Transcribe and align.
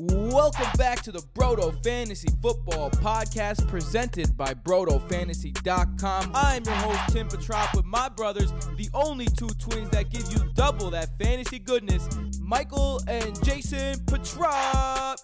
Welcome 0.00 0.68
back 0.76 1.02
to 1.02 1.10
the 1.10 1.18
Broto 1.34 1.82
Fantasy 1.82 2.28
Football 2.40 2.88
Podcast 2.90 3.66
presented 3.66 4.36
by 4.36 4.54
BrotoFantasy.com. 4.54 6.30
I'm 6.34 6.62
your 6.62 6.74
host, 6.76 7.00
Tim 7.08 7.26
Petrop, 7.26 7.74
with 7.74 7.84
my 7.84 8.08
brothers, 8.08 8.52
the 8.76 8.88
only 8.94 9.26
two 9.26 9.48
twins 9.58 9.90
that 9.90 10.10
give 10.10 10.32
you 10.32 10.38
double 10.54 10.88
that 10.90 11.18
fantasy 11.18 11.58
goodness, 11.58 12.08
Michael 12.40 13.00
and 13.08 13.42
Jason 13.42 13.98
Petrop. 14.06 15.18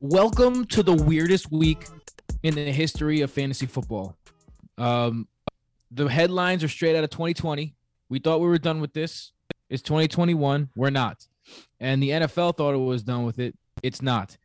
Welcome 0.00 0.66
to 0.66 0.82
the 0.82 0.92
weirdest 0.92 1.50
week 1.50 1.86
in 2.42 2.56
the 2.56 2.70
history 2.72 3.22
of 3.22 3.30
fantasy 3.30 3.64
football. 3.64 4.18
Um, 4.76 5.28
the 5.90 6.08
headlines 6.08 6.62
are 6.62 6.68
straight 6.68 6.94
out 6.94 7.04
of 7.04 7.10
2020. 7.10 7.74
We 8.10 8.18
thought 8.18 8.40
we 8.40 8.48
were 8.48 8.58
done 8.58 8.82
with 8.82 8.92
this. 8.92 9.32
It's 9.70 9.82
2021. 9.82 10.68
We're 10.76 10.90
not. 10.90 11.26
And 11.80 12.02
the 12.02 12.10
NFL 12.10 12.58
thought 12.58 12.74
it 12.74 12.78
was 12.78 13.02
done 13.02 13.24
with 13.24 13.38
it. 13.38 13.56
It's 13.82 14.02
not. 14.02 14.36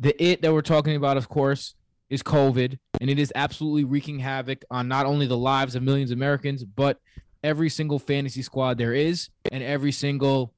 The 0.00 0.20
it 0.22 0.42
that 0.42 0.52
we're 0.52 0.62
talking 0.62 0.96
about, 0.96 1.16
of 1.16 1.28
course, 1.28 1.74
is 2.10 2.22
COVID, 2.22 2.78
and 3.00 3.10
it 3.10 3.18
is 3.18 3.32
absolutely 3.34 3.84
wreaking 3.84 4.20
havoc 4.20 4.64
on 4.70 4.88
not 4.88 5.06
only 5.06 5.26
the 5.26 5.36
lives 5.36 5.74
of 5.74 5.82
millions 5.82 6.10
of 6.10 6.18
Americans, 6.18 6.64
but 6.64 7.00
every 7.42 7.68
single 7.68 7.98
fantasy 7.98 8.42
squad 8.42 8.78
there 8.78 8.94
is, 8.94 9.28
and 9.50 9.62
every 9.62 9.92
single 9.92 10.54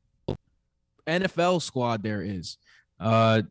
NFL 1.06 1.62
squad 1.62 2.02
there 2.02 2.22
is. 2.22 2.56
Uh, 2.98 3.42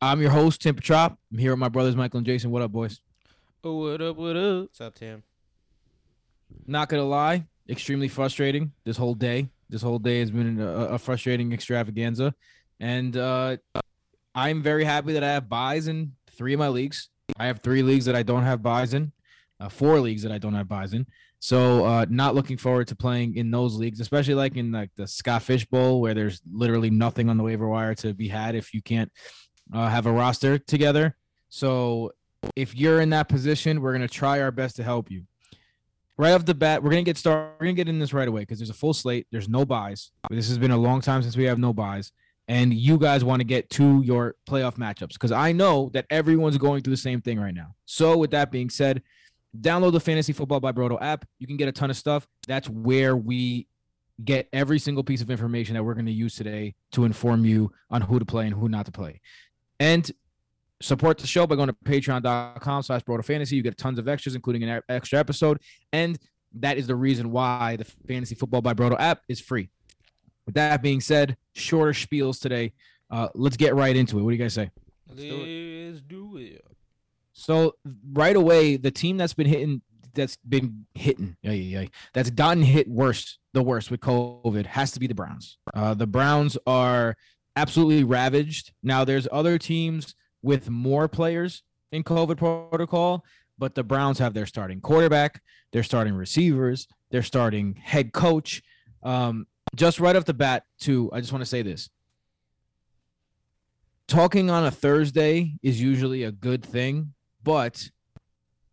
I'm 0.00 0.20
your 0.20 0.30
host, 0.30 0.62
Tim 0.62 0.74
Petrop. 0.74 1.18
I'm 1.32 1.38
here 1.38 1.52
with 1.52 1.60
my 1.60 1.68
brothers, 1.68 1.96
Michael 1.96 2.18
and 2.18 2.26
Jason. 2.26 2.50
What 2.50 2.62
up, 2.62 2.72
boys? 2.72 3.00
Oh, 3.62 3.90
what 3.90 4.02
up? 4.02 4.16
What 4.16 4.36
up? 4.36 4.62
What's 4.62 4.80
up, 4.80 4.94
Tim? 4.94 5.22
Not 6.66 6.88
gonna 6.88 7.04
lie, 7.04 7.46
extremely 7.68 8.08
frustrating 8.08 8.72
this 8.84 8.96
whole 8.96 9.14
day. 9.14 9.48
This 9.70 9.82
whole 9.82 9.98
day 9.98 10.20
has 10.20 10.30
been 10.30 10.60
a, 10.60 10.66
a 10.66 10.98
frustrating 10.98 11.52
extravaganza, 11.52 12.34
and 12.80 13.16
uh, 13.16 13.56
I'm 14.34 14.62
very 14.62 14.84
happy 14.84 15.12
that 15.12 15.22
I 15.22 15.32
have 15.32 15.48
buys 15.48 15.86
in 15.86 16.12
three 16.30 16.54
of 16.54 16.58
my 16.58 16.68
leagues. 16.68 17.08
I 17.38 17.46
have 17.46 17.60
three 17.60 17.82
leagues 17.82 18.04
that 18.06 18.16
I 18.16 18.22
don't 18.22 18.42
have 18.42 18.62
buys 18.62 18.94
in, 18.94 19.12
uh, 19.60 19.68
four 19.68 20.00
leagues 20.00 20.22
that 20.22 20.32
I 20.32 20.38
don't 20.38 20.54
have 20.54 20.68
buys 20.68 20.92
in. 20.92 21.06
So 21.38 21.84
uh, 21.84 22.06
not 22.08 22.34
looking 22.34 22.56
forward 22.56 22.88
to 22.88 22.96
playing 22.96 23.36
in 23.36 23.50
those 23.50 23.76
leagues, 23.76 24.00
especially 24.00 24.34
like 24.34 24.56
in 24.56 24.72
like 24.72 24.90
the 24.96 25.06
Scott 25.06 25.42
Fish 25.42 25.64
Bowl, 25.66 26.00
where 26.00 26.14
there's 26.14 26.40
literally 26.50 26.90
nothing 26.90 27.28
on 27.28 27.36
the 27.36 27.44
waiver 27.44 27.68
wire 27.68 27.94
to 27.96 28.14
be 28.14 28.28
had 28.28 28.54
if 28.54 28.72
you 28.72 28.82
can't 28.82 29.12
uh, 29.72 29.88
have 29.88 30.06
a 30.06 30.12
roster 30.12 30.58
together. 30.58 31.16
So 31.48 32.12
if 32.56 32.74
you're 32.74 33.00
in 33.00 33.10
that 33.10 33.28
position, 33.28 33.80
we're 33.80 33.92
gonna 33.92 34.08
try 34.08 34.40
our 34.40 34.50
best 34.50 34.76
to 34.76 34.82
help 34.82 35.10
you. 35.10 35.24
Right 36.16 36.32
off 36.32 36.44
the 36.44 36.54
bat, 36.54 36.82
we're 36.82 36.90
gonna 36.90 37.02
get 37.02 37.18
started. 37.18 37.52
We're 37.60 37.66
gonna 37.66 37.74
get 37.74 37.88
in 37.88 37.98
this 37.98 38.12
right 38.12 38.28
away 38.28 38.42
because 38.42 38.58
there's 38.58 38.70
a 38.70 38.74
full 38.74 38.94
slate. 38.94 39.26
There's 39.30 39.48
no 39.48 39.64
buys. 39.64 40.12
This 40.30 40.48
has 40.48 40.58
been 40.58 40.70
a 40.70 40.78
long 40.78 41.00
time 41.00 41.22
since 41.22 41.36
we 41.36 41.44
have 41.44 41.58
no 41.58 41.72
buys 41.72 42.10
and 42.48 42.74
you 42.74 42.98
guys 42.98 43.24
want 43.24 43.40
to 43.40 43.44
get 43.44 43.70
to 43.70 44.02
your 44.02 44.34
playoff 44.48 44.76
matchups 44.76 45.14
because 45.14 45.32
I 45.32 45.52
know 45.52 45.90
that 45.94 46.06
everyone's 46.10 46.58
going 46.58 46.82
through 46.82 46.92
the 46.92 46.98
same 46.98 47.20
thing 47.20 47.40
right 47.40 47.54
now. 47.54 47.74
So, 47.86 48.16
with 48.16 48.30
that 48.32 48.50
being 48.50 48.70
said, 48.70 49.02
download 49.58 49.92
the 49.92 50.00
Fantasy 50.00 50.32
Football 50.32 50.60
by 50.60 50.72
Broto 50.72 50.98
app. 51.00 51.24
You 51.38 51.46
can 51.46 51.56
get 51.56 51.68
a 51.68 51.72
ton 51.72 51.90
of 51.90 51.96
stuff. 51.96 52.26
That's 52.46 52.68
where 52.68 53.16
we 53.16 53.66
get 54.22 54.48
every 54.52 54.78
single 54.78 55.02
piece 55.02 55.22
of 55.22 55.30
information 55.30 55.74
that 55.74 55.82
we're 55.82 55.94
going 55.94 56.06
to 56.06 56.12
use 56.12 56.36
today 56.36 56.74
to 56.92 57.04
inform 57.04 57.44
you 57.44 57.72
on 57.90 58.02
who 58.02 58.18
to 58.18 58.24
play 58.24 58.46
and 58.46 58.54
who 58.54 58.68
not 58.68 58.86
to 58.86 58.92
play. 58.92 59.20
And 59.80 60.10
support 60.80 61.18
the 61.18 61.26
show 61.26 61.46
by 61.46 61.56
going 61.56 61.68
to 61.68 61.76
patreon.com 61.84 62.82
slash 62.82 63.02
broto 63.02 63.24
fantasy. 63.24 63.56
You 63.56 63.62
get 63.62 63.76
tons 63.78 63.98
of 63.98 64.06
extras, 64.06 64.34
including 64.34 64.62
an 64.64 64.82
extra 64.88 65.18
episode. 65.18 65.60
And 65.92 66.18
that 66.54 66.78
is 66.78 66.86
the 66.86 66.94
reason 66.94 67.30
why 67.30 67.76
the 67.76 67.84
Fantasy 68.06 68.34
Football 68.34 68.62
by 68.62 68.74
Broto 68.74 68.96
app 68.98 69.22
is 69.28 69.40
free. 69.40 69.70
With 70.46 70.54
that 70.56 70.82
being 70.82 71.00
said, 71.00 71.36
shorter 71.54 71.92
spiels 71.92 72.40
today. 72.40 72.72
Uh, 73.10 73.28
let's 73.34 73.56
get 73.56 73.74
right 73.74 73.94
into 73.94 74.18
it. 74.18 74.22
What 74.22 74.30
do 74.30 74.36
you 74.36 74.42
guys 74.42 74.54
say? 74.54 74.70
Let's 75.08 75.22
do 75.22 75.42
it. 75.42 75.86
Let's 75.86 76.00
do 76.02 76.36
it. 76.36 76.64
So 77.32 77.74
right 78.12 78.36
away, 78.36 78.76
the 78.76 78.90
team 78.90 79.16
that's 79.16 79.34
been 79.34 79.46
hitting, 79.46 79.82
that's 80.14 80.36
been 80.36 80.86
hitting, 80.94 81.36
yeah, 81.42 81.50
yeah, 81.52 81.80
yeah, 81.80 81.88
that's 82.12 82.30
gotten 82.30 82.62
hit 82.62 82.88
worst, 82.88 83.38
the 83.52 83.62
worst 83.62 83.90
with 83.90 84.00
COVID, 84.00 84.66
has 84.66 84.92
to 84.92 85.00
be 85.00 85.06
the 85.06 85.14
Browns. 85.14 85.58
Uh, 85.74 85.94
the 85.94 86.06
Browns 86.06 86.56
are 86.66 87.16
absolutely 87.56 88.04
ravaged. 88.04 88.72
Now, 88.82 89.04
there's 89.04 89.26
other 89.32 89.58
teams 89.58 90.14
with 90.42 90.70
more 90.70 91.08
players 91.08 91.62
in 91.90 92.04
COVID 92.04 92.36
protocol, 92.36 93.24
but 93.58 93.74
the 93.74 93.84
Browns 93.84 94.18
have 94.18 94.34
their 94.34 94.46
starting 94.46 94.80
quarterback, 94.80 95.42
their 95.72 95.82
starting 95.82 96.14
receivers, 96.14 96.86
their 97.10 97.22
starting 97.22 97.74
head 97.74 98.12
coach. 98.12 98.62
Um, 99.02 99.46
just 99.74 100.00
right 100.00 100.16
off 100.16 100.24
the 100.24 100.34
bat, 100.34 100.64
too, 100.78 101.10
I 101.12 101.20
just 101.20 101.32
want 101.32 101.42
to 101.42 101.48
say 101.48 101.62
this. 101.62 101.90
Talking 104.06 104.50
on 104.50 104.66
a 104.66 104.70
Thursday 104.70 105.54
is 105.62 105.80
usually 105.80 106.24
a 106.24 106.32
good 106.32 106.64
thing, 106.64 107.14
but 107.42 107.88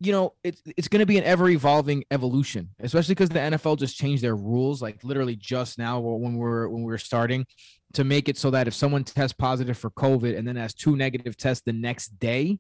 you 0.04 0.12
know, 0.12 0.34
it's 0.44 0.62
it's 0.76 0.88
going 0.88 1.00
to 1.00 1.06
be 1.06 1.20
an 1.20 1.24
ever 1.24 1.48
evolving 1.48 2.04
evolution, 2.10 2.70
especially 2.80 3.14
because 3.14 3.30
the 3.30 3.40
NFL 3.40 3.78
just 3.78 3.96
changed 3.96 4.24
their 4.24 4.36
rules, 4.36 4.82
like 4.82 5.04
literally 5.04 5.36
just 5.36 5.78
now 5.78 6.00
when 6.00 6.36
we're 6.36 6.68
when 6.68 6.84
we 6.84 6.92
are 6.92 6.98
starting, 6.98 7.46
to 7.94 8.04
make 8.04 8.28
it 8.28 8.38
so 8.38 8.50
that 8.50 8.68
if 8.68 8.74
someone 8.74 9.04
tests 9.04 9.36
positive 9.38 9.78
for 9.78 9.92
COVID 9.92 10.38
and 10.38 10.48
then 10.48 10.56
has 10.56 10.74
two 10.74 10.96
negative 10.96 11.38
tests 11.38 11.64
the 11.66 11.74
next 11.74 12.20
day, 12.20 12.60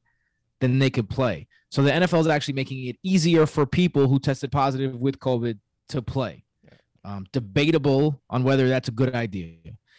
then 0.59 0.78
they 0.78 0.90
could 0.90 1.09
play. 1.09 1.48
So 1.69 1.81
the 1.81 1.92
NFL 1.92 2.22
is 2.22 2.28
actually 2.28 2.53
making 2.53 2.86
it 2.86 2.98
easier 3.02 3.46
for 3.46 3.66
people 3.66 4.08
who 4.08 4.19
tested 4.19 4.52
positive 4.52 4.96
with 4.96 5.19
COVID 5.19 5.58
to 5.90 6.02
play. 6.02 6.44
Um, 7.03 7.25
debatable 7.31 8.22
on 8.29 8.44
whether 8.44 8.69
that's 8.69 8.88
a 8.88 8.91
good 8.91 9.16
idea. 9.16 9.56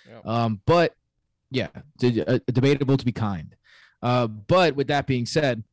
Yep. 0.08 0.26
Um, 0.26 0.60
but 0.66 0.94
yeah, 1.50 1.68
uh, 1.74 2.38
debatable 2.46 2.96
to 2.96 3.04
be 3.04 3.12
kind. 3.12 3.56
Uh, 4.00 4.26
but 4.26 4.76
with 4.76 4.86
that 4.86 5.06
being 5.06 5.26
said, 5.26 5.64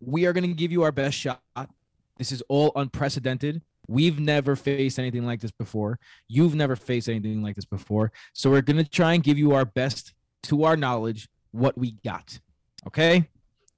we 0.00 0.26
are 0.26 0.32
going 0.32 0.48
to 0.48 0.54
give 0.54 0.72
you 0.72 0.82
our 0.82 0.92
best 0.92 1.16
shot. 1.16 1.40
This 2.18 2.32
is 2.32 2.42
all 2.48 2.72
unprecedented. 2.74 3.62
We've 3.88 4.18
never 4.18 4.56
faced 4.56 4.98
anything 4.98 5.24
like 5.24 5.40
this 5.40 5.50
before. 5.50 5.98
You've 6.28 6.54
never 6.54 6.76
faced 6.76 7.08
anything 7.08 7.42
like 7.42 7.56
this 7.56 7.64
before. 7.64 8.12
So 8.32 8.50
we're 8.50 8.62
going 8.62 8.82
to 8.82 8.88
try 8.88 9.14
and 9.14 9.22
give 9.22 9.38
you 9.38 9.52
our 9.52 9.64
best 9.64 10.14
to 10.44 10.64
our 10.64 10.76
knowledge 10.76 11.28
what 11.52 11.78
we 11.78 11.92
got. 12.04 12.38
Okay? 12.86 13.28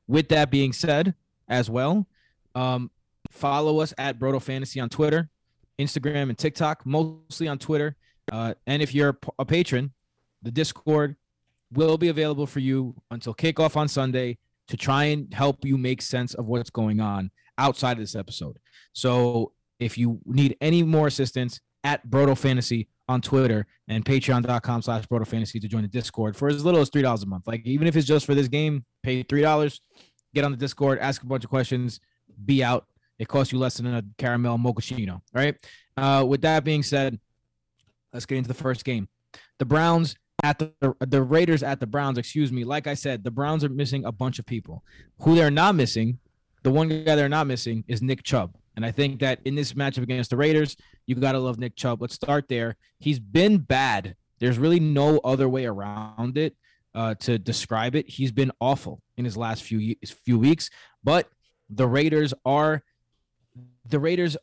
With 0.06 0.28
that 0.28 0.50
being 0.50 0.72
said, 0.72 1.14
as 1.48 1.68
well, 1.70 2.06
um, 2.54 2.91
follow 3.30 3.80
us 3.80 3.92
at 3.98 4.18
Broto 4.18 4.41
Fantasy 4.41 4.80
on 4.80 4.88
Twitter. 4.88 5.28
Instagram, 5.78 6.28
and 6.28 6.38
TikTok, 6.38 6.84
mostly 6.86 7.48
on 7.48 7.58
Twitter. 7.58 7.96
Uh, 8.32 8.54
and 8.66 8.82
if 8.82 8.94
you're 8.94 9.18
a 9.38 9.44
patron, 9.44 9.92
the 10.42 10.50
Discord 10.50 11.16
will 11.72 11.98
be 11.98 12.08
available 12.08 12.46
for 12.46 12.60
you 12.60 12.94
until 13.10 13.34
kickoff 13.34 13.76
on 13.76 13.88
Sunday 13.88 14.38
to 14.68 14.76
try 14.76 15.04
and 15.04 15.32
help 15.34 15.64
you 15.64 15.76
make 15.76 16.00
sense 16.00 16.34
of 16.34 16.46
what's 16.46 16.70
going 16.70 17.00
on 17.00 17.30
outside 17.58 17.92
of 17.92 17.98
this 17.98 18.14
episode. 18.14 18.58
So 18.92 19.52
if 19.78 19.98
you 19.98 20.20
need 20.24 20.56
any 20.60 20.82
more 20.82 21.06
assistance, 21.06 21.60
at 21.84 22.06
Broto 22.08 22.36
Fantasy 22.36 22.88
on 23.08 23.20
Twitter 23.20 23.66
and 23.86 24.04
patreon.com 24.04 24.82
slash 24.82 25.06
Broto 25.06 25.26
Fantasy 25.26 25.60
to 25.60 25.68
join 25.68 25.82
the 25.82 25.88
Discord 25.88 26.36
for 26.36 26.48
as 26.48 26.64
little 26.64 26.80
as 26.80 26.91
$3 26.91 27.22
a 27.22 27.26
month. 27.26 27.46
Like, 27.46 27.64
even 27.66 27.86
if 27.86 27.94
it's 27.94 28.06
just 28.06 28.26
for 28.26 28.34
this 28.34 28.48
game, 28.48 28.84
pay 29.02 29.22
$3, 29.22 29.80
get 30.34 30.44
on 30.44 30.50
the 30.50 30.56
Discord, 30.56 30.98
ask 30.98 31.22
a 31.22 31.26
bunch 31.26 31.44
of 31.44 31.50
questions, 31.50 32.00
be 32.44 32.64
out. 32.64 32.86
It 33.19 33.28
costs 33.28 33.52
you 33.52 33.58
less 33.58 33.76
than 33.76 33.86
a 33.86 34.02
caramel 34.19 34.58
mochaccino, 34.58 35.20
right? 35.32 35.56
Uh, 35.97 36.25
with 36.28 36.42
that 36.42 36.64
being 36.64 36.82
said, 36.82 37.19
let's 38.12 38.26
get 38.26 38.38
into 38.38 38.48
the 38.48 38.54
first 38.54 38.84
game. 38.84 39.08
The 39.58 39.64
Browns 39.64 40.16
at 40.42 40.58
the 40.58 40.72
the 41.00 41.22
Raiders 41.22 41.62
at 41.62 41.80
the 41.80 41.86
Browns. 41.86 42.19
Excuse 42.19 42.53
me. 42.53 42.64
Like 42.64 42.86
I 42.86 42.94
said, 42.94 43.24
the 43.24 43.30
Browns 43.30 43.64
are 43.64 43.69
missing 43.69 44.04
a 44.04 44.12
bunch 44.12 44.38
of 44.38 44.47
people. 44.47 44.82
Who 45.20 45.34
they're 45.34 45.50
not 45.50 45.74
missing, 45.74 46.19
the 46.62 46.70
one 46.70 46.88
guy 46.88 47.14
they're 47.14 47.28
not 47.28 47.47
missing 47.47 47.84
is 47.88 48.03
Nick 48.03 48.24
Chubb. 48.24 48.56
And 48.76 48.84
I 48.84 48.91
think 48.91 49.20
that 49.20 49.38
in 49.44 49.54
this 49.54 49.74
matchup 49.74 50.03
against 50.03 50.30
the 50.30 50.36
Raiders, 50.36 50.76
you 51.06 51.14
got 51.14 51.32
to 51.32 51.38
love 51.38 51.58
Nick 51.58 51.76
Chubb. 51.76 52.03
Let's 52.03 52.14
start 52.14 52.48
there. 52.48 52.76
He's 52.98 53.20
been 53.20 53.58
bad. 53.58 54.16
There's 54.41 54.58
really 54.58 54.80
no 54.80 55.18
other 55.18 55.48
way 55.48 55.65
around 55.66 56.36
it 56.36 56.56
uh, 56.94 57.15
to 57.21 57.39
describe 57.39 57.94
it. 57.94 58.09
He's 58.09 58.33
been 58.33 58.50
awful 58.60 59.00
in 59.16 59.24
his 59.24 59.36
last 59.36 59.62
few 59.62 59.94
few 60.24 60.39
weeks. 60.39 60.71
But 61.04 61.28
the 61.71 61.86
Raiders 61.86 62.34
are 62.44 62.83
the 63.89 63.98
Raiders 63.98 64.36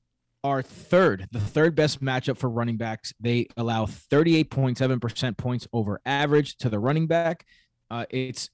are 0.43 0.61
third, 0.61 1.27
the 1.31 1.39
third 1.39 1.75
best 1.75 2.03
matchup 2.03 2.37
for 2.37 2.49
running 2.49 2.77
backs. 2.77 3.13
They 3.19 3.47
allow 3.57 3.85
38.7% 3.85 5.37
points 5.37 5.67
over 5.71 6.01
average 6.05 6.57
to 6.57 6.69
the 6.69 6.79
running 6.79 7.07
back. 7.07 7.45
Uh, 7.89 8.05
it's 8.09 8.49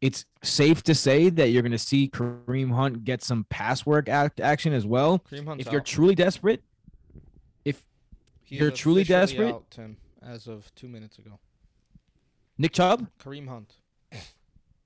it's 0.00 0.24
safe 0.42 0.82
to 0.84 0.94
say 0.94 1.28
that 1.28 1.48
you're 1.48 1.62
going 1.62 1.72
to 1.72 1.78
see 1.78 2.08
Kareem 2.08 2.72
Hunt 2.72 3.04
get 3.04 3.22
some 3.22 3.44
pass 3.50 3.84
work 3.84 4.08
act 4.08 4.40
action 4.40 4.72
as 4.72 4.86
well. 4.86 5.24
if 5.30 5.72
you're 5.72 5.80
out. 5.80 5.86
truly 5.86 6.14
desperate, 6.14 6.62
if 7.64 7.84
he 8.44 8.56
you're 8.56 8.70
truly 8.70 9.02
desperate, 9.02 9.54
out, 9.54 9.70
Tim, 9.70 9.96
as 10.22 10.46
of 10.46 10.72
two 10.76 10.88
minutes 10.88 11.18
ago. 11.18 11.40
Nick 12.56 12.72
Chubb, 12.72 13.08
Kareem 13.20 13.48
Hunt. 13.48 13.74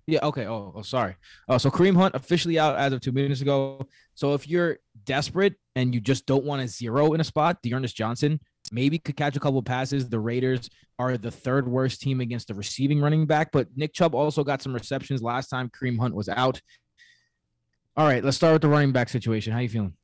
Yeah. 0.06 0.20
Okay. 0.24 0.46
Oh, 0.46 0.72
oh, 0.76 0.82
sorry. 0.82 1.16
Oh, 1.48 1.58
so 1.58 1.70
Kareem 1.70 1.96
Hunt 1.96 2.14
officially 2.14 2.58
out 2.58 2.76
as 2.76 2.92
of 2.92 3.00
two 3.00 3.12
minutes 3.12 3.40
ago. 3.40 3.86
So 4.14 4.34
if 4.34 4.48
you're 4.48 4.78
desperate 5.04 5.54
and 5.76 5.94
you 5.94 6.00
just 6.00 6.26
don't 6.26 6.44
want 6.44 6.62
to 6.62 6.68
zero 6.68 7.12
in 7.12 7.20
a 7.20 7.24
spot, 7.24 7.62
D'Ernest 7.62 7.96
Johnson 7.96 8.40
maybe 8.72 8.98
could 8.98 9.16
catch 9.16 9.36
a 9.36 9.40
couple 9.40 9.62
passes. 9.62 10.08
The 10.08 10.18
Raiders 10.18 10.68
are 10.98 11.16
the 11.16 11.30
third 11.30 11.68
worst 11.68 12.00
team 12.00 12.20
against 12.20 12.48
the 12.48 12.54
receiving 12.54 13.00
running 13.00 13.26
back, 13.26 13.50
but 13.52 13.68
Nick 13.76 13.92
Chubb 13.92 14.14
also 14.14 14.44
got 14.44 14.62
some 14.62 14.74
receptions 14.74 15.22
last 15.22 15.48
time 15.48 15.70
Kareem 15.70 15.98
Hunt 15.98 16.14
was 16.14 16.28
out. 16.28 16.60
All 17.96 18.06
right, 18.06 18.24
let's 18.24 18.36
start 18.36 18.54
with 18.54 18.62
the 18.62 18.68
running 18.68 18.92
back 18.92 19.08
situation. 19.08 19.52
How 19.52 19.60
you 19.60 19.68
feeling? 19.68 19.94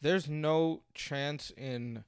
There's 0.00 0.28
no 0.28 0.82
chance 0.94 1.50
in 1.56 2.04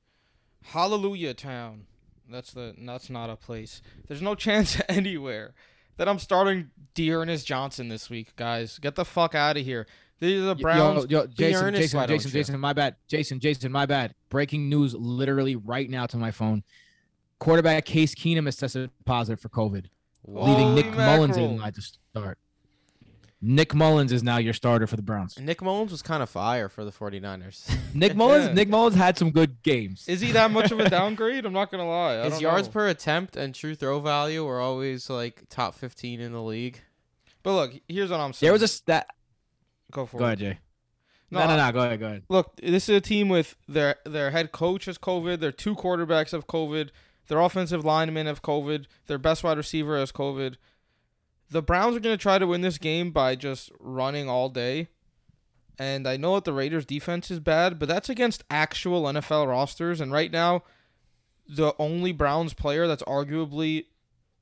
Hallelujah 0.62 1.35
Town. 1.35 1.87
That's 2.29 2.53
the 2.53 2.75
that's 2.79 3.11
not 3.11 3.29
a 3.29 3.37
place. 3.37 3.83
There's 4.06 4.23
no 4.23 4.35
chance 4.47 4.81
anywhere 4.88 5.55
that 6.00 6.08
I'm 6.08 6.19
starting 6.19 6.70
D'Ernest 6.94 7.47
Johnson 7.47 7.88
this 7.88 8.08
week, 8.08 8.35
guys. 8.35 8.79
Get 8.79 8.94
the 8.94 9.05
fuck 9.05 9.35
out 9.35 9.58
of 9.58 9.64
here. 9.67 9.87
These 10.19 10.41
are 10.41 10.47
the 10.47 10.55
Browns. 10.55 11.05
Yo, 11.11 11.20
yo, 11.20 11.26
Jason, 11.26 11.67
Ernest, 11.67 11.82
Jason, 11.82 12.08
Jason. 12.08 12.31
Jason, 12.31 12.58
my 12.58 12.73
bad. 12.73 12.97
Jason, 13.06 13.38
Jason, 13.38 13.70
my 13.70 13.85
bad. 13.85 14.14
Breaking 14.31 14.70
news 14.70 14.94
literally 14.94 15.56
right 15.56 15.91
now 15.91 16.06
to 16.06 16.17
my 16.17 16.31
phone. 16.31 16.62
Quarterback 17.38 17.85
Case 17.85 18.14
Keenum 18.14 18.47
has 18.47 18.56
tested 18.56 18.91
positive 19.05 19.41
for 19.41 19.50
COVID, 19.50 19.88
leaving 20.25 20.69
Holy 20.69 20.75
Nick 20.75 20.97
Mullens 20.97 21.37
in 21.37 21.58
line 21.58 21.73
to 21.75 21.82
start. 21.82 22.38
Nick 23.42 23.75
Mullens 23.75 24.12
is 24.12 24.22
now 24.22 24.37
your 24.37 24.52
starter 24.52 24.87
for 24.87 24.96
the 24.96 25.02
Browns. 25.02 25.38
Nick 25.38 25.62
Mullens 25.62 25.90
was 25.90 26.02
kind 26.02 26.22
of 26.22 26.28
fire 26.28 26.69
for 26.69 26.84
the 26.84 26.90
49ers. 26.92 27.66
Nick 27.94 28.14
Mullens, 28.14 28.48
Yeah. 28.48 28.52
Nick 28.54 28.69
Mullens 28.69 28.94
had 28.94 29.16
some 29.16 29.31
good 29.31 29.62
games. 29.62 30.06
Is 30.08 30.20
he 30.20 30.32
that 30.32 30.50
much 30.50 30.70
of 30.70 30.78
a 30.81 30.90
downgrade? 30.90 31.46
I'm 31.46 31.52
not 31.54 31.70
gonna 31.70 31.88
lie. 31.88 32.19
I 32.20 32.25
His 32.28 32.40
yards 32.40 32.69
know. 32.69 32.72
per 32.72 32.88
attempt 32.88 33.37
and 33.37 33.54
true 33.54 33.75
throw 33.75 33.98
value 34.00 34.44
were 34.44 34.60
always 34.60 35.08
like 35.08 35.44
top 35.48 35.75
15 35.75 36.20
in 36.20 36.32
the 36.32 36.42
league. 36.42 36.81
But 37.42 37.54
look, 37.54 37.72
here's 37.88 38.10
what 38.10 38.20
I'm 38.20 38.34
saying. 38.34 38.46
There 38.48 38.52
was 38.52 38.62
a 38.62 38.69
stat. 38.69 39.06
go 39.90 40.04
for 40.04 40.19
Go 40.19 40.25
it. 40.25 40.26
ahead, 40.26 40.38
Jay. 40.38 40.58
No, 41.31 41.40
No, 41.40 41.46
no, 41.46 41.56
no. 41.56 41.72
Go 41.72 41.81
ahead, 41.81 42.00
go 42.00 42.06
ahead. 42.06 42.22
Look, 42.28 42.56
this 42.56 42.88
is 42.90 42.96
a 42.96 43.00
team 43.00 43.31
with 43.31 43.56
their 43.66 43.96
their 44.04 44.32
head 44.32 44.52
coach 44.52 44.84
has 44.84 44.98
COVID, 44.98 45.40
their 45.40 45.52
two 45.52 45.75
quarterbacks 45.75 46.32
have 46.32 46.46
COVID, 46.46 46.90
their 47.28 47.40
offensive 47.40 47.84
linemen 47.87 48.26
have 48.26 48.42
COVID, 48.42 48.84
their 49.06 49.16
best 49.19 49.42
wide 49.42 49.56
receiver 49.56 49.96
has 49.98 50.12
COVID. 50.12 50.56
The 51.50 51.62
Browns 51.62 51.97
are 51.97 52.00
going 52.00 52.17
to 52.17 52.23
try 52.23 52.38
to 52.38 52.47
win 52.47 52.61
this 52.61 52.79
game 52.79 53.11
by 53.11 53.35
just 53.35 53.70
running 53.81 54.29
all 54.29 54.49
day. 54.49 54.88
And 55.79 56.06
I 56.06 56.17
know 56.17 56.35
that 56.35 56.44
the 56.44 56.52
Raiders 56.52 56.85
defense 56.85 57.31
is 57.31 57.41
bad, 57.41 57.79
but 57.79 57.88
that's 57.88 58.08
against 58.08 58.44
actual 58.50 59.02
NFL 59.05 59.49
rosters 59.49 60.00
and 60.00 60.12
right 60.12 60.31
now 60.31 60.62
the 61.49 61.75
only 61.81 62.12
Browns 62.12 62.55
player 62.55 62.87
that's 62.87 63.02
arguably 63.05 63.87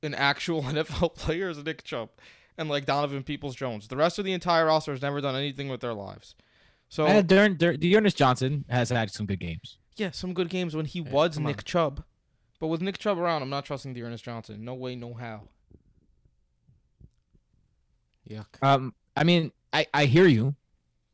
an 0.03 0.13
actual 0.13 0.61
NFL 0.63 1.15
player 1.15 1.49
is 1.49 1.63
Nick 1.63 1.83
Chubb 1.83 2.09
and 2.57 2.69
like 2.69 2.85
Donovan 2.85 3.23
Peoples-Jones. 3.23 3.87
The 3.87 3.95
rest 3.97 4.19
of 4.19 4.25
the 4.25 4.33
entire 4.33 4.65
roster 4.65 4.91
has 4.91 5.01
never 5.01 5.19
done 5.21 5.35
anything 5.35 5.69
with 5.69 5.79
their 5.81 5.93
lives. 5.95 6.35
So 6.89 7.07
Uh, 7.07 7.21
Durn, 7.21 7.55
Dur- 7.57 7.77
D'Ernest 7.77 8.17
Johnson 8.17 8.65
has 8.69 8.89
had 8.89 9.09
some 9.11 9.25
good 9.25 9.39
games. 9.39 9.77
yeah, 9.95 10.11
some 10.11 10.33
good 10.33 10.49
games 10.49 10.75
when 10.75 10.85
he 10.85 10.99
Yeah, 10.99 11.09
was 11.11 11.39
Nick 11.39 11.57
on. 11.59 11.63
Chubb. 11.63 12.03
But 12.59 12.67
with 12.67 12.81
Nick 12.81 12.97
Chubb 12.97 13.17
around, 13.17 13.41
I'm 13.41 13.49
not 13.49 13.65
trusting 13.65 13.93
D'Ernest 13.93 14.23
Johnson. 14.25 14.63
No 14.65 14.73
way, 14.75 14.95
no 14.95 15.13
how. 15.13 15.43
Yuck. 18.29 18.45
Um, 18.61 18.93
I 19.15 19.23
mean, 19.23 19.51
I 19.73 19.85
I 19.93 20.05
hear 20.05 20.27
you. 20.27 20.55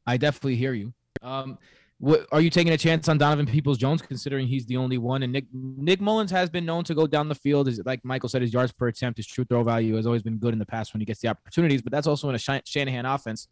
I 0.05 0.17
definitely 0.17 0.55
hear 0.55 0.73
you. 0.73 0.93
Um, 1.21 1.57
what 1.99 2.27
are 2.31 2.41
you 2.41 2.49
taking 2.49 2.73
a 2.73 2.77
chance 2.77 3.07
on 3.07 3.17
Donovan 3.17 3.45
Peoples 3.45 3.77
Jones, 3.77 4.01
considering 4.01 4.47
he's 4.47 4.65
the 4.65 4.77
only 4.77 4.97
one? 4.97 5.23
And 5.23 5.31
Nick 5.31 5.45
Nick 5.53 6.01
Mullens 6.01 6.29
has 6.31 6.49
been 6.49 6.65
known 6.65 6.83
to 6.83 6.93
go 6.93 7.07
down 7.07 7.29
the 7.29 7.35
field. 7.35 7.67
Is 7.67 7.81
like 7.85 8.03
Michael 8.03 8.29
said, 8.29 8.41
his 8.41 8.53
yards 8.53 8.71
per 8.71 8.87
attempt, 8.87 9.17
his 9.17 9.25
true 9.25 9.45
throw 9.45 9.63
value 9.63 9.95
has 9.95 10.05
always 10.05 10.21
been 10.21 10.37
good 10.37 10.53
in 10.53 10.59
the 10.59 10.65
past 10.65 10.93
when 10.93 10.99
he 10.99 11.05
gets 11.05 11.21
the 11.21 11.29
opportunities. 11.29 11.81
But 11.81 11.91
that's 11.91 12.07
also 12.07 12.27
in 12.29 12.35
a 12.35 12.39
Shan- 12.39 12.61
Shanahan 12.65 13.05
offense. 13.05 13.47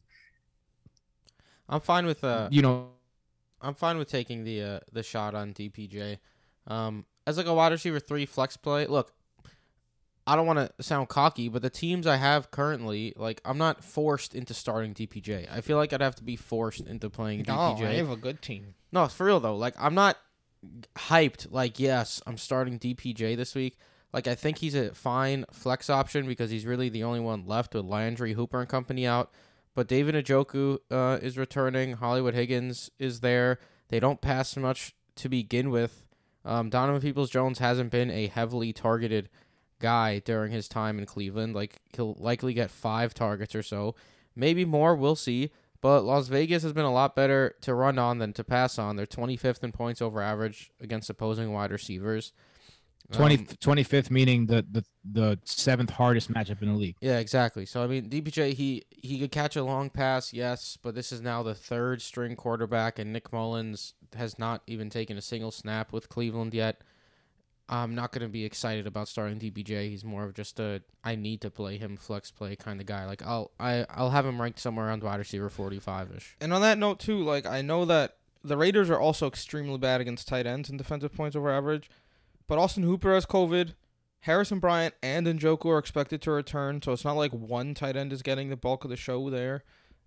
I'm 1.69 1.79
fine 1.79 2.05
with 2.05 2.23
uh 2.23 2.49
you 2.51 2.61
know, 2.61 2.89
I'm 3.61 3.73
fine 3.73 3.97
with 3.97 4.09
taking 4.09 4.43
the 4.43 4.61
uh, 4.61 4.79
the 4.91 5.03
shot 5.03 5.35
on 5.35 5.53
DPJ. 5.53 6.17
Um, 6.67 7.05
as 7.25 7.37
like 7.37 7.45
a 7.45 7.53
wide 7.53 7.71
receiver 7.71 7.99
three 7.99 8.25
flex 8.25 8.57
play. 8.57 8.85
Look, 8.87 9.13
I 10.25 10.35
don't 10.35 10.47
want 10.47 10.59
to 10.59 10.83
sound 10.83 11.09
cocky, 11.09 11.49
but 11.49 11.61
the 11.61 11.69
teams 11.69 12.07
I 12.07 12.15
have 12.15 12.49
currently, 12.49 13.13
like, 13.17 13.41
I'm 13.43 13.57
not 13.57 13.83
forced 13.83 14.33
into 14.33 14.53
starting 14.53 14.93
DPJ. 14.93 15.51
I 15.51 15.61
feel 15.61 15.77
like 15.77 15.91
I'd 15.91 16.01
have 16.01 16.15
to 16.15 16.23
be 16.23 16.35
forced 16.37 16.87
into 16.87 17.09
playing 17.09 17.43
No, 17.47 17.53
DPJ. 17.53 17.85
I 17.87 17.93
have 17.95 18.09
a 18.09 18.15
good 18.15 18.41
team. 18.41 18.75
No, 18.91 19.07
for 19.07 19.25
real 19.25 19.39
though. 19.39 19.57
Like 19.57 19.73
I'm 19.79 19.95
not 19.95 20.17
hyped. 20.95 21.47
Like 21.51 21.79
yes, 21.79 22.21
I'm 22.25 22.37
starting 22.37 22.79
DPJ 22.79 23.35
this 23.35 23.55
week. 23.55 23.77
Like 24.13 24.27
I 24.27 24.35
think 24.35 24.59
he's 24.59 24.75
a 24.75 24.93
fine 24.93 25.45
flex 25.51 25.89
option 25.89 26.27
because 26.27 26.51
he's 26.51 26.65
really 26.65 26.89
the 26.89 27.03
only 27.03 27.19
one 27.19 27.45
left 27.47 27.73
with 27.73 27.85
Landry 27.85 28.33
Hooper 28.33 28.59
and 28.59 28.69
company 28.69 29.07
out. 29.07 29.31
But 29.75 29.87
David 29.87 30.13
Njoku 30.13 30.77
uh, 30.91 31.17
is 31.21 31.37
returning. 31.37 31.93
Hollywood 31.93 32.35
Higgins 32.35 32.91
is 32.99 33.21
there. 33.21 33.59
They 33.89 33.99
don't 33.99 34.21
pass 34.21 34.55
much 34.55 34.95
to 35.15 35.27
begin 35.27 35.71
with. 35.71 36.05
Um, 36.45 36.69
Donovan 36.69 37.01
Peoples 37.01 37.31
Jones 37.31 37.57
hasn't 37.57 37.89
been 37.89 38.11
a 38.11 38.27
heavily 38.27 38.71
targeted 38.73 39.29
guy 39.83 40.19
during 40.19 40.51
his 40.51 40.67
time 40.67 40.97
in 40.97 41.05
Cleveland. 41.05 41.53
Like 41.53 41.81
he'll 41.95 42.15
likely 42.19 42.53
get 42.55 42.71
five 42.71 43.13
targets 43.13 43.53
or 43.53 43.61
so, 43.61 43.93
maybe 44.35 44.65
more. 44.65 44.95
We'll 44.95 45.15
see. 45.15 45.51
But 45.81 46.03
Las 46.05 46.29
Vegas 46.29 46.63
has 46.63 46.71
been 46.71 46.85
a 46.85 46.93
lot 46.93 47.13
better 47.13 47.55
to 47.61 47.73
run 47.75 47.99
on 47.99 48.17
than 48.17 48.31
to 48.33 48.43
pass 48.45 48.79
on. 48.79 48.95
They're 48.95 49.05
25th 49.05 49.63
in 49.65 49.73
points 49.73 50.01
over 50.01 50.21
average 50.21 50.71
against 50.79 51.09
opposing 51.09 51.51
wide 51.51 51.71
receivers. 51.71 52.31
20, 53.11 53.35
Um, 53.37 53.45
25th, 53.45 54.09
meaning 54.09 54.45
the, 54.45 54.65
the 54.71 54.83
the 55.03 55.37
seventh 55.43 55.89
hardest 55.89 56.31
matchup 56.33 56.61
in 56.61 56.69
the 56.69 56.73
league. 56.73 56.95
yeah, 57.01 57.17
exactly. 57.19 57.65
So 57.65 57.83
I 57.83 57.87
mean, 57.87 58.09
DPJ 58.09 58.53
he 58.53 58.85
he 58.89 59.19
could 59.19 59.31
catch 59.31 59.57
a 59.57 59.63
long 59.63 59.89
pass, 59.89 60.31
yes, 60.31 60.77
but 60.81 60.95
this 60.95 61.11
is 61.11 61.19
now 61.21 61.43
the 61.43 61.53
third 61.53 62.01
string 62.01 62.37
quarterback, 62.37 62.97
and 62.97 63.11
Nick 63.11 63.33
Mullens 63.33 63.93
has 64.15 64.39
not 64.39 64.61
even 64.67 64.89
taken 64.89 65.17
a 65.17 65.21
single 65.21 65.51
snap 65.51 65.91
with 65.91 66.07
Cleveland 66.07 66.53
yet. 66.53 66.81
I'm 67.81 67.95
not 67.95 68.11
gonna 68.11 68.29
be 68.29 68.45
excited 68.45 68.85
about 68.87 69.07
starting 69.07 69.39
DPJ. 69.39 69.89
He's 69.89 70.03
more 70.05 70.23
of 70.23 70.33
just 70.33 70.59
a 70.59 70.81
I 71.03 71.15
need 71.15 71.41
to 71.41 71.49
play 71.49 71.77
him 71.77 71.97
flex 71.97 72.29
play 72.31 72.55
kind 72.55 72.79
of 72.79 72.85
guy. 72.85 73.05
Like 73.05 73.21
I'll 73.25 73.51
I 73.59 73.85
I'll 73.89 74.11
have 74.11 74.25
him 74.25 74.41
ranked 74.41 74.59
somewhere 74.59 74.87
around 74.87 75.03
wide 75.03 75.17
receiver 75.19 75.49
45 75.49 76.11
ish. 76.15 76.37
And 76.39 76.53
on 76.53 76.61
that 76.61 76.77
note, 76.77 76.99
too, 76.99 77.23
like 77.23 77.45
I 77.45 77.61
know 77.61 77.85
that 77.85 78.17
the 78.43 78.57
Raiders 78.57 78.89
are 78.89 78.99
also 78.99 79.27
extremely 79.27 79.77
bad 79.77 80.01
against 80.01 80.27
tight 80.27 80.45
ends 80.45 80.69
and 80.69 80.77
defensive 80.77 81.13
points 81.13 81.35
over 81.35 81.49
average. 81.49 81.89
But 82.47 82.59
Austin 82.59 82.83
Hooper 82.83 83.13
has 83.13 83.25
COVID. 83.25 83.73
Harrison 84.21 84.59
Bryant 84.59 84.93
and 85.01 85.27
Njoku 85.27 85.65
are 85.65 85.77
expected 85.77 86.21
to 86.21 86.31
return, 86.31 86.81
so 86.81 86.91
it's 86.93 87.03
not 87.03 87.17
like 87.17 87.31
one 87.31 87.73
tight 87.73 87.97
end 87.97 88.13
is 88.13 88.21
getting 88.21 88.49
the 88.49 88.55
bulk 88.55 88.83
of 88.85 88.89
the 88.89 88.95
show 88.95 89.29
there. 89.29 89.63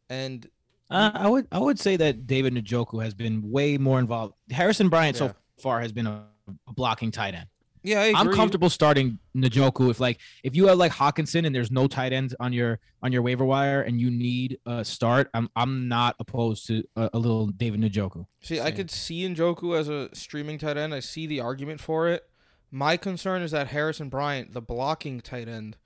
And 0.09 0.49
Uh, 0.89 1.11
I 1.15 1.29
would 1.29 1.49
I 1.51 1.59
would 1.59 1.79
say 1.81 1.97
that 1.97 2.27
David 2.27 2.55
Njoku 2.55 3.03
has 3.03 3.13
been 3.13 3.51
way 3.51 3.77
more 3.77 3.99
involved. 3.99 4.35
Harrison 4.51 4.89
Bryant 4.89 5.17
Yeah. 5.21 5.29
so 5.29 5.35
far 5.59 5.81
has 5.81 5.91
been 5.93 6.07
a, 6.07 6.25
a 6.69 6.73
blocking 6.73 7.11
tight 7.11 7.35
end. 7.35 7.49
Yeah, 7.87 8.01
I 8.03 8.13
I'm 8.17 8.33
comfortable 8.33 8.69
starting 8.69 9.21
Njoku 9.37 9.91
if 9.91 10.01
like 10.01 10.19
if 10.43 10.57
you 10.57 10.67
have 10.67 10.77
like 10.77 10.91
Hockenson 10.91 11.47
and 11.47 11.55
there's 11.55 11.71
no 11.71 11.87
tight 11.87 12.13
end 12.13 12.35
on 12.41 12.53
your 12.53 12.81
on 13.01 13.13
your 13.13 13.23
waiver 13.23 13.45
wire 13.45 13.81
and 13.81 14.01
you 14.01 14.11
need 14.11 14.59
a 14.67 14.85
start. 14.85 15.31
I'm 15.33 15.49
I'm 15.55 15.87
not 15.87 16.17
opposed 16.19 16.67
to 16.67 16.83
a, 16.97 17.11
a 17.15 17.19
little 17.19 17.47
David 17.47 17.81
Njoku. 17.81 18.27
See, 18.41 18.61
I 18.61 18.73
could 18.73 18.91
see 18.91 19.23
Njoku 19.29 19.79
as 19.79 19.89
a 19.89 20.13
streaming 20.15 20.59
tight 20.59 20.77
end. 20.77 20.93
I 20.93 20.99
see 20.99 21.29
the 21.29 21.39
argument 21.39 21.81
for 21.81 22.09
it. 22.09 22.25
My 22.73 22.97
concern 22.97 23.43
is 23.43 23.53
that 23.53 23.69
Harrison 23.69 24.09
Bryant, 24.09 24.53
the 24.53 24.61
blocking 24.61 25.21
tight 25.21 25.47
end, 25.47 25.77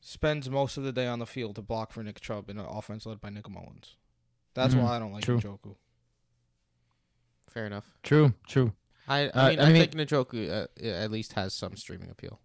spends 0.00 0.48
most 0.48 0.76
of 0.76 0.84
the 0.84 0.92
day 0.92 1.08
on 1.08 1.18
the 1.18 1.26
field 1.26 1.56
to 1.56 1.62
block 1.62 1.90
for 1.90 2.04
Nick 2.04 2.20
Chubb 2.20 2.48
in 2.48 2.58
an 2.58 2.66
offense 2.66 3.06
led 3.06 3.20
by 3.20 3.30
Nick 3.30 3.50
Mullens. 3.50 3.96
That's 4.54 4.74
Mhm. 4.74 4.84
why 4.84 4.94
I 4.96 4.98
don't 5.00 5.12
like 5.12 5.24
True. 5.24 5.40
Njoku. 5.40 5.74
Fair 7.48 7.66
enough. 7.66 7.90
True, 8.04 8.34
true. 8.46 8.72
I 9.08 9.18
I 9.20 9.26
Uh, 9.28 9.48
mean 9.50 9.60
I 9.60 9.62
I, 9.64 9.72
mean- 9.72 9.88
think 9.90 10.08
Njoku 10.10 10.50
uh, 10.50 10.66
at 10.86 11.10
least 11.10 11.32
has 11.34 11.54
some 11.54 11.76
streaming 11.76 12.10
appeal. 12.10 12.40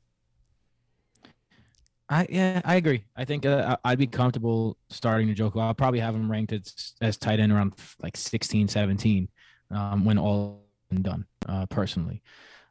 I 2.11 2.25
yeah, 2.29 2.61
I 2.65 2.75
agree. 2.75 3.03
I 3.15 3.23
think 3.25 3.45
uh, 3.45 3.77
I'd 3.85 3.99
be 3.99 4.07
comfortable 4.07 4.77
starting 4.89 5.27
Njoku. 5.33 5.61
I'll 5.61 5.75
probably 5.75 5.99
have 5.99 6.15
him 6.15 6.29
ranked 6.29 6.51
as, 6.53 6.93
as 7.01 7.17
tight 7.17 7.39
end 7.39 7.51
around 7.51 7.73
like 8.01 8.17
16, 8.17 8.67
17 8.67 9.29
um, 9.71 10.05
when 10.05 10.17
all 10.17 10.63
done. 11.01 11.25
Uh, 11.47 11.65
personally, 11.67 12.21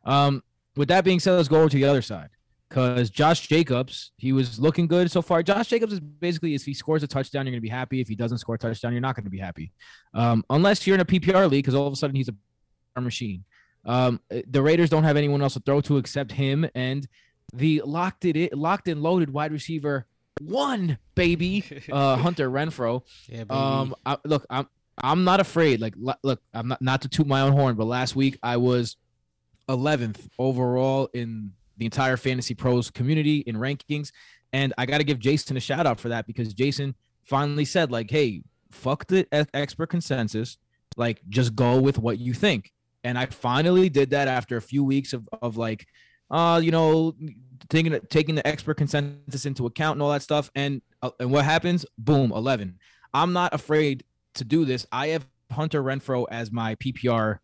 um, 0.05 0.43
with 0.77 0.89
that 0.89 1.05
being 1.05 1.21
said, 1.21 1.33
let's 1.35 1.49
go 1.49 1.61
over 1.61 1.69
to 1.69 1.77
the 1.77 1.85
other 1.85 2.03
side 2.03 2.31
because 2.69 3.11
Josh 3.11 3.47
Jacobs, 3.47 4.11
he 4.17 4.33
was 4.33 4.59
looking 4.59 4.87
good 4.89 5.09
so 5.11 5.23
far. 5.23 5.43
Josh 5.45 5.69
Jacobs 5.69 5.93
is 5.93 6.01
basically 6.01 6.55
if 6.55 6.65
he 6.65 6.75
scores 6.75 7.03
a 7.05 7.07
touchdown, 7.07 7.47
you're 7.47 7.53
gonna 7.53 7.61
be 7.61 7.69
happy. 7.69 8.01
If 8.01 8.09
he 8.09 8.17
doesn't 8.17 8.39
score 8.39 8.57
a 8.57 8.59
touchdown, 8.59 8.93
you're 8.93 9.01
not 9.01 9.15
gonna 9.15 9.31
be 9.31 9.39
happy, 9.39 9.73
um, 10.15 10.45
unless 10.51 10.85
you're 10.87 10.95
in 10.95 11.01
a 11.01 11.05
PPR 11.05 11.49
league 11.49 11.63
because 11.65 11.75
all 11.77 11.87
of 11.87 11.93
a 11.93 11.97
sudden 11.97 12.17
he's 12.17 12.29
a 12.29 13.01
machine. 13.01 13.45
Um, 13.89 14.21
the 14.47 14.63
Raiders 14.63 14.91
don't 14.91 15.05
have 15.05 15.17
anyone 15.17 15.43
else 15.43 15.55
to 15.55 15.61
throw 15.61 15.81
to 15.83 15.97
except 15.97 16.33
him, 16.33 16.69
and 16.75 17.09
the 17.53 17.83
locked 17.85 18.25
it 18.25 18.37
in, 18.37 18.51
locked 18.53 18.87
and 18.87 19.03
loaded 19.03 19.31
wide 19.31 19.53
receiver 19.53 20.07
one 20.41 20.99
baby 21.15 21.65
uh 21.93 22.17
Hunter 22.17 22.51
Renfrow. 22.51 23.03
Yeah, 23.29 23.45
baby. 23.45 23.51
Um 23.51 23.95
I, 24.07 24.19
look, 24.25 24.47
I'm 24.51 24.69
I'm 24.99 25.25
not 25.25 25.41
afraid. 25.41 25.81
Like 25.81 25.95
lo- 25.97 26.15
look, 26.23 26.41
I'm 26.55 26.69
not 26.69 26.83
not 26.83 27.03
to 27.03 27.09
toot 27.09 27.27
my 27.27 27.41
own 27.41 27.53
horn, 27.53 27.75
but 27.77 27.87
last 27.87 28.15
week 28.15 28.39
I 28.43 28.59
was 28.59 28.97
11th 29.69 30.29
overall 30.39 31.09
in 31.13 31.53
the 31.77 31.85
entire 31.87 32.17
fantasy 32.17 32.55
pros 32.55 32.91
community 32.91 33.39
in 33.39 33.57
rankings 33.57 34.13
and 34.53 34.73
I 34.79 34.87
got 34.87 34.99
to 34.99 35.05
give 35.05 35.19
Jason 35.19 35.57
a 35.57 35.61
shout 35.61 35.87
out 35.87 36.01
for 36.01 36.09
that 36.09 36.27
because 36.27 36.55
Jason 36.55 36.95
finally 37.25 37.65
said 37.65 37.91
like, 37.91 38.11
"Hey, 38.11 38.43
fuck 38.71 39.07
the 39.07 39.27
expert 39.55 39.89
consensus. 39.89 40.59
Like 40.97 41.21
just 41.29 41.55
go 41.55 41.81
with 41.81 41.99
what 41.99 42.19
you 42.19 42.33
think." 42.33 42.73
And 43.05 43.19
I 43.19 43.27
finally 43.27 43.89
did 43.89 44.11
that 44.11 44.29
after 44.29 44.57
a 44.57 44.63
few 44.63 44.85
weeks 44.85 45.13
of, 45.13 45.29
of 45.41 45.57
like, 45.57 45.87
uh, 46.31 46.61
you 46.63 46.71
know, 46.71 47.15
taking 47.69 47.99
taking 48.09 48.35
the 48.35 48.47
expert 48.47 48.75
consensus 48.75 49.47
into 49.47 49.67
account 49.67 49.97
and 49.97 50.03
all 50.03 50.11
that 50.11 50.23
stuff. 50.23 50.51
And 50.55 50.83
uh, 51.03 51.11
and 51.21 51.31
what 51.31 51.45
happens? 51.45 51.87
Boom, 51.97 52.33
11. 52.33 52.79
I'm 53.15 53.33
not 53.33 53.55
afraid 53.55 54.05
to 54.35 54.45
do 54.45 54.65
this. 54.65 54.87
I 54.93 55.09
have 55.09 55.27
Hunter 55.53 55.83
Renfrow 55.83 56.27
as 56.31 56.53
my 56.53 56.75
PPR 56.77 57.39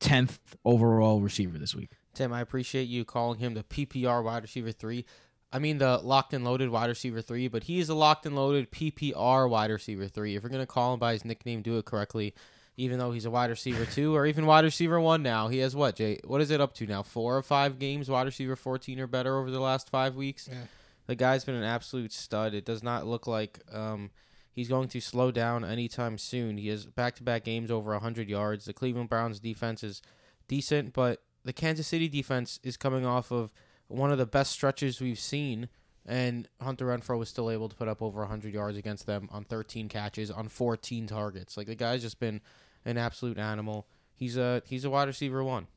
10th 0.00 0.38
overall 0.64 1.20
receiver 1.20 1.58
this 1.58 1.74
week. 1.74 1.90
Tim, 2.14 2.32
I 2.32 2.40
appreciate 2.40 2.88
you 2.88 3.04
calling 3.04 3.38
him 3.38 3.54
the 3.54 3.62
PPR 3.62 4.22
wide 4.22 4.42
receiver 4.42 4.72
three. 4.72 5.06
I 5.52 5.58
mean 5.58 5.78
the 5.78 5.98
locked 5.98 6.34
and 6.34 6.44
loaded 6.44 6.70
wide 6.70 6.88
receiver 6.88 7.20
three, 7.20 7.48
but 7.48 7.64
he 7.64 7.78
is 7.78 7.88
a 7.88 7.94
locked 7.94 8.26
and 8.26 8.36
loaded 8.36 8.70
PPR 8.70 9.48
wide 9.48 9.70
receiver 9.70 10.08
three. 10.08 10.36
If 10.36 10.42
you're 10.42 10.50
gonna 10.50 10.66
call 10.66 10.94
him 10.94 11.00
by 11.00 11.12
his 11.12 11.24
nickname, 11.24 11.62
do 11.62 11.78
it 11.78 11.84
correctly. 11.84 12.34
Even 12.76 12.98
though 12.98 13.12
he's 13.12 13.26
a 13.26 13.30
wide 13.30 13.50
receiver 13.50 13.84
two 13.84 14.16
or 14.16 14.26
even 14.26 14.46
wide 14.46 14.64
receiver 14.64 14.98
one 14.98 15.22
now, 15.22 15.48
he 15.48 15.58
has 15.58 15.76
what 15.76 15.96
Jay? 15.96 16.18
What 16.24 16.40
is 16.40 16.50
it 16.50 16.60
up 16.60 16.74
to 16.74 16.86
now? 16.86 17.02
Four 17.02 17.36
or 17.36 17.42
five 17.42 17.78
games, 17.78 18.08
wide 18.08 18.26
receiver 18.26 18.56
fourteen 18.56 18.98
or 18.98 19.06
better 19.06 19.38
over 19.38 19.50
the 19.50 19.60
last 19.60 19.90
five 19.90 20.14
weeks. 20.14 20.48
Yeah. 20.50 20.58
The 21.06 21.14
guy's 21.14 21.44
been 21.44 21.54
an 21.54 21.64
absolute 21.64 22.12
stud. 22.12 22.54
It 22.54 22.64
does 22.64 22.82
not 22.82 23.06
look 23.06 23.26
like 23.26 23.60
um, 23.72 24.10
he's 24.52 24.68
going 24.68 24.88
to 24.88 25.00
slow 25.00 25.30
down 25.30 25.64
anytime 25.64 26.16
soon. 26.16 26.56
He 26.56 26.68
has 26.68 26.86
back 26.86 27.16
to 27.16 27.22
back 27.22 27.44
games 27.44 27.70
over 27.70 27.90
100 27.92 28.28
yards. 28.28 28.64
The 28.64 28.72
Cleveland 28.72 29.08
Browns 29.08 29.40
defense 29.40 29.82
is 29.82 30.00
decent, 30.48 30.92
but 30.92 31.22
the 31.44 31.52
Kansas 31.52 31.86
City 31.86 32.08
defense 32.08 32.60
is 32.62 32.76
coming 32.76 33.04
off 33.04 33.30
of 33.30 33.52
one 33.88 34.12
of 34.12 34.18
the 34.18 34.26
best 34.26 34.52
stretches 34.52 35.00
we've 35.00 35.18
seen. 35.18 35.68
And 36.04 36.48
Hunter 36.60 36.86
Renfrow 36.86 37.18
was 37.18 37.28
still 37.28 37.50
able 37.50 37.68
to 37.68 37.76
put 37.76 37.86
up 37.88 38.02
over 38.02 38.20
100 38.20 38.52
yards 38.52 38.76
against 38.76 39.06
them 39.06 39.28
on 39.30 39.44
13 39.44 39.88
catches 39.88 40.30
on 40.30 40.48
14 40.48 41.06
targets. 41.06 41.56
Like 41.56 41.68
the 41.68 41.76
guy's 41.76 42.02
just 42.02 42.18
been 42.18 42.40
an 42.84 42.98
absolute 42.98 43.38
animal. 43.38 43.86
He's 44.14 44.36
a 44.36 44.62
he's 44.66 44.84
a 44.84 44.90
wide 44.90 45.08
receiver 45.08 45.44
one. 45.44 45.68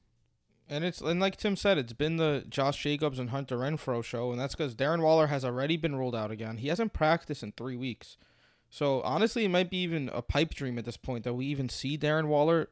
And 0.68 0.84
it's 0.84 1.00
and 1.00 1.20
like 1.20 1.38
Tim 1.38 1.56
said, 1.56 1.78
it's 1.78 1.94
been 1.94 2.18
the 2.18 2.44
Josh 2.50 2.82
Jacobs 2.82 3.20
and 3.20 3.30
Hunter 3.30 3.58
Renfrow 3.58 4.04
show, 4.04 4.32
and 4.32 4.40
that's 4.40 4.56
because 4.56 4.76
Darren 4.76 5.02
Waller 5.02 5.28
has 5.28 5.46
already 5.46 5.78
been 5.78 5.96
ruled 5.96 6.16
out 6.16 6.32
again. 6.32 6.58
He 6.58 6.70
hasn't 6.70 6.92
practiced 6.92 7.44
in 7.44 7.52
three 7.52 7.76
weeks, 7.76 8.18
so 8.72 9.02
honestly, 9.02 9.46
it 9.46 9.50
might 9.50 9.70
be 9.70 9.78
even 9.78 10.10
a 10.12 10.24
pipe 10.24 10.56
dream 10.56 10.80
at 10.80 10.86
this 10.86 10.98
point 10.98 11.24
that 11.24 11.36
we 11.36 11.46
even 11.46 11.70
see 11.70 12.00
Darren 12.00 12.26
Waller 12.26 12.70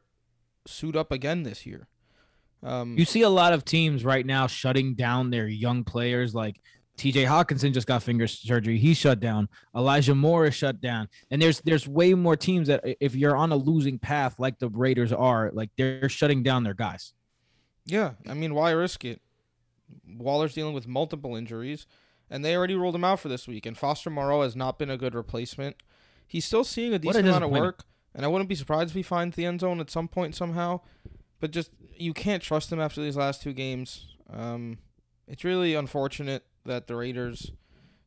suit 0.66 0.96
up 0.96 1.12
again 1.12 1.44
this 1.44 1.66
year. 1.66 1.86
Um, 2.64 2.98
You 2.98 3.04
see 3.04 3.22
a 3.22 3.28
lot 3.28 3.52
of 3.52 3.64
teams 3.64 4.04
right 4.04 4.26
now 4.26 4.48
shutting 4.48 4.94
down 4.94 5.30
their 5.30 5.46
young 5.46 5.84
players 5.84 6.34
like 6.34 6.60
TJ 6.96 7.26
Hockenson 7.26 7.72
just 7.72 7.86
got 7.86 8.02
finger 8.02 8.26
surgery. 8.26 8.78
He's 8.78 8.96
shut 8.96 9.18
down. 9.18 9.48
Elijah 9.74 10.14
Moore 10.14 10.46
is 10.46 10.54
shut 10.54 10.80
down. 10.80 11.08
And 11.30 11.42
there's 11.42 11.60
there's 11.62 11.88
way 11.88 12.14
more 12.14 12.36
teams 12.36 12.68
that 12.68 12.82
if 13.00 13.16
you're 13.16 13.36
on 13.36 13.50
a 13.52 13.56
losing 13.56 13.98
path 13.98 14.38
like 14.38 14.58
the 14.58 14.68
Raiders 14.68 15.12
are, 15.12 15.50
like 15.52 15.70
they're 15.76 16.08
shutting 16.08 16.42
down 16.42 16.62
their 16.62 16.74
guys. 16.74 17.12
yeah, 17.84 18.12
I 18.28 18.34
mean, 18.34 18.54
why 18.54 18.70
risk 18.70 19.04
it? 19.04 19.20
Waller's 20.08 20.54
dealing 20.54 20.74
with 20.74 20.86
multiple 20.86 21.36
injuries, 21.36 21.86
and 22.30 22.44
they 22.44 22.56
already 22.56 22.74
ruled 22.74 22.94
him 22.94 23.04
out 23.04 23.20
for 23.20 23.28
this 23.28 23.46
week. 23.46 23.66
And 23.66 23.76
Foster 23.76 24.10
Moreau 24.10 24.42
has 24.42 24.56
not 24.56 24.78
been 24.78 24.90
a 24.90 24.96
good 24.96 25.14
replacement. 25.14 25.76
He's 26.26 26.44
still 26.44 26.64
seeing 26.64 26.90
a 26.90 26.92
What 26.92 27.16
a 27.16 27.22
decent 27.22 27.28
amount 27.28 27.44
of 27.44 27.50
work, 27.50 27.84
and 28.14 28.24
I 28.24 28.28
wouldn't 28.28 28.48
be 28.48 28.54
surprised 28.54 28.90
if 28.90 28.94
he 28.94 29.02
finds 29.02 29.36
the 29.36 29.46
end 29.46 29.60
zone 29.60 29.80
at 29.80 29.90
some 29.90 30.08
point 30.08 30.34
somehow. 30.34 30.80
But 31.40 31.50
just 31.50 31.70
you 31.96 32.14
can't 32.14 32.42
trust 32.42 32.72
him 32.72 32.80
after 32.80 33.02
these 33.02 33.16
last 33.16 33.42
two 33.42 33.52
games. 33.52 34.16
Um, 34.32 34.78
it's 35.26 35.44
really 35.44 35.74
unfortunate 35.74 36.44
that 36.64 36.86
the 36.86 36.96
Raiders 36.96 37.52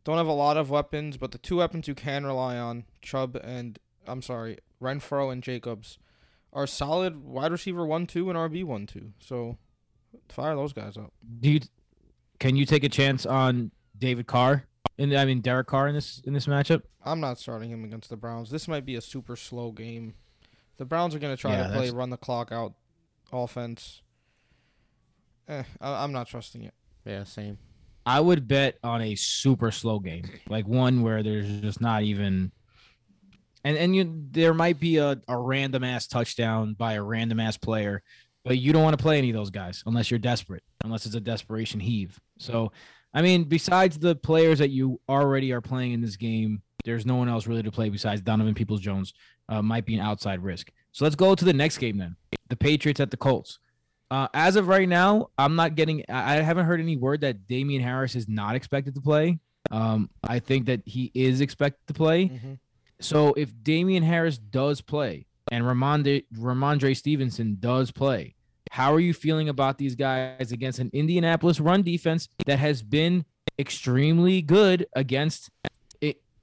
don't 0.03 0.17
have 0.17 0.27
a 0.27 0.31
lot 0.33 0.57
of 0.57 0.69
weapons, 0.69 1.17
but 1.17 1.31
the 1.31 1.37
two 1.37 1.57
weapons 1.57 1.87
you 1.87 1.95
can 1.95 2.25
rely 2.25 2.57
on, 2.57 2.85
Chubb 3.01 3.35
and 3.43 3.77
I'm 4.07 4.21
sorry, 4.21 4.57
Renfrow 4.81 5.31
and 5.31 5.43
Jacobs, 5.43 5.97
are 6.53 6.65
solid 6.67 7.23
wide 7.23 7.51
receiver 7.51 7.85
one 7.85 8.07
two 8.07 8.29
and 8.29 8.37
RB 8.37 8.63
one 8.63 8.85
two. 8.87 9.11
So 9.19 9.57
fire 10.29 10.55
those 10.55 10.73
guys 10.73 10.97
up. 10.97 11.11
Do 11.39 11.49
you 11.51 11.59
can 12.39 12.55
you 12.55 12.65
take 12.65 12.83
a 12.83 12.89
chance 12.89 13.25
on 13.25 13.71
David 13.97 14.27
Carr? 14.27 14.65
In 14.97 15.15
I 15.15 15.25
mean 15.25 15.41
Derek 15.41 15.67
Carr 15.67 15.87
in 15.87 15.95
this 15.95 16.21
in 16.25 16.33
this 16.33 16.47
matchup? 16.47 16.83
I'm 17.05 17.19
not 17.19 17.37
starting 17.37 17.69
him 17.69 17.83
against 17.83 18.09
the 18.09 18.17
Browns. 18.17 18.49
This 18.49 18.67
might 18.67 18.85
be 18.85 18.95
a 18.95 19.01
super 19.01 19.35
slow 19.35 19.71
game. 19.71 20.15
The 20.77 20.85
Browns 20.85 21.13
are 21.15 21.19
going 21.19 21.35
to 21.35 21.39
try 21.39 21.51
Yeah, 21.51 21.63
to 21.63 21.69
play 21.69 21.75
that's- 21.81 21.91
run 21.93 22.09
the 22.11 22.17
clock 22.17 22.51
out 22.51 22.73
offense. 23.33 24.01
Eh, 25.47 25.63
I, 25.81 26.03
I'm 26.03 26.11
not 26.11 26.27
trusting 26.27 26.63
it. 26.63 26.73
Yeah, 27.05 27.23
same. 27.23 27.57
I 28.07 28.21
would 28.21 28.47
bet 28.47 28.77
on 28.85 29.01
a 29.01 29.15
super 29.15 29.69
slow 29.69 29.99
game, 29.99 30.23
like 30.47 30.65
one 30.65 31.01
where 31.01 31.21
there's 31.21 31.59
just 31.59 31.81
not 31.81 32.03
even, 32.03 32.53
and 33.65 33.77
and 33.77 33.93
you 33.93 34.23
there 34.31 34.53
might 34.53 34.79
be 34.79 34.95
a, 34.95 35.19
a 35.27 35.37
random 35.37 35.83
ass 35.83 36.07
touchdown 36.07 36.73
by 36.73 36.93
a 36.93 37.03
random 37.03 37.41
ass 37.41 37.57
player, 37.57 38.01
but 38.45 38.59
you 38.59 38.71
don't 38.71 38.83
want 38.83 38.97
to 38.97 39.03
play 39.03 39.17
any 39.17 39.29
of 39.29 39.35
those 39.35 39.49
guys 39.49 39.83
unless 39.85 40.09
you're 40.09 40.19
desperate, 40.19 40.63
unless 40.85 41.05
it's 41.05 41.15
a 41.15 41.19
desperation 41.19 41.81
heave. 41.81 42.17
So, 42.39 42.71
I 43.13 43.21
mean, 43.21 43.43
besides 43.43 43.99
the 43.99 44.15
players 44.15 44.59
that 44.59 44.69
you 44.69 45.01
already 45.09 45.51
are 45.51 45.59
playing 45.59 45.91
in 45.91 45.99
this 45.99 46.15
game, 46.15 46.61
there's 46.85 47.05
no 47.05 47.17
one 47.17 47.27
else 47.27 47.45
really 47.45 47.63
to 47.63 47.71
play 47.73 47.89
besides 47.89 48.21
Donovan 48.21 48.53
Peoples 48.53 48.79
Jones. 48.79 49.13
Uh, 49.49 49.61
might 49.61 49.85
be 49.85 49.95
an 49.95 50.01
outside 50.01 50.41
risk. 50.41 50.71
So 50.93 51.03
let's 51.03 51.15
go 51.15 51.35
to 51.35 51.43
the 51.43 51.53
next 51.53 51.77
game 51.77 51.97
then. 51.97 52.15
The 52.47 52.55
Patriots 52.55 53.01
at 53.01 53.11
the 53.11 53.17
Colts. 53.17 53.59
Uh, 54.09 54.27
as 54.33 54.55
of 54.55 54.67
right 54.67 54.87
now, 54.87 55.29
I'm 55.37 55.55
not 55.55 55.75
getting. 55.75 56.03
I 56.09 56.35
haven't 56.35 56.65
heard 56.65 56.79
any 56.79 56.95
word 56.95 57.21
that 57.21 57.47
Damien 57.47 57.81
Harris 57.81 58.15
is 58.15 58.27
not 58.27 58.55
expected 58.55 58.95
to 58.95 59.01
play. 59.01 59.39
Um, 59.69 60.09
I 60.23 60.39
think 60.39 60.67
that 60.67 60.81
he 60.85 61.11
is 61.13 61.41
expected 61.41 61.85
to 61.87 61.93
play. 61.93 62.25
Mm-hmm. 62.25 62.53
So 63.01 63.33
if 63.33 63.51
Damien 63.63 64.03
Harris 64.03 64.37
does 64.37 64.81
play 64.81 65.27
and 65.51 65.63
Rhamondre 65.63 66.25
Rhamondre 66.33 66.95
Stevenson 66.95 67.57
does 67.59 67.91
play, 67.91 68.35
how 68.71 68.93
are 68.93 68.99
you 68.99 69.13
feeling 69.13 69.49
about 69.49 69.77
these 69.77 69.95
guys 69.95 70.51
against 70.51 70.79
an 70.79 70.89
Indianapolis 70.93 71.59
run 71.59 71.83
defense 71.83 72.29
that 72.45 72.59
has 72.59 72.81
been 72.81 73.25
extremely 73.59 74.41
good 74.41 74.87
against 74.95 75.49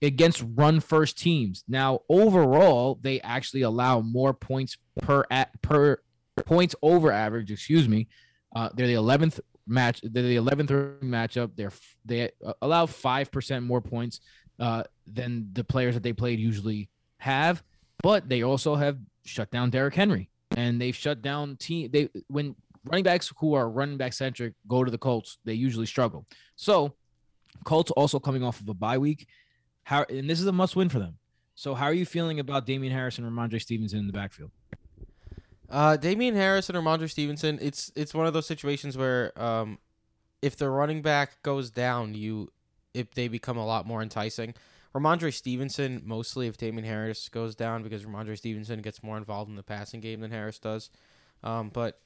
against 0.02 0.44
run 0.54 0.80
first 0.80 1.18
teams? 1.18 1.64
Now, 1.66 2.00
overall, 2.08 2.98
they 3.00 3.20
actually 3.22 3.62
allow 3.62 4.00
more 4.00 4.34
points 4.34 4.76
per 5.00 5.24
at 5.30 5.60
per 5.62 5.98
points 6.42 6.74
over 6.82 7.12
average. 7.12 7.50
Excuse 7.50 7.88
me. 7.88 8.08
Uh, 8.54 8.68
they're 8.74 8.86
the 8.86 8.94
11th 8.94 9.40
match. 9.66 10.00
They're 10.02 10.22
the 10.22 10.36
11th 10.36 11.00
matchup. 11.00 11.52
They're 11.56 11.72
they 12.04 12.30
allow 12.62 12.86
five 12.86 13.30
percent 13.30 13.64
more 13.64 13.80
points 13.80 14.20
uh, 14.58 14.84
than 15.06 15.50
the 15.52 15.64
players 15.64 15.94
that 15.94 16.02
they 16.02 16.12
played 16.12 16.38
usually 16.38 16.88
have. 17.18 17.62
But 18.02 18.28
they 18.28 18.42
also 18.42 18.74
have 18.74 18.98
shut 19.24 19.50
down 19.50 19.70
Derrick 19.70 19.94
Henry, 19.94 20.30
and 20.56 20.80
they've 20.80 20.94
shut 20.94 21.22
down 21.22 21.56
team. 21.56 21.90
They 21.90 22.10
when 22.28 22.54
running 22.84 23.04
backs 23.04 23.32
who 23.38 23.54
are 23.54 23.68
running 23.68 23.96
back 23.96 24.12
centric 24.12 24.54
go 24.68 24.84
to 24.84 24.90
the 24.90 24.98
Colts, 24.98 25.38
they 25.44 25.54
usually 25.54 25.86
struggle. 25.86 26.26
So, 26.56 26.94
Colts 27.64 27.90
also 27.92 28.18
coming 28.18 28.42
off 28.42 28.60
of 28.60 28.68
a 28.68 28.74
bye 28.74 28.98
week. 28.98 29.26
How 29.84 30.04
and 30.08 30.28
this 30.28 30.40
is 30.40 30.46
a 30.46 30.52
must 30.52 30.76
win 30.76 30.88
for 30.88 30.98
them. 30.98 31.18
So, 31.54 31.74
how 31.74 31.86
are 31.86 31.94
you 31.94 32.04
feeling 32.06 32.40
about 32.40 32.66
Damien 32.66 32.92
Harris 32.92 33.18
and 33.18 33.26
Rhamondre 33.26 33.60
Stevenson 33.60 34.00
in 34.00 34.06
the 34.06 34.12
backfield? 34.12 34.50
Uh, 35.74 35.96
Damien 35.96 36.36
Harris 36.36 36.70
and 36.70 36.78
Rhamondre 36.78 37.10
Stevenson. 37.10 37.58
It's 37.60 37.90
it's 37.96 38.14
one 38.14 38.28
of 38.28 38.32
those 38.32 38.46
situations 38.46 38.96
where 38.96 39.36
um, 39.42 39.78
if 40.40 40.56
the 40.56 40.70
running 40.70 41.02
back 41.02 41.42
goes 41.42 41.68
down, 41.68 42.14
you 42.14 42.52
if 42.94 43.12
they 43.12 43.26
become 43.26 43.56
a 43.56 43.66
lot 43.66 43.84
more 43.84 44.00
enticing. 44.00 44.54
Rhamondre 44.94 45.34
Stevenson 45.34 46.00
mostly 46.04 46.46
if 46.46 46.56
Damien 46.56 46.84
Harris 46.84 47.28
goes 47.28 47.56
down 47.56 47.82
because 47.82 48.04
Rhamondre 48.04 48.38
Stevenson 48.38 48.82
gets 48.82 49.02
more 49.02 49.16
involved 49.16 49.50
in 49.50 49.56
the 49.56 49.64
passing 49.64 50.00
game 50.00 50.20
than 50.20 50.30
Harris 50.30 50.60
does. 50.60 50.90
Um, 51.42 51.70
but 51.70 51.98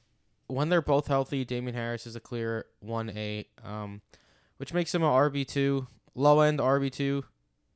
when 0.47 0.69
they're 0.69 0.81
both 0.81 1.05
healthy, 1.05 1.45
Damien 1.45 1.75
Harris 1.75 2.07
is 2.07 2.15
a 2.15 2.19
clear 2.19 2.65
one 2.79 3.11
A, 3.11 3.45
um, 3.63 4.01
which 4.57 4.73
makes 4.73 4.95
him 4.95 5.03
a 5.03 5.09
RB 5.09 5.45
two, 5.45 5.85
low 6.15 6.39
end 6.39 6.57
RB 6.57 6.91
two, 6.91 7.23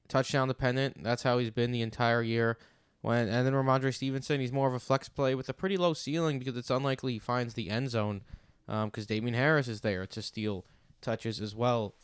touchdown 0.08 0.48
dependent. 0.48 1.04
That's 1.04 1.22
how 1.22 1.38
he's 1.38 1.52
been 1.52 1.72
the 1.72 1.84
entire 1.84 2.24
year. 2.24 2.58
When 3.04 3.28
and 3.28 3.46
then 3.46 3.54
Rhamondre 3.54 3.94
Stevenson, 3.94 4.40
he's 4.40 4.54
more 4.54 4.70
of 4.70 4.74
a 4.74 4.80
flex 4.80 5.10
play 5.10 5.36
with 5.36 5.50
a 5.50 5.54
pretty 5.54 5.76
low 5.76 5.94
ceiling 5.94 6.40
because 6.40 6.56
it's 6.56 6.70
unlikely 6.70 7.12
he 7.12 7.20
finds 7.20 7.54
the 7.54 7.70
end 7.70 7.90
zone, 7.90 8.22
um, 8.70 8.88
because 8.88 9.06
Damien 9.06 9.34
Harris 9.34 9.68
is 9.68 9.82
there 9.82 10.06
to 10.06 10.22
steal 10.22 10.64
touches 11.02 11.42
as 11.42 11.54
well. 11.54 11.96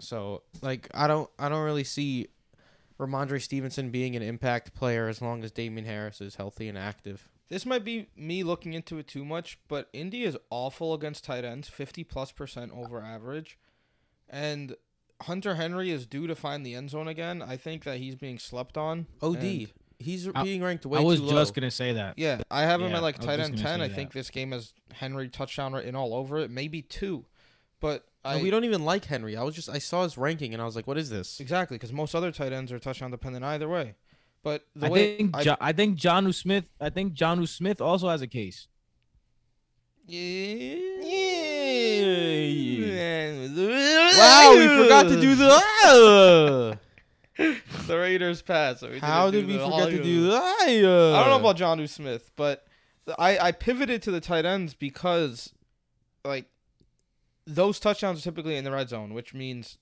So 0.00 0.42
like 0.60 0.88
I 0.92 1.06
don't 1.06 1.30
I 1.38 1.48
don't 1.48 1.62
really 1.62 1.84
see 1.84 2.26
Rhamondre 2.98 3.40
Stevenson 3.40 3.90
being 3.90 4.16
an 4.16 4.22
impact 4.22 4.74
player 4.74 5.06
as 5.06 5.22
long 5.22 5.44
as 5.44 5.52
Damien 5.52 5.86
Harris 5.86 6.20
is 6.20 6.34
healthy 6.34 6.66
and 6.66 6.76
active. 6.76 7.28
This 7.48 7.64
might 7.64 7.84
be 7.84 8.08
me 8.16 8.42
looking 8.42 8.72
into 8.72 8.98
it 8.98 9.06
too 9.06 9.24
much, 9.24 9.60
but 9.68 9.88
Indy 9.92 10.24
is 10.24 10.36
awful 10.50 10.92
against 10.92 11.22
tight 11.22 11.44
ends, 11.44 11.68
50 11.68 12.02
plus 12.02 12.32
percent 12.32 12.72
over 12.74 13.00
average. 13.00 13.60
And 14.28 14.74
Hunter 15.22 15.54
Henry 15.54 15.92
is 15.92 16.04
due 16.04 16.26
to 16.26 16.34
find 16.34 16.66
the 16.66 16.74
end 16.74 16.90
zone 16.90 17.06
again. 17.06 17.42
I 17.42 17.56
think 17.56 17.84
that 17.84 17.98
he's 17.98 18.16
being 18.16 18.40
slept 18.40 18.76
on. 18.76 19.06
OD, 19.22 19.68
he's 19.98 20.28
I- 20.34 20.42
being 20.44 20.62
ranked 20.62 20.86
way 20.86 20.98
I 20.98 21.02
was 21.02 21.20
too 21.20 21.26
low. 21.26 21.32
just 21.32 21.54
gonna 21.54 21.70
say 21.70 21.92
that. 21.94 22.18
yeah, 22.18 22.40
I 22.50 22.62
have 22.62 22.80
him 22.80 22.90
Yeah, 22.90 22.96
at 22.98 23.02
like 23.02 23.20
I 23.22 23.26
tight 23.26 23.40
end 23.40 23.58
10. 23.58 23.80
I 23.80 23.88
that. 23.88 23.94
think 23.94 24.12
this 24.12 24.30
game 24.30 24.52
has 24.52 24.72
Henry 24.92 25.28
touchdown 25.28 25.72
written 25.72 25.94
all 25.94 26.14
over 26.14 26.38
it, 26.38 26.50
maybe 26.50 26.82
two. 26.82 27.24
But 27.80 28.04
I 28.24 28.36
No, 28.36 28.42
we 28.42 28.50
don't 28.50 28.64
even 28.64 28.84
like 28.84 29.04
Henry. 29.04 29.36
I 29.36 29.42
was 29.42 29.54
just 29.54 29.68
I 29.68 29.78
saw 29.78 30.02
his 30.02 30.18
ranking 30.18 30.52
and 30.52 30.60
I 30.60 30.64
was 30.64 30.74
like, 30.76 30.86
what 30.86 30.98
is 30.98 31.10
this? 31.10 31.40
exactly 31.40 31.76
because 31.76 31.92
most 31.92 32.14
other 32.14 32.30
tight 32.32 32.52
ends 32.52 32.72
are 32.72 32.78
touchdown 32.78 33.10
dependent 33.10 33.44
either 33.44 33.68
way. 33.68 33.94
But 34.42 34.66
the 34.76 34.86
I 34.86 34.90
way 34.90 35.16
think 35.16 35.36
I, 35.36 35.42
Jo- 35.44 35.56
I 35.60 35.72
think 35.72 35.98
Jonnu 35.98 36.32
Smith. 36.34 36.64
I 36.80 36.90
think 36.90 37.14
Jonnu 37.14 37.48
Smith 37.48 37.80
also 37.80 38.08
has 38.08 38.22
a 38.22 38.26
case. 38.28 38.68
Yeah. 40.06 40.76
Wow, 44.18 44.54
we 44.56 44.66
forgot 44.82 45.02
to 45.08 45.20
do 45.20 45.34
the. 45.34 46.78
the 47.38 47.98
Raiders 47.98 48.42
pass. 48.42 48.80
so 48.80 48.90
we 48.90 48.98
How 48.98 49.30
did 49.30 49.46
we 49.46 49.56
forget 49.58 49.90
to 49.90 50.02
do 50.02 50.30
that? 50.30 50.56
I 50.60 50.72
don't 50.72 51.30
know 51.30 51.38
about 51.38 51.56
John 51.56 51.86
Smith, 51.86 52.32
but 52.36 52.66
I 53.18 53.38
I 53.38 53.52
pivoted 53.52 54.02
to 54.02 54.10
the 54.10 54.20
tight 54.20 54.44
ends 54.44 54.74
because 54.74 55.52
like 56.24 56.46
those 57.46 57.78
touchdowns 57.80 58.20
are 58.20 58.22
typically 58.22 58.56
in 58.56 58.64
the 58.64 58.72
red 58.72 58.88
zone, 58.88 59.14
which 59.14 59.32
means 59.32 59.78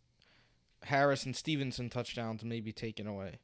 Harris 0.85 1.25
and 1.25 1.35
Stevenson 1.35 1.89
touchdowns 1.89 2.45
may 2.45 2.61
be 2.61 2.73
taken 2.73 3.07
away. 3.07 3.41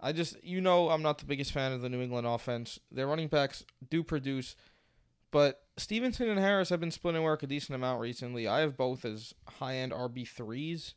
I 0.00 0.12
just 0.12 0.42
you 0.44 0.60
know 0.60 0.90
I'm 0.90 1.02
not 1.02 1.18
the 1.18 1.26
biggest 1.26 1.52
fan 1.52 1.72
of 1.72 1.80
the 1.80 1.88
New 1.88 2.02
England 2.02 2.26
offense. 2.26 2.78
Their 2.92 3.06
running 3.06 3.28
backs 3.28 3.64
do 3.88 4.04
produce, 4.04 4.56
but 5.30 5.62
Stevenson 5.78 6.28
and 6.28 6.38
Harris 6.38 6.68
have 6.68 6.80
been 6.80 6.90
splitting 6.90 7.22
work 7.22 7.42
a 7.42 7.46
decent 7.46 7.74
amount 7.74 8.00
recently. 8.00 8.46
I 8.46 8.60
have 8.60 8.76
both 8.76 9.06
as 9.06 9.34
high 9.58 9.76
end 9.76 9.92
RB 9.92 10.28
threes. 10.28 10.94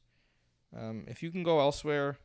Um, 0.78 1.06
if 1.08 1.24
you 1.24 1.32
can 1.32 1.44
go 1.44 1.60
elsewhere, 1.60 2.18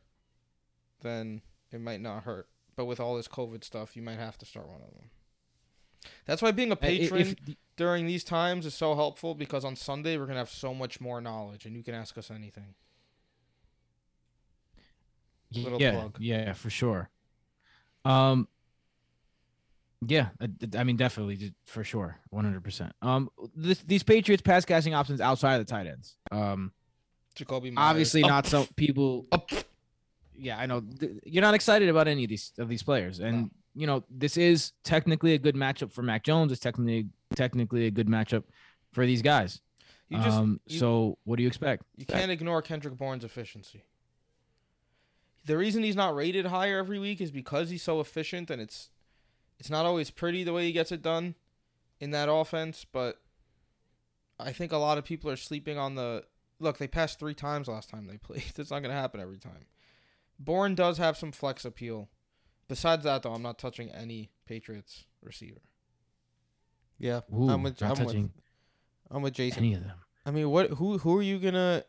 then 1.01 1.41
it 1.71 1.81
might 1.81 2.01
not 2.01 2.23
hurt. 2.23 2.47
But 2.75 2.85
with 2.85 2.99
all 2.99 3.15
this 3.15 3.27
COVID 3.27 3.63
stuff, 3.63 3.95
you 3.95 4.01
might 4.01 4.19
have 4.19 4.37
to 4.37 4.45
start 4.45 4.67
one 4.67 4.81
of 4.81 4.93
them. 4.93 5.09
That's 6.25 6.41
why 6.41 6.51
being 6.51 6.71
a 6.71 6.75
patron 6.75 7.21
if- 7.21 7.55
during 7.75 8.05
these 8.05 8.23
times 8.23 8.65
is 8.65 8.73
so 8.73 8.95
helpful 8.95 9.35
because 9.35 9.65
on 9.65 9.75
Sunday 9.75 10.17
we're 10.17 10.25
gonna 10.25 10.39
have 10.39 10.49
so 10.49 10.73
much 10.73 11.01
more 11.01 11.21
knowledge 11.21 11.65
and 11.65 11.75
you 11.75 11.83
can 11.83 11.93
ask 11.93 12.17
us 12.17 12.31
anything. 12.31 12.75
Little 15.53 15.81
yeah, 15.81 15.91
plug. 15.91 16.17
yeah, 16.19 16.53
for 16.53 16.69
sure. 16.69 17.09
Um, 18.03 18.47
yeah, 20.05 20.29
I, 20.41 20.49
I 20.77 20.83
mean, 20.83 20.97
definitely, 20.97 21.53
for 21.65 21.83
sure, 21.83 22.17
one 22.29 22.43
hundred 22.43 22.63
percent. 22.63 22.93
Um, 23.01 23.29
this, 23.55 23.79
these 23.79 24.03
Patriots 24.03 24.41
pass 24.41 24.65
casting 24.65 24.93
options 24.93 25.21
outside 25.21 25.59
of 25.59 25.65
the 25.65 25.71
tight 25.71 25.87
ends. 25.87 26.17
Um, 26.31 26.73
Jakobi 27.35 27.71
Meyers. 27.71 27.75
obviously 27.77 28.21
not 28.21 28.45
so 28.45 28.67
people. 28.75 29.25
Up. 29.31 29.49
Yeah, 30.37 30.57
I 30.57 30.65
know 30.67 30.81
th- 30.81 31.13
you're 31.25 31.41
not 31.41 31.55
excited 31.55 31.89
about 31.89 32.07
any 32.07 32.23
of 32.23 32.29
these 32.29 32.51
of 32.57 32.69
these 32.69 32.83
players, 32.83 33.19
and 33.19 33.43
No. 33.43 33.49
you 33.75 33.87
know 33.87 34.03
this 34.09 34.37
is 34.37 34.73
technically 34.83 35.33
a 35.33 35.37
good 35.39 35.55
matchup 35.55 35.91
for 35.91 36.03
Mac 36.03 36.23
Jones. 36.23 36.51
It's 36.51 36.61
technically 36.61 37.09
technically 37.35 37.85
a 37.87 37.91
good 37.91 38.07
matchup 38.07 38.43
for 38.93 39.05
these 39.05 39.21
guys. 39.21 39.61
You 40.09 40.17
just 40.19 40.37
um, 40.37 40.59
you- 40.67 40.79
so 40.79 41.17
what 41.25 41.37
do 41.37 41.41
you 41.43 41.47
expect? 41.47 41.83
You 41.97 42.05
can't 42.05 42.31
ignore 42.31 42.61
Kendrick 42.61 42.95
Bourne's 42.97 43.23
efficiency. 43.23 43.83
The 45.45 45.57
reason 45.57 45.83
he's 45.83 45.95
not 45.95 46.13
rated 46.15 46.45
higher 46.47 46.77
every 46.77 46.99
week 46.99 47.21
is 47.21 47.31
because 47.31 47.69
he's 47.69 47.83
so 47.83 47.99
efficient 47.99 48.49
and 48.49 48.61
it's 48.61 48.89
it's 49.59 49.69
not 49.69 49.85
always 49.85 50.11
pretty 50.11 50.43
the 50.43 50.53
way 50.53 50.65
he 50.65 50.71
gets 50.71 50.91
it 50.91 51.01
done 51.01 51.35
in 51.99 52.11
that 52.11 52.29
offense, 52.31 52.85
but 52.91 53.19
I 54.39 54.51
think 54.51 54.71
a 54.71 54.77
lot 54.77 54.97
of 54.99 55.03
people 55.03 55.31
are 55.31 55.35
sleeping 55.37 55.77
on 55.79 55.95
the 55.95 56.25
look, 56.59 56.77
they 56.77 56.87
passed 56.87 57.17
3 57.19 57.33
times 57.33 57.67
last 57.67 57.89
time 57.89 58.05
they 58.07 58.17
played. 58.17 58.43
It's 58.57 58.69
not 58.71 58.79
going 58.79 58.93
to 58.93 59.01
happen 59.01 59.19
every 59.19 59.37
time. 59.39 59.65
Bourne 60.39 60.75
does 60.75 60.97
have 60.97 61.17
some 61.17 61.31
flex 61.31 61.65
appeal. 61.65 62.09
Besides 62.67 63.03
that 63.03 63.23
though, 63.23 63.33
I'm 63.33 63.41
not 63.41 63.57
touching 63.57 63.89
any 63.89 64.31
Patriots 64.45 65.05
receiver. 65.21 65.61
Yeah, 66.99 67.21
Ooh, 67.33 67.49
I'm 67.49 67.63
with, 67.63 67.79
not 67.79 67.99
I'm 67.99 68.05
with, 68.05 68.29
I'm 69.11 69.21
with 69.21 69.33
Jason. 69.33 69.59
any 69.63 69.73
of 69.75 69.81
them. 69.83 69.97
I 70.25 70.31
mean, 70.31 70.49
what? 70.49 70.71
Who? 70.71 70.97
Who 70.97 71.17
are 71.17 71.21
you 71.21 71.39
gonna 71.39 71.83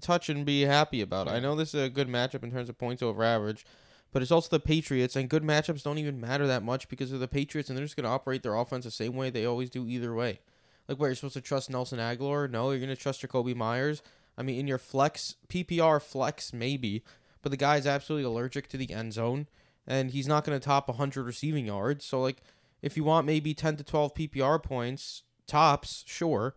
touch 0.00 0.28
and 0.28 0.46
be 0.46 0.62
happy 0.62 1.00
about? 1.00 1.28
I 1.28 1.40
know 1.40 1.54
this 1.56 1.74
is 1.74 1.82
a 1.82 1.90
good 1.90 2.08
matchup 2.08 2.42
in 2.42 2.50
terms 2.50 2.68
of 2.68 2.78
points 2.78 3.02
over 3.02 3.22
average, 3.22 3.66
but 4.12 4.22
it's 4.22 4.30
also 4.30 4.48
the 4.48 4.60
Patriots, 4.60 5.16
and 5.16 5.28
good 5.28 5.42
matchups 5.42 5.82
don't 5.82 5.98
even 5.98 6.20
matter 6.20 6.46
that 6.46 6.62
much 6.62 6.88
because 6.88 7.12
of 7.12 7.20
the 7.20 7.28
Patriots, 7.28 7.68
and 7.68 7.76
they're 7.76 7.84
just 7.84 7.96
gonna 7.96 8.08
operate 8.08 8.42
their 8.42 8.54
offense 8.54 8.84
the 8.84 8.90
same 8.90 9.14
way 9.14 9.28
they 9.28 9.44
always 9.44 9.70
do 9.70 9.86
either 9.88 10.14
way. 10.14 10.40
Like, 10.88 10.98
where 10.98 11.10
you're 11.10 11.16
supposed 11.16 11.34
to 11.34 11.40
trust 11.40 11.68
Nelson 11.70 11.98
Agholor? 11.98 12.50
No, 12.50 12.70
you're 12.70 12.80
gonna 12.80 12.96
trust 12.96 13.22
Jakobi 13.22 13.54
Meyers. 13.56 14.02
I 14.38 14.42
mean, 14.42 14.58
in 14.58 14.66
your 14.66 14.78
flex 14.78 15.36
PPR 15.48 16.00
flex 16.00 16.52
maybe, 16.52 17.02
but 17.44 17.50
the 17.50 17.56
guy's 17.58 17.86
absolutely 17.86 18.24
allergic 18.24 18.68
to 18.68 18.78
the 18.78 18.92
end 18.92 19.12
zone, 19.12 19.46
and 19.86 20.10
he's 20.10 20.26
not 20.26 20.44
gonna 20.44 20.58
top 20.58 20.88
100 20.88 21.24
receiving 21.24 21.66
yards. 21.66 22.04
So 22.04 22.20
like, 22.20 22.42
if 22.82 22.96
you 22.96 23.04
want 23.04 23.26
maybe 23.26 23.52
10 23.52 23.76
to 23.76 23.84
12 23.84 24.14
PPR 24.14 24.60
points 24.62 25.22
tops, 25.46 26.04
sure. 26.06 26.54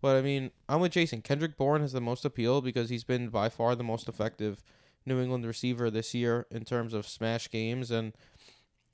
But 0.00 0.16
I 0.16 0.22
mean, 0.22 0.52
I'm 0.68 0.80
with 0.80 0.92
Jason. 0.92 1.22
Kendrick 1.22 1.56
Bourne 1.56 1.80
has 1.80 1.92
the 1.92 2.00
most 2.00 2.24
appeal 2.24 2.60
because 2.60 2.88
he's 2.88 3.02
been 3.02 3.30
by 3.30 3.48
far 3.48 3.74
the 3.74 3.82
most 3.82 4.08
effective 4.08 4.62
New 5.04 5.20
England 5.20 5.44
receiver 5.44 5.90
this 5.90 6.14
year 6.14 6.46
in 6.52 6.64
terms 6.64 6.94
of 6.94 7.08
smash 7.08 7.50
games 7.50 7.90
and 7.90 8.12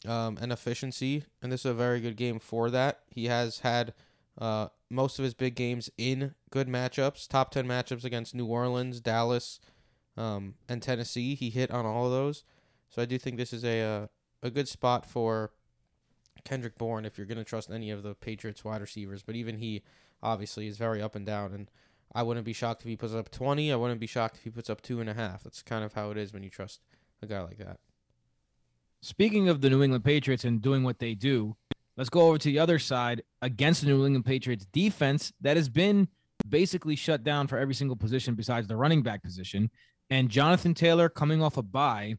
um, 0.08 0.38
and 0.40 0.50
efficiency. 0.50 1.24
And 1.42 1.52
this 1.52 1.60
is 1.60 1.70
a 1.70 1.74
very 1.74 2.00
good 2.00 2.16
game 2.16 2.38
for 2.38 2.70
that. 2.70 3.00
He 3.10 3.26
has 3.26 3.58
had 3.58 3.92
uh, 4.38 4.68
most 4.88 5.18
of 5.18 5.24
his 5.24 5.34
big 5.34 5.56
games 5.56 5.90
in 5.98 6.34
good 6.50 6.68
matchups, 6.68 7.28
top 7.28 7.50
ten 7.50 7.66
matchups 7.66 8.04
against 8.04 8.34
New 8.34 8.46
Orleans, 8.46 9.00
Dallas, 9.00 9.60
um, 10.16 10.54
and 10.68 10.82
Tennessee. 10.82 11.34
He 11.34 11.50
hit 11.50 11.70
on 11.70 11.86
all 11.86 12.06
of 12.06 12.12
those. 12.12 12.44
So 12.90 13.02
I 13.02 13.04
do 13.04 13.18
think 13.18 13.36
this 13.36 13.52
is 13.52 13.64
a 13.64 13.80
uh, 13.80 14.06
a 14.42 14.50
good 14.50 14.68
spot 14.68 15.06
for 15.06 15.50
Kendrick 16.44 16.78
Bourne 16.78 17.04
if 17.04 17.16
you're 17.16 17.26
going 17.26 17.38
to 17.38 17.44
trust 17.44 17.70
any 17.70 17.90
of 17.90 18.02
the 18.02 18.14
Patriots 18.14 18.64
wide 18.64 18.80
receivers. 18.80 19.22
But 19.22 19.36
even 19.36 19.58
he 19.58 19.82
obviously 20.22 20.66
is 20.66 20.76
very 20.76 21.02
up 21.02 21.14
and 21.14 21.26
down. 21.26 21.52
And 21.52 21.70
I 22.14 22.22
wouldn't 22.22 22.46
be 22.46 22.52
shocked 22.52 22.82
if 22.82 22.88
he 22.88 22.96
puts 22.96 23.14
up 23.14 23.30
20. 23.30 23.72
I 23.72 23.76
wouldn't 23.76 24.00
be 24.00 24.06
shocked 24.06 24.36
if 24.36 24.44
he 24.44 24.50
puts 24.50 24.70
up 24.70 24.82
two 24.82 25.00
and 25.00 25.08
a 25.08 25.14
half. 25.14 25.42
That's 25.42 25.62
kind 25.62 25.84
of 25.84 25.94
how 25.94 26.10
it 26.10 26.18
is 26.18 26.32
when 26.32 26.42
you 26.42 26.50
trust 26.50 26.80
a 27.22 27.26
guy 27.26 27.42
like 27.42 27.58
that. 27.58 27.78
Speaking 29.02 29.48
of 29.48 29.60
the 29.60 29.68
New 29.68 29.82
England 29.82 30.04
Patriots 30.04 30.44
and 30.44 30.62
doing 30.62 30.82
what 30.82 30.98
they 30.98 31.14
do, 31.14 31.56
let's 31.96 32.08
go 32.08 32.28
over 32.28 32.38
to 32.38 32.48
the 32.48 32.58
other 32.58 32.78
side 32.78 33.22
against 33.42 33.82
the 33.82 33.88
New 33.88 34.06
England 34.06 34.24
Patriots 34.24 34.66
defense 34.72 35.32
that 35.40 35.56
has 35.56 35.68
been 35.68 36.08
basically 36.48 36.96
shut 36.96 37.22
down 37.22 37.46
for 37.46 37.58
every 37.58 37.74
single 37.74 37.96
position 37.96 38.34
besides 38.34 38.66
the 38.66 38.76
running 38.76 39.02
back 39.02 39.22
position. 39.22 39.70
And 40.10 40.28
Jonathan 40.28 40.74
Taylor 40.74 41.08
coming 41.08 41.42
off 41.42 41.56
a 41.56 41.62
bye. 41.62 42.16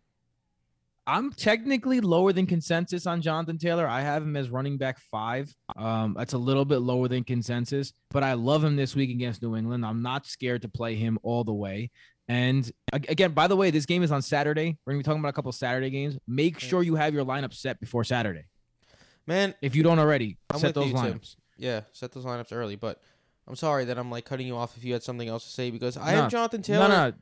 I'm 1.08 1.32
technically 1.32 2.00
lower 2.02 2.34
than 2.34 2.48
consensus 2.48 3.06
on 3.06 3.22
Jonathan 3.22 3.60
Taylor. 3.60 3.88
I 3.88 4.02
have 4.02 4.24
him 4.24 4.36
as 4.36 4.50
running 4.50 4.78
back 4.78 4.98
five. 5.12 5.54
Um, 5.76 6.16
that's 6.18 6.34
a 6.34 6.38
little 6.38 6.66
bit 6.66 6.80
lower 6.80 7.08
than 7.08 7.24
consensus, 7.24 7.94
but 8.10 8.24
I 8.24 8.34
love 8.34 8.64
him 8.64 8.76
this 8.76 8.96
week 8.96 9.12
against 9.12 9.44
New 9.44 9.56
England. 9.56 9.86
I'm 9.86 10.02
not 10.02 10.26
scared 10.26 10.64
to 10.64 10.68
play 10.68 10.96
him 10.96 11.20
all 11.22 11.44
the 11.44 11.54
way. 11.54 11.92
And 12.28 12.70
again, 12.92 13.34
by 13.34 13.46
the 13.46 13.56
way, 13.56 13.70
this 13.70 13.86
game 13.86 14.02
is 14.02 14.12
on 14.12 14.24
Saturday. 14.24 14.80
We're 14.84 14.94
gonna 14.94 15.02
be 15.02 15.04
talking 15.04 15.20
about 15.20 15.30
a 15.30 15.34
couple 15.34 15.52
Saturday 15.52 15.92
games. 15.92 16.18
Make 16.28 16.60
sure 16.60 16.82
you 16.82 16.96
have 16.96 17.14
your 17.14 17.24
lineup 17.24 17.54
set 17.54 17.80
before 17.80 18.04
Saturday. 18.04 18.46
Man, 19.28 19.54
If 19.62 19.76
you 19.76 19.84
don't 19.84 20.00
already, 20.00 20.38
I'm 20.50 20.60
set 20.60 20.74
those 20.74 20.92
lineups. 20.92 21.36
yeah, 21.58 21.82
set 21.94 22.14
those 22.14 22.26
lineups 22.26 22.52
early. 22.52 22.78
But 22.78 23.00
I'm 23.48 23.56
sorry 23.56 23.86
that 23.86 24.00
I'm 24.00 24.10
like 24.10 24.26
cutting 24.26 24.48
you 24.48 24.56
off 24.56 24.76
if 24.76 24.84
you 24.84 24.94
had 24.94 25.04
something 25.04 25.28
else 25.28 25.44
to 25.44 25.52
say 25.52 25.70
because 25.70 25.98
I 25.98 26.16
No. 26.16 26.22
have 26.24 26.32
Jonathan 26.32 26.64
Taylor. 26.64 26.88
No, 26.88 27.10
no, 27.10 27.14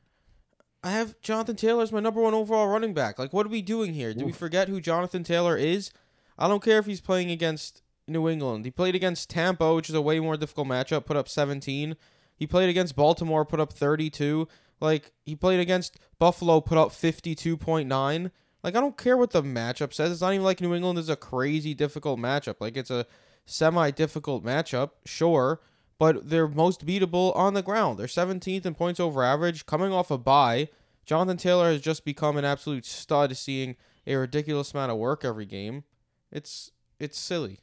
I 0.83 0.91
have 0.91 1.19
Jonathan 1.21 1.55
Taylor 1.55 1.81
as 1.81 1.93
my 1.93 2.01
number 2.01 2.21
one 2.21 2.33
overall 2.33 2.67
running 2.67 2.93
back. 2.93 3.17
Like, 3.17 3.31
what 3.31 3.45
are 3.45 3.49
we 3.49 3.61
doing 3.61 3.93
here? 3.93 4.13
Do 4.13 4.25
we 4.25 4.33
forget 4.33 4.67
who 4.67 4.81
Jonathan 4.81 5.23
Taylor 5.23 5.55
is? 5.55 5.91
I 6.37 6.49
don't 6.49 6.63
care 6.63 6.77
if 6.77 6.85
he's 6.85 6.99
playing 6.99 7.31
against 7.31 7.81
New 8.05 8.27
England. 8.27 8.65
He 8.65 8.71
played 8.71 8.93
against 8.93 9.29
Tampa, 9.29 9.73
which 9.73 9.89
is 9.89 9.95
a 9.95 10.01
way 10.01 10.19
more 10.19 10.35
difficult 10.35 10.67
matchup, 10.67 11.05
put 11.05 11.15
up 11.15 11.29
17. 11.29 11.95
He 12.35 12.47
played 12.47 12.69
against 12.69 12.97
Baltimore, 12.97 13.45
put 13.45 13.61
up 13.61 13.71
32. 13.71 14.47
Like, 14.81 15.13
he 15.25 15.35
played 15.35 15.61
against 15.61 15.97
Buffalo, 16.19 16.59
put 16.59 16.77
up 16.77 16.89
52.9. 16.89 18.31
Like, 18.61 18.75
I 18.75 18.79
don't 18.81 18.97
care 18.97 19.15
what 19.15 19.31
the 19.31 19.41
matchup 19.41 19.93
says. 19.93 20.11
It's 20.11 20.21
not 20.21 20.33
even 20.33 20.43
like 20.43 20.59
New 20.59 20.75
England 20.75 20.99
is 20.99 21.09
a 21.09 21.15
crazy 21.15 21.73
difficult 21.73 22.19
matchup. 22.19 22.55
Like, 22.59 22.75
it's 22.75 22.91
a 22.91 23.05
semi 23.45 23.91
difficult 23.91 24.43
matchup, 24.43 24.91
sure, 25.05 25.61
but 26.03 26.29
they're 26.29 26.49
most 26.49 26.85
beatable 26.85 27.33
on 27.33 27.53
the 27.53 27.61
ground. 27.61 27.97
They're 27.97 28.07
17th 28.07 28.65
in 28.65 28.75
points 28.75 28.99
over 28.99 29.23
average, 29.23 29.65
coming 29.65 29.93
off 29.93 30.11
a 30.11 30.17
bye. 30.17 30.67
Jonathan 31.05 31.37
Taylor 31.37 31.71
has 31.71 31.79
just 31.79 32.03
become 32.03 32.35
an 32.35 32.43
absolute 32.43 32.85
stud, 32.85 33.37
seeing 33.37 33.77
a 34.05 34.17
ridiculous 34.17 34.73
amount 34.73 34.91
of 34.91 34.97
work 34.97 35.23
every 35.23 35.45
game. 35.45 35.85
It's 36.29 36.71
it's 36.99 37.17
silly. 37.17 37.61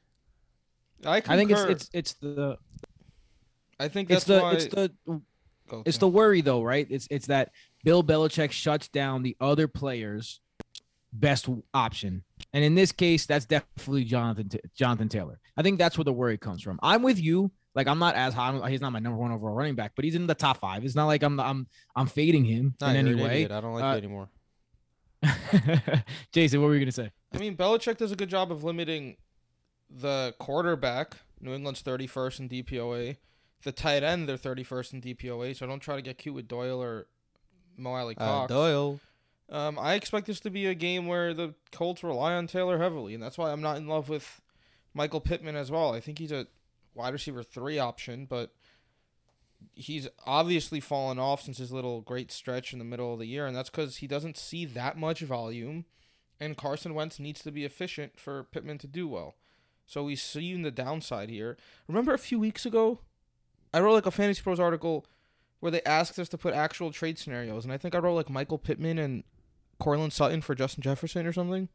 I 1.05 1.21
concur. 1.21 1.35
I 1.35 1.37
think 1.37 1.51
it's 1.51 1.61
it's 1.61 1.91
it's 1.93 2.13
the 2.15 2.57
I 3.79 3.89
think 3.89 4.09
that's 4.09 4.23
it's 4.23 4.25
the 4.25 4.41
why 4.41 4.53
it's 4.53 4.67
the 4.69 4.91
Go, 5.69 5.83
it's 5.85 5.99
the 5.99 6.09
worry 6.09 6.41
though, 6.41 6.63
right? 6.63 6.87
It's 6.89 7.07
it's 7.11 7.27
that 7.27 7.53
Bill 7.85 8.03
Belichick 8.03 8.53
shuts 8.53 8.89
down 8.89 9.23
the 9.23 9.37
other 9.39 9.69
players' 9.69 10.41
best 11.13 11.47
option, 11.75 12.25
and 12.55 12.65
in 12.65 12.75
this 12.75 12.91
case, 12.91 13.27
that's 13.27 13.45
definitely 13.45 14.05
Jonathan 14.05 14.49
Jonathan 14.75 15.11
Taylor. 15.11 15.41
I 15.59 15.63
think 15.63 15.79
that's 15.79 15.99
where 15.99 16.07
the 16.07 16.13
worry 16.15 16.39
comes 16.39 16.63
from. 16.63 16.81
I'm 16.83 17.03
with 17.03 17.21
you. 17.21 17.51
Like 17.75 17.87
I'm 17.87 17.99
not 17.99 18.15
as 18.17 18.35
high. 18.35 18.69
He's 18.71 18.81
not 18.81 18.93
my 18.93 18.99
number 18.99 19.19
one 19.19 19.31
overall 19.33 19.55
running 19.55 19.75
back, 19.77 19.93
but 19.95 20.05
he's 20.05 20.15
in 20.17 20.27
the 20.27 20.35
top 20.35 20.59
five. 20.59 20.85
It's 20.85 20.95
not 20.97 21.07
like 21.07 21.23
I'm 21.23 21.39
I'm 21.39 21.67
I'm 21.95 22.07
fading 22.07 22.45
him 22.45 22.75
Nah, 22.81 22.91
in 22.91 22.97
any 22.97 23.13
an 23.13 23.19
way. 23.19 23.35
idiot. 23.37 23.53
I 23.53 23.61
don't 23.61 23.75
like 23.75 23.85
Uh, 23.85 23.91
you 23.93 23.99
anymore. 23.99 24.29
Jason, 26.33 26.61
what 26.61 26.69
were 26.69 26.75
you 26.75 26.81
gonna 26.81 26.93
say? 26.93 27.11
I 27.35 27.39
mean, 27.39 27.57
Belichick 27.57 27.97
does 27.99 28.13
a 28.13 28.17
good 28.17 28.29
job 28.31 28.51
of 28.51 28.65
limiting 28.65 29.17
the 29.89 30.35
quarterback. 30.39 31.15
New 31.41 31.55
England's 31.55 31.83
31st 31.83 32.41
in 32.41 32.49
DPOA. 32.49 33.17
The 33.63 33.73
tight 33.73 34.03
end, 34.03 34.29
they're 34.29 34.37
31st 34.37 34.93
in 34.95 35.01
DPOA. 35.03 35.57
So 35.57 35.67
don't 35.67 35.81
try 35.81 35.97
to 35.97 36.03
get 36.03 36.19
cute 36.19 36.35
with 36.35 36.49
Doyle 36.49 36.83
or 36.83 37.07
Mo 37.77 37.91
Alie 37.95 38.17
Uh, 38.17 38.25
Cox. 38.25 38.49
Doyle. 38.53 39.01
Um, 39.49 39.79
I 39.79 39.95
expect 39.95 40.27
this 40.27 40.41
to 40.41 40.51
be 40.51 40.67
a 40.67 40.75
game 40.75 41.07
where 41.07 41.35
the 41.35 41.55
Colts 41.73 42.03
rely 42.05 42.35
on 42.35 42.47
Taylor 42.47 42.79
heavily, 42.79 43.15
and 43.15 43.23
that's 43.23 43.37
why 43.37 43.51
I'm 43.51 43.61
not 43.61 43.77
in 43.79 43.89
love 43.89 44.09
with 44.09 44.41
Michael 44.95 45.21
Pittman 45.21 45.57
as 45.57 45.71
well. 45.71 45.93
I 45.93 46.01
think 46.01 46.19
he's 46.19 46.31
a 46.33 46.47
wide 47.01 47.13
receiver 47.13 47.43
three 47.43 47.79
option, 47.79 48.27
but 48.27 48.55
he's 49.75 50.09
obviously 50.25 50.81
fallen 50.81 51.19
off 51.19 51.43
since 51.43 51.59
his 51.59 51.73
little 51.73 52.01
great 52.01 52.31
stretch 52.31 52.73
in 52.73 52.79
the 52.79 52.85
middle 52.85 53.13
of 53.13 53.19
the 53.19 53.27
year, 53.27 53.47
and 53.47 53.57
that's 53.57 53.71
because 53.71 53.99
he 53.99 54.07
doesn't 54.07 54.37
see 54.37 54.65
that 54.65 54.97
much 54.97 55.21
volume, 55.21 55.85
and 56.39 56.57
Carson 56.57 56.95
Wentz 56.95 57.19
needs 57.19 57.43
to 57.43 57.51
be 57.51 57.65
efficient 57.65 58.19
for 58.19 58.45
Pittman 58.45 58.79
to 58.79 58.87
do 58.87 59.09
well. 59.09 59.35
So 59.87 60.05
we 60.05 60.17
see 60.17 60.53
in 60.53 60.63
the 60.63 60.71
downside 60.71 61.31
here. 61.31 61.57
Remember 61.89 62.15
a 62.15 62.19
few 62.19 62.39
weeks 62.39 62.65
ago, 62.65 63.01
I 63.75 63.81
wrote 63.81 63.95
like 63.95 64.07
a 64.07 64.11
Fantasy 64.11 64.43
Pros 64.43 64.61
article 64.61 65.07
where 65.59 65.73
they 65.73 65.83
asked 65.83 66.19
us 66.19 66.29
to 66.31 66.39
put 66.39 66.55
actual 66.55 66.93
trade 66.93 67.19
scenarios, 67.19 67.65
and 67.65 67.73
I 67.73 67.77
think 67.77 67.95
I 67.95 67.99
wrote 67.99 68.15
like 68.15 68.31
Michael 68.31 68.59
Pittman 68.59 68.99
and 68.99 69.25
Courtland 69.79 70.13
Sutton 70.13 70.43
for 70.43 70.55
Justin 70.55 70.83
Jefferson 70.83 71.27
or 71.27 71.33
something. 71.33 71.69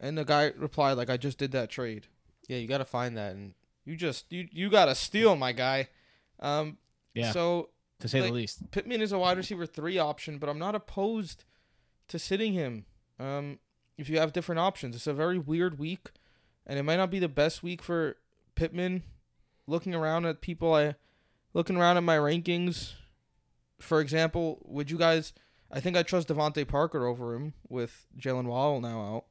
And 0.00 0.18
the 0.18 0.24
guy 0.24 0.52
replied 0.56 0.94
like, 0.94 1.10
"I 1.10 1.16
just 1.16 1.38
did 1.38 1.52
that 1.52 1.70
trade." 1.70 2.06
Yeah, 2.48 2.56
you 2.56 2.66
got 2.66 2.78
to 2.78 2.84
find 2.84 3.16
that. 3.16 3.34
And 3.34 3.54
You 3.84 3.96
just 3.96 4.30
you 4.32 4.48
you 4.52 4.70
got 4.70 4.86
to 4.86 4.94
steal, 4.94 5.36
my 5.36 5.52
guy. 5.52 5.88
Um, 6.40 6.78
Yeah, 7.14 7.32
So 7.32 7.70
to 8.00 8.08
say 8.08 8.20
like- 8.20 8.30
the 8.30 8.34
least. 8.34 8.70
Pittman 8.70 9.00
is 9.02 9.12
a 9.12 9.18
wide 9.18 9.36
receiver 9.36 9.66
three 9.66 9.98
option, 9.98 10.38
but 10.38 10.48
I'm 10.48 10.58
not 10.58 10.74
opposed 10.74 11.44
to 12.08 12.18
sitting 12.18 12.52
him. 12.52 12.84
Um, 13.18 13.58
if 13.98 14.08
you 14.08 14.18
have 14.18 14.32
different 14.32 14.58
options, 14.58 14.96
it's 14.96 15.06
a 15.06 15.12
very 15.14 15.38
weird 15.38 15.78
week, 15.78 16.10
and 16.66 16.78
it 16.78 16.82
might 16.82 16.96
not 16.96 17.10
be 17.10 17.18
the 17.18 17.28
best 17.28 17.62
week 17.62 17.82
for 17.82 18.16
Pittman. 18.54 19.02
Looking 19.66 19.94
around 19.94 20.26
at 20.26 20.40
people, 20.40 20.74
I 20.74 20.94
looking 21.54 21.76
around 21.76 21.96
at 21.96 22.02
my 22.02 22.16
rankings. 22.16 22.92
For 23.78 24.00
example, 24.00 24.60
would 24.64 24.90
you 24.90 24.98
guys? 24.98 25.32
I 25.70 25.80
think 25.80 25.96
I 25.96 26.02
trust 26.02 26.28
DeVante 26.28 26.66
Parker 26.66 27.06
over 27.06 27.34
him 27.34 27.54
with 27.68 28.06
Jaylen 28.18 28.44
Waddle 28.46 28.80
now 28.80 29.00
out. 29.02 29.24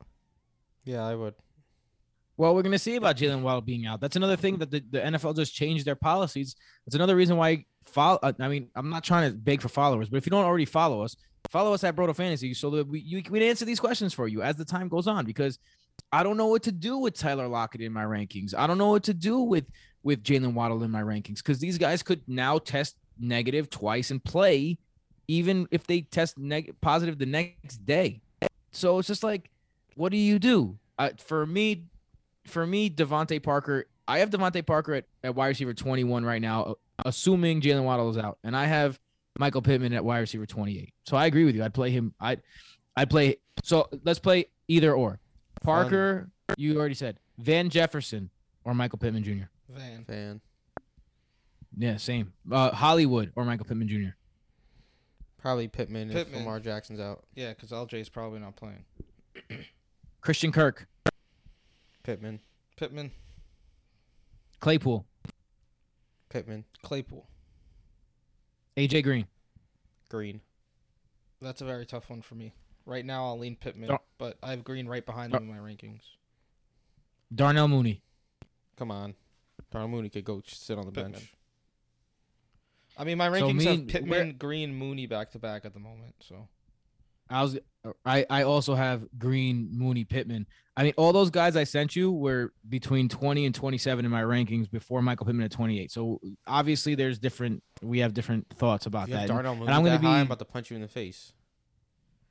yeah, 0.83 1.05
I 1.05 1.15
would. 1.15 1.35
Well, 2.41 2.55
we're 2.55 2.63
going 2.63 2.71
to 2.71 2.79
see 2.79 2.95
about 2.95 3.17
Jaylen 3.17 3.43
Waddle 3.43 3.61
being 3.61 3.85
out. 3.85 4.01
That's 4.01 4.15
another 4.15 4.35
thing 4.35 4.57
that 4.57 4.71
the, 4.71 4.83
the 4.89 4.97
NFL 4.97 5.35
just 5.35 5.53
changed 5.53 5.85
their 5.85 5.93
policies. 5.93 6.55
It's 6.87 6.95
another 6.95 7.15
reason 7.15 7.37
why 7.37 7.65
follow. 7.85 8.17
uh, 8.23 8.33
I 8.39 8.47
mean, 8.47 8.67
I'm 8.73 8.89
not 8.89 9.03
trying 9.03 9.31
to 9.31 9.37
beg 9.37 9.61
for 9.61 9.69
followers, 9.69 10.09
but 10.09 10.17
if 10.17 10.25
you 10.25 10.31
don't 10.31 10.43
already 10.43 10.65
follow 10.65 11.03
us, 11.03 11.15
follow 11.51 11.71
us 11.71 11.83
at 11.83 11.95
Broto 11.95 12.15
Fantasy 12.15 12.55
so 12.55 12.71
that 12.71 12.87
we 12.87 13.23
we 13.29 13.47
answer 13.47 13.63
these 13.63 13.79
questions 13.79 14.11
for 14.11 14.27
you 14.27 14.41
as 14.41 14.55
the 14.55 14.65
time 14.65 14.87
goes 14.87 15.05
on. 15.05 15.23
Because 15.23 15.59
I 16.11 16.23
don't 16.23 16.35
know 16.35 16.47
what 16.47 16.63
to 16.63 16.71
do 16.71 16.97
with 16.97 17.13
Tyler 17.13 17.47
Lockett 17.47 17.81
in 17.81 17.93
my 17.93 18.05
rankings. 18.05 18.55
I 18.57 18.65
don't 18.65 18.79
know 18.79 18.89
what 18.89 19.03
to 19.03 19.13
do 19.13 19.41
with 19.41 19.65
with 20.01 20.23
Jaylen 20.23 20.55
Waddle 20.55 20.81
in 20.81 20.89
my 20.89 21.03
rankings 21.03 21.43
because 21.43 21.59
these 21.59 21.77
guys 21.77 22.01
could 22.01 22.23
now 22.27 22.57
test 22.57 22.95
negative 23.19 23.69
twice 23.69 24.09
and 24.09 24.23
play, 24.23 24.79
even 25.27 25.67
if 25.69 25.85
they 25.85 26.01
test 26.01 26.39
neg- 26.39 26.73
positive 26.81 27.19
the 27.19 27.27
next 27.27 27.85
day. 27.85 28.19
So 28.71 28.97
it's 28.97 29.09
just 29.09 29.23
like, 29.23 29.51
what 29.93 30.11
do 30.11 30.17
you 30.17 30.39
do? 30.39 30.79
Uh, 30.97 31.11
for 31.19 31.45
me, 31.45 31.85
for 32.45 32.65
me, 32.65 32.89
DeVante 32.89 33.41
Parker. 33.41 33.85
I 34.07 34.19
have 34.19 34.29
DeVante 34.29 34.65
Parker 34.65 34.95
at, 34.95 35.05
at 35.23 35.35
wide 35.35 35.47
receiver 35.47 35.73
21 35.73 36.25
right 36.25 36.41
now, 36.41 36.63
uh, 36.63 36.73
assuming 37.05 37.61
Jaylen 37.61 37.83
Waddle 37.83 38.09
is 38.09 38.17
out, 38.17 38.39
and 38.43 38.55
I 38.55 38.65
have 38.65 38.99
Michael 39.37 39.61
Pittman 39.61 39.93
at 39.93 40.03
wide 40.03 40.19
receiver 40.19 40.45
28. 40.45 40.93
So 41.05 41.17
I 41.17 41.25
agree 41.27 41.45
with 41.45 41.55
you. 41.55 41.63
I'd 41.63 41.73
play 41.73 41.91
him. 41.91 42.13
I, 42.19 42.37
I'd 42.95 43.09
play. 43.09 43.37
So 43.63 43.87
let's 44.03 44.19
play 44.19 44.45
either 44.67 44.93
or. 44.93 45.19
Parker, 45.61 46.31
you 46.57 46.77
already 46.79 46.95
said 46.95 47.19
Van 47.37 47.69
Jefferson 47.69 48.29
or 48.63 48.73
Michael 48.73 48.97
Pittman 48.97 49.23
Jr. 49.23 49.43
Van. 49.69 50.03
Van. 50.07 50.41
Yeah, 51.77 51.97
same. 51.97 52.33
Uh, 52.51 52.71
Hollywood 52.71 53.31
or 53.35 53.45
Michael 53.45 53.65
Pittman 53.65 53.87
Jr. 53.87 54.15
Probably 55.37 55.67
Pittman, 55.67 56.09
if 56.09 56.15
Pittman. 56.15 56.39
Lamar 56.39 56.59
Jackson's 56.59 56.99
out. 56.99 57.23
Yeah, 57.35 57.49
because 57.49 57.69
LJ's 57.69 58.09
probably 58.09 58.39
not 58.39 58.55
playing. 58.55 58.85
Christian 60.21 60.51
Kirk, 60.51 60.87
Pittman. 62.03 62.39
Pittman, 62.77 63.11
Claypool, 64.59 65.05
Pittman. 66.29 66.65
Claypool. 66.81 67.27
AJ 68.77 69.03
Green. 69.03 69.27
Green. 70.09 70.41
That's 71.41 71.61
a 71.61 71.65
very 71.65 71.85
tough 71.85 72.09
one 72.09 72.21
for 72.21 72.35
me. 72.35 72.53
Right 72.85 73.05
now, 73.05 73.25
I'll 73.25 73.37
lean 73.37 73.55
Pittman, 73.55 73.89
Dar- 73.89 74.01
but 74.17 74.37
I 74.41 74.51
have 74.51 74.63
Green 74.63 74.87
right 74.87 75.05
behind 75.05 75.33
him 75.33 75.43
in 75.43 75.49
my 75.49 75.57
rankings. 75.57 76.01
Darnell 77.33 77.67
Mooney. 77.67 78.01
Come 78.77 78.91
on. 78.91 79.13
Darnell 79.71 79.89
Mooney 79.89 80.09
could 80.09 80.25
go 80.25 80.41
sit 80.45 80.77
on 80.77 80.85
the 80.85 80.91
Pittman. 80.91 81.13
bench. 81.13 81.33
I 82.97 83.03
mean, 83.03 83.17
my 83.17 83.27
So 83.27 83.33
rankings 83.47 83.55
me 83.55 83.65
have 83.65 83.87
Pittman, 83.87 84.35
Green, 84.37 84.73
Mooney 84.75 85.05
back 85.05 85.31
to 85.31 85.39
back 85.39 85.65
at 85.65 85.73
the 85.73 85.79
moment. 85.79 86.15
So 86.19 86.47
I 87.31 87.41
was 87.43 87.57
I 88.05 88.25
I 88.29 88.43
also 88.43 88.75
have 88.75 89.03
Green, 89.17 89.69
Mooney, 89.71 90.03
Pittman. 90.03 90.45
I 90.77 90.83
mean, 90.83 90.93
all 90.97 91.11
those 91.13 91.29
guys 91.29 91.55
I 91.55 91.63
sent 91.63 91.95
you 91.95 92.11
were 92.11 92.53
between 92.69 93.09
20 93.09 93.45
and 93.45 93.53
27 93.53 94.05
in 94.05 94.09
my 94.09 94.21
rankings 94.21 94.71
before 94.71 95.01
Michael 95.01 95.25
Pittman 95.25 95.43
at 95.45 95.51
28. 95.51 95.91
So 95.91 96.21
obviously 96.47 96.95
there's 96.95 97.19
different 97.19 97.63
we 97.81 97.99
have 97.99 98.13
different 98.13 98.47
thoughts 98.51 98.85
about 98.85 99.09
that. 99.09 99.27
Darnell 99.27 99.55
Mooney 99.55 99.71
I'm 99.71 99.83
gonna 99.83 99.97
that 99.97 100.01
high, 100.05 100.19
I'm 100.19 100.25
be- 100.25 100.27
about 100.27 100.39
to 100.39 100.45
punch 100.45 100.69
you 100.69 100.75
in 100.75 100.81
the 100.81 100.87
face. 100.87 101.33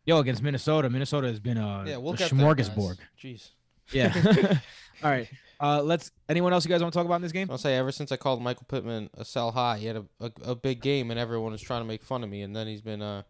Yo, 0.07 0.19
against 0.19 0.43
Minnesota, 0.43 0.89
Minnesota 0.89 1.29
has 1.29 1.39
been 1.39 1.59
a, 1.59 1.85
yeah, 1.87 1.97
we'll 1.99 2.15
a 2.15 2.17
get 2.17 2.31
there, 2.31 2.55
guys. 2.55 2.71
smorgasbord. 2.71 2.99
Jeez. 3.23 3.51
Yeah. 3.93 4.15
all 5.05 5.11
right. 5.11 5.29
Uh 5.61 5.83
let's 5.83 6.11
anyone 6.29 6.53
else 6.55 6.65
you 6.65 6.71
guys 6.71 6.81
want 6.81 6.93
to 6.95 6.99
talk 6.99 7.05
about 7.05 7.17
in 7.17 7.23
this 7.23 7.33
game? 7.33 7.49
I'll 7.51 7.59
say 7.59 7.77
ever 7.77 7.93
since 7.93 8.11
I 8.11 8.17
called 8.17 8.41
Michael 8.41 8.67
Pittman 8.69 9.11
a 9.15 9.25
sell 9.25 9.51
high, 9.51 9.77
he 9.79 9.87
had 9.87 9.97
a, 9.97 10.05
a, 10.21 10.33
a 10.43 10.55
big 10.55 10.81
game 10.81 11.11
and 11.11 11.21
everyone 11.21 11.53
was 11.53 11.61
trying 11.61 11.83
to 11.83 11.87
make 11.87 12.03
fun 12.03 12.25
of 12.25 12.31
me, 12.31 12.41
and 12.43 12.57
then 12.57 12.67
he's 12.67 12.81
been 12.81 13.03
uh 13.03 13.23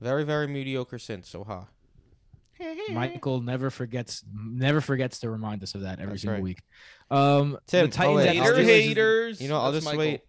very 0.00 0.24
very 0.24 0.46
mediocre 0.46 0.98
since. 0.98 1.28
So 1.28 1.44
ha. 1.44 1.66
Michael 2.90 3.40
never 3.40 3.70
forgets 3.70 4.24
never 4.34 4.80
forgets 4.80 5.20
to 5.20 5.30
remind 5.30 5.62
us 5.62 5.74
of 5.76 5.82
that 5.82 6.00
every 6.00 6.12
That's 6.14 6.22
single 6.22 6.34
right. 6.36 6.42
week. 6.42 6.62
Um 7.10 7.58
Tim, 7.66 7.86
the 7.86 7.92
Titans 7.92 8.14
oh, 8.14 8.16
wait, 8.16 8.28
at 8.28 8.32
the 8.34 8.38
I'll 8.40 8.44
Hater, 8.44 8.56
just- 8.56 8.68
Steelers 8.68 8.78
is- 8.78 8.84
haters. 8.86 9.40
You 9.40 9.48
know, 9.48 9.56
I'll 9.60 9.72
That's 9.72 9.84
just 9.84 9.96
Michael. 9.96 9.98
wait. 10.12 10.20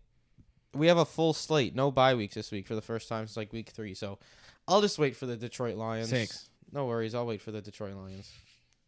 We 0.75 0.87
have 0.87 0.99
a 0.99 1.05
full 1.05 1.33
slate, 1.33 1.73
no 1.75 1.89
bye 1.91 2.13
weeks 2.13 2.35
this 2.35 2.51
week 2.51 2.67
for 2.67 2.75
the 2.75 2.81
first 2.81 3.09
time 3.09 3.25
since 3.25 3.35
like 3.37 3.51
week 3.51 3.69
three. 3.69 3.95
So 3.95 4.19
I'll 4.67 4.81
just 4.81 4.99
wait 4.99 5.15
for 5.15 5.25
the 5.25 5.35
Detroit 5.35 5.75
Lions. 5.77 6.09
Six. 6.09 6.49
No 6.71 6.85
worries, 6.85 7.15
I'll 7.15 7.25
wait 7.25 7.41
for 7.41 7.49
the 7.51 7.61
Detroit 7.61 7.95
Lions. 7.95 8.31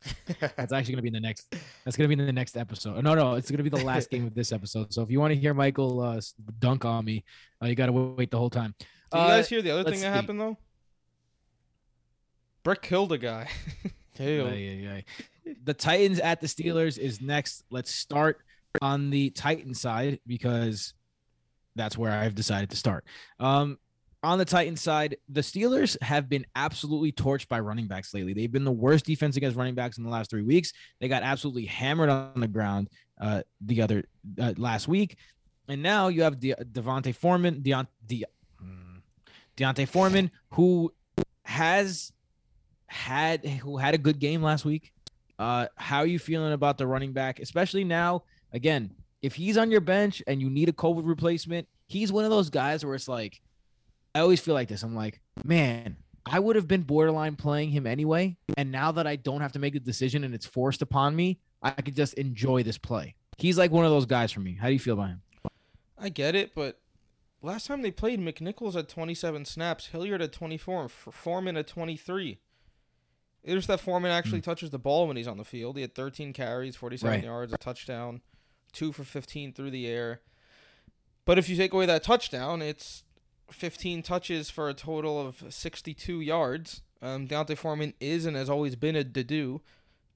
That's 0.55 0.71
actually 0.71 0.93
gonna 0.93 1.01
be 1.01 1.07
in 1.07 1.13
the 1.15 1.19
next. 1.19 1.55
That's 1.83 1.97
gonna 1.97 2.07
be 2.07 2.13
in 2.13 2.25
the 2.25 2.31
next 2.31 2.55
episode. 2.57 3.03
No, 3.03 3.15
no, 3.15 3.33
it's 3.33 3.49
gonna 3.49 3.63
be 3.63 3.69
the 3.69 3.83
last 3.83 4.11
game 4.11 4.27
of 4.27 4.35
this 4.35 4.51
episode. 4.57 4.93
So 4.93 5.01
if 5.01 5.09
you 5.09 5.19
want 5.19 5.33
to 5.33 5.39
hear 5.39 5.55
Michael 5.55 5.99
uh, 6.01 6.21
dunk 6.59 6.85
on 6.85 7.05
me, 7.05 7.23
uh, 7.63 7.65
you 7.65 7.73
gotta 7.75 7.91
wait 7.91 8.29
the 8.29 8.37
whole 8.37 8.49
time. 8.51 8.75
Did 8.79 8.87
you 9.17 9.19
Uh, 9.23 9.27
guys 9.27 9.49
hear 9.49 9.61
the 9.63 9.71
other 9.71 9.83
thing 9.83 9.93
that 9.93 9.97
see. 9.99 10.05
happened 10.05 10.39
though? 10.39 10.57
Brick 12.63 12.81
killed 12.81 13.11
a 13.11 13.17
guy. 13.17 13.47
Hey, 14.13 14.39
Ay, 14.41 14.87
ay, 14.87 15.03
ay. 15.47 15.53
The 15.63 15.73
Titans 15.73 16.19
at 16.19 16.41
the 16.41 16.47
Steelers 16.47 16.99
is 16.99 17.21
next. 17.21 17.63
Let's 17.71 17.89
start 17.89 18.39
on 18.81 19.09
the 19.09 19.29
Titan 19.31 19.73
side 19.73 20.19
because 20.27 20.93
that's 21.75 21.97
where 21.97 22.11
I've 22.11 22.35
decided 22.35 22.69
to 22.71 22.75
start. 22.75 23.05
Um, 23.39 23.79
on 24.21 24.37
the 24.37 24.45
Titan 24.45 24.75
side, 24.75 25.15
the 25.29 25.41
Steelers 25.41 25.99
have 26.03 26.27
been 26.29 26.45
absolutely 26.55 27.13
torched 27.13 27.47
by 27.47 27.61
running 27.61 27.87
backs 27.87 28.13
lately. 28.13 28.33
They've 28.33 28.51
been 28.51 28.65
the 28.65 28.71
worst 28.71 29.05
defense 29.05 29.37
against 29.37 29.57
running 29.57 29.75
backs 29.75 29.97
in 29.97 30.03
the 30.03 30.09
last 30.11 30.29
three 30.29 30.43
weeks. 30.43 30.73
They 30.99 31.07
got 31.07 31.23
absolutely 31.23 31.65
hammered 31.65 32.09
on 32.09 32.39
the 32.41 32.47
ground 32.49 32.89
uh, 33.19 33.41
the 33.61 33.81
other 33.81 34.03
uh, 34.39 34.53
last 34.57 34.87
week, 34.89 35.17
and 35.69 35.81
now 35.81 36.09
you 36.09 36.21
have 36.23 36.39
De- 36.39 36.53
Devontae 36.53 37.15
Foreman, 37.15 37.61
Deont- 37.61 37.87
De- 38.05 38.25
mm, 38.61 39.01
D'Onta 39.55 39.87
Foreman, 39.87 40.29
who 40.51 40.93
has 41.45 42.11
had 42.91 43.45
who 43.45 43.77
had 43.77 43.95
a 43.95 43.97
good 43.97 44.19
game 44.19 44.43
last 44.43 44.65
week. 44.65 44.91
Uh, 45.39 45.67
how 45.75 45.99
are 45.99 46.05
you 46.05 46.19
feeling 46.19 46.53
about 46.53 46.77
the 46.77 46.85
running 46.85 47.13
back, 47.13 47.39
especially 47.39 47.83
now? 47.83 48.23
Again, 48.53 48.91
if 49.21 49.33
he's 49.33 49.57
on 49.57 49.71
your 49.71 49.81
bench 49.81 50.21
and 50.27 50.41
you 50.41 50.49
need 50.49 50.69
a 50.69 50.73
COVID 50.73 51.07
replacement, 51.07 51.67
he's 51.87 52.11
one 52.11 52.25
of 52.25 52.31
those 52.31 52.49
guys 52.49 52.85
where 52.85 52.93
it's 52.93 53.07
like, 53.07 53.41
I 54.13 54.19
always 54.19 54.41
feel 54.41 54.53
like 54.53 54.67
this. 54.67 54.83
I'm 54.83 54.95
like, 54.95 55.21
man, 55.45 55.95
I 56.25 56.39
would 56.39 56.57
have 56.57 56.67
been 56.67 56.81
borderline 56.81 57.37
playing 57.37 57.69
him 57.69 57.87
anyway, 57.87 58.35
and 58.57 58.71
now 58.71 58.91
that 58.91 59.07
I 59.07 59.15
don't 59.15 59.41
have 59.41 59.53
to 59.53 59.59
make 59.59 59.75
a 59.75 59.79
decision 59.79 60.23
and 60.23 60.35
it's 60.35 60.45
forced 60.45 60.81
upon 60.81 61.15
me, 61.15 61.39
I 61.63 61.71
could 61.71 61.95
just 61.95 62.15
enjoy 62.15 62.63
this 62.63 62.77
play. 62.77 63.15
He's 63.37 63.57
like 63.57 63.71
one 63.71 63.85
of 63.85 63.91
those 63.91 64.05
guys 64.05 64.31
for 64.31 64.41
me. 64.41 64.57
How 64.59 64.67
do 64.67 64.73
you 64.73 64.79
feel 64.79 64.95
about 64.95 65.09
him? 65.09 65.21
I 65.97 66.09
get 66.09 66.35
it, 66.35 66.53
but 66.53 66.79
last 67.41 67.67
time 67.67 67.81
they 67.81 67.91
played, 67.91 68.19
McNichols 68.19 68.73
had 68.73 68.89
27 68.89 69.45
snaps, 69.45 69.87
Hilliard 69.87 70.21
had 70.21 70.33
24, 70.33 70.81
and 70.81 70.91
Foreman 70.91 71.55
at 71.57 71.67
23. 71.67 72.39
It's 73.43 73.53
just 73.55 73.67
that 73.69 73.79
Foreman 73.79 74.11
actually 74.11 74.41
touches 74.41 74.69
the 74.69 74.77
ball 74.79 75.07
when 75.07 75.17
he's 75.17 75.27
on 75.27 75.37
the 75.37 75.43
field. 75.43 75.75
He 75.75 75.81
had 75.81 75.95
13 75.95 76.31
carries, 76.33 76.75
47 76.75 77.09
Right. 77.17 77.23
yards, 77.23 77.51
a 77.53 77.57
touchdown, 77.57 78.21
two 78.71 78.91
for 78.91 79.03
15 79.03 79.53
through 79.53 79.71
the 79.71 79.87
air. 79.87 80.21
But 81.25 81.37
if 81.39 81.49
you 81.49 81.55
take 81.55 81.73
away 81.73 81.85
that 81.87 82.03
touchdown, 82.03 82.61
it's 82.61 83.03
15 83.49 84.03
touches 84.03 84.49
for 84.49 84.69
a 84.69 84.73
total 84.73 85.19
of 85.19 85.43
62 85.49 86.21
yards. 86.21 86.81
Um, 87.01 87.25
D'Onta 87.25 87.57
Foreman 87.57 87.93
is 87.99 88.25
and 88.27 88.35
has 88.37 88.49
always 88.49 88.75
been 88.75 88.95
a 88.95 89.03
to-do, 89.03 89.61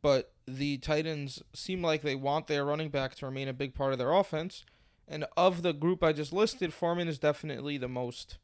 but 0.04 0.32
the 0.48 0.78
Titans 0.78 1.42
seem 1.54 1.82
like 1.82 2.04
they 2.04 2.16
want 2.16 2.46
their 2.46 2.64
running 2.64 2.90
back 2.90 3.16
to 3.16 3.26
remain 3.26 3.48
a 3.48 3.54
big 3.54 3.74
part 3.74 3.92
of 3.92 3.98
their 3.98 4.14
offense. 4.14 4.64
And 5.08 5.26
of 5.36 5.64
the 5.64 5.74
group 5.74 6.04
I 6.04 6.14
just 6.14 6.32
listed, 6.32 6.74
Foreman 6.74 7.08
is 7.08 7.18
definitely 7.20 7.78
the 7.80 7.88
most 7.88 8.38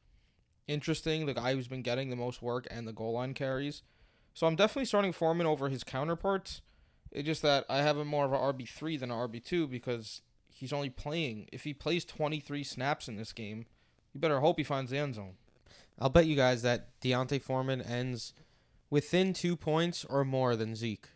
interesting, 0.67 1.25
the 1.25 1.33
guy 1.35 1.53
who's 1.53 1.67
been 1.67 1.81
getting 1.83 2.09
the 2.09 2.15
most 2.15 2.41
work 2.41 2.65
and 2.71 2.87
the 2.87 2.93
goal 2.93 3.13
line 3.13 3.33
carries. 3.35 3.83
So 4.33 4.47
I'm 4.47 4.55
definitely 4.55 4.85
starting 4.85 5.11
Foreman 5.11 5.45
over 5.47 5.69
his 5.69 5.83
counterparts. 5.83 6.61
It's 7.11 7.25
just 7.25 7.41
that 7.41 7.65
I 7.69 7.79
have 7.81 7.97
him 7.97 8.07
more 8.07 8.25
of 8.25 8.31
a 8.33 8.37
RB3 8.37 8.99
than 8.99 9.11
an 9.11 9.17
RB2 9.17 9.69
because 9.69 10.21
he's 10.47 10.71
only 10.71 10.89
playing. 10.89 11.47
If 11.51 11.63
he 11.63 11.73
plays 11.73 12.05
23 12.05 12.63
snaps 12.63 13.07
in 13.07 13.17
this 13.17 13.33
game, 13.33 13.65
you 14.13 14.19
better 14.21 14.39
hope 14.39 14.57
he 14.57 14.63
finds 14.63 14.91
the 14.91 14.97
end 14.97 15.15
zone. 15.15 15.33
I'll 15.99 16.09
bet 16.09 16.25
you 16.25 16.35
guys 16.35 16.61
that 16.61 16.99
D'Onta 17.01 17.41
Foreman 17.41 17.81
ends 17.81 18.33
within 18.89 19.33
two 19.33 19.55
points 19.57 20.05
or 20.05 20.23
more 20.23 20.55
than 20.55 20.75
Zeke. 20.75 21.07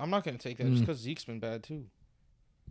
I'm 0.00 0.10
not 0.10 0.24
going 0.24 0.36
to 0.36 0.42
take 0.42 0.58
that 0.58 0.64
just 0.64 0.78
Mm. 0.78 0.80
because 0.80 0.98
Zeke's 0.98 1.24
been 1.24 1.38
bad 1.38 1.62
too. 1.62 1.86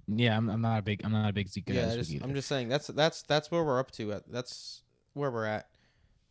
Yeah, 0.07 0.35
I'm, 0.35 0.49
I'm 0.49 0.61
not 0.61 0.79
a 0.79 0.81
big 0.81 1.01
I'm 1.05 1.11
not 1.11 1.29
a 1.29 1.33
big 1.33 1.47
Zeke 1.47 1.65
guy. 1.65 1.73
Yeah, 1.75 1.95
just, 1.95 2.11
I'm 2.21 2.33
just 2.33 2.47
saying 2.49 2.67
that's 2.67 2.87
that's 2.87 3.21
that's 3.21 3.51
where 3.51 3.63
we're 3.63 3.79
up 3.79 3.91
to. 3.91 4.13
At 4.13 4.29
that's 4.29 4.81
where 5.13 5.31
we're 5.31 5.45
at 5.45 5.69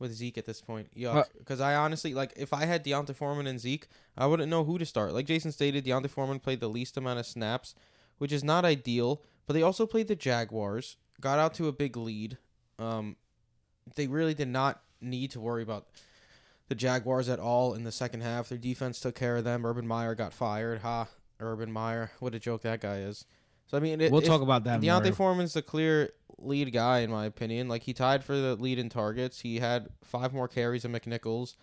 with 0.01 0.13
Zeke 0.13 0.39
at 0.39 0.47
this 0.47 0.61
point. 0.61 0.89
Yuck. 0.97 1.27
Because 1.39 1.61
I 1.61 1.77
honestly 1.77 2.15
like 2.15 2.33
if 2.35 2.53
I 2.53 2.65
had 2.65 2.83
D'Onta 2.83 3.15
Foreman 3.15 3.47
and 3.47 3.61
Zeke, 3.61 3.87
I 4.17 4.27
wouldn't 4.27 4.51
know 4.51 4.65
who 4.65 4.79
to 4.79 4.87
start. 4.87 5.13
Like 5.13 5.27
Jason 5.27 5.53
stated, 5.53 5.85
D'Onta 5.85 6.09
Foreman 6.09 6.41
played 6.41 6.59
the 6.59 6.69
least 6.69 6.97
amount 6.97 7.21
of 7.21 7.27
snaps, 7.27 7.77
which 8.19 8.33
is 8.33 8.43
not 8.43 8.65
ideal. 8.65 9.23
But 9.47 9.55
they 9.55 9.63
also 9.63 9.87
played 9.87 10.09
the 10.09 10.17
Jaguars, 10.17 10.97
got 11.21 11.39
out 11.39 11.55
to 11.55 11.69
a 11.69 11.73
big 11.73 11.97
lead. 11.97 12.39
Um, 12.79 13.17
they 13.95 14.07
really 14.07 14.35
did 14.35 14.49
not 14.49 14.83
need 15.01 15.31
to 15.33 15.41
worry 15.41 15.63
about 15.63 15.89
the 16.69 16.75
Jaguars 16.75 17.29
at 17.29 17.41
all 17.41 17.75
in 17.75 17.85
the 17.85 17.93
second 17.93 18.23
half. 18.23 18.49
Their 18.49 18.59
defense 18.59 19.01
took 19.01 19.17
care 19.17 19.37
of 19.37 19.45
them. 19.45 19.67
Urban 19.67 19.87
Meyer 19.87 20.15
got 20.15 20.33
fired. 20.33 20.81
Ha, 20.81 21.09
Urban 21.41 21.73
Meyer. 21.73 22.13
What 22.21 22.35
a 22.35 22.39
joke 22.39 22.63
that 22.63 22.81
guy 22.81 22.99
is. 22.99 23.27
So 23.71 23.77
I 23.77 23.81
mean, 23.81 24.01
it, 24.01 24.11
we'll 24.11 24.21
talk 24.21 24.43
about 24.43 24.65
that. 24.65 24.81
D'Onta 24.81 25.05
more. 25.05 25.13
Foreman's 25.13 25.53
the 25.53 25.63
clear 25.63 26.11
lead 26.39 26.73
guy 26.73 27.01
in 27.01 27.11
my 27.11 27.25
opinion. 27.25 27.69
Like 27.69 27.85
he 27.85 27.93
tied 27.93 28.25
for 28.25 28.35
the 28.35 28.57
lead 28.57 28.81
in 28.81 28.89
targets. 28.89 29.41
He 29.43 29.61
had 29.61 29.91
five 30.03 30.33
more 30.33 30.49
carries 30.49 30.83
than 30.83 30.93
McNichols, 30.93 31.55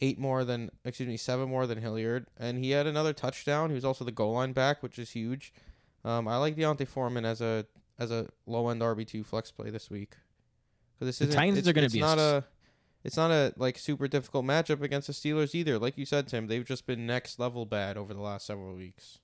eight 0.00 0.16
more 0.16 0.44
than 0.44 0.70
excuse 0.84 1.08
me, 1.08 1.16
seven 1.16 1.48
more 1.48 1.66
than 1.66 1.78
Hilliard, 1.78 2.28
and 2.38 2.62
he 2.62 2.70
had 2.70 2.86
another 2.86 3.12
touchdown. 3.12 3.70
He 3.70 3.74
was 3.74 3.84
also 3.84 4.04
the 4.04 4.12
goal 4.12 4.34
line 4.34 4.52
back, 4.52 4.80
which 4.80 4.96
is 4.96 5.10
huge. 5.10 5.52
Um, 6.04 6.28
I 6.28 6.36
like 6.36 6.54
D'Onta 6.54 6.86
Foreman 6.86 7.24
as 7.24 7.40
a 7.40 7.66
as 7.98 8.12
a 8.12 8.28
low 8.46 8.68
end 8.68 8.80
RB 8.80 9.04
two 9.04 9.24
flex 9.24 9.50
play 9.50 9.70
this 9.70 9.90
week 9.90 10.12
because 10.94 11.08
this 11.08 11.18
The 11.18 11.24
isn't. 11.24 11.36
Titans 11.36 11.58
it's, 11.58 11.66
are 11.66 11.72
gonna 11.72 11.86
it's 11.86 11.94
be 11.94 12.00
not 12.00 12.18
a. 12.18 12.44
It's 13.02 13.16
not 13.16 13.32
a 13.32 13.52
like 13.56 13.76
super 13.76 14.06
difficult 14.06 14.44
matchup 14.44 14.82
against 14.82 15.08
the 15.08 15.12
Steelers 15.12 15.54
either. 15.54 15.78
Like 15.80 15.98
you 15.98 16.04
said, 16.04 16.28
Tim, 16.28 16.46
they've 16.46 16.64
just 16.64 16.86
been 16.86 17.06
next 17.06 17.38
level 17.40 17.64
bad 17.64 17.96
over 17.96 18.14
the 18.14 18.20
last 18.20 18.46
several 18.46 18.74
weeks. 18.74 19.18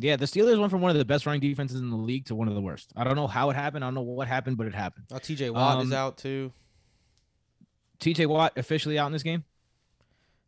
Yeah, 0.00 0.16
the 0.16 0.26
Steelers 0.26 0.58
went 0.58 0.70
from 0.70 0.80
one 0.80 0.90
of 0.92 0.96
the 0.96 1.04
best 1.04 1.26
running 1.26 1.40
defenses 1.40 1.80
in 1.80 1.90
the 1.90 1.96
league 1.96 2.26
to 2.26 2.34
one 2.36 2.46
of 2.48 2.54
the 2.54 2.60
worst. 2.60 2.92
I 2.96 3.02
don't 3.04 3.16
know 3.16 3.26
how 3.26 3.50
it 3.50 3.56
happened. 3.56 3.84
I 3.84 3.88
don't 3.88 3.94
know 3.94 4.02
what 4.02 4.28
happened, 4.28 4.56
but 4.56 4.66
it 4.68 4.74
happened. 4.74 5.06
Now 5.10 5.18
T.J. 5.18 5.50
Watt 5.50 5.82
is 5.82 5.88
Um, 5.88 5.92
out 5.92 6.18
too. 6.18 6.52
TJ 8.00 8.26
Watt 8.26 8.56
officially 8.56 8.96
out 8.98 9.06
in 9.06 9.12
this 9.12 9.24
game. 9.24 9.44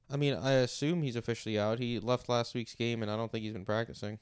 I 0.08 0.16
mean, 0.16 0.34
I 0.34 0.52
assume 0.52 1.02
he's 1.02 1.16
officially 1.16 1.58
out. 1.58 1.78
He 1.80 1.98
left 1.98 2.28
last 2.28 2.54
week's 2.54 2.74
game, 2.76 3.02
and 3.02 3.10
I 3.10 3.16
don't 3.16 3.30
think 3.30 3.42
he's 3.44 3.52
been 3.52 3.64
practicing. 3.64 4.18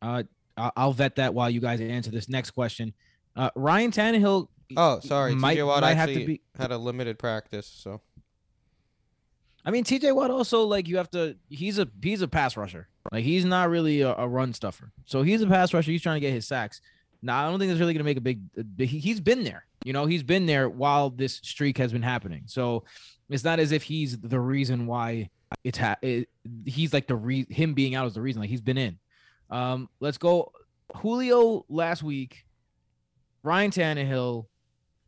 Uh, 0.00 0.22
I'll 0.56 0.92
vet 0.92 1.16
that 1.16 1.34
while 1.34 1.50
you 1.50 1.60
guys 1.60 1.80
answer 1.80 2.10
this 2.10 2.28
next 2.28 2.52
question. 2.52 2.94
Uh, 3.34 3.50
Ryan 3.56 3.90
Tannehill. 3.90 4.48
Oh, 4.76 5.00
sorry, 5.00 5.34
might, 5.34 5.54
T.J. 5.54 5.62
Watt 5.64 5.80
might 5.82 5.94
have 5.94 6.08
to 6.08 6.24
be. 6.26 6.40
had 6.58 6.70
a 6.72 6.78
limited 6.78 7.18
practice. 7.18 7.66
So 7.66 8.00
I 9.64 9.70
mean, 9.72 9.82
TJ 9.84 10.14
Watt 10.14 10.30
also 10.30 10.62
like 10.62 10.86
you 10.88 10.96
have 10.98 11.10
to. 11.10 11.36
He's 11.48 11.78
a 11.80 11.88
he's 12.00 12.22
a 12.22 12.28
pass 12.28 12.56
rusher. 12.56 12.88
Like 13.12 13.24
he's 13.24 13.44
not 13.44 13.70
really 13.70 14.02
a, 14.02 14.14
a 14.14 14.28
run 14.28 14.52
stuffer. 14.52 14.92
So 15.04 15.22
he's 15.22 15.42
a 15.42 15.46
pass 15.46 15.72
rusher. 15.72 15.90
He's 15.90 16.02
trying 16.02 16.16
to 16.16 16.20
get 16.20 16.32
his 16.32 16.46
sacks. 16.46 16.80
Now 17.22 17.46
I 17.46 17.50
don't 17.50 17.58
think 17.58 17.70
it's 17.70 17.80
really 17.80 17.94
going 17.94 18.04
to 18.04 18.04
make 18.04 18.16
a 18.16 18.20
big. 18.20 18.40
he, 18.78 18.98
he's 18.98 19.20
been 19.20 19.44
there. 19.44 19.66
You 19.84 19.92
know, 19.92 20.06
he's 20.06 20.22
been 20.22 20.46
there 20.46 20.68
while 20.68 21.10
this 21.10 21.34
streak 21.42 21.78
has 21.78 21.92
been 21.92 22.02
happening. 22.02 22.42
So 22.46 22.84
it's 23.30 23.44
not 23.44 23.58
as 23.58 23.72
if 23.72 23.82
he's 23.82 24.18
the 24.18 24.40
reason 24.40 24.86
why 24.86 25.30
it's 25.64 25.78
ha- 25.78 25.96
it, 26.02 26.28
he's 26.64 26.92
like 26.92 27.06
the 27.06 27.16
re- 27.16 27.46
him 27.48 27.74
being 27.74 27.94
out 27.94 28.06
is 28.06 28.14
the 28.14 28.20
reason. 28.20 28.40
Like 28.40 28.50
he's 28.50 28.60
been 28.60 28.78
in. 28.78 28.98
Um, 29.50 29.88
let's 30.00 30.18
go. 30.18 30.52
Julio 30.94 31.64
last 31.68 32.02
week. 32.02 32.44
Ryan 33.42 33.70
Tannehill. 33.70 34.46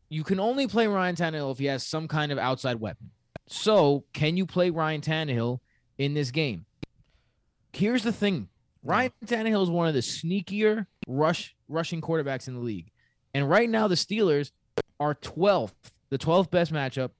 You 0.09 0.23
can 0.23 0.39
only 0.39 0.65
play 0.65 0.87
Ryan 0.87 1.15
Tannehill 1.15 1.51
if 1.51 1.59
he 1.59 1.65
has 1.65 1.85
some 1.85 2.07
kind 2.07 2.31
of 2.31 2.37
outside 2.37 2.79
weapon. 2.79 3.11
So, 3.47 4.05
can 4.13 4.37
you 4.37 4.45
play 4.45 4.69
Ryan 4.69 5.01
Tannehill 5.01 5.59
in 5.97 6.13
this 6.13 6.31
game? 6.31 6.65
Here's 7.73 8.03
the 8.03 8.11
thing: 8.11 8.49
Ryan 8.83 9.11
Tannehill 9.25 9.63
is 9.63 9.69
one 9.69 9.87
of 9.87 9.93
the 9.93 9.99
sneakier 9.99 10.87
rush 11.07 11.55
rushing 11.67 12.01
quarterbacks 12.01 12.47
in 12.47 12.55
the 12.55 12.61
league, 12.61 12.91
and 13.33 13.49
right 13.49 13.69
now 13.69 13.87
the 13.87 13.95
Steelers 13.95 14.51
are 14.99 15.15
12th, 15.15 15.73
the 16.09 16.17
12th 16.17 16.49
best 16.49 16.73
matchup 16.73 17.11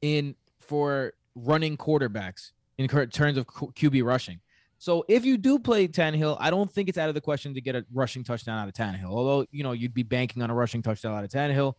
in 0.00 0.34
for 0.60 1.14
running 1.34 1.76
quarterbacks 1.76 2.52
in 2.76 2.88
terms 2.88 3.36
of 3.36 3.46
QB 3.46 4.04
rushing. 4.04 4.40
So, 4.80 5.04
if 5.08 5.24
you 5.24 5.36
do 5.36 5.58
play 5.58 5.88
Tannehill, 5.88 6.36
I 6.38 6.50
don't 6.50 6.70
think 6.70 6.88
it's 6.88 6.98
out 6.98 7.08
of 7.08 7.16
the 7.16 7.20
question 7.20 7.54
to 7.54 7.60
get 7.60 7.74
a 7.74 7.84
rushing 7.92 8.22
touchdown 8.22 8.58
out 8.58 8.68
of 8.68 8.74
Tannehill. 8.74 9.10
Although 9.10 9.46
you 9.50 9.64
know 9.64 9.72
you'd 9.72 9.94
be 9.94 10.04
banking 10.04 10.42
on 10.42 10.50
a 10.50 10.54
rushing 10.54 10.82
touchdown 10.82 11.16
out 11.16 11.24
of 11.24 11.30
Tannehill 11.30 11.74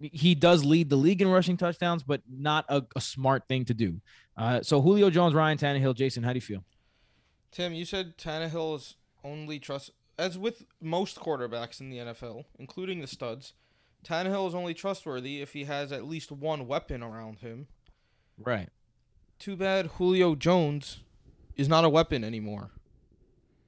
he 0.00 0.34
does 0.34 0.64
lead 0.64 0.88
the 0.88 0.96
league 0.96 1.22
in 1.22 1.28
rushing 1.28 1.56
touchdowns, 1.56 2.02
but 2.02 2.22
not 2.30 2.64
a, 2.68 2.82
a 2.94 3.00
smart 3.00 3.46
thing 3.48 3.64
to 3.66 3.74
do. 3.74 4.00
Uh, 4.36 4.62
so 4.62 4.80
Julio 4.80 5.10
Jones, 5.10 5.34
Ryan 5.34 5.58
Tannehill, 5.58 5.94
Jason, 5.94 6.22
how 6.22 6.32
do 6.32 6.36
you 6.36 6.42
feel? 6.42 6.64
Tim, 7.50 7.72
you 7.72 7.84
said 7.84 8.18
Tannehill 8.18 8.76
is 8.76 8.96
only 9.24 9.58
trust 9.58 9.90
as 10.18 10.36
with 10.36 10.64
most 10.80 11.18
quarterbacks 11.18 11.80
in 11.80 11.90
the 11.90 11.98
NFL, 11.98 12.44
including 12.58 13.00
the 13.00 13.06
studs. 13.06 13.52
Tannehill 14.04 14.48
is 14.48 14.54
only 14.54 14.74
trustworthy 14.74 15.40
if 15.40 15.52
he 15.52 15.64
has 15.64 15.92
at 15.92 16.06
least 16.06 16.30
one 16.32 16.66
weapon 16.66 17.02
around 17.02 17.38
him. 17.38 17.68
Right. 18.38 18.68
Too 19.38 19.56
bad 19.56 19.86
Julio 19.98 20.34
Jones 20.34 21.00
is 21.56 21.68
not 21.68 21.84
a 21.84 21.88
weapon 21.88 22.24
anymore. 22.24 22.70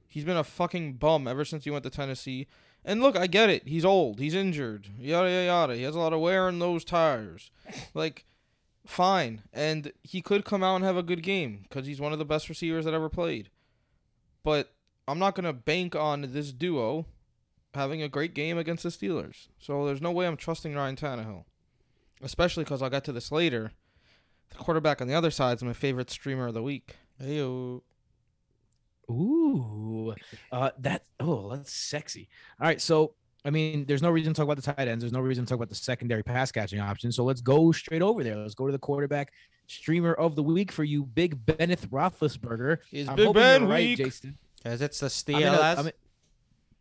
He's 0.07 0.25
been 0.25 0.37
a 0.37 0.43
fucking 0.43 0.93
bum 0.93 1.27
ever 1.27 1.45
since 1.45 1.63
he 1.63 1.69
went 1.69 1.83
to 1.83 1.89
Tennessee. 1.89 2.47
And 2.83 3.01
look, 3.01 3.15
I 3.15 3.27
get 3.27 3.49
it. 3.49 3.67
He's 3.67 3.85
old. 3.85 4.19
He's 4.19 4.33
injured. 4.33 4.87
Yada 4.99 5.29
yada 5.29 5.45
yada. 5.45 5.75
He 5.75 5.83
has 5.83 5.95
a 5.95 5.99
lot 5.99 6.13
of 6.13 6.19
wear 6.19 6.49
in 6.49 6.59
those 6.59 6.83
tires. 6.83 7.51
Like, 7.93 8.25
fine. 8.85 9.43
And 9.53 9.93
he 10.03 10.21
could 10.21 10.43
come 10.43 10.63
out 10.63 10.75
and 10.75 10.83
have 10.83 10.97
a 10.97 11.03
good 11.03 11.23
game 11.23 11.59
because 11.63 11.85
he's 11.85 12.01
one 12.01 12.13
of 12.13 12.19
the 12.19 12.25
best 12.25 12.49
receivers 12.49 12.85
that 12.85 12.93
ever 12.93 13.09
played. 13.09 13.49
But 14.43 14.73
I'm 15.07 15.19
not 15.19 15.35
gonna 15.35 15.53
bank 15.53 15.95
on 15.95 16.27
this 16.33 16.51
duo 16.51 17.05
having 17.73 18.01
a 18.01 18.09
great 18.09 18.33
game 18.33 18.57
against 18.57 18.83
the 18.83 18.89
Steelers. 18.89 19.47
So 19.59 19.85
there's 19.85 20.01
no 20.01 20.11
way 20.11 20.27
I'm 20.27 20.37
trusting 20.37 20.75
Ryan 20.75 20.95
Tannehill, 20.95 21.45
especially 22.21 22.63
because 22.63 22.81
I'll 22.81 22.89
get 22.89 23.03
to 23.05 23.11
this 23.11 23.31
later. 23.31 23.71
The 24.49 24.57
quarterback 24.57 25.01
on 25.01 25.07
the 25.07 25.13
other 25.13 25.31
side 25.31 25.57
is 25.57 25.63
my 25.63 25.73
favorite 25.73 26.09
streamer 26.09 26.47
of 26.47 26.53
the 26.53 26.63
week. 26.63 26.97
Heyo. 27.21 27.81
Ooh, 29.09 30.15
uh, 30.51 30.71
that 30.79 31.03
oh, 31.19 31.53
that's 31.55 31.73
sexy. 31.73 32.29
All 32.59 32.67
right, 32.67 32.79
so 32.79 33.15
I 33.43 33.49
mean, 33.49 33.85
there's 33.85 34.01
no 34.01 34.11
reason 34.11 34.33
to 34.33 34.37
talk 34.37 34.45
about 34.45 34.63
the 34.63 34.73
tight 34.73 34.87
ends. 34.87 35.03
There's 35.03 35.11
no 35.13 35.19
reason 35.19 35.45
to 35.45 35.49
talk 35.49 35.55
about 35.57 35.69
the 35.69 35.75
secondary 35.75 36.23
pass 36.23 36.51
catching 36.51 36.79
option. 36.79 37.11
So 37.11 37.23
let's 37.23 37.41
go 37.41 37.71
straight 37.71 38.01
over 38.01 38.23
there. 38.23 38.37
Let's 38.37 38.53
go 38.53 38.67
to 38.67 38.71
the 38.71 38.79
quarterback 38.79 39.33
streamer 39.71 40.13
of 40.13 40.35
the 40.35 40.43
week 40.43 40.71
for 40.71 40.83
you, 40.83 41.03
Big 41.03 41.45
Bennett 41.45 41.81
Roethlisberger. 41.89 42.79
It's 42.91 43.09
I'm 43.09 43.15
Big 43.15 43.33
Ben 43.33 43.67
right, 43.67 43.79
week. 43.79 43.97
Jason. 43.97 44.37
Because 44.57 44.81
it's 44.81 44.99
the 44.99 45.35
I'm 45.35 45.41
in, 45.41 45.47
a, 45.47 45.51
Steelers. 45.51 45.77
I'm, 45.77 45.87
in, 45.87 45.93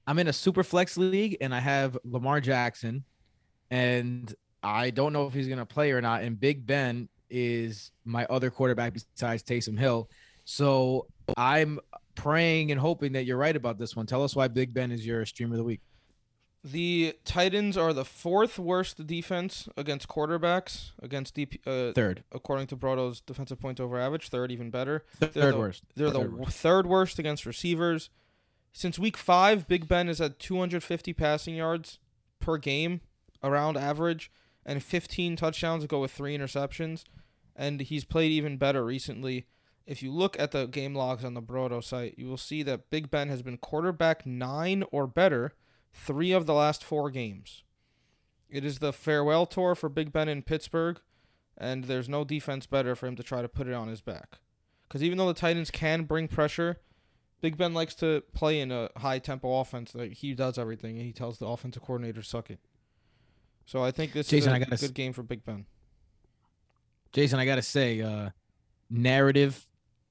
I'm 0.06 0.18
in 0.18 0.28
a 0.28 0.32
super 0.32 0.62
flex 0.62 0.96
league 0.96 1.38
and 1.40 1.54
I 1.54 1.60
have 1.60 1.96
Lamar 2.04 2.40
Jackson, 2.40 3.04
and 3.70 4.34
I 4.62 4.90
don't 4.90 5.12
know 5.12 5.26
if 5.26 5.32
he's 5.32 5.48
gonna 5.48 5.66
play 5.66 5.92
or 5.92 6.00
not. 6.00 6.22
And 6.22 6.38
Big 6.38 6.66
Ben 6.66 7.08
is 7.30 7.92
my 8.04 8.26
other 8.26 8.50
quarterback 8.50 8.92
besides 8.92 9.42
Taysom 9.42 9.78
Hill, 9.78 10.10
so 10.44 11.06
I'm 11.36 11.78
praying 12.16 12.70
and 12.70 12.80
hoping 12.80 13.12
that 13.12 13.24
you're 13.24 13.38
right 13.38 13.56
about 13.56 13.78
this 13.78 13.96
one. 13.96 14.04
Tell 14.04 14.24
us 14.24 14.36
why 14.36 14.48
Big 14.48 14.74
Ben 14.74 14.90
is 14.90 15.06
your 15.06 15.24
streamer 15.24 15.54
of 15.54 15.58
the 15.58 15.64
week. 15.64 15.80
The 16.62 17.14
Titans 17.24 17.78
are 17.78 17.94
the 17.94 18.04
fourth 18.04 18.58
worst 18.58 19.06
defense 19.06 19.66
against 19.78 20.08
quarterbacks 20.08 20.90
against 21.02 21.34
DP, 21.34 21.58
uh, 21.66 21.92
Third, 21.94 22.22
according 22.32 22.66
to 22.68 22.76
Brodo's 22.76 23.22
defensive 23.22 23.58
points 23.58 23.80
over 23.80 23.98
average. 23.98 24.28
Third, 24.28 24.52
even 24.52 24.70
better. 24.70 25.04
third, 25.18 25.32
the- 25.54 25.58
worst. 25.58 25.84
They're 25.96 26.08
the 26.08 26.18
Third 26.18 26.24
w- 26.26 26.42
worst. 26.44 26.58
third 26.58 26.86
worst 26.86 27.18
against 27.18 27.46
receivers. 27.46 28.10
Since 28.72 28.98
week 28.98 29.16
five, 29.16 29.66
Big 29.66 29.88
Ben 29.88 30.06
has 30.08 30.18
had 30.18 30.38
250 30.38 31.12
passing 31.14 31.54
yards 31.56 31.98
per 32.40 32.58
game, 32.58 33.00
around 33.42 33.78
average, 33.78 34.30
and 34.66 34.82
15 34.82 35.36
touchdowns 35.36 35.82
to 35.84 35.88
go 35.88 36.00
with 36.00 36.12
three 36.12 36.36
interceptions. 36.36 37.04
And 37.56 37.80
he's 37.80 38.04
played 38.04 38.32
even 38.32 38.58
better 38.58 38.84
recently. 38.84 39.46
If 39.86 40.02
you 40.02 40.12
look 40.12 40.38
at 40.38 40.50
the 40.52 40.66
game 40.66 40.94
logs 40.94 41.24
on 41.24 41.32
the 41.34 41.42
Brodo 41.42 41.82
site, 41.82 42.16
you 42.18 42.28
will 42.28 42.36
see 42.36 42.62
that 42.64 42.90
Big 42.90 43.10
Ben 43.10 43.28
has 43.28 43.40
been 43.42 43.56
quarterback 43.56 44.24
nine 44.26 44.84
or 44.92 45.06
better 45.06 45.54
three 45.92 46.32
of 46.32 46.46
the 46.46 46.54
last 46.54 46.82
four 46.84 47.10
games. 47.10 47.62
It 48.48 48.64
is 48.64 48.78
the 48.78 48.92
farewell 48.92 49.46
tour 49.46 49.74
for 49.74 49.88
Big 49.88 50.12
Ben 50.12 50.28
in 50.28 50.42
Pittsburgh, 50.42 51.00
and 51.56 51.84
there's 51.84 52.08
no 52.08 52.24
defense 52.24 52.66
better 52.66 52.96
for 52.96 53.06
him 53.06 53.16
to 53.16 53.22
try 53.22 53.42
to 53.42 53.48
put 53.48 53.68
it 53.68 53.74
on 53.74 53.88
his 53.88 54.00
back. 54.00 54.38
Because 54.88 55.02
even 55.04 55.18
though 55.18 55.28
the 55.28 55.34
Titans 55.34 55.70
can 55.70 56.02
bring 56.02 56.26
pressure, 56.26 56.80
Big 57.40 57.56
Ben 57.56 57.72
likes 57.74 57.94
to 57.96 58.22
play 58.34 58.60
in 58.60 58.72
a 58.72 58.90
high 58.96 59.20
tempo 59.20 59.60
offense. 59.60 59.94
Like 59.94 60.14
he 60.14 60.34
does 60.34 60.58
everything, 60.58 60.96
and 60.96 61.06
he 61.06 61.12
tells 61.12 61.38
the 61.38 61.46
offensive 61.46 61.82
coordinator 61.82 62.22
suck 62.22 62.50
it. 62.50 62.58
So 63.66 63.84
I 63.84 63.92
think 63.92 64.12
this 64.12 64.26
Jason, 64.26 64.50
is 64.50 64.54
I 64.54 64.56
a 64.56 64.64
gotta 64.64 64.76
good 64.80 64.94
game 64.94 65.12
for 65.12 65.22
Big 65.22 65.44
Ben. 65.44 65.66
Jason, 67.12 67.38
I 67.38 67.44
gotta 67.44 67.62
say, 67.62 68.00
uh, 68.00 68.30
narrative. 68.90 69.66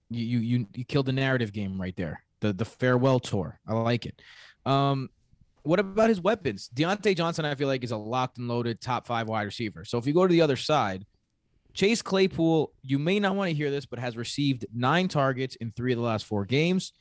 You, 0.10 0.26
you 0.26 0.40
you 0.40 0.68
you 0.74 0.86
killed 0.86 1.06
the 1.08 1.14
narrative 1.14 1.52
game 1.52 1.80
right 1.80 1.96
there. 1.96 2.24
the 2.40 2.54
the 2.54 2.66
farewell 2.66 3.20
tour. 3.20 3.60
I 3.68 3.74
like 3.74 4.06
it. 4.06 4.22
Um, 4.66 5.10
what 5.64 5.80
about 5.80 6.10
his 6.10 6.22
weapons? 6.22 6.70
Diontae 6.74 7.16
Johnson, 7.16 7.46
I 7.46 7.56
feel 7.56 7.68
like, 7.68 7.84
is 7.84 7.92
a 7.92 7.98
locked 7.98 8.38
and 8.38 8.48
loaded 8.48 8.82
top 8.82 9.08
five 9.08 9.28
wide 9.28 9.44
receiver. 9.44 9.86
So 9.86 9.98
if 9.98 10.08
you 10.08 10.14
go 10.14 10.26
to 10.26 10.32
the 10.32 10.42
other 10.42 10.56
side, 10.56 11.06
Chase 11.74 12.02
Claypool, 12.02 12.74
you 12.82 13.00
may 13.00 13.20
not 13.20 13.36
want 13.36 13.50
to 13.50 13.56
hear 13.56 13.72
this, 13.72 13.86
but 13.86 14.00
has 14.00 14.18
received 14.18 14.66
nine 14.74 15.08
targets 15.08 15.56
in 15.56 15.72
three 15.72 15.94
of 15.94 15.98
the 15.98 16.04
last 16.04 16.26
four 16.26 16.46
games. 16.46 16.94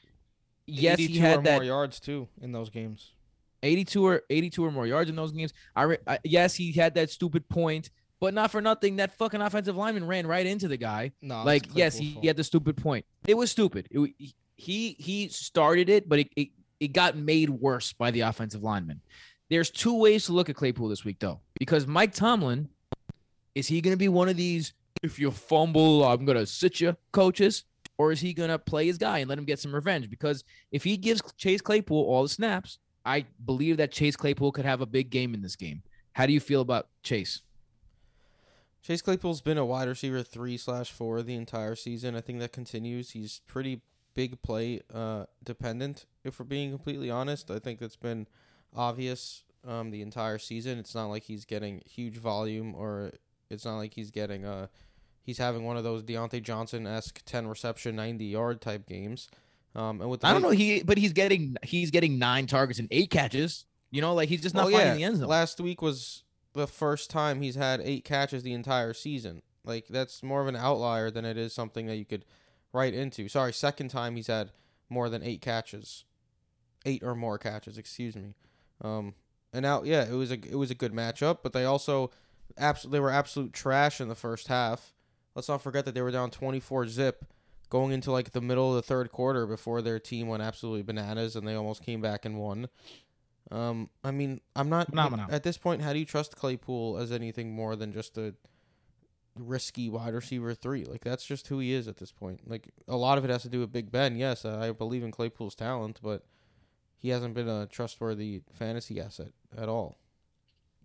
Yes, 0.66 0.99
he 0.99 1.18
had 1.18 1.38
or 1.38 1.42
that 1.42 1.55
more 1.55 1.64
yards 1.64 1.99
too 2.01 2.29
in 2.40 2.53
those 2.53 2.68
games. 2.68 3.14
82 3.62 4.07
or 4.07 4.23
82 4.31 4.64
or 4.64 4.71
more 4.71 4.87
yards 4.87 5.11
in 5.11 5.16
those 5.16 5.33
games. 5.33 5.53
I, 5.75 5.83
re- 5.83 5.99
I 6.07 6.18
yes, 6.23 6.55
he 6.55 6.73
had 6.73 6.94
that 6.94 7.11
stupid 7.11 7.49
point, 7.49 7.90
but 8.21 8.35
not 8.35 8.51
for 8.51 8.61
nothing. 8.61 8.97
That 8.97 9.16
fucking 9.16 9.40
offensive 9.40 9.77
lineman 9.77 10.07
ran 10.07 10.27
right 10.27 10.47
into 10.47 10.68
the 10.68 10.77
guy. 10.77 11.12
No, 11.23 11.42
like 11.42 11.66
yes, 11.75 11.97
he, 11.97 12.18
he 12.21 12.27
had 12.27 12.37
the 12.37 12.44
stupid 12.44 12.77
point. 12.77 13.05
It 13.27 13.35
was 13.35 13.51
stupid. 13.51 13.88
It, 13.90 14.35
he 14.55 14.97
he 14.99 15.29
started 15.29 15.88
it, 15.88 16.09
but 16.09 16.21
it, 16.21 16.29
it 16.37 16.49
it 16.81 16.93
got 16.93 17.17
made 17.17 17.51
worse 17.51 17.93
by 17.93 18.11
the 18.11 18.21
offensive 18.21 18.62
lineman. 18.62 19.01
There's 19.51 19.71
two 19.71 19.95
ways 19.95 20.27
to 20.27 20.33
look 20.33 20.49
at 20.49 20.57
Claypool 20.57 20.88
this 20.88 21.05
week 21.05 21.19
though, 21.19 21.41
because 21.59 21.87
Mike 21.87 22.12
Tomlin 22.12 22.69
is 23.55 23.67
he 23.67 23.81
going 23.81 23.95
to 23.95 23.99
be 23.99 24.09
one 24.09 24.29
of 24.29 24.37
these 24.37 24.73
if 25.03 25.19
you 25.19 25.31
fumble, 25.31 26.05
I'm 26.05 26.25
going 26.25 26.38
to 26.38 26.47
sit 26.47 26.81
you 26.81 26.97
coaches, 27.12 27.64
or 27.99 28.12
is 28.12 28.21
he 28.21 28.33
going 28.33 28.51
to 28.51 28.59
play 28.59 28.87
his 28.87 28.99
guy 28.99 29.19
and 29.19 29.29
let 29.29 29.38
him 29.38 29.45
get 29.45 29.59
some 29.59 29.75
revenge? 29.75 30.11
Because 30.11 30.45
if 30.73 30.85
he 30.85 30.97
gives 30.97 31.23
Chase 31.37 31.61
Claypool 31.61 32.05
all 32.05 32.23
the 32.23 32.29
snaps, 32.29 32.79
I 33.05 33.27
believe 33.45 33.77
that 33.79 33.93
Chase 33.93 34.17
Claypool 34.17 34.53
could 34.53 34.64
have 34.64 34.81
a 34.81 34.87
big 34.87 35.11
game 35.11 35.35
in 35.35 35.41
this 35.41 35.57
game. 35.57 35.83
How 36.12 36.27
do 36.27 36.33
you 36.33 36.41
feel 36.41 36.61
about 36.61 36.88
Chase? 37.03 37.43
Chase 38.83 39.03
Claypool's 39.03 39.41
been 39.41 39.59
a 39.59 39.64
wide 39.64 39.88
receiver 39.88 40.23
three 40.23 40.57
slash 40.57 40.91
four 40.91 41.23
the 41.23 41.35
entire 41.35 41.75
season. 41.75 42.14
I 42.17 42.21
think 42.21 42.41
that 42.41 42.53
continues. 42.53 43.11
He's 43.11 43.43
pretty 43.47 43.81
big 44.18 44.42
play 44.42 44.81
uh, 44.92 45.26
dependent. 45.44 46.04
If 46.24 46.40
we're 46.40 46.44
being 46.46 46.70
completely 46.70 47.09
honest, 47.09 47.52
I 47.52 47.61
think 47.61 47.78
that's 47.78 47.94
been 47.94 48.26
obvious 48.74 49.44
um, 49.64 49.92
the 49.92 50.02
entire 50.02 50.38
season. 50.38 50.76
It's 50.78 50.92
not 50.92 51.07
like 51.07 51.22
he's 51.22 51.44
getting 51.44 51.83
huge 51.87 52.16
volume, 52.16 52.74
or 52.74 53.12
it's 53.48 53.64
not 53.64 53.76
like 53.76 53.94
he's 53.94 54.11
getting 54.11 54.44
uh 54.44 54.66
he's 55.22 55.38
having 55.38 55.62
one 55.64 55.76
of 55.76 55.85
those 55.85 56.02
Diontae 56.02 56.42
Johnson 56.42 56.85
esque 56.85 57.22
ten 57.24 57.46
reception, 57.46 57.94
ninety 57.94 58.24
yard 58.24 58.61
type 58.61 58.87
games. 58.87 59.28
Um, 59.76 60.00
and 60.00 60.11
with 60.11 60.20
the 60.22 60.26
I 60.26 60.33
don't 60.33 60.42
know 60.42 60.50
he, 60.50 60.83
but 60.83 60.98
he's 60.98 61.12
getting 61.12 61.57
he's 61.62 61.92
getting 61.92 62.18
nine 62.18 62.46
targets 62.48 62.81
and 62.81 62.88
eight 62.90 63.11
catches. 63.11 63.66
You 63.92 64.00
know, 64.00 64.14
like 64.14 64.28
he's 64.28 64.42
just 64.42 64.54
not 64.54 64.66
Oh, 64.66 64.70
finding 64.70 64.88
yeah. 64.88 64.94
the 64.96 65.04
end 65.04 65.16
zone. 65.18 65.28
Last 65.28 65.61
week 65.61 65.81
was 65.81 66.24
the 66.54 66.66
first 66.66 67.09
time 67.09 67.40
he's 67.40 67.54
had 67.54 67.81
eight 67.83 68.04
catches 68.04 68.42
the 68.42 68.52
entire 68.52 68.92
season. 68.94 69.42
Like 69.64 69.87
that's 69.88 70.22
more 70.24 70.40
of 70.40 70.48
an 70.48 70.57
outlier 70.57 71.11
than 71.11 71.24
it 71.24 71.37
is 71.38 71.52
something 71.54 71.87
that 71.87 71.96
you 71.96 72.04
could 72.04 72.24
write 72.72 72.94
into. 72.94 73.28
Sorry, 73.28 73.52
second 73.52 73.88
time 73.88 74.16
he's 74.16 74.26
had 74.26 74.52
more 74.88 75.09
than 75.09 75.22
eight 75.22 75.40
catches, 75.40 76.04
eight 76.85 77.02
or 77.02 77.14
more 77.14 77.38
catches. 77.38 77.78
Excuse 77.78 78.16
me. 78.16 78.35
Um, 78.83 79.14
and 79.52 79.62
now 79.62 79.83
yeah, 79.83 80.04
it 80.04 80.14
was 80.14 80.31
a 80.31 80.35
it 80.35 80.57
was 80.57 80.70
a 80.70 80.74
good 80.74 80.92
matchup, 80.92 81.38
but 81.42 81.52
they 81.52 81.64
also 81.64 82.11
abs- 82.57 82.85
they 82.85 83.00
were 83.00 83.11
absolute 83.11 83.52
trash 83.52 84.00
in 84.00 84.09
the 84.09 84.14
first 84.14 84.48
half. 84.48 84.92
Let's 85.35 85.48
not 85.48 85.62
forget 85.62 85.85
that 85.85 85.94
they 85.94 86.02
were 86.02 86.11
down 86.11 86.31
twenty 86.31 86.61
four 86.61 86.87
zip 86.87 87.24
going 87.70 87.92
into 87.92 88.11
like 88.11 88.33
the 88.33 88.40
middle 88.40 88.70
of 88.70 88.76
the 88.76 88.83
third 88.83 89.12
quarter 89.12 89.46
before 89.46 89.83
their 89.83 89.98
team 89.98 90.26
went 90.28 90.42
absolutely 90.42 90.83
bananas 90.83 91.37
and 91.37 91.46
they 91.46 91.54
almost 91.54 91.83
came 91.83 92.00
back 92.00 92.24
and 92.24 92.38
won. 92.38 92.68
Um, 93.50 93.90
I 94.04 94.11
mean, 94.11 94.40
I'm 94.57 94.68
not 94.68 94.88
Phenomenal. 94.88 95.26
at 95.31 95.42
this 95.42 95.57
point. 95.59 95.83
How 95.83 95.92
do 95.92 95.98
you 95.98 96.04
trust 96.04 96.37
Claypool 96.37 96.98
as 96.98 97.12
anything 97.12 97.54
more 97.54 97.76
than 97.76 97.92
just 97.92 98.16
a 98.18 98.35
risky 99.40 99.88
wide 99.88 100.14
receiver 100.14 100.55
three? 100.55 100.85
Like 100.85 101.05
that's 101.05 101.24
just 101.24 101.48
who 101.48 101.59
he 101.59 101.72
is 101.72 101.88
at 101.88 101.96
this 101.98 102.12
point. 102.12 102.40
Like 102.48 102.68
a 102.87 102.96
lot 102.96 103.18
of 103.18 103.24
it 103.24 103.31
has 103.31 103.42
to 103.42 103.48
do 103.48 103.61
with 103.61 103.72
Big 103.72 103.90
Ben. 103.90 104.16
Yes, 104.16 104.44
I 104.44 104.72
believe 104.72 105.03
in 105.05 105.11
Claypool's 105.11 105.55
talent, 105.55 106.01
but 106.03 106.24
he 106.98 107.11
hasn't 107.11 107.35
been 107.35 107.48
a 107.48 107.66
trustworthy 107.66 108.42
fantasy 108.53 109.01
asset 109.01 109.29
at 109.57 109.68
all. 109.68 109.98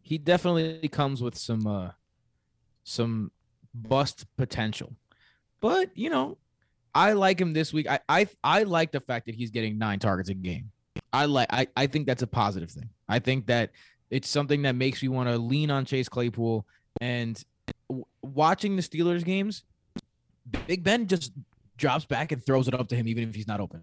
he 0.01 0.17
definitely 0.17 0.87
comes 0.89 1.21
with 1.21 1.37
some 1.37 1.65
uh 1.67 1.91
some 2.83 3.31
bust 3.73 4.25
potential. 4.37 4.95
But, 5.61 5.91
you 5.97 6.09
know, 6.09 6.37
I 6.93 7.13
like 7.13 7.39
him 7.39 7.53
this 7.53 7.73
week. 7.73 7.87
I 7.89 7.99
I 8.09 8.27
I 8.43 8.63
like 8.63 8.91
the 8.91 8.99
fact 8.99 9.25
that 9.27 9.35
he's 9.35 9.49
getting 9.51 9.77
9 9.77 9.99
targets 9.99 10.29
a 10.29 10.33
game. 10.33 10.71
I 11.11 11.25
like 11.25 11.47
I 11.51 11.67
I 11.75 11.87
think 11.87 12.05
that's 12.07 12.21
a 12.21 12.27
positive 12.27 12.71
thing. 12.71 12.89
I 13.09 13.19
think 13.19 13.47
that 13.47 13.71
it's 14.09 14.29
something 14.29 14.61
that 14.63 14.75
makes 14.75 15.01
me 15.01 15.09
want 15.09 15.29
to 15.29 15.37
lean 15.37 15.71
on 15.71 15.85
Chase 15.85 16.09
Claypool 16.09 16.67
and 17.01 17.41
watching 18.21 18.75
the 18.75 18.81
Steelers 18.81 19.23
games, 19.23 19.63
Big 20.67 20.83
Ben 20.83 21.07
just 21.07 21.31
drops 21.77 22.05
back 22.05 22.31
and 22.31 22.43
throws 22.45 22.67
it 22.67 22.73
up 22.73 22.87
to 22.89 22.95
him 22.95 23.07
even 23.07 23.27
if 23.29 23.35
he's 23.35 23.47
not 23.47 23.59
open. 23.59 23.81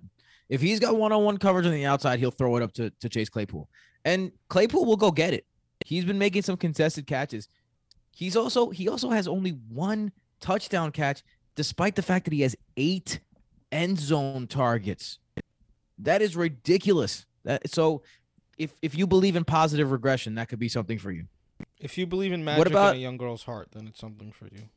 If 0.49 0.61
he's 0.61 0.81
got 0.81 0.97
one-on-one 0.97 1.39
coverage 1.39 1.67
on 1.67 1.73
the 1.73 1.87
outside, 1.87 2.19
he'll 2.19 2.31
throw 2.31 2.57
it 2.57 2.63
up 2.63 2.73
to, 2.75 2.91
to 2.91 3.09
Chase 3.09 3.29
Claypool. 3.29 3.69
And 4.05 4.33
Claypool 4.49 4.85
will 4.85 4.97
go 4.97 5.11
get 5.11 5.33
it. 5.33 5.47
He's 5.85 6.05
been 6.05 6.19
making 6.19 6.43
some 6.43 6.57
contested 6.57 7.07
catches. 7.07 7.49
He's 8.13 8.37
also 8.37 8.71
he 8.71 8.89
also 8.89 9.11
has 9.11 9.29
only 9.29 9.53
one 9.69 10.13
touchdown 10.41 10.93
catch, 10.93 11.23
despite 11.55 11.95
the 11.95 12.03
fact 12.03 12.25
that 12.25 12.35
he 12.35 12.43
has 12.43 12.57
eight 12.77 13.21
end 13.71 13.99
zone 13.99 14.47
targets. 14.47 15.19
That 15.99 16.21
is 16.21 16.37
ridiculous. 16.37 17.27
That 17.45 17.71
so 17.71 18.03
if 18.59 18.75
if 18.83 18.97
you 18.97 19.07
believe 19.07 19.37
in 19.37 19.45
positive 19.45 19.93
regression, 19.93 20.35
that 20.35 20.49
could 20.49 20.59
be 20.59 20.69
something 20.69 20.99
for 20.99 21.11
you. 21.11 21.27
If 21.81 21.97
you 21.99 22.07
believe 22.07 22.33
in 22.33 22.45
magic 22.45 22.67
about- 22.69 22.95
in 22.95 23.01
a 23.01 23.03
young 23.03 23.17
girl's 23.17 23.45
heart, 23.45 23.69
then 23.73 23.87
it's 23.87 23.99
something 23.99 24.33
for 24.33 24.47
you. 24.47 24.69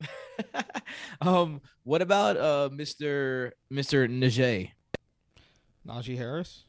um, 1.20 1.60
what 1.84 2.00
about 2.02 2.36
uh 2.36 2.68
Mr. 2.72 3.52
Mr. 3.72 4.08
Najee? 4.08 4.70
Najee 5.86 6.16
Harris. 6.16 6.64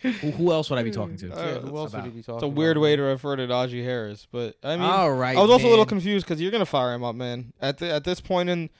Who, 0.00 0.10
who 0.10 0.52
else 0.52 0.70
would 0.70 0.78
I 0.78 0.84
be 0.84 0.90
talking 0.92 1.16
to? 1.18 1.32
Uh, 1.32 1.36
yeah, 1.44 1.58
who 1.58 1.76
else 1.76 1.90
about- 1.92 2.04
would 2.04 2.12
he 2.12 2.18
be 2.18 2.22
talking? 2.22 2.36
It's 2.36 2.44
a 2.44 2.48
weird 2.48 2.76
about? 2.76 2.82
way 2.84 2.96
to 2.96 3.02
refer 3.02 3.34
to 3.36 3.46
Najee 3.48 3.82
Harris, 3.84 4.26
but 4.30 4.56
I 4.62 4.76
mean, 4.76 4.84
All 4.88 5.12
right. 5.12 5.36
I 5.36 5.40
was 5.40 5.50
also 5.50 5.66
a 5.68 5.70
little 5.70 5.84
confused 5.86 6.24
because 6.24 6.40
you're 6.40 6.52
gonna 6.52 6.64
fire 6.66 6.94
him 6.94 7.02
up, 7.02 7.16
man. 7.16 7.52
At 7.60 7.78
the, 7.78 7.92
at 7.92 8.04
this 8.04 8.20
point 8.20 8.48
in 8.48 8.70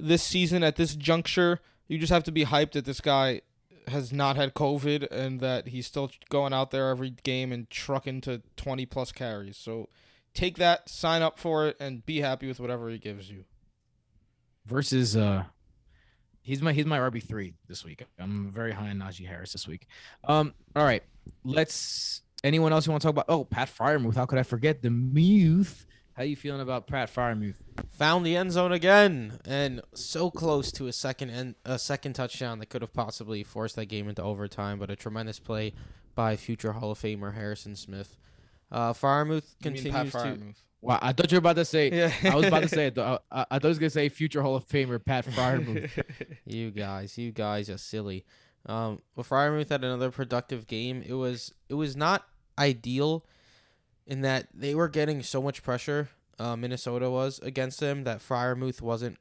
this 0.00 0.22
season, 0.22 0.62
at 0.62 0.76
this 0.76 0.96
juncture, 0.96 1.60
you 1.88 1.98
just 1.98 2.12
have 2.12 2.24
to 2.24 2.32
be 2.32 2.44
hyped 2.46 2.72
that 2.72 2.86
this 2.86 3.00
guy 3.02 3.42
has 3.88 4.12
not 4.12 4.36
had 4.36 4.54
COVID 4.54 5.10
and 5.10 5.40
that 5.40 5.68
he's 5.68 5.86
still 5.86 6.10
going 6.30 6.52
out 6.52 6.70
there 6.70 6.90
every 6.90 7.10
game 7.10 7.52
and 7.52 7.68
trucking 7.70 8.20
to 8.22 8.42
20 8.56 8.86
plus 8.86 9.12
carries. 9.12 9.56
So 9.56 9.88
take 10.34 10.56
that, 10.58 10.88
sign 10.88 11.22
up 11.22 11.38
for 11.38 11.66
it, 11.66 11.76
and 11.80 12.04
be 12.04 12.20
happy 12.20 12.46
with 12.48 12.60
whatever 12.60 12.88
he 12.88 12.98
gives 12.98 13.30
you. 13.30 13.44
versus 14.66 15.16
uh 15.16 15.44
he's 16.42 16.60
my 16.62 16.72
he's 16.72 16.86
my 16.86 16.98
RB 16.98 17.22
three 17.22 17.54
this 17.68 17.84
week. 17.84 18.04
I'm 18.18 18.52
very 18.52 18.72
high 18.72 18.90
on 18.90 18.98
Najee 18.98 19.26
Harris 19.26 19.52
this 19.52 19.66
week. 19.66 19.86
Um, 20.24 20.54
all 20.76 20.84
right, 20.84 21.02
let's. 21.44 22.22
Anyone 22.44 22.72
else 22.72 22.86
you 22.86 22.90
want 22.90 23.02
to 23.02 23.06
talk 23.06 23.14
about? 23.14 23.26
Oh, 23.28 23.44
Pat 23.44 23.68
Freiermuth. 23.68 24.16
How 24.16 24.26
could 24.26 24.38
I 24.38 24.42
forget 24.42 24.82
the 24.82 24.90
Muth? 24.90 25.86
How 26.14 26.24
you 26.24 26.36
feeling 26.36 26.60
about 26.60 26.86
Pat 26.86 27.12
Freiermuth? 27.12 27.56
Found 27.92 28.26
the 28.26 28.36
end 28.36 28.52
zone 28.52 28.72
again, 28.72 29.40
and 29.46 29.80
so 29.94 30.30
close 30.30 30.70
to 30.72 30.86
a 30.86 30.92
second 30.92 31.30
end, 31.30 31.54
a 31.64 31.78
second 31.78 32.12
touchdown 32.12 32.58
that 32.58 32.66
could 32.66 32.82
have 32.82 32.92
possibly 32.92 33.42
forced 33.42 33.76
that 33.76 33.86
game 33.86 34.08
into 34.08 34.22
overtime. 34.22 34.78
But 34.78 34.90
a 34.90 34.96
tremendous 34.96 35.38
play 35.38 35.72
by 36.14 36.36
future 36.36 36.72
Hall 36.72 36.90
of 36.90 36.98
Famer 36.98 37.34
Harrison 37.34 37.76
Smith. 37.76 38.18
Uh, 38.70 38.92
Freiermuth 38.92 39.54
You 39.60 39.70
continues 39.70 40.12
to. 40.12 40.38
Wow, 40.82 40.98
I 41.00 41.12
thought 41.12 41.30
you 41.30 41.36
were 41.36 41.40
about 41.40 41.56
to 41.56 41.64
say. 41.64 41.90
Yeah. 41.90 42.12
I 42.30 42.34
was 42.34 42.46
about 42.46 42.62
to 42.62 42.68
say 42.68 42.86
it. 42.88 42.94
Though. 42.96 43.18
I, 43.30 43.46
I 43.50 43.58
thought 43.58 43.66
I 43.66 43.68
was 43.68 43.78
gonna 43.78 43.90
say 43.90 44.08
future 44.08 44.42
Hall 44.42 44.56
of 44.56 44.66
Famer 44.68 45.02
Pat 45.02 45.24
Freiermuth. 45.26 46.02
You 46.44 46.70
guys, 46.72 47.16
you 47.16 47.32
guys 47.32 47.70
are 47.70 47.78
silly. 47.78 48.26
Um, 48.66 49.00
well, 49.16 49.24
Freiermuth 49.24 49.70
had 49.70 49.82
another 49.84 50.10
productive 50.10 50.66
game. 50.66 51.02
It 51.06 51.14
was 51.14 51.54
it 51.68 51.74
was 51.74 51.96
not 51.96 52.26
ideal 52.58 53.24
in 54.12 54.20
that 54.20 54.46
they 54.52 54.74
were 54.74 54.90
getting 54.90 55.22
so 55.22 55.40
much 55.40 55.62
pressure. 55.62 56.10
Uh, 56.38 56.54
Minnesota 56.54 57.08
was 57.08 57.38
against 57.38 57.80
them 57.80 58.04
that 58.04 58.18
Freiermuth 58.18 58.82
wasn't 58.82 59.16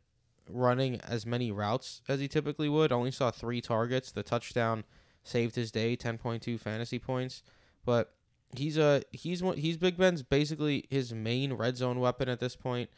running 0.50 1.00
as 1.00 1.26
many 1.26 1.50
routes 1.50 2.02
as 2.10 2.20
he 2.20 2.28
typically 2.28 2.68
would. 2.68 2.92
Only 2.92 3.12
saw 3.12 3.32
three 3.32 3.62
targets. 3.62 4.12
The 4.12 4.22
touchdown 4.22 4.84
saved 5.24 5.56
his 5.56 5.72
day, 5.72 5.96
ten 5.96 6.18
point 6.18 6.44
two 6.44 6.58
fantasy 6.58 7.00
points. 7.00 7.42
But 7.86 8.14
he's 8.54 8.78
a 8.78 9.02
he's 9.14 9.42
he's 9.56 9.78
Big 9.78 9.96
Ben's 9.96 10.24
basically 10.24 10.88
his 10.90 11.14
main 11.14 11.54
red 11.54 11.78
zone 11.78 12.02
weapon 12.02 12.28
at 12.28 12.42
this 12.42 12.58
point, 12.58 12.90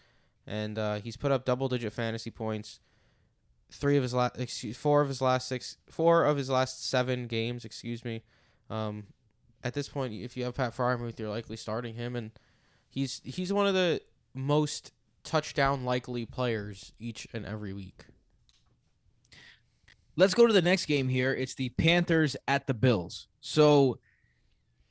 and 0.48 0.80
uh, 0.80 0.96
he's 0.96 1.16
put 1.16 1.32
up 1.32 1.46
double 1.46 1.70
digit 1.70 1.94
fantasy 1.94 2.32
points 2.32 2.80
three 3.72 3.98
of 3.98 4.04
his 4.04 4.16
last 4.16 4.40
excuse 4.40 4.78
four 4.78 5.02
of 5.02 5.10
his 5.10 5.22
last 5.22 5.48
six 5.48 5.78
four 5.90 6.26
of 6.26 6.38
his 6.38 6.48
last 6.48 6.88
seven 6.88 7.26
games 7.26 7.66
excuse 7.66 8.06
me 8.06 8.22
um 8.70 9.08
at 9.64 9.74
this 9.74 9.90
point 9.90 10.14
if 10.14 10.36
you 10.38 10.44
have 10.44 10.56
pat 10.56 10.76
Freiermuth, 10.76 11.20
you're 11.20 11.30
likely 11.30 11.58
starting 11.58 11.96
him 11.96 12.16
and 12.16 12.32
he's 12.90 13.22
he's 13.24 13.52
one 13.54 13.68
of 13.68 13.74
the 13.74 14.02
most 14.34 14.92
touchdown 15.24 15.86
likely 15.86 16.26
players 16.26 16.92
each 17.00 17.28
and 17.34 17.46
every 17.46 17.72
week 17.72 18.06
Let's 20.16 20.36
go 20.36 20.46
to 20.46 20.54
the 20.54 20.62
next 20.62 20.86
game 20.86 21.10
here. 21.10 21.34
It's 21.34 21.56
the 21.56 21.70
Panthers 21.70 22.36
at 22.48 22.68
the 22.68 22.74
Bills. 22.74 23.28
So 23.42 23.98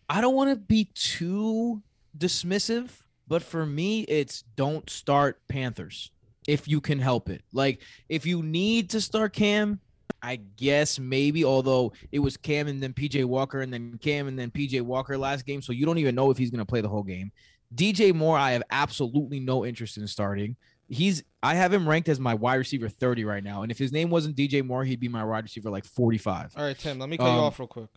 I 0.09 0.21
don't 0.21 0.35
want 0.35 0.51
to 0.51 0.57
be 0.57 0.91
too 0.95 1.83
dismissive, 2.17 2.91
but 3.29 3.43
for 3.43 3.65
me, 3.65 4.01
it's 4.03 4.43
don't 4.57 4.91
start 4.91 5.41
Panthers 5.47 6.11
if 6.49 6.67
you 6.67 6.81
can 6.81 6.99
help 6.99 7.31
it. 7.31 7.43
Like 7.53 7.83
if 8.09 8.27
you 8.27 8.43
need 8.43 8.91
to 8.91 9.01
start 9.01 9.33
Cam, 9.33 9.79
I 10.23 10.37
guess 10.57 10.99
maybe, 10.99 11.45
although 11.45 11.93
it 12.13 12.21
was 12.21 12.37
Cam 12.37 12.69
and 12.69 12.83
then 12.83 12.93
PJ 12.93 13.25
Walker 13.25 13.61
and 13.61 13.73
then 13.73 13.99
Cam 14.01 14.29
and 14.29 14.39
then 14.39 14.51
PJ 14.51 14.81
Walker 14.83 15.19
last 15.19 15.45
game. 15.45 15.61
So 15.63 15.73
you 15.73 15.85
don't 15.85 15.99
even 15.99 16.15
know 16.15 16.31
if 16.31 16.39
he's 16.39 16.51
going 16.51 16.61
to 16.61 16.65
play 16.67 16.81
the 16.81 16.89
whole 16.89 17.03
game. 17.03 17.33
DJ 17.75 18.15
Moore, 18.15 18.39
I 18.39 18.53
have 18.53 18.63
absolutely 18.71 19.41
no 19.41 19.65
interest 19.65 19.97
in 19.97 20.07
starting. 20.07 20.57
He's 20.89 21.23
I 21.43 21.55
have 21.55 21.73
him 21.73 21.89
ranked 21.89 22.09
as 22.09 22.21
my 22.21 22.35
wide 22.35 22.57
receiver 22.57 22.89
30 22.89 23.25
right 23.25 23.43
now. 23.43 23.63
And 23.63 23.73
if 23.73 23.79
his 23.79 23.93
name 23.93 24.11
wasn't 24.11 24.37
DJ 24.37 24.65
Moore, 24.65 24.85
he'd 24.85 25.01
be 25.01 25.09
my 25.09 25.25
wide 25.25 25.45
receiver 25.45 25.71
like 25.71 25.85
45. 25.87 26.53
All 26.57 26.63
right, 26.65 26.79
Tim, 26.79 26.99
let 26.99 27.09
me 27.09 27.17
cut 27.17 27.25
you 27.25 27.31
Um, 27.31 27.39
off 27.41 27.59
real 27.59 27.67
quick. 27.67 27.89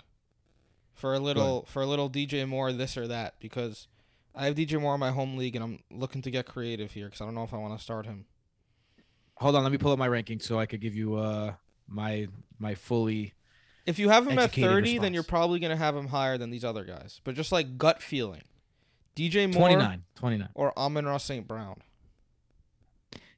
For 0.93 1.13
a 1.13 1.19
little 1.19 1.65
for 1.67 1.81
a 1.81 1.85
little 1.85 2.09
DJ 2.09 2.47
Moore 2.47 2.71
this 2.71 2.95
or 2.95 3.07
that 3.07 3.35
because 3.41 3.87
I 4.33 4.45
have 4.45 4.55
DJ 4.55 4.79
Moore 4.79 4.93
in 4.93 4.99
my 4.99 5.11
home 5.11 5.35
league 5.37 5.55
and 5.55 5.63
I'm 5.63 5.79
looking 5.91 6.21
to 6.21 6.31
get 6.31 6.45
creative 6.45 6.91
here 6.91 7.05
because 7.07 7.19
I 7.21 7.25
don't 7.25 7.35
know 7.35 7.43
if 7.43 7.53
I 7.53 7.57
want 7.57 7.77
to 7.77 7.83
start 7.83 8.05
him. 8.05 8.25
Hold 9.39 9.55
on, 9.57 9.63
let 9.63 9.71
me 9.73 9.77
pull 9.77 9.91
up 9.91 9.99
my 9.99 10.07
rankings 10.07 10.43
so 10.43 10.57
I 10.57 10.65
could 10.65 10.79
give 10.79 10.95
you 10.95 11.15
uh 11.15 11.53
my 11.87 12.27
my 12.59 12.75
fully 12.75 13.33
If 13.85 13.99
you 13.99 14.09
have 14.09 14.25
him 14.27 14.37
at 14.37 14.43
Educated 14.45 14.69
30, 14.69 14.97
then 14.99 15.13
you're 15.13 15.23
probably 15.23 15.59
going 15.59 15.71
to 15.71 15.77
have 15.77 15.95
him 15.95 16.07
higher 16.07 16.37
than 16.37 16.49
these 16.49 16.63
other 16.65 16.83
guys. 16.83 17.21
But 17.23 17.35
just 17.35 17.51
like 17.51 17.77
gut 17.77 18.01
feeling. 18.01 18.41
DJ 19.15 19.45
Moore 19.53 19.69
29. 19.69 20.03
29. 20.15 20.49
or 20.55 20.77
Amon-Ra 20.77 21.17
St. 21.17 21.47
Brown. 21.47 21.81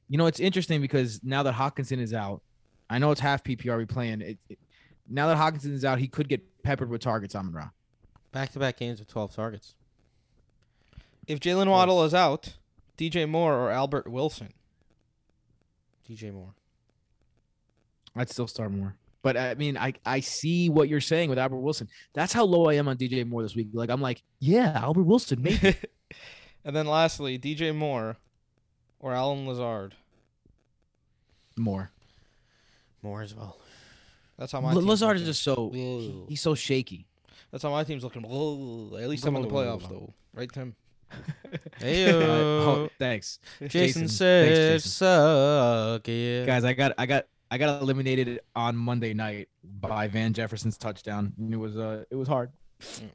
You 0.08 0.16
know, 0.18 0.26
it's 0.26 0.40
interesting 0.40 0.80
because 0.80 1.20
now 1.22 1.42
that 1.42 1.54
Hockenson 1.54 1.98
is 2.00 2.14
out, 2.14 2.42
I 2.88 2.98
know 2.98 3.10
it's 3.10 3.20
half 3.20 3.44
PPR 3.44 3.76
we 3.78 3.84
playing. 3.84 4.22
It, 4.22 4.38
it- 4.48 4.58
now 5.10 5.26
that 5.28 5.36
Hockenson 5.38 5.72
is 5.72 5.84
out, 5.84 5.98
he 5.98 6.06
could 6.08 6.28
get 6.28 6.62
peppered 6.62 6.90
with 6.90 7.00
targets. 7.00 7.34
Amon 7.34 7.52
Ra. 7.54 7.70
Back 8.32 8.52
to 8.52 8.58
back 8.58 8.76
games 8.78 8.98
with 8.98 9.08
12 9.08 9.34
targets. 9.34 9.74
If 11.26 11.40
Jaylen 11.40 11.70
Waddle 11.70 12.04
is 12.04 12.12
out, 12.14 12.56
DJ 12.98 13.28
Moore 13.28 13.54
or 13.54 13.70
Albert 13.70 14.08
Wilson. 14.10 14.52
DJ 16.08 16.32
Moore. 16.32 16.54
I'd 18.18 18.30
still 18.30 18.46
start 18.46 18.70
more. 18.72 18.94
But 19.22 19.36
I 19.36 19.54
mean, 19.54 19.76
I 19.76 19.94
I 20.06 20.20
see 20.20 20.68
what 20.68 20.88
you're 20.88 21.00
saying 21.00 21.28
with 21.30 21.38
Albert 21.38 21.58
Wilson. 21.58 21.88
That's 22.14 22.32
how 22.32 22.44
low 22.44 22.66
I 22.68 22.74
am 22.74 22.86
on 22.88 22.96
DJ 22.96 23.26
Moore 23.26 23.42
this 23.42 23.54
week. 23.56 23.68
Like 23.72 23.90
I'm 23.90 24.00
like, 24.00 24.22
yeah, 24.40 24.72
Albert 24.82 25.02
Wilson, 25.04 25.42
maybe. 25.42 25.76
and 26.64 26.74
then 26.74 26.86
lastly, 26.86 27.38
DJ 27.38 27.74
Moore 27.74 28.16
or 29.00 29.12
Allen 29.14 29.46
Lazard. 29.46 29.94
more. 31.56 31.90
More 33.02 33.22
as 33.22 33.34
well. 33.34 33.58
That's 34.38 34.52
how 34.52 34.60
my 34.60 34.68
L- 34.70 34.74
team's 34.76 34.86
Lazard 34.86 35.16
is 35.18 35.24
just 35.24 35.42
so 35.42 35.70
Whoa. 35.74 36.26
he's 36.28 36.40
so 36.40 36.54
shaky. 36.54 37.06
That's 37.50 37.62
how 37.62 37.70
my 37.70 37.84
team's 37.84 38.04
looking. 38.04 38.22
Whoa. 38.22 38.96
At 39.00 39.08
least 39.08 39.24
I'm 39.26 39.34
in 39.36 39.42
the 39.42 39.48
playoffs 39.48 39.88
though, 39.88 40.12
right, 40.32 40.50
Tim? 40.50 40.74
Hey, 41.78 42.10
Uh, 42.10 42.20
oh, 42.22 42.90
thanks, 42.98 43.38
Jason, 43.60 43.68
Jason, 43.70 44.00
thanks, 44.02 44.12
said, 44.14 44.72
Jason. 44.74 44.90
suck 44.90 46.08
it. 46.08 46.46
guys. 46.46 46.64
I 46.64 46.72
got 46.74 46.92
I 46.98 47.06
got 47.06 47.24
I 47.50 47.58
got 47.58 47.80
eliminated 47.82 48.40
on 48.54 48.76
Monday 48.76 49.14
night 49.14 49.48
by 49.64 50.08
Van 50.08 50.32
Jefferson's 50.32 50.76
touchdown. 50.76 51.32
And 51.38 51.52
it 51.52 51.56
was 51.56 51.76
uh 51.76 52.04
it 52.10 52.16
was 52.16 52.28
hard. 52.28 52.50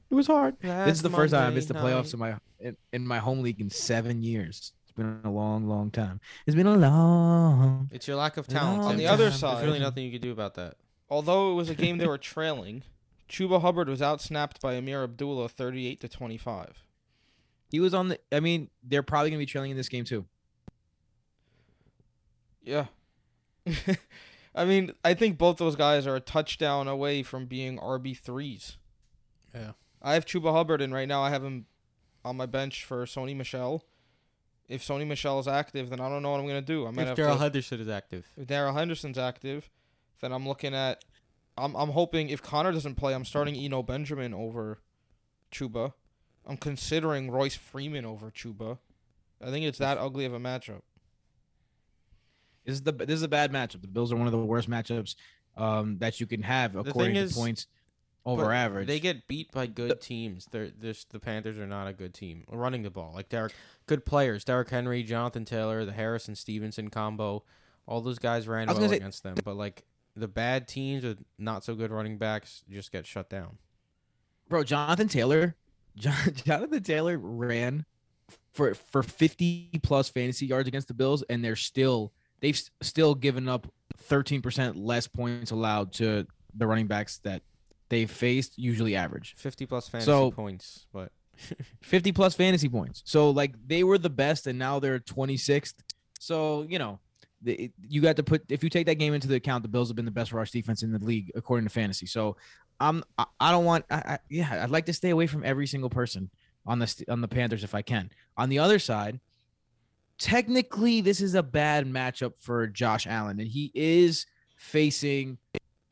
It 0.10 0.16
was 0.16 0.28
hard. 0.28 0.58
this 0.62 0.96
is 0.98 1.02
the 1.02 1.10
first 1.10 1.34
time 1.34 1.52
I 1.52 1.56
missed 1.56 1.70
the 1.70 1.74
playoffs 1.74 2.14
in 2.14 2.20
my 2.20 2.36
in, 2.60 2.76
in 2.92 3.08
my 3.08 3.20
home 3.20 3.42
league 3.42 3.62
in 3.62 3.70
seven 3.70 4.24
years. 4.24 4.74
It's 4.84 4.92
been 4.92 5.22
a 5.24 5.32
long, 5.32 5.68
long 5.68 5.90
time. 5.92 6.20
It's 6.46 6.56
been 6.56 6.68
a 6.68 6.76
long. 6.76 7.90
It's 7.92 8.08
your 8.08 8.18
lack 8.18 8.38
of 8.38 8.48
talent. 8.48 8.84
On 8.84 8.90
Tim. 8.92 8.98
the 8.98 9.08
other 9.08 9.32
side, 9.32 9.58
There's 9.58 9.68
really 9.68 9.80
nothing 9.80 10.04
you 10.04 10.12
can 10.12 10.22
do 10.22 10.32
about 10.32 10.56
that. 10.56 10.76
Although 11.10 11.52
it 11.52 11.56
was 11.56 11.70
a 11.70 11.76
game 11.76 11.98
they 11.98 12.08
were 12.08 12.18
trailing, 12.34 12.84
Chuba 13.30 13.62
Hubbard 13.62 13.88
was 13.88 14.02
outsnapped 14.02 14.60
by 14.62 14.76
Ameer 14.76 15.04
Abdullah 15.04 15.50
38 15.50 16.02
to 16.02 16.10
25. 16.10 16.84
He 17.70 17.80
was 17.80 17.94
on 17.94 18.10
the. 18.10 18.20
I 18.32 18.40
mean, 18.40 18.70
they're 18.84 19.04
probably 19.04 19.30
gonna 19.30 19.40
be 19.40 19.46
trailing 19.46 19.72
in 19.72 19.78
this 19.78 19.90
game 19.90 20.04
too. 20.06 20.26
Yeah. 22.62 22.86
I 24.56 24.66
mean, 24.66 24.92
I 25.04 25.14
think 25.14 25.38
both 25.38 25.58
those 25.58 25.76
guys 25.76 26.06
are 26.06 26.16
a 26.16 26.20
touchdown 26.20 26.88
away 26.88 27.24
from 27.24 27.46
being 27.46 27.78
RB3s. 27.80 28.78
Yeah. 29.54 29.72
I 30.02 30.14
have 30.14 30.26
Chuba 30.26 30.52
Hubbard, 30.54 30.82
and 30.82 30.94
right 30.94 31.08
now 31.08 31.22
I 31.22 31.30
have 31.30 31.44
him 31.44 31.66
on 32.26 32.38
my 32.38 32.46
bench 32.46 32.86
for 32.86 33.06
Sony 33.06 33.36
Michel. 33.36 33.84
If 34.68 34.84
Sony 34.84 35.06
Michel 35.08 35.40
is 35.40 35.48
active, 35.48 35.90
then 35.90 36.00
I 36.00 36.10
don't 36.10 36.22
know 36.22 36.32
what 36.32 36.40
I'm 36.40 36.48
going 36.48 36.62
to 36.64 36.66
do. 36.66 36.88
I 36.88 36.92
might 36.92 37.08
If 37.08 37.16
Darrell 37.16 37.38
Henderson 37.38 37.80
is 37.80 37.90
active. 37.90 38.28
if 38.38 38.48
Darrell 38.48 38.74
Henderson's 38.74 39.18
active, 39.18 39.70
then 40.22 40.32
I'm 40.32 40.48
looking 40.48 40.74
at. 40.74 41.04
I'm 41.56 41.76
I'm 41.76 41.90
hoping 41.90 42.30
if 42.30 42.42
Conner 42.42 42.72
doesn't 42.72 42.96
play, 42.96 43.14
I'm 43.14 43.26
starting 43.26 43.56
Eno 43.56 43.84
Benjamin 43.84 44.34
over 44.34 44.80
Chuba. 45.52 45.94
I'm 46.48 46.58
considering 46.58 47.30
Royce 47.30 47.56
Freeman 47.56 48.06
over 48.06 48.32
Chuba. 48.32 48.80
I 49.40 49.52
think 49.52 49.66
it's 49.66 49.78
that 49.78 49.98
ugly 49.98 50.26
of 50.26 50.34
a 50.34 50.40
matchup. 50.40 50.82
This 52.66 52.76
is 52.76 52.82
the 52.84 52.92
this 52.92 53.16
is 53.18 53.24
a 53.24 53.28
bad 53.28 53.52
matchup. 53.52 53.82
The 53.82 53.88
Bills 53.88 54.12
are 54.12 54.16
one 54.16 54.28
of 54.28 54.32
the 54.32 54.40
worst 54.40 54.70
matchups 54.70 55.16
um, 55.58 55.98
that 56.00 56.20
you 56.20 56.26
can 56.28 56.42
have 56.44 56.76
according 56.76 57.16
to 57.16 57.22
is- 57.22 57.34
points 57.34 57.68
over 58.26 58.54
average. 58.54 58.88
They 58.88 59.00
get 59.02 59.28
beat 59.28 59.52
by 59.52 59.66
good 59.68 59.92
The- 59.92 59.96
teams. 59.96 60.48
They're 60.50 60.70
this 60.70 61.04
the 61.06 61.20
Panthers 61.20 61.58
are 61.58 61.68
not 61.68 61.88
a 61.88 61.94
good 61.94 62.14
team 62.14 62.46
running 62.50 62.84
the 62.84 62.90
ball. 62.90 63.12
Like 63.14 63.30
Derrick, 63.30 63.54
good 63.86 64.06
players. 64.06 64.44
Derrick 64.46 64.70
Henry, 64.70 65.04
Jonathan 65.04 65.44
Taylor, 65.46 65.84
the 65.86 65.92
Harrison 65.92 66.36
Stevenson 66.36 66.90
combo. 66.90 67.44
All 67.86 68.00
those 68.00 68.20
guys 68.20 68.48
ran 68.48 68.68
well 68.68 68.88
say- 68.90 68.96
against 68.96 69.24
them. 69.24 69.36
But 69.44 69.56
like 69.58 69.84
the 70.16 70.28
bad 70.30 70.68
teams 70.70 71.04
with 71.04 71.20
not 71.38 71.64
so 71.66 71.76
good 71.76 71.92
running 71.92 72.18
backs 72.18 72.64
just 72.70 72.92
get 72.94 73.06
shut 73.06 73.30
down. 73.30 73.58
bro. 74.48 74.64
Jonathan 74.64 75.08
Taylor, 75.10 75.56
John, 75.98 76.34
Jonathan 76.46 76.82
Taylor 76.82 77.18
ran 77.18 77.86
for 78.54 78.74
for 78.74 79.04
fifty 79.04 79.70
plus 79.84 80.08
fantasy 80.08 80.46
yards 80.46 80.68
against 80.70 80.88
the 80.88 80.94
Bills, 80.94 81.24
and 81.30 81.44
they're 81.44 81.56
still 81.58 82.14
they've 82.44 82.62
still 82.82 83.16
given 83.16 83.50
up 83.50 83.66
thirteen 83.98 84.44
percent 84.44 84.76
less 84.76 85.08
points 85.08 85.50
allowed 85.50 85.94
to 85.94 86.28
the 86.56 86.68
running 86.68 86.86
backs 86.86 87.18
that 87.24 87.42
they've 87.90 88.12
faced, 88.12 88.60
usually 88.60 88.96
average. 88.96 89.34
Fifty 89.36 89.66
plus 89.66 89.90
fantasy 89.90 90.06
So- 90.06 90.30
points, 90.30 90.86
but 90.94 91.12
50 91.82 92.12
plus 92.12 92.36
fantasy 92.36 92.70
points. 92.70 93.02
So 93.06 93.32
like 93.32 93.56
they 93.66 93.84
were 93.84 93.98
the 93.98 94.12
best 94.12 94.46
and 94.46 94.60
now 94.60 94.78
they're 94.80 95.00
26th. 95.00 95.74
So, 96.20 96.62
you 96.70 96.78
know, 96.78 97.00
the, 97.42 97.72
you 97.82 98.02
got 98.02 98.18
to 98.18 98.24
put 98.24 98.44
if 98.50 98.64
you 98.64 98.70
take 98.70 98.86
that 98.86 98.96
game 99.00 99.16
into 99.16 99.28
the 99.28 99.34
account, 99.36 99.64
the 99.64 99.68
Bills 99.68 99.90
have 99.90 99.96
been 99.96 100.06
the 100.06 100.12
best 100.12 100.32
rush 100.32 100.52
defense 100.52 100.84
in 100.84 100.92
the 100.92 101.00
league 101.00 101.32
according 101.34 101.66
to 101.68 101.74
fantasy. 101.74 102.06
So, 102.06 102.38
I'm 102.80 103.04
I, 103.18 103.26
I 103.40 103.52
don't 103.52 103.66
want 103.66 103.86
I, 103.90 103.96
I, 103.96 104.20
yeah, 104.30 104.60
I'd 104.64 104.70
like 104.70 104.86
to 104.86 104.94
stay 104.94 105.10
away 105.10 105.26
from 105.26 105.44
every 105.44 105.66
single 105.66 105.90
person 105.90 106.30
on 106.68 106.78
the 106.80 107.04
on 107.10 107.22
the 107.22 107.28
Panthers 107.28 107.64
if 107.64 107.74
I 107.74 107.82
can. 107.82 108.12
On 108.38 108.50
the 108.50 108.60
other 108.60 108.78
side, 108.78 109.20
technically 110.18 111.02
this 111.02 111.22
is 111.22 111.36
a 111.36 111.44
bad 111.44 111.86
matchup 111.86 112.34
for 112.40 112.68
Josh 112.68 113.08
Allen 113.08 113.40
and 113.40 113.48
he 113.48 113.72
is 113.74 114.26
facing 114.58 115.38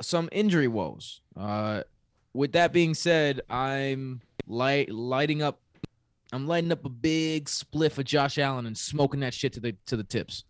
some 0.01 0.29
injury 0.31 0.67
woes. 0.67 1.21
Uh 1.37 1.83
with 2.33 2.53
that 2.53 2.71
being 2.71 2.93
said, 2.93 3.41
I'm 3.49 4.21
light 4.47 4.89
lighting 4.89 5.41
up 5.41 5.59
I'm 6.33 6.47
lighting 6.47 6.71
up 6.71 6.85
a 6.85 6.89
big 6.89 7.45
spliff 7.45 7.97
of 7.97 8.05
Josh 8.05 8.37
Allen 8.37 8.65
and 8.65 8.77
smoking 8.77 9.19
that 9.19 9.33
shit 9.33 9.53
to 9.53 9.59
the 9.59 9.75
to 9.87 9.97
the 9.97 10.03
tips. 10.03 10.45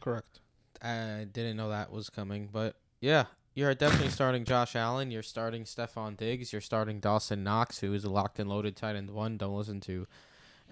Correct. 0.00 0.40
I 0.82 1.26
didn't 1.32 1.56
know 1.56 1.70
that 1.70 1.90
was 1.90 2.10
coming. 2.10 2.48
But 2.52 2.76
yeah, 3.00 3.26
you're 3.54 3.74
definitely 3.74 4.10
starting 4.10 4.44
Josh 4.44 4.74
Allen. 4.74 5.10
You're 5.10 5.22
starting 5.22 5.64
Stefon 5.64 6.16
Diggs. 6.16 6.52
You're 6.52 6.60
starting 6.60 7.00
Dawson 7.00 7.44
Knox, 7.44 7.78
who 7.78 7.94
is 7.94 8.04
a 8.04 8.10
locked 8.10 8.38
and 8.38 8.48
loaded 8.48 8.76
tight 8.76 8.96
end 8.96 9.10
one. 9.10 9.36
Don't 9.36 9.56
listen 9.56 9.80
to 9.82 10.06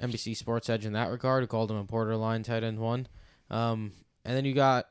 NBC 0.02 0.36
Sports 0.36 0.68
Edge 0.68 0.84
in 0.84 0.92
that 0.92 1.10
regard, 1.10 1.42
who 1.42 1.46
called 1.46 1.70
him 1.70 1.76
a 1.76 1.84
borderline 1.84 2.42
tight 2.42 2.64
end 2.64 2.78
one. 2.78 3.06
Um, 3.50 3.92
and 4.24 4.36
then 4.36 4.44
you 4.44 4.54
got 4.54 4.86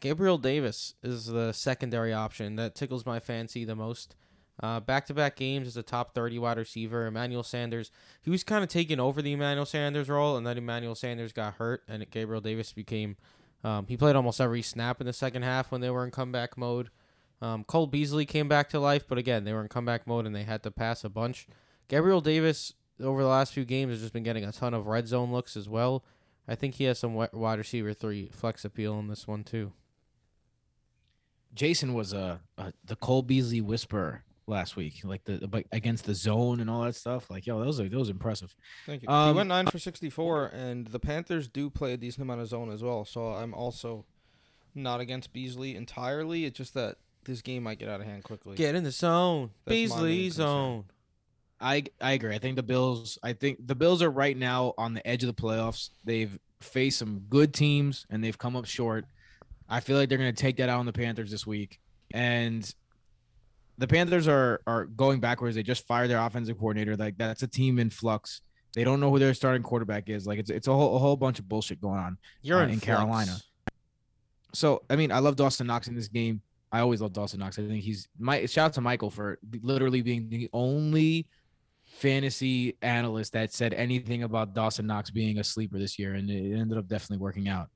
Gabriel 0.00 0.38
Davis 0.38 0.94
is 1.02 1.26
the 1.26 1.52
secondary 1.52 2.12
option 2.12 2.56
that 2.56 2.74
tickles 2.74 3.06
my 3.06 3.20
fancy 3.20 3.64
the 3.64 3.76
most. 3.76 4.16
Uh, 4.62 4.78
back-to-back 4.78 5.34
games 5.34 5.66
as 5.66 5.76
a 5.76 5.82
top 5.82 6.14
30 6.14 6.38
wide 6.38 6.58
receiver. 6.58 7.06
Emmanuel 7.06 7.42
Sanders, 7.42 7.90
he 8.22 8.30
was 8.30 8.44
kind 8.44 8.62
of 8.62 8.70
taking 8.70 9.00
over 9.00 9.20
the 9.20 9.32
Emmanuel 9.32 9.66
Sanders 9.66 10.08
role, 10.08 10.36
and 10.36 10.46
then 10.46 10.56
Emmanuel 10.56 10.94
Sanders 10.94 11.32
got 11.32 11.54
hurt, 11.54 11.82
and 11.88 12.08
Gabriel 12.10 12.40
Davis 12.40 12.72
became. 12.72 13.16
Um, 13.64 13.86
he 13.88 13.96
played 13.96 14.14
almost 14.14 14.40
every 14.40 14.62
snap 14.62 15.00
in 15.00 15.06
the 15.06 15.12
second 15.12 15.42
half 15.42 15.72
when 15.72 15.80
they 15.80 15.90
were 15.90 16.04
in 16.04 16.12
comeback 16.12 16.56
mode. 16.56 16.90
Um, 17.42 17.64
Cole 17.64 17.86
Beasley 17.86 18.26
came 18.26 18.46
back 18.46 18.68
to 18.70 18.78
life, 18.78 19.06
but 19.08 19.18
again, 19.18 19.44
they 19.44 19.52
were 19.52 19.62
in 19.62 19.68
comeback 19.68 20.06
mode 20.06 20.26
and 20.26 20.34
they 20.34 20.44
had 20.44 20.62
to 20.62 20.70
pass 20.70 21.02
a 21.02 21.08
bunch. 21.08 21.48
Gabriel 21.88 22.20
Davis, 22.20 22.74
over 23.00 23.22
the 23.22 23.28
last 23.28 23.52
few 23.52 23.64
games, 23.64 23.92
has 23.92 24.00
just 24.00 24.12
been 24.12 24.22
getting 24.22 24.44
a 24.44 24.52
ton 24.52 24.74
of 24.74 24.86
red 24.86 25.08
zone 25.08 25.32
looks 25.32 25.56
as 25.56 25.68
well. 25.68 26.04
I 26.46 26.54
think 26.54 26.74
he 26.74 26.84
has 26.84 26.98
some 26.98 27.14
wide 27.14 27.58
receiver 27.58 27.92
three 27.94 28.28
flex 28.32 28.64
appeal 28.64 28.98
in 28.98 29.08
this 29.08 29.26
one 29.26 29.44
too. 29.44 29.72
Jason 31.54 31.94
was 31.94 32.12
a, 32.12 32.40
a 32.58 32.72
the 32.84 32.96
Cole 32.96 33.22
Beasley 33.22 33.60
whisperer 33.60 34.24
last 34.46 34.76
week, 34.76 35.00
like 35.04 35.24
the 35.24 35.48
like, 35.50 35.66
against 35.72 36.04
the 36.04 36.14
zone 36.14 36.60
and 36.60 36.68
all 36.68 36.82
that 36.82 36.94
stuff. 36.94 37.30
Like, 37.30 37.46
yo, 37.46 37.64
those 37.64 37.80
are 37.80 37.88
those 37.88 38.10
impressive. 38.10 38.54
Thank 38.84 39.02
you. 39.02 39.08
Um, 39.08 39.28
he 39.28 39.36
went 39.36 39.48
nine 39.48 39.66
for 39.68 39.78
sixty-four, 39.78 40.46
and 40.46 40.86
the 40.86 41.00
Panthers 41.00 41.48
do 41.48 41.70
play 41.70 41.92
a 41.92 41.96
decent 41.96 42.22
amount 42.22 42.42
of 42.42 42.48
zone 42.48 42.70
as 42.70 42.82
well. 42.82 43.04
So 43.04 43.28
I'm 43.28 43.54
also 43.54 44.04
not 44.74 45.00
against 45.00 45.32
Beasley 45.32 45.76
entirely. 45.76 46.44
It's 46.44 46.58
just 46.58 46.74
that 46.74 46.96
this 47.24 47.40
game 47.40 47.62
might 47.62 47.78
get 47.78 47.88
out 47.88 48.00
of 48.00 48.06
hand 48.06 48.24
quickly. 48.24 48.56
Get 48.56 48.74
in 48.74 48.84
the 48.84 48.90
zone, 48.90 49.50
That's 49.64 49.74
Beasley 49.74 50.28
zone. 50.30 50.84
I 51.60 51.84
I 52.00 52.12
agree. 52.12 52.34
I 52.34 52.38
think 52.38 52.56
the 52.56 52.62
Bills. 52.62 53.18
I 53.22 53.32
think 53.32 53.66
the 53.66 53.74
Bills 53.74 54.02
are 54.02 54.10
right 54.10 54.36
now 54.36 54.74
on 54.76 54.94
the 54.94 55.06
edge 55.06 55.22
of 55.22 55.34
the 55.34 55.40
playoffs. 55.42 55.90
They've 56.04 56.38
faced 56.60 56.98
some 56.98 57.20
good 57.28 57.54
teams 57.54 58.06
and 58.10 58.22
they've 58.22 58.36
come 58.36 58.56
up 58.56 58.66
short. 58.66 59.06
I 59.68 59.80
feel 59.80 59.96
like 59.96 60.08
they're 60.08 60.18
going 60.18 60.34
to 60.34 60.42
take 60.42 60.56
that 60.58 60.68
out 60.68 60.78
on 60.78 60.86
the 60.86 60.92
Panthers 60.92 61.30
this 61.30 61.46
week. 61.46 61.80
and 62.12 62.74
the 63.78 63.86
Panthers 63.88 64.28
are 64.28 64.60
are 64.66 64.84
going 64.84 65.20
backwards. 65.20 65.56
They 65.56 65.62
just 65.62 65.86
fired 65.86 66.08
their 66.10 66.18
offensive 66.18 66.58
coordinator. 66.58 66.96
Like 66.96 67.16
that's 67.18 67.42
a 67.42 67.46
team 67.46 67.78
in 67.78 67.90
flux. 67.90 68.42
They 68.74 68.84
don't 68.84 69.00
know 69.00 69.10
who 69.10 69.18
their 69.18 69.34
starting 69.34 69.62
quarterback 69.62 70.08
is. 70.08 70.26
Like 70.26 70.38
it's 70.38 70.50
it's 70.50 70.68
a 70.68 70.72
whole, 70.72 70.96
a 70.96 70.98
whole 70.98 71.16
bunch 71.16 71.38
of 71.38 71.48
bullshit 71.48 71.80
going 71.80 71.98
on. 71.98 72.18
You're 72.42 72.60
uh, 72.60 72.64
in, 72.64 72.70
in. 72.70 72.80
Carolina. 72.80 73.36
So 74.52 74.82
I 74.88 74.96
mean, 74.96 75.10
I 75.10 75.18
love 75.18 75.36
Dawson 75.36 75.66
Knox 75.66 75.88
in 75.88 75.94
this 75.94 76.08
game. 76.08 76.40
I 76.70 76.80
always 76.80 77.00
love 77.00 77.12
Dawson 77.12 77.40
Knox. 77.40 77.58
I 77.58 77.66
think 77.66 77.82
he's 77.82 78.08
my 78.18 78.46
shout 78.46 78.66
out 78.66 78.72
to 78.74 78.80
Michael 78.80 79.10
for 79.10 79.38
literally 79.62 80.02
being 80.02 80.28
the 80.28 80.48
only 80.52 81.26
fantasy 81.94 82.76
analyst 82.82 83.32
that 83.32 83.52
said 83.52 83.72
anything 83.72 84.22
about 84.22 84.54
Dawson 84.54 84.86
Knox 84.86 85.10
being 85.10 85.38
a 85.38 85.44
sleeper 85.44 85.78
this 85.78 85.98
year, 85.98 86.14
and 86.14 86.28
it 86.28 86.58
ended 86.58 86.76
up 86.76 86.88
definitely 86.88 87.22
working 87.22 87.48
out. 87.48 87.68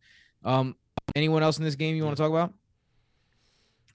Um, 0.44 0.76
anyone 1.14 1.42
else 1.42 1.58
in 1.58 1.64
this 1.64 1.76
game 1.76 1.96
you 1.96 2.04
want 2.04 2.16
to 2.16 2.22
talk 2.22 2.30
about? 2.30 2.52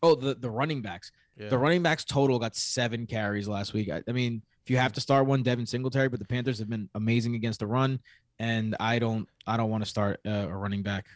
Oh, 0.01 0.15
the 0.15 0.35
the 0.35 0.49
running 0.49 0.81
backs. 0.81 1.11
Yeah. 1.37 1.49
The 1.49 1.57
running 1.57 1.83
backs 1.83 2.05
total 2.05 2.39
got 2.39 2.55
seven 2.55 3.05
carries 3.05 3.47
last 3.47 3.73
week. 3.73 3.89
I, 3.89 4.01
I 4.07 4.11
mean, 4.11 4.41
if 4.63 4.69
you 4.69 4.77
have 4.77 4.93
to 4.93 5.01
start 5.01 5.25
one, 5.25 5.43
Devin 5.43 5.65
Singletary, 5.65 6.09
but 6.09 6.19
the 6.19 6.25
Panthers 6.25 6.59
have 6.59 6.69
been 6.69 6.89
amazing 6.95 7.35
against 7.35 7.59
the 7.59 7.67
run, 7.67 7.99
and 8.39 8.75
I 8.79 8.99
don't 8.99 9.27
I 9.45 9.57
don't 9.57 9.69
want 9.69 9.83
to 9.83 9.89
start 9.89 10.19
uh, 10.25 10.47
a 10.49 10.55
running 10.55 10.83
back. 10.83 11.07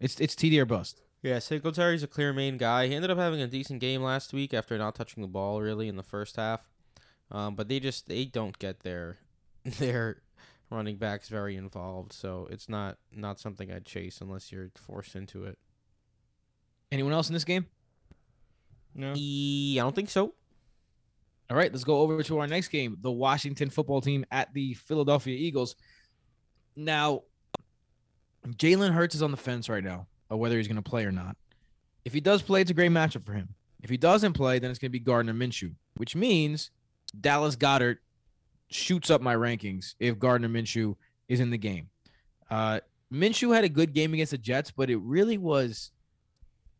It's 0.00 0.20
it's 0.20 0.34
TD 0.34 0.58
or 0.58 0.66
bust. 0.66 1.02
Yeah, 1.22 1.40
Singletary's 1.40 2.04
a 2.04 2.06
clear 2.06 2.32
main 2.32 2.58
guy. 2.58 2.86
He 2.86 2.94
ended 2.94 3.10
up 3.10 3.18
having 3.18 3.40
a 3.40 3.48
decent 3.48 3.80
game 3.80 4.02
last 4.02 4.32
week 4.32 4.54
after 4.54 4.78
not 4.78 4.94
touching 4.94 5.20
the 5.20 5.28
ball 5.28 5.60
really 5.60 5.88
in 5.88 5.96
the 5.96 6.04
first 6.04 6.36
half. 6.36 6.60
Um, 7.30 7.54
but 7.54 7.68
they 7.68 7.80
just 7.80 8.08
they 8.08 8.24
don't 8.24 8.58
get 8.58 8.80
their 8.80 9.18
their 9.64 10.22
running 10.70 10.96
backs 10.96 11.28
very 11.28 11.56
involved, 11.56 12.12
so 12.12 12.48
it's 12.50 12.68
not 12.68 12.98
not 13.12 13.38
something 13.38 13.70
I'd 13.72 13.84
chase 13.84 14.20
unless 14.20 14.50
you're 14.52 14.70
forced 14.76 15.16
into 15.16 15.44
it. 15.44 15.58
Anyone 16.90 17.12
else 17.12 17.28
in 17.28 17.34
this 17.34 17.44
game? 17.44 17.66
No. 18.94 19.12
E- 19.16 19.78
I 19.78 19.82
don't 19.82 19.94
think 19.94 20.10
so. 20.10 20.34
All 21.50 21.56
right, 21.56 21.72
let's 21.72 21.84
go 21.84 22.00
over 22.00 22.22
to 22.22 22.38
our 22.38 22.46
next 22.46 22.68
game. 22.68 22.98
The 23.00 23.10
Washington 23.10 23.70
football 23.70 24.00
team 24.00 24.24
at 24.30 24.52
the 24.52 24.74
Philadelphia 24.74 25.34
Eagles. 25.36 25.76
Now, 26.76 27.22
Jalen 28.46 28.92
Hurts 28.92 29.14
is 29.14 29.22
on 29.22 29.30
the 29.30 29.36
fence 29.36 29.68
right 29.68 29.82
now 29.84 30.06
of 30.30 30.38
whether 30.38 30.56
he's 30.56 30.68
going 30.68 30.76
to 30.76 30.82
play 30.82 31.04
or 31.04 31.12
not. 31.12 31.36
If 32.04 32.12
he 32.12 32.20
does 32.20 32.42
play, 32.42 32.60
it's 32.60 32.70
a 32.70 32.74
great 32.74 32.90
matchup 32.90 33.24
for 33.24 33.32
him. 33.32 33.54
If 33.82 33.90
he 33.90 33.96
doesn't 33.96 34.32
play, 34.34 34.58
then 34.58 34.70
it's 34.70 34.78
going 34.78 34.90
to 34.90 34.92
be 34.92 34.98
Gardner 34.98 35.32
Minshew, 35.32 35.74
which 35.96 36.14
means 36.14 36.70
Dallas 37.20 37.56
Goedert 37.56 37.98
shoots 38.70 39.10
up 39.10 39.20
my 39.20 39.34
rankings 39.34 39.94
if 39.98 40.18
Gardner 40.18 40.48
Minshew 40.48 40.94
is 41.28 41.40
in 41.40 41.50
the 41.50 41.58
game. 41.58 41.88
Uh, 42.50 42.80
Minshew 43.12 43.54
had 43.54 43.64
a 43.64 43.68
good 43.68 43.94
game 43.94 44.14
against 44.14 44.32
the 44.32 44.38
Jets, 44.38 44.70
but 44.70 44.90
it 44.90 44.98
really 44.98 45.38
was 45.38 45.90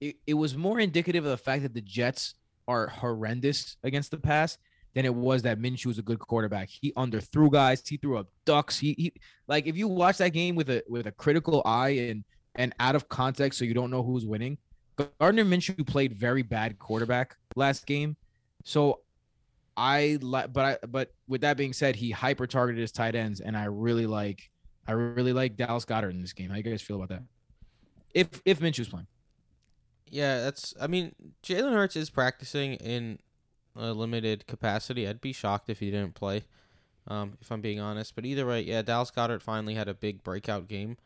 it, 0.01 0.17
it 0.27 0.35
was 0.35 0.57
more 0.57 0.79
indicative 0.79 1.25
of 1.25 1.31
the 1.31 1.37
fact 1.37 1.63
that 1.63 1.75
the 1.75 1.81
Jets 1.81 2.35
are 2.67 2.87
horrendous 2.87 3.77
against 3.83 4.11
the 4.11 4.19
pass 4.19 4.59
than 4.95 5.05
it 5.05 5.15
was 5.15 5.43
that 5.43 5.59
Minshew 5.59 5.87
was 5.87 5.99
a 5.99 6.03
good 6.03 6.19
quarterback. 6.19 6.69
He 6.69 6.93
underthrew 6.93 7.51
guys, 7.51 7.83
he 7.87 7.97
threw 7.97 8.19
up 8.19 8.29
ducks. 8.45 8.79
He, 8.79 8.95
he 8.99 9.13
like 9.47 9.67
if 9.67 9.77
you 9.77 9.89
watch 9.89 10.19
that 10.19 10.31
game 10.31 10.55
with 10.55 10.71
a 10.71 10.83
with 10.89 11.07
a 11.07 11.13
critical 11.13 11.63
eye 11.65 11.91
and 11.91 12.25
and 12.55 12.75
out 12.81 12.97
of 12.97 13.09
context 13.09 13.59
so 13.59 13.65
you 13.65 13.75
don't 13.75 13.91
know 13.91 14.03
who's 14.03 14.27
winning. 14.27 14.59
Gardner 15.21 15.45
Minshew 15.45 15.87
played 15.87 16.13
very 16.13 16.43
bad 16.43 16.79
quarterback 16.79 17.37
last 17.55 17.87
game. 17.87 18.17
So 18.65 19.01
I 19.79 20.19
like 20.21 20.53
but 20.53 20.65
I 20.65 20.87
but 20.87 21.15
with 21.29 21.43
that 21.43 21.57
being 21.57 21.73
said, 21.73 21.95
he 21.97 22.11
hyper 22.11 22.47
targeted 22.47 22.81
his 22.81 22.93
tight 22.93 23.15
ends 23.15 23.41
and 23.41 23.57
I 23.57 23.65
really 23.67 24.07
like 24.07 24.51
I 24.87 24.93
really 24.93 25.33
like 25.33 25.57
Dallas 25.57 25.85
Goedert 25.85 26.11
in 26.11 26.21
this 26.21 26.33
game. 26.33 26.51
How 26.51 26.57
you 26.57 26.63
guys 26.63 26.83
feel 26.83 26.97
about 26.97 27.11
that? 27.11 27.23
If 28.13 28.43
if 28.45 28.61
Minshew's 28.61 28.89
playing. 28.89 29.07
Yeah, 30.11 30.41
that's. 30.41 30.75
I 30.81 30.87
mean, 30.87 31.15
Jalen 31.43 31.73
Hurts 31.73 31.95
is 31.95 32.11
practicing 32.11 32.75
in 32.75 33.19
a 33.77 33.93
limited 33.93 34.47
capacity. 34.47 35.07
I'd 35.07 35.21
be 35.21 35.33
shocked 35.33 35.69
if 35.69 35.81
he 35.81 35.91
didn't 35.91 36.15
play, 36.15 36.45
um, 37.07 37.37
if 37.41 37.53
I'm 37.53 37.61
being 37.61 37.79
honest. 37.79 38.15
But 38.15 38.25
either 38.25 38.47
way, 38.47 38.63
yeah, 38.63 38.83
Dallas 38.83 39.11
Goedert 39.11 39.43
finally 39.43 39.75
had 39.75 39.87
a 39.87 39.95
big 39.95 40.25
breakout 40.25 40.67
game 40.67 40.97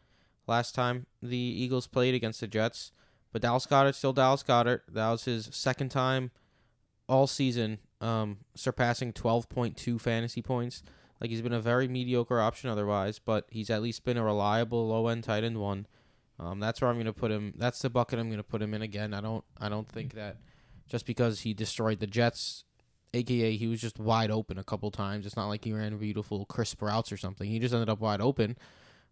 last 0.47 0.75
time 0.75 1.07
the 1.21 1.37
Eagles 1.37 1.87
played 1.87 2.15
against 2.15 2.41
the 2.41 2.47
Jets. 2.47 2.93
But 3.33 3.43
Dallas 3.43 3.67
Goedert 3.67 3.95
still 3.95 4.13
Dallas 4.13 4.43
Goedert. 4.43 4.83
That 4.89 5.11
was 5.11 5.25
his 5.25 5.49
second 5.53 5.91
time 5.91 6.31
all 7.09 7.27
season 7.27 7.79
um, 8.03 8.39
surpassing 8.55 9.13
12.2 9.13 10.01
fantasy 10.01 10.43
points. 10.43 10.83
Like 11.21 11.31
he's 11.31 11.41
been 11.41 11.53
a 11.53 11.61
very 11.61 11.87
mediocre 11.87 12.41
option 12.41 12.69
otherwise, 12.69 13.21
but 13.21 13.47
he's 13.49 13.71
at 13.71 13.81
least 13.81 14.05
been 14.05 14.17
a 14.17 14.25
reliable 14.25 14.89
low 14.89 15.07
end 15.07 15.25
tight 15.25 15.45
end 15.45 15.59
one. 15.59 15.87
Um, 16.39 16.59
that's 16.59 16.81
where 16.81 16.91
I'm 16.91 16.97
going 16.97 17.07
to 17.07 17.13
put 17.13 17.31
him. 17.31 17.55
That's 17.57 17.81
the 17.81 17.91
bucket 17.91 18.19
I'm 18.19 18.27
going 18.27 18.39
to 18.39 18.43
put 18.43 18.61
him 18.61 18.75
in 18.75 18.83
again. 18.83 19.15
I 19.15 19.21
don't. 19.21 19.45
I 19.61 19.69
don't 19.69 19.89
think 19.89 20.15
that 20.15 20.39
just 20.89 21.07
because 21.07 21.41
he 21.41 21.55
destroyed 21.55 22.01
the 22.01 22.09
Jets, 22.09 22.65
aka 23.15 23.57
he 23.57 23.67
was 23.69 23.81
just 23.81 24.01
wide 24.01 24.33
open 24.33 24.59
a 24.59 24.65
couple 24.65 24.91
times. 24.91 25.25
It's 25.25 25.37
not 25.37 25.47
like 25.47 25.65
he 25.65 25.73
ran 25.73 25.97
beautiful 25.99 26.45
crisp 26.47 26.83
routes 26.83 27.13
or 27.13 27.17
something. 27.17 27.49
He 27.49 27.61
just 27.61 27.73
ended 27.73 27.89
up 27.89 28.01
wide 28.01 28.21
open. 28.21 28.57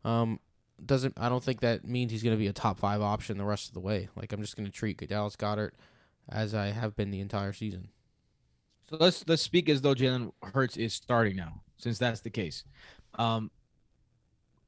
Um, 0.04 0.40
doesn't. 0.84 1.14
I 1.16 1.28
don't 1.28 1.44
think 1.44 1.60
that 1.60 1.84
means 1.84 2.10
he's 2.10 2.24
going 2.24 2.34
to 2.34 2.40
be 2.40 2.48
a 2.48 2.52
top 2.52 2.80
five 2.80 3.02
option 3.02 3.38
the 3.38 3.44
rest 3.44 3.68
of 3.68 3.74
the 3.74 3.80
way. 3.80 4.08
Like 4.16 4.32
I'm 4.32 4.40
just 4.40 4.56
going 4.56 4.66
to 4.66 4.72
treat 4.72 4.98
Dallas 5.08 5.36
Goedert 5.36 5.72
as 6.28 6.54
I 6.54 6.68
have 6.68 6.96
been 6.96 7.12
the 7.12 7.20
entire 7.20 7.52
season. 7.52 7.90
So 8.90 8.96
let's 8.98 9.24
let's 9.28 9.42
speak 9.42 9.68
as 9.68 9.80
though 9.80 9.94
Jalen 9.94 10.32
Hurts 10.42 10.76
is 10.76 10.92
starting 10.92 11.36
now, 11.36 11.62
since 11.78 11.96
that's 11.96 12.20
the 12.20 12.30
case. 12.30 12.64
Um, 13.14 13.52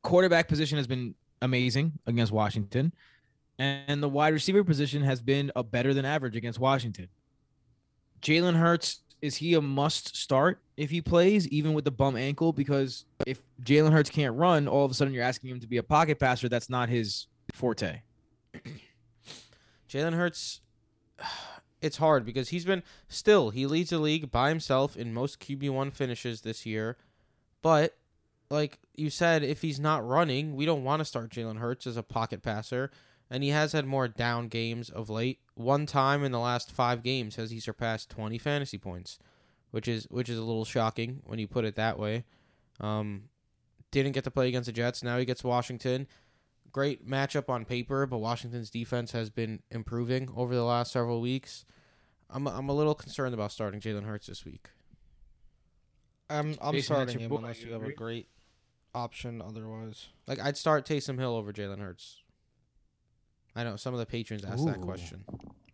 quarterback 0.03 0.47
position 0.47 0.79
has 0.79 0.87
been 0.87 1.17
amazing 1.41 1.93
against 2.07 2.31
Washington, 2.31 2.93
and 3.59 4.01
the 4.01 4.09
wide 4.09 4.33
receiver 4.33 4.63
position 4.63 5.03
has 5.03 5.21
been 5.21 5.51
a 5.57 5.65
better 5.65 5.93
than 5.93 6.05
average 6.05 6.37
against 6.37 6.61
Washington. 6.61 7.09
Jalen 8.21 8.55
Hurts 8.55 9.01
is 9.23 9.37
he 9.37 9.55
a 9.55 9.61
must 9.61 10.17
start 10.17 10.61
if 10.77 10.91
he 10.91 11.01
plays, 11.01 11.49
even 11.49 11.73
with 11.73 11.85
the 11.85 11.91
bum 11.91 12.17
ankle? 12.17 12.53
Because 12.53 13.05
if 13.27 13.43
Jalen 13.65 13.93
Hurts 13.93 14.11
can't 14.11 14.37
run, 14.37 14.69
all 14.69 14.85
of 14.85 14.91
a 14.93 14.95
sudden 14.95 15.13
you're 15.13 15.25
asking 15.25 15.51
him 15.51 15.61
to 15.61 15.67
be 15.67 15.79
a 15.79 15.83
pocket 15.83 16.21
passer. 16.21 16.49
That's 16.49 16.71
not 16.71 16.89
his 16.89 17.27
forte. 17.55 18.03
Jalen 19.89 20.15
Hurts, 20.15 20.61
it's 21.83 21.99
hard 21.99 22.25
because 22.25 22.51
he's 22.51 22.65
been 22.65 22.83
still 23.09 23.51
he 23.51 23.67
leads 23.67 23.91
the 23.91 23.99
league 23.99 24.31
by 24.31 24.49
himself 24.49 24.97
in 24.97 25.13
most 25.13 25.41
QB 25.41 25.71
one 25.71 25.91
finishes 25.91 26.41
this 26.41 26.65
year, 26.65 26.97
but 27.61 27.97
like 28.51 28.79
you 28.95 29.09
said, 29.09 29.43
if 29.43 29.63
he's 29.63 29.81
not 29.81 30.07
running, 30.07 30.55
we 30.55 30.67
don't 30.67 30.85
want 30.85 31.01
to 31.01 31.07
start 31.07 31.31
Jalen 31.31 31.59
Hurts 31.59 31.87
as 31.87 31.97
a 31.97 32.03
pocket 32.03 32.43
passer, 32.43 32.91
and 33.31 33.43
he 33.43 33.49
has 33.49 33.73
had 33.73 33.87
more 33.87 34.09
down 34.09 34.49
games 34.49 34.91
of 34.91 35.09
late. 35.09 35.41
One 35.55 35.87
time 35.87 36.23
in 36.23 36.33
the 36.33 36.39
last 36.39 36.71
five 36.71 37.03
games 37.03 37.37
has 37.37 37.51
he 37.51 37.61
surpassed 37.61 38.11
twenty 38.11 38.39
fantasy 38.39 38.79
points, 38.79 39.19
which 39.71 39.89
is 39.89 40.07
which 40.11 40.29
is 40.29 40.39
a 40.39 40.43
little 40.45 40.67
shocking 40.67 41.23
when 41.25 41.39
you 41.39 41.49
put 41.49 41.65
it 41.65 41.77
that 41.77 41.99
way. 41.99 42.25
Um, 42.81 43.25
didn't 43.91 44.13
get 44.13 44.25
to 44.25 44.31
play 44.31 44.49
against 44.49 44.67
the 44.67 44.73
Jets. 44.73 45.03
Now 45.03 45.19
he 45.19 45.25
gets 45.25 45.43
Washington 45.43 46.07
great 46.73 47.07
matchup 47.07 47.49
on 47.49 47.65
paper, 47.65 48.07
but 48.07 48.19
Washington's 48.19 48.71
defense 48.71 49.13
has 49.13 49.31
been 49.31 49.61
improving 49.71 50.29
over 50.37 50.55
the 50.55 50.65
last 50.65 50.93
several 50.93 51.21
weeks. 51.21 51.65
I'm 52.31 52.47
I'm 52.49 52.69
a 52.69 52.75
little 52.75 52.95
concerned 52.95 53.35
about 53.35 53.53
starting 53.53 53.81
Jalen 53.81 54.05
Hurts 54.05 54.27
this 54.27 54.45
week. 54.45 54.69
I'm 56.31 56.57
I'm 56.61 56.75
Jason, 56.75 56.95
starting 56.95 57.19
him 57.19 57.29
boy, 57.29 57.37
unless 57.37 57.61
you 57.61 57.69
you 57.69 57.73
have 57.75 57.85
a 57.85 57.93
great 57.93 58.29
option 58.95 59.43
otherwise. 59.43 60.09
Like 60.27 60.41
I'd 60.41 60.57
start 60.57 60.87
Taysom 60.87 61.19
Hill 61.19 61.37
over 61.37 61.53
Jalen 61.53 61.81
Hurts. 61.81 62.23
I 63.55 63.65
know 63.65 63.77
some 63.77 63.93
of 63.93 64.01
the 64.01 64.07
patrons 64.07 64.45
asked 64.45 64.65
that 64.65 64.81
question. 64.81 65.25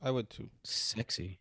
I 0.03 0.11
would 0.11 0.31
too. 0.31 0.49
Sexy. 0.65 1.39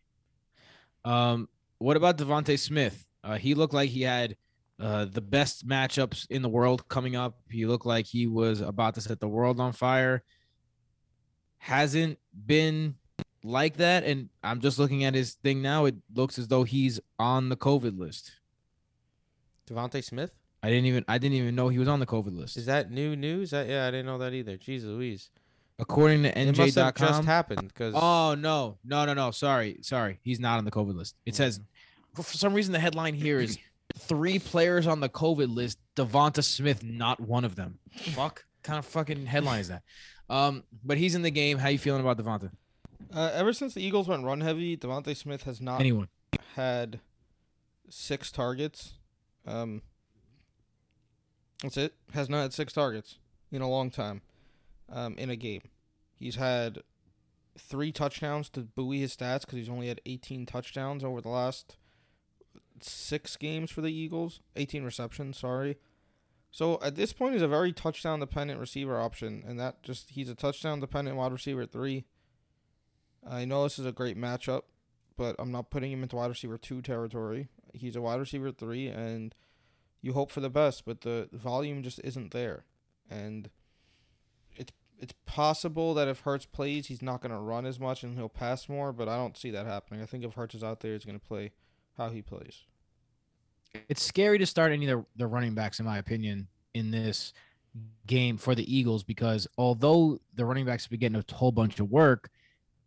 Um, 1.04 1.48
what 1.78 1.96
about 1.96 2.16
DeVonta 2.16 2.58
Smith? 2.58 3.06
Uh, 3.24 3.36
he 3.38 3.54
looked 3.54 3.74
like 3.74 3.90
he 3.90 4.02
had 4.02 4.36
uh, 4.80 5.06
the 5.06 5.20
best 5.20 5.66
matchups 5.66 6.26
in 6.30 6.42
the 6.42 6.48
world 6.48 6.88
coming 6.88 7.16
up. 7.16 7.38
He 7.50 7.66
looked 7.66 7.86
like 7.86 8.06
he 8.06 8.26
was 8.26 8.60
about 8.60 8.94
to 8.94 9.00
set 9.00 9.20
the 9.20 9.28
world 9.28 9.60
on 9.60 9.72
fire. 9.72 10.22
Hasn't 11.58 12.18
been 12.46 12.94
like 13.42 13.78
that, 13.78 14.04
and 14.04 14.28
I'm 14.42 14.60
just 14.60 14.78
looking 14.78 15.04
at 15.04 15.14
his 15.14 15.34
thing 15.34 15.62
now. 15.62 15.86
It 15.86 15.96
looks 16.14 16.38
as 16.38 16.48
though 16.48 16.64
he's 16.64 17.00
on 17.18 17.48
the 17.48 17.56
COVID 17.56 17.98
list. 17.98 18.32
DeVonta 19.68 20.02
Smith 20.02 20.32
I 20.62 20.70
didn't 20.70 20.86
even 20.86 21.04
I 21.06 21.18
didn't 21.18 21.36
even 21.36 21.54
know 21.54 21.68
he 21.68 21.78
was 21.78 21.88
on 21.88 22.00
the 22.00 22.06
COVID 22.06 22.36
list. 22.36 22.56
is 22.56 22.66
that 22.66 22.90
new 22.90 23.14
news? 23.14 23.50
That 23.50 23.68
yeah, 23.68 23.86
I 23.86 23.90
didn't 23.90 24.06
know 24.06 24.18
that 24.18 24.34
either. 24.34 24.56
Jeez 24.56 24.84
Louise, 24.84 25.30
According 25.78 26.24
to 26.24 26.36
it 26.36 26.56
must 26.56 26.74
have 26.74 26.94
just 26.94 27.24
happened 27.24 27.68
because 27.68 27.94
Oh 27.96 28.34
no, 28.36 28.78
no, 28.84 29.04
no, 29.04 29.14
no. 29.14 29.30
Sorry, 29.30 29.78
sorry. 29.82 30.18
He's 30.22 30.40
not 30.40 30.58
on 30.58 30.64
the 30.64 30.70
COVID 30.70 30.96
list. 30.96 31.14
It 31.24 31.36
says 31.36 31.60
for, 32.14 32.24
for 32.24 32.36
some 32.36 32.54
reason 32.54 32.72
the 32.72 32.80
headline 32.80 33.14
here 33.14 33.38
is 33.38 33.58
three 33.98 34.38
players 34.38 34.86
on 34.86 35.00
the 35.00 35.08
COVID 35.08 35.54
list. 35.54 35.78
Devonta 35.96 36.44
Smith, 36.44 36.82
not 36.84 37.20
one 37.20 37.44
of 37.44 37.56
them. 37.56 37.78
Fuck, 37.96 38.44
kind 38.62 38.78
of 38.78 38.84
fucking 38.86 39.26
headline 39.26 39.60
is 39.60 39.68
that? 39.68 39.82
Um, 40.30 40.64
but 40.84 40.98
he's 40.98 41.14
in 41.14 41.22
the 41.22 41.30
game. 41.30 41.58
How 41.58 41.68
you 41.68 41.78
feeling 41.78 42.00
about 42.00 42.18
Devonta? 42.18 42.50
Uh, 43.14 43.30
ever 43.34 43.52
since 43.52 43.74
the 43.74 43.82
Eagles 43.82 44.06
went 44.08 44.24
run 44.24 44.40
heavy, 44.40 44.76
Devonta 44.76 45.16
Smith 45.16 45.44
has 45.44 45.60
not 45.60 45.80
Anyone? 45.80 46.08
had 46.56 47.00
six 47.88 48.30
targets. 48.30 48.94
Um, 49.46 49.82
that's 51.62 51.76
it. 51.76 51.94
Has 52.14 52.28
not 52.28 52.42
had 52.42 52.52
six 52.52 52.72
targets 52.72 53.18
in 53.50 53.62
a 53.62 53.68
long 53.68 53.90
time. 53.90 54.22
Um, 54.90 55.14
in 55.18 55.28
a 55.30 55.36
game, 55.36 55.62
he's 56.14 56.36
had 56.36 56.82
three 57.58 57.90
touchdowns 57.92 58.48
to 58.50 58.60
buoy 58.60 59.00
his 59.00 59.16
stats 59.16 59.40
because 59.40 59.56
he's 59.58 59.68
only 59.68 59.88
had 59.88 60.00
18 60.06 60.46
touchdowns 60.46 61.02
over 61.02 61.20
the 61.20 61.28
last 61.28 61.76
six 62.84 63.36
games 63.36 63.70
for 63.70 63.80
the 63.80 63.92
Eagles. 63.92 64.40
18 64.56 64.84
receptions, 64.84 65.38
sorry. 65.38 65.78
So 66.50 66.78
at 66.82 66.96
this 66.96 67.12
point, 67.12 67.34
he's 67.34 67.42
a 67.42 67.48
very 67.48 67.72
touchdown 67.72 68.20
dependent 68.20 68.60
receiver 68.60 68.98
option, 68.98 69.44
and 69.46 69.60
that 69.60 69.82
just 69.82 70.10
he's 70.10 70.28
a 70.28 70.34
touchdown 70.34 70.80
dependent 70.80 71.16
wide 71.16 71.32
receiver 71.32 71.66
three. 71.66 72.04
I 73.28 73.44
know 73.44 73.64
this 73.64 73.78
is 73.78 73.86
a 73.86 73.92
great 73.92 74.16
matchup, 74.16 74.62
but 75.16 75.36
I'm 75.38 75.52
not 75.52 75.70
putting 75.70 75.92
him 75.92 76.02
into 76.02 76.16
wide 76.16 76.30
receiver 76.30 76.56
two 76.56 76.80
territory. 76.80 77.48
He's 77.74 77.96
a 77.96 78.00
wide 78.00 78.20
receiver 78.20 78.50
three, 78.50 78.88
and 78.88 79.34
you 80.00 80.14
hope 80.14 80.30
for 80.30 80.40
the 80.40 80.48
best, 80.48 80.84
but 80.86 81.02
the 81.02 81.28
volume 81.32 81.82
just 81.82 82.00
isn't 82.02 82.32
there, 82.32 82.64
and 83.10 83.50
it's 84.56 84.72
it's 84.98 85.14
possible 85.26 85.94
that 85.94 86.08
if 86.08 86.20
Hurts 86.20 86.46
plays, 86.46 86.86
he's 86.86 87.02
not 87.02 87.20
going 87.20 87.32
to 87.32 87.38
run 87.38 87.66
as 87.66 87.78
much 87.78 88.02
and 88.02 88.16
he'll 88.16 88.28
pass 88.28 88.68
more, 88.68 88.92
but 88.92 89.08
I 89.08 89.16
don't 89.16 89.36
see 89.36 89.50
that 89.50 89.66
happening. 89.66 90.02
I 90.02 90.06
think 90.06 90.24
if 90.24 90.34
Hurts 90.34 90.56
is 90.56 90.64
out 90.64 90.80
there, 90.80 90.94
he's 90.94 91.04
going 91.04 91.18
to 91.18 91.24
play 91.24 91.52
how 91.98 92.08
he 92.08 92.22
plays. 92.22 92.62
It's 93.88 94.02
scary 94.02 94.38
to 94.38 94.46
start 94.46 94.72
any 94.72 94.88
of 94.88 95.04
the, 95.16 95.26
running 95.26 95.54
backs, 95.54 95.78
in 95.78 95.84
my 95.84 95.98
opinion, 95.98 96.48
in 96.72 96.90
this 96.90 97.34
game 98.06 98.38
for 98.38 98.54
the 98.54 98.74
Eagles 98.74 99.04
because 99.04 99.46
although 99.58 100.18
the 100.34 100.44
running 100.44 100.64
backs 100.64 100.84
have 100.84 100.90
been 100.90 101.00
getting 101.00 101.18
a 101.18 101.34
whole 101.34 101.52
bunch 101.52 101.78
of 101.78 101.90
work, 101.90 102.30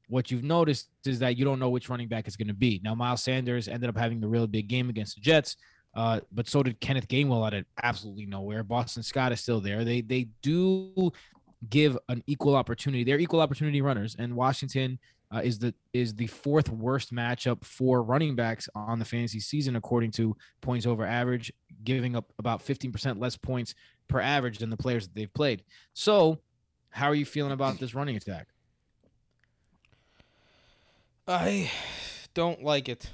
what 0.07 0.31
you've 0.31 0.43
noticed 0.43 0.89
is 1.05 1.19
that 1.19 1.37
you 1.37 1.45
don't 1.45 1.59
know 1.59 1.69
which 1.69 1.87
running 1.87 2.07
back 2.07 2.27
is 2.27 2.35
going 2.35 2.47
to 2.47 2.53
be. 2.53 2.81
Now, 2.83 2.95
Miles 2.95 3.23
Sanders 3.23 3.67
ended 3.67 3.89
up 3.89 3.95
having 3.95 4.19
the 4.19 4.27
really 4.27 4.47
big 4.47 4.67
game 4.67 4.89
against 4.89 5.15
the 5.15 5.21
Jets, 5.21 5.55
uh, 5.95 6.19
but 6.31 6.49
so 6.49 6.63
did 6.63 6.79
Kenneth 6.79 7.07
Gainwell 7.07 7.45
out 7.45 7.53
of 7.53 7.65
absolutely 7.81 8.25
nowhere. 8.25 8.63
Boston 8.63 9.03
Scott 9.03 9.31
is 9.31 9.39
still 9.39 9.61
there. 9.61 9.85
They 9.85 10.01
they 10.01 10.27
do 10.41 11.11
give 11.69 11.97
an 12.09 12.23
equal 12.27 12.55
opportunity. 12.55 13.03
They're 13.03 13.19
equal 13.19 13.39
opportunity 13.39 13.81
runners, 13.81 14.15
and 14.19 14.35
Washington 14.35 14.99
uh, 15.33 15.41
is 15.43 15.59
the 15.59 15.73
is 15.93 16.13
the 16.15 16.27
fourth 16.27 16.69
worst 16.69 17.13
matchup 17.13 17.63
for 17.63 18.03
running 18.03 18.35
backs 18.35 18.67
on 18.75 18.99
the 18.99 19.05
fantasy 19.05 19.39
season 19.39 19.75
according 19.75 20.11
to 20.11 20.35
points 20.61 20.85
over 20.85 21.05
average, 21.05 21.51
giving 21.83 22.15
up 22.15 22.31
about 22.37 22.65
15% 22.65 23.19
less 23.19 23.37
points 23.37 23.73
per 24.07 24.19
average 24.19 24.57
than 24.57 24.69
the 24.69 24.77
players 24.77 25.07
that 25.07 25.15
they've 25.15 25.33
played. 25.33 25.63
So, 25.93 26.39
how 26.89 27.07
are 27.07 27.15
you 27.15 27.25
feeling 27.25 27.53
about 27.53 27.79
this 27.79 27.95
running 27.95 28.17
attack? 28.17 28.47
I 31.27 31.71
don't 32.33 32.63
like 32.63 32.89
it. 32.89 33.09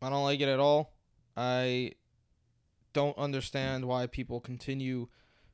I 0.00 0.10
don't 0.10 0.24
like 0.24 0.40
it 0.40 0.48
at 0.48 0.58
all. 0.58 0.92
I 1.36 1.92
don't 2.92 3.16
understand 3.16 3.84
why 3.84 4.06
people 4.06 4.40
continue 4.40 5.08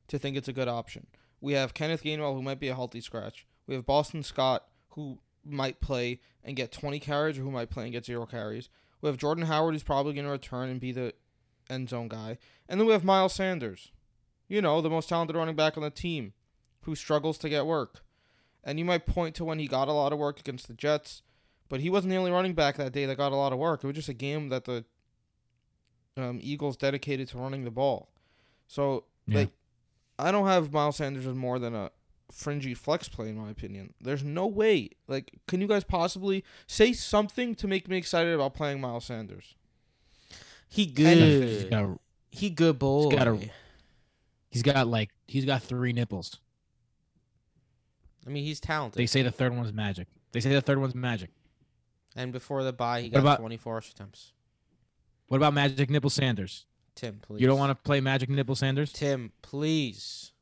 to 0.07 0.17
think 0.17 0.35
it's 0.35 0.47
a 0.47 0.53
good 0.53 0.67
option. 0.67 1.05
We 1.41 1.53
have 1.53 1.73
Kenneth 1.73 2.03
Gainwell, 2.03 2.33
who 2.33 2.41
might 2.41 2.59
be 2.59 2.69
a 2.69 2.75
healthy 2.75 3.01
scratch. 3.01 3.45
We 3.67 3.75
have 3.75 3.85
Boston 3.85 4.23
Scott, 4.23 4.65
who 4.89 5.19
might 5.51 5.81
play 5.81 6.19
and 6.43 6.55
get 6.55 6.71
20 6.71 6.99
carries, 6.99 7.37
or 7.37 7.41
who 7.41 7.51
might 7.51 7.69
play 7.69 7.83
and 7.83 7.91
get 7.91 8.05
zero 8.05 8.25
carries. 8.25 8.69
We 9.01 9.07
have 9.07 9.17
Jordan 9.17 9.45
Howard, 9.45 9.73
who's 9.73 9.83
probably 9.83 10.13
going 10.13 10.25
to 10.25 10.31
return 10.31 10.69
and 10.69 10.79
be 10.79 10.91
the 10.91 11.13
end 11.69 11.89
zone 11.89 12.07
guy. 12.07 12.37
And 12.67 12.79
then 12.79 12.87
we 12.87 12.93
have 12.93 13.03
Miles 13.03 13.33
Sanders, 13.33 13.91
you 14.47 14.61
know, 14.61 14.81
the 14.81 14.89
most 14.89 15.09
talented 15.09 15.35
running 15.35 15.55
back 15.55 15.77
on 15.77 15.83
the 15.83 15.89
team, 15.89 16.33
who 16.81 16.95
struggles 16.95 17.37
to 17.39 17.49
get 17.49 17.65
work. 17.65 18.03
And 18.63 18.77
you 18.77 18.85
might 18.85 19.05
point 19.05 19.35
to 19.35 19.45
when 19.45 19.59
he 19.59 19.67
got 19.67 19.87
a 19.87 19.93
lot 19.93 20.11
of 20.11 20.19
work 20.19 20.39
against 20.39 20.67
the 20.67 20.73
Jets, 20.73 21.21
but 21.69 21.79
he 21.79 21.89
wasn't 21.89 22.11
the 22.11 22.17
only 22.17 22.31
running 22.31 22.53
back 22.53 22.77
that 22.77 22.91
day 22.91 23.05
that 23.05 23.17
got 23.17 23.31
a 23.31 23.35
lot 23.35 23.53
of 23.53 23.59
work. 23.59 23.83
It 23.83 23.87
was 23.87 23.95
just 23.95 24.09
a 24.09 24.13
game 24.13 24.49
that 24.49 24.65
the 24.65 24.83
um, 26.17 26.39
Eagles 26.41 26.75
dedicated 26.75 27.29
to 27.29 27.37
running 27.37 27.63
the 27.63 27.71
ball. 27.71 28.09
So, 28.67 29.05
yeah. 29.27 29.39
like, 29.39 29.49
I 30.17 30.31
don't 30.31 30.47
have 30.47 30.73
Miles 30.73 30.97
Sanders 30.97 31.25
as 31.25 31.35
more 31.35 31.59
than 31.59 31.73
a 31.73 31.91
fringy 32.31 32.73
flex 32.73 33.09
play 33.09 33.29
in 33.29 33.37
my 33.37 33.49
opinion. 33.49 33.93
There's 34.01 34.23
no 34.23 34.47
way. 34.47 34.91
Like, 35.07 35.31
can 35.47 35.61
you 35.61 35.67
guys 35.67 35.83
possibly 35.83 36.43
say 36.67 36.93
something 36.93 37.55
to 37.55 37.67
make 37.67 37.87
me 37.87 37.97
excited 37.97 38.33
about 38.33 38.53
playing 38.53 38.81
Miles 38.81 39.05
Sanders? 39.05 39.55
He 40.67 40.85
good. 40.85 41.17
He's 41.17 41.63
a, 41.63 41.97
he 42.31 42.49
good 42.49 42.77
boy. 42.77 43.09
He's 43.09 43.17
got, 43.17 43.27
a, 43.27 43.49
he's 44.49 44.63
got 44.63 44.87
like 44.87 45.09
he's 45.27 45.45
got 45.45 45.63
three 45.63 45.93
nipples. 45.93 46.37
I 48.27 48.29
mean, 48.29 48.43
he's 48.43 48.59
talented. 48.59 48.99
They 48.99 49.07
say 49.07 49.23
the 49.23 49.31
third 49.31 49.55
one's 49.55 49.73
magic. 49.73 50.07
They 50.31 50.39
say 50.39 50.53
the 50.53 50.61
third 50.61 50.77
one's 50.77 50.93
magic. 50.93 51.31
And 52.15 52.31
before 52.31 52.63
the 52.63 52.73
bye, 52.73 53.01
he 53.01 53.09
got 53.09 53.21
about, 53.21 53.39
24 53.39 53.77
attempts. 53.79 54.33
What 55.27 55.37
about 55.37 55.53
Magic 55.53 55.89
Nipple 55.89 56.09
Sanders? 56.09 56.65
Tim, 56.95 57.19
please. 57.21 57.39
You 57.39 57.47
don't 57.47 57.59
want 57.59 57.69
to 57.69 57.75
play 57.75 58.01
Magic 58.01 58.29
Nipple 58.29 58.55
Sanders? 58.55 58.91
Tim, 58.91 59.31
please. 59.41 60.33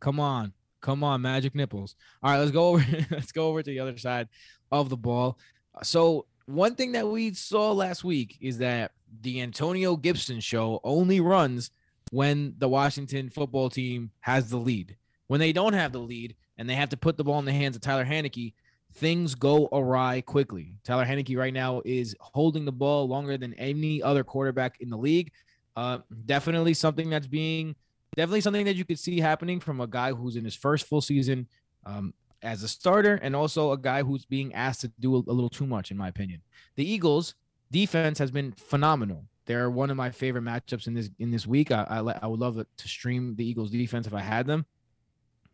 Come 0.00 0.20
on. 0.20 0.52
Come 0.86 1.02
on, 1.02 1.20
Magic 1.20 1.52
Nipples. 1.56 1.96
All 2.22 2.30
right, 2.30 2.38
let's 2.38 2.52
go 2.52 2.68
over 2.68 2.84
let's 3.10 3.32
go 3.32 3.48
over 3.48 3.60
to 3.60 3.68
the 3.68 3.80
other 3.80 3.98
side 3.98 4.28
of 4.70 4.88
the 4.88 4.96
ball. 4.96 5.36
So, 5.82 6.26
one 6.44 6.76
thing 6.76 6.92
that 6.92 7.08
we 7.08 7.34
saw 7.34 7.72
last 7.72 8.04
week 8.04 8.38
is 8.40 8.58
that 8.58 8.92
the 9.22 9.40
Antonio 9.40 9.96
Gibson 9.96 10.38
show 10.38 10.80
only 10.84 11.18
runs 11.18 11.72
when 12.12 12.54
the 12.58 12.68
Washington 12.68 13.30
football 13.30 13.68
team 13.68 14.12
has 14.20 14.48
the 14.48 14.58
lead. 14.58 14.96
When 15.26 15.40
they 15.40 15.52
don't 15.52 15.72
have 15.72 15.90
the 15.90 15.98
lead 15.98 16.36
and 16.56 16.70
they 16.70 16.76
have 16.76 16.90
to 16.90 16.96
put 16.96 17.16
the 17.16 17.24
ball 17.24 17.40
in 17.40 17.46
the 17.46 17.52
hands 17.52 17.74
of 17.74 17.82
Taylor 17.82 18.04
Heinicke, 18.04 18.52
things 18.94 19.34
go 19.34 19.68
awry 19.72 20.20
quickly. 20.20 20.76
Taylor 20.84 21.04
Heinicke 21.04 21.36
right 21.36 21.52
now 21.52 21.82
is 21.84 22.14
holding 22.20 22.64
the 22.64 22.70
ball 22.70 23.08
longer 23.08 23.36
than 23.36 23.54
any 23.54 24.00
other 24.04 24.22
quarterback 24.22 24.80
in 24.80 24.90
the 24.90 24.96
league. 24.96 25.32
Uh, 25.74 25.98
definitely 26.26 26.74
something 26.74 27.10
that's 27.10 27.26
being 27.26 27.74
definitely 28.16 28.40
something 28.40 28.64
that 28.64 28.76
you 28.76 28.84
could 28.84 28.98
see 28.98 29.20
happening 29.20 29.60
from 29.60 29.80
a 29.80 29.86
guy 29.86 30.12
who's 30.12 30.36
in 30.36 30.44
his 30.44 30.54
first 30.54 30.86
full 30.86 31.00
season 31.00 31.46
um, 31.84 32.14
as 32.42 32.62
a 32.62 32.68
starter, 32.68 33.16
and 33.22 33.36
also 33.36 33.72
a 33.72 33.78
guy 33.78 34.02
who's 34.02 34.24
being 34.24 34.54
asked 34.54 34.80
to 34.80 34.88
do 35.00 35.14
a, 35.14 35.18
a 35.18 35.32
little 35.32 35.48
too 35.48 35.66
much, 35.66 35.90
in 35.90 35.96
my 35.96 36.08
opinion. 36.08 36.40
The 36.76 36.88
Eagles' 36.88 37.34
defense 37.70 38.18
has 38.18 38.30
been 38.30 38.52
phenomenal. 38.52 39.24
They're 39.46 39.70
one 39.70 39.90
of 39.90 39.96
my 39.96 40.10
favorite 40.10 40.44
matchups 40.44 40.86
in 40.88 40.94
this 40.94 41.08
in 41.18 41.30
this 41.30 41.46
week. 41.46 41.70
I 41.70 41.84
I, 41.88 42.18
I 42.22 42.26
would 42.26 42.40
love 42.40 42.56
to 42.56 42.88
stream 42.88 43.36
the 43.36 43.48
Eagles' 43.48 43.70
defense 43.70 44.06
if 44.06 44.14
I 44.14 44.20
had 44.20 44.46
them. 44.46 44.66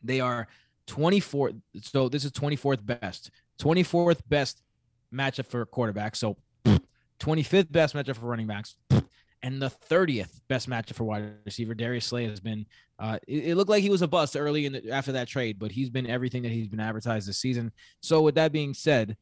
They 0.03 0.21
are 0.21 0.49
24th. 0.87 1.61
So 1.83 2.09
this 2.09 2.25
is 2.25 2.33
24th 2.33 2.85
best. 2.85 3.31
24th 3.59 4.21
best 4.29 4.63
matchup 5.13 5.47
for 5.47 5.65
quarterback. 5.67 6.17
So 6.17 6.37
25th 7.21 7.71
best 7.71 7.95
matchup 7.95 8.17
for 8.17 8.27
running 8.27 8.47
backs 8.47 8.77
and 9.43 9.61
the 9.61 9.70
30th 9.70 10.40
best 10.49 10.68
matchup 10.68 10.95
for 10.95 11.05
wide 11.05 11.32
receiver. 11.45 11.74
Darius 11.74 12.07
Slay 12.07 12.26
has 12.26 12.40
been. 12.40 12.66
Uh, 12.99 13.18
it, 13.26 13.49
it, 13.49 13.55
looked 13.57 13.70
like 13.70 13.82
he 13.82 13.90
was 13.90 14.03
a 14.03 14.09
bust 14.09 14.36
early 14.36 14.66
in 14.66 14.74
the, 14.74 14.90
after 14.90 15.12
that 15.12 15.26
trade, 15.26 15.59
but 15.59 15.72
he's 15.72 15.90
been 15.90 16.07
everything 16.07 16.43
that 16.43 16.53
he's 16.53 16.68
been 16.68 16.80
advertised 16.80 17.28
this 17.28 17.38
season. 17.38 17.72
So 18.01 18.22
with 18.22 18.36
that 18.36 18.53
being 18.53 18.74
said, 18.74 19.16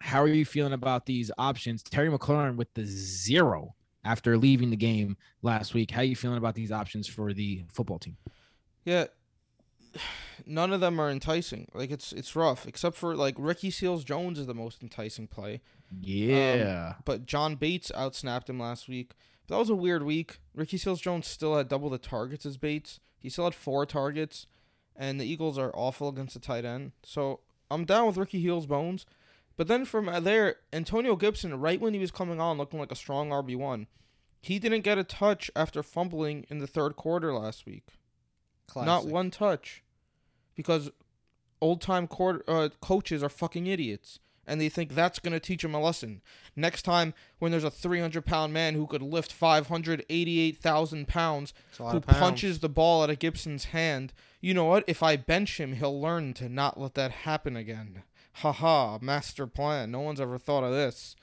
how 0.00 0.22
are 0.22 0.28
you 0.28 0.44
feeling 0.44 0.74
about 0.74 1.06
these 1.06 1.30
options? 1.38 1.82
Terry 1.82 2.10
McLaurin 2.10 2.56
with 2.56 2.72
the 2.74 2.84
zero 2.84 3.74
after 4.04 4.36
leaving 4.36 4.70
the 4.70 4.76
game 4.76 5.16
last 5.42 5.74
week. 5.74 5.90
How 5.90 6.02
are 6.02 6.04
you 6.04 6.16
feeling 6.16 6.38
about 6.38 6.54
these 6.54 6.70
options 6.70 7.08
for 7.08 7.32
the 7.32 7.64
football 7.72 7.98
team? 7.98 8.16
Yeah, 8.84 9.06
none 10.46 10.72
of 10.72 10.80
them 10.80 11.00
are 11.00 11.10
enticing. 11.10 11.68
Like 11.74 11.90
it's 11.90 12.12
it's 12.12 12.36
rough, 12.36 12.66
except 12.66 12.96
for 12.96 13.16
like 13.16 13.34
Ricky 13.38 13.70
Seals 13.70 14.04
Jones 14.04 14.38
is 14.38 14.46
the 14.46 14.54
most 14.54 14.82
enticing 14.82 15.26
play. 15.26 15.60
Yeah, 16.00 16.94
um, 16.96 17.02
but 17.04 17.26
John 17.26 17.56
Bates 17.56 17.90
outsnapped 17.94 18.48
him 18.48 18.60
last 18.60 18.88
week 18.88 19.14
that 19.48 19.56
was 19.56 19.70
a 19.70 19.74
weird 19.74 20.02
week. 20.02 20.38
Ricky 20.54 20.76
Seals 20.76 21.00
Jones 21.00 21.26
still 21.26 21.56
had 21.56 21.68
double 21.68 21.90
the 21.90 21.98
targets 21.98 22.46
as 22.46 22.56
Bates. 22.56 23.00
He 23.18 23.28
still 23.28 23.44
had 23.44 23.54
four 23.54 23.84
targets, 23.86 24.46
and 24.94 25.20
the 25.20 25.26
Eagles 25.26 25.58
are 25.58 25.72
awful 25.74 26.08
against 26.08 26.34
the 26.34 26.40
tight 26.40 26.64
end. 26.64 26.92
So 27.02 27.40
I'm 27.70 27.84
down 27.84 28.06
with 28.06 28.16
Ricky 28.16 28.40
Heels 28.40 28.66
Bones. 28.66 29.06
But 29.56 29.66
then 29.66 29.84
from 29.84 30.06
there, 30.22 30.56
Antonio 30.72 31.16
Gibson, 31.16 31.58
right 31.58 31.80
when 31.80 31.92
he 31.92 31.98
was 31.98 32.12
coming 32.12 32.40
on, 32.40 32.58
looking 32.58 32.78
like 32.78 32.92
a 32.92 32.96
strong 32.96 33.30
RB1, 33.30 33.86
he 34.40 34.58
didn't 34.60 34.82
get 34.82 34.98
a 34.98 35.04
touch 35.04 35.50
after 35.56 35.82
fumbling 35.82 36.46
in 36.48 36.58
the 36.58 36.68
third 36.68 36.94
quarter 36.94 37.34
last 37.34 37.66
week. 37.66 37.88
Classic. 38.68 38.86
Not 38.86 39.06
one 39.06 39.32
touch. 39.32 39.82
Because 40.54 40.90
old 41.60 41.80
time 41.80 42.08
uh, 42.46 42.68
coaches 42.80 43.22
are 43.22 43.28
fucking 43.28 43.66
idiots 43.66 44.20
and 44.48 44.60
they 44.60 44.70
think 44.70 44.94
that's 44.94 45.18
going 45.18 45.34
to 45.34 45.38
teach 45.38 45.62
them 45.62 45.74
a 45.74 45.80
lesson. 45.80 46.22
Next 46.56 46.82
time, 46.82 47.12
when 47.38 47.52
there's 47.52 47.64
a 47.64 47.70
300 47.70 48.24
pound 48.24 48.52
man 48.52 48.74
who 48.74 48.86
could 48.86 49.02
lift 49.02 49.30
588,000 49.30 51.06
pounds, 51.06 51.52
who 51.76 51.84
pounds. 51.84 52.04
punches 52.06 52.58
the 52.58 52.68
ball 52.68 53.02
out 53.02 53.10
of 53.10 53.18
Gibson's 53.18 53.66
hand, 53.66 54.14
you 54.40 54.54
know 54.54 54.64
what? 54.64 54.84
If 54.86 55.02
I 55.02 55.16
bench 55.16 55.60
him, 55.60 55.74
he'll 55.74 56.00
learn 56.00 56.32
to 56.34 56.48
not 56.48 56.80
let 56.80 56.94
that 56.94 57.10
happen 57.10 57.56
again. 57.56 58.02
Haha, 58.32 58.52
ha, 58.52 58.98
master 59.02 59.46
plan. 59.46 59.90
No 59.90 60.00
one's 60.00 60.20
ever 60.20 60.38
thought 60.38 60.64
of 60.64 60.72
this. 60.72 61.14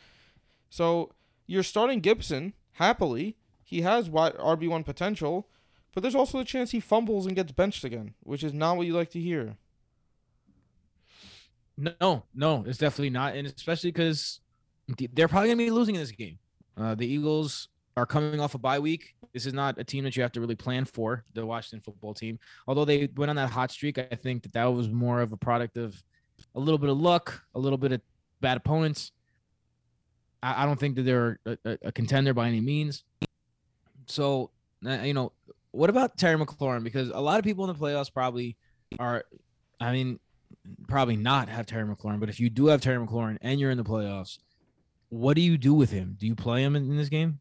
So 0.70 1.12
you're 1.48 1.64
starting 1.64 2.02
Gibson 2.02 2.54
happily. 2.74 3.38
He 3.64 3.82
has 3.82 4.10
RB1 4.10 4.86
potential, 4.86 5.48
but 5.94 6.04
there's 6.04 6.14
also 6.14 6.40
a 6.40 6.46
chance 6.46 6.72
he 6.72 6.80
fumbles 6.80 7.26
and 7.26 7.36
gets 7.36 7.52
benched 7.52 7.84
again, 7.84 8.14
which 8.22 8.44
is 8.44 8.54
not 8.54 8.78
what 8.78 8.86
you 8.86 8.94
like 8.94 9.10
to 9.12 9.20
hear. 9.20 9.58
No, 11.78 12.24
no, 12.34 12.64
it's 12.66 12.78
definitely 12.78 13.10
not, 13.10 13.36
and 13.36 13.46
especially 13.48 13.92
because 13.92 14.40
they're 15.14 15.28
probably 15.28 15.50
gonna 15.50 15.58
be 15.58 15.72
losing 15.72 15.96
in 15.96 16.02
this 16.02 16.12
game. 16.12 16.40
Uh, 16.78 16.96
the 16.96 17.06
Eagles 17.06 17.70
are 17.98 18.06
coming 18.06 18.40
off 18.40 18.56
a 18.56 18.58
bye 18.58 18.80
week. 18.80 19.16
This 19.34 19.46
is 19.46 19.54
not 19.54 19.78
a 19.78 19.84
team 19.84 20.04
that 20.06 20.16
you 20.16 20.22
have 20.22 20.32
to 20.34 20.42
really 20.42 20.56
plan 20.56 20.86
for. 20.86 21.24
The 21.34 21.46
Washington 21.46 21.82
football 21.82 22.14
team, 22.14 22.40
although 22.68 22.86
they 22.86 23.10
went 23.16 23.30
on 23.30 23.36
that 23.36 23.50
hot 23.50 23.72
streak, 23.72 23.98
I 23.98 24.16
think 24.16 24.44
that 24.44 24.54
that 24.54 24.66
was 24.66 24.90
more 24.90 25.22
of 25.22 25.34
a 25.34 25.38
product 25.38 25.78
of 25.78 26.02
a 26.56 26.60
little 26.60 26.78
bit 26.78 26.90
of 26.90 26.98
luck, 26.98 27.44
a 27.54 27.60
little 27.60 27.78
bit 27.78 27.92
of 27.92 28.02
bad 28.42 28.58
opponents. 28.58 29.12
I, 30.42 30.64
I 30.64 30.66
don't 30.66 30.80
think 30.80 30.96
that 30.96 31.04
they're 31.04 31.40
a, 31.46 31.58
a, 31.66 31.78
a 31.84 31.92
contender 31.92 32.34
by 32.34 32.48
any 32.48 32.62
means. 32.62 33.04
So, 34.08 34.52
uh, 34.86 35.02
you 35.02 35.14
know, 35.14 35.32
what 35.72 35.90
about 35.90 36.18
Terry 36.18 36.38
McLaurin? 36.38 36.84
Because 36.84 37.10
a 37.10 37.20
lot 37.20 37.40
of 37.40 37.44
people 37.44 37.70
in 37.70 37.76
the 37.76 37.80
playoffs 37.80 38.14
probably 38.14 38.56
are, 39.00 39.26
I 39.80 39.92
mean, 39.92 40.20
probably 40.88 41.16
not 41.16 41.50
have 41.50 41.66
Terry 41.66 41.84
McLaurin. 41.88 42.20
But 42.20 42.30
if 42.30 42.40
you 42.40 42.50
do 42.50 42.68
have 42.68 42.82
Terry 42.82 43.06
McLaurin 43.06 43.38
and 43.42 43.60
you're 43.60 43.72
in 43.72 43.78
the 43.78 43.84
playoffs, 43.84 44.38
what 45.10 45.36
do 45.36 45.42
you 45.42 45.58
do 45.58 45.74
with 45.74 45.92
him? 45.92 46.16
Do 46.20 46.28
you 46.28 46.36
play 46.36 46.64
him 46.64 46.76
in, 46.76 46.90
in 46.90 46.98
this 46.98 47.10
game? 47.10 47.40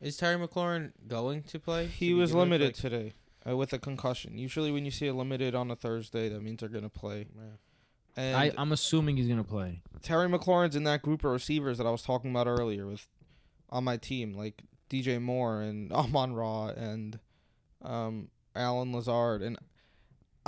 Is 0.00 0.16
Terry 0.16 0.36
McLaurin 0.36 0.92
going 1.06 1.42
to 1.44 1.58
play? 1.58 1.86
He 1.86 2.08
to 2.08 2.14
was 2.14 2.34
limited 2.34 2.68
Like- 2.68 2.74
today 2.76 3.12
uh, 3.48 3.56
with 3.56 3.72
a 3.72 3.78
concussion. 3.78 4.38
Usually, 4.38 4.70
when 4.70 4.84
you 4.84 4.90
see 4.90 5.06
a 5.06 5.14
limited 5.14 5.54
on 5.54 5.70
a 5.70 5.76
Thursday, 5.76 6.28
that 6.28 6.42
means 6.42 6.60
they're 6.60 6.68
gonna 6.68 6.88
play. 6.88 7.26
Yeah. 7.36 7.42
And 8.16 8.36
I, 8.36 8.52
I'm 8.56 8.72
assuming 8.72 9.16
he's 9.16 9.28
gonna 9.28 9.44
play. 9.44 9.82
Terry 10.02 10.28
McLaurin's 10.28 10.74
in 10.76 10.84
that 10.84 11.02
group 11.02 11.22
of 11.24 11.30
receivers 11.32 11.78
that 11.78 11.86
I 11.86 11.90
was 11.90 12.02
talking 12.02 12.30
about 12.30 12.46
earlier 12.46 12.86
with 12.86 13.06
on 13.68 13.84
my 13.84 13.96
team, 13.98 14.32
like 14.32 14.62
DJ 14.88 15.20
Moore 15.20 15.60
and 15.60 15.92
Amon 15.92 16.32
Ra 16.34 16.68
and 16.68 17.18
um, 17.82 18.28
Allen 18.56 18.92
Lazard, 18.92 19.42
and 19.42 19.58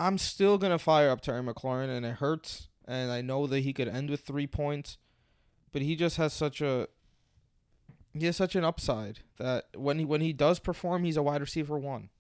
I'm 0.03 0.19
still 0.19 0.59
gonna 0.59 0.79
fire 0.79 1.11
up 1.11 1.21
Terry 1.21 1.43
McLaurin, 1.43 1.89
and 1.89 2.05
it 2.05 2.15
hurts, 2.17 2.69
and 2.87 3.13
I 3.13 3.21
know 3.21 3.47
that 3.47 3.61
he 3.61 3.73
could 3.73 3.89
end 3.89 4.11
with 4.11 4.23
three 4.23 4.47
points, 4.49 4.99
but 5.71 5.83
he 5.83 5.95
just 5.95 6.17
has 6.17 6.33
such 6.33 6.61
a 6.61 6.89
he 8.13 8.27
has 8.27 8.37
such 8.37 8.57
an 8.57 8.65
upside 8.65 9.21
that 9.39 9.67
when 9.77 9.99
he 9.99 10.05
when 10.05 10.21
he 10.21 10.33
does 10.33 10.59
perform, 10.59 11.05
he's 11.05 11.17
a 11.17 11.23
wide 11.23 11.41
receiver 11.41 11.79
one, 11.79 12.11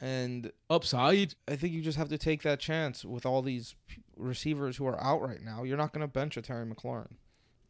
and 0.00 0.50
Upside. 0.68 1.34
I 1.46 1.56
think 1.56 1.72
you 1.72 1.80
just 1.80 1.98
have 1.98 2.08
to 2.08 2.18
take 2.18 2.42
that 2.42 2.58
chance 2.58 3.04
with 3.04 3.24
all 3.24 3.40
these 3.40 3.76
receivers 4.16 4.76
who 4.76 4.86
are 4.86 5.00
out 5.00 5.22
right 5.22 5.42
now. 5.42 5.62
You're 5.62 5.78
not 5.78 5.92
going 5.92 6.06
to 6.06 6.12
bench 6.12 6.36
a 6.36 6.42
Terry 6.42 6.66
McLaurin. 6.66 7.12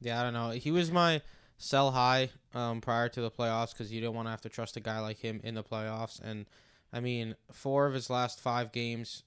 Yeah, 0.00 0.20
I 0.20 0.24
don't 0.24 0.32
know. 0.32 0.50
He 0.50 0.70
was 0.70 0.90
my 0.90 1.20
sell 1.58 1.90
high 1.90 2.30
um, 2.54 2.80
prior 2.80 3.08
to 3.10 3.20
the 3.20 3.30
playoffs 3.30 3.72
because 3.72 3.92
you 3.92 4.00
don't 4.00 4.14
want 4.14 4.26
to 4.26 4.30
have 4.30 4.40
to 4.42 4.48
trust 4.48 4.76
a 4.76 4.80
guy 4.80 4.98
like 5.00 5.18
him 5.18 5.40
in 5.44 5.54
the 5.54 5.62
playoffs. 5.62 6.20
And 6.20 6.46
I 6.94 7.00
mean, 7.00 7.34
four 7.52 7.86
of 7.86 7.94
his 7.94 8.08
last 8.08 8.40
five 8.40 8.70
games, 8.70 9.24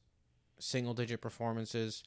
single 0.57 0.93
digit 0.93 1.19
performances, 1.19 2.01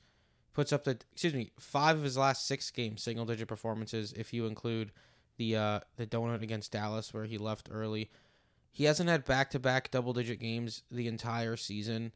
puts 0.55 0.73
up 0.73 0.85
the 0.85 0.99
excuse 1.13 1.35
me, 1.35 1.51
five 1.59 1.99
of 1.99 2.03
his 2.03 2.17
last 2.17 2.47
six 2.47 2.71
games, 2.71 3.03
single 3.03 3.27
digit 3.27 3.47
performances. 3.47 4.15
If 4.17 4.33
you 4.33 4.47
include 4.47 4.91
the 5.37 5.57
uh, 5.57 5.81
the 5.97 6.07
donut 6.07 6.43
against 6.43 6.73
Dallas 6.73 7.13
where 7.13 7.27
he 7.27 7.37
left 7.37 7.69
early, 7.71 8.11
he 8.73 8.85
hasn't 8.85 9.11
had 9.11 9.27
back 9.27 9.51
to 9.51 9.59
back 9.59 9.91
double 9.91 10.15
digit 10.15 10.41
games 10.41 10.83
the 10.91 11.07
entire 11.07 11.57
season. 11.57 12.13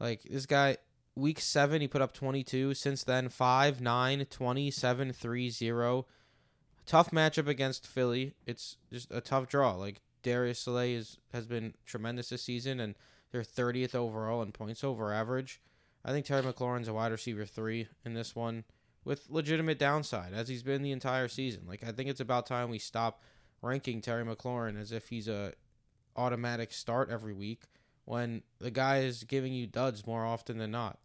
Like 0.00 0.22
this 0.22 0.46
guy, 0.46 0.78
week 1.14 1.38
seven, 1.38 1.82
he 1.82 1.88
put 1.88 2.02
up 2.02 2.14
22. 2.14 2.72
Since 2.72 3.04
then, 3.04 3.28
5, 3.28 3.80
9, 3.80 4.26
20, 4.30 4.70
7, 4.70 5.12
3, 5.12 5.50
0. 5.50 6.06
Tough 6.86 7.10
matchup 7.10 7.48
against 7.48 7.86
Philly. 7.86 8.34
It's 8.46 8.78
just 8.90 9.10
a 9.10 9.20
tough 9.20 9.48
draw. 9.48 9.74
Like, 9.74 10.00
Darius 10.26 10.58
Slay 10.58 10.94
is, 10.94 11.18
has 11.32 11.46
been 11.46 11.74
tremendous 11.84 12.30
this 12.30 12.42
season, 12.42 12.80
and 12.80 12.96
they're 13.30 13.42
30th 13.42 13.94
overall 13.94 14.42
in 14.42 14.50
points 14.50 14.82
over 14.82 15.12
average. 15.12 15.60
I 16.04 16.10
think 16.10 16.26
Terry 16.26 16.42
McLaurin's 16.42 16.88
a 16.88 16.92
wide 16.92 17.12
receiver 17.12 17.44
three 17.44 17.86
in 18.04 18.14
this 18.14 18.34
one 18.34 18.64
with 19.04 19.30
legitimate 19.30 19.78
downside, 19.78 20.34
as 20.34 20.48
he's 20.48 20.64
been 20.64 20.82
the 20.82 20.90
entire 20.90 21.28
season. 21.28 21.62
Like, 21.68 21.84
I 21.86 21.92
think 21.92 22.10
it's 22.10 22.18
about 22.18 22.44
time 22.44 22.70
we 22.70 22.80
stop 22.80 23.22
ranking 23.62 24.00
Terry 24.00 24.24
McLaurin 24.24 24.76
as 24.80 24.90
if 24.90 25.10
he's 25.10 25.28
a 25.28 25.52
automatic 26.16 26.72
start 26.72 27.08
every 27.08 27.32
week 27.32 27.62
when 28.04 28.42
the 28.58 28.72
guy 28.72 29.02
is 29.02 29.22
giving 29.22 29.52
you 29.52 29.68
duds 29.68 30.08
more 30.08 30.26
often 30.26 30.58
than 30.58 30.72
not. 30.72 30.98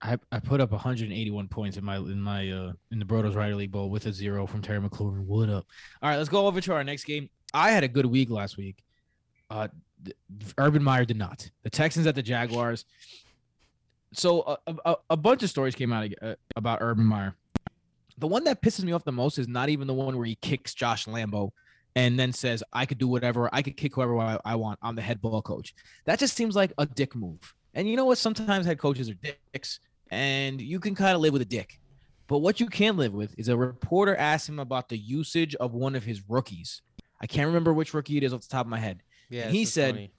I, 0.00 0.16
I 0.30 0.38
put 0.38 0.60
up 0.60 0.70
181 0.70 1.48
points 1.48 1.76
in 1.76 1.84
my 1.84 1.96
in 1.96 2.20
my 2.20 2.50
uh 2.50 2.72
in 2.90 2.98
the 2.98 3.04
Brodos 3.04 3.34
Rider 3.34 3.56
League 3.56 3.72
Bowl 3.72 3.90
with 3.90 4.06
a 4.06 4.12
zero 4.12 4.46
from 4.46 4.62
Terry 4.62 4.80
McLaurin. 4.80 5.24
What 5.24 5.48
up? 5.48 5.66
All 6.02 6.10
right, 6.10 6.16
let's 6.16 6.28
go 6.28 6.46
over 6.46 6.60
to 6.60 6.72
our 6.72 6.84
next 6.84 7.04
game. 7.04 7.28
I 7.52 7.70
had 7.70 7.82
a 7.82 7.88
good 7.88 8.06
week 8.06 8.30
last 8.30 8.56
week. 8.56 8.76
Uh, 9.50 9.68
Urban 10.56 10.82
Meyer 10.82 11.04
did 11.04 11.16
not. 11.16 11.50
The 11.62 11.70
Texans 11.70 12.06
at 12.06 12.14
the 12.14 12.22
Jaguars. 12.22 12.84
So 14.12 14.58
a, 14.66 14.74
a, 14.84 14.96
a 15.10 15.16
bunch 15.16 15.42
of 15.42 15.50
stories 15.50 15.74
came 15.74 15.92
out 15.92 16.08
uh, 16.22 16.34
about 16.56 16.78
Urban 16.80 17.04
Meyer. 17.04 17.34
The 18.18 18.26
one 18.26 18.44
that 18.44 18.62
pisses 18.62 18.84
me 18.84 18.92
off 18.92 19.04
the 19.04 19.12
most 19.12 19.38
is 19.38 19.48
not 19.48 19.68
even 19.68 19.86
the 19.86 19.94
one 19.94 20.16
where 20.16 20.26
he 20.26 20.36
kicks 20.36 20.74
Josh 20.74 21.06
Lambo 21.06 21.50
and 21.96 22.18
then 22.18 22.32
says, 22.32 22.62
"I 22.72 22.86
could 22.86 22.98
do 22.98 23.08
whatever. 23.08 23.48
I 23.52 23.62
could 23.62 23.76
kick 23.76 23.96
whoever 23.96 24.18
I, 24.18 24.38
I 24.44 24.54
want. 24.54 24.78
I'm 24.82 24.94
the 24.94 25.02
head 25.02 25.20
ball 25.20 25.42
coach." 25.42 25.74
That 26.04 26.18
just 26.18 26.36
seems 26.36 26.54
like 26.54 26.72
a 26.78 26.86
dick 26.86 27.16
move. 27.16 27.54
And 27.74 27.88
you 27.88 27.96
know 27.96 28.04
what? 28.06 28.18
Sometimes 28.18 28.66
head 28.66 28.78
coaches 28.78 29.10
are 29.10 29.14
dicks 29.14 29.80
and 30.10 30.60
you 30.60 30.80
can 30.80 30.94
kind 30.94 31.14
of 31.14 31.20
live 31.20 31.32
with 31.32 31.42
a 31.42 31.46
dick. 31.46 31.80
But 32.26 32.38
what 32.38 32.60
you 32.60 32.66
can't 32.66 32.96
live 32.96 33.14
with 33.14 33.34
is 33.38 33.48
a 33.48 33.56
reporter 33.56 34.14
asked 34.16 34.48
him 34.48 34.58
about 34.58 34.88
the 34.88 34.98
usage 34.98 35.54
of 35.56 35.72
one 35.74 35.94
of 35.94 36.04
his 36.04 36.22
rookies. 36.28 36.82
I 37.20 37.26
can't 37.26 37.46
remember 37.46 37.72
which 37.72 37.94
rookie 37.94 38.16
it 38.18 38.22
is 38.22 38.32
off 38.34 38.42
the 38.42 38.48
top 38.48 38.66
of 38.66 38.70
my 38.70 38.78
head. 38.78 39.02
Yeah, 39.30 39.44
And 39.44 39.54
he 39.54 39.62
is 39.62 39.72
said- 39.72 39.94
funny. 39.94 40.10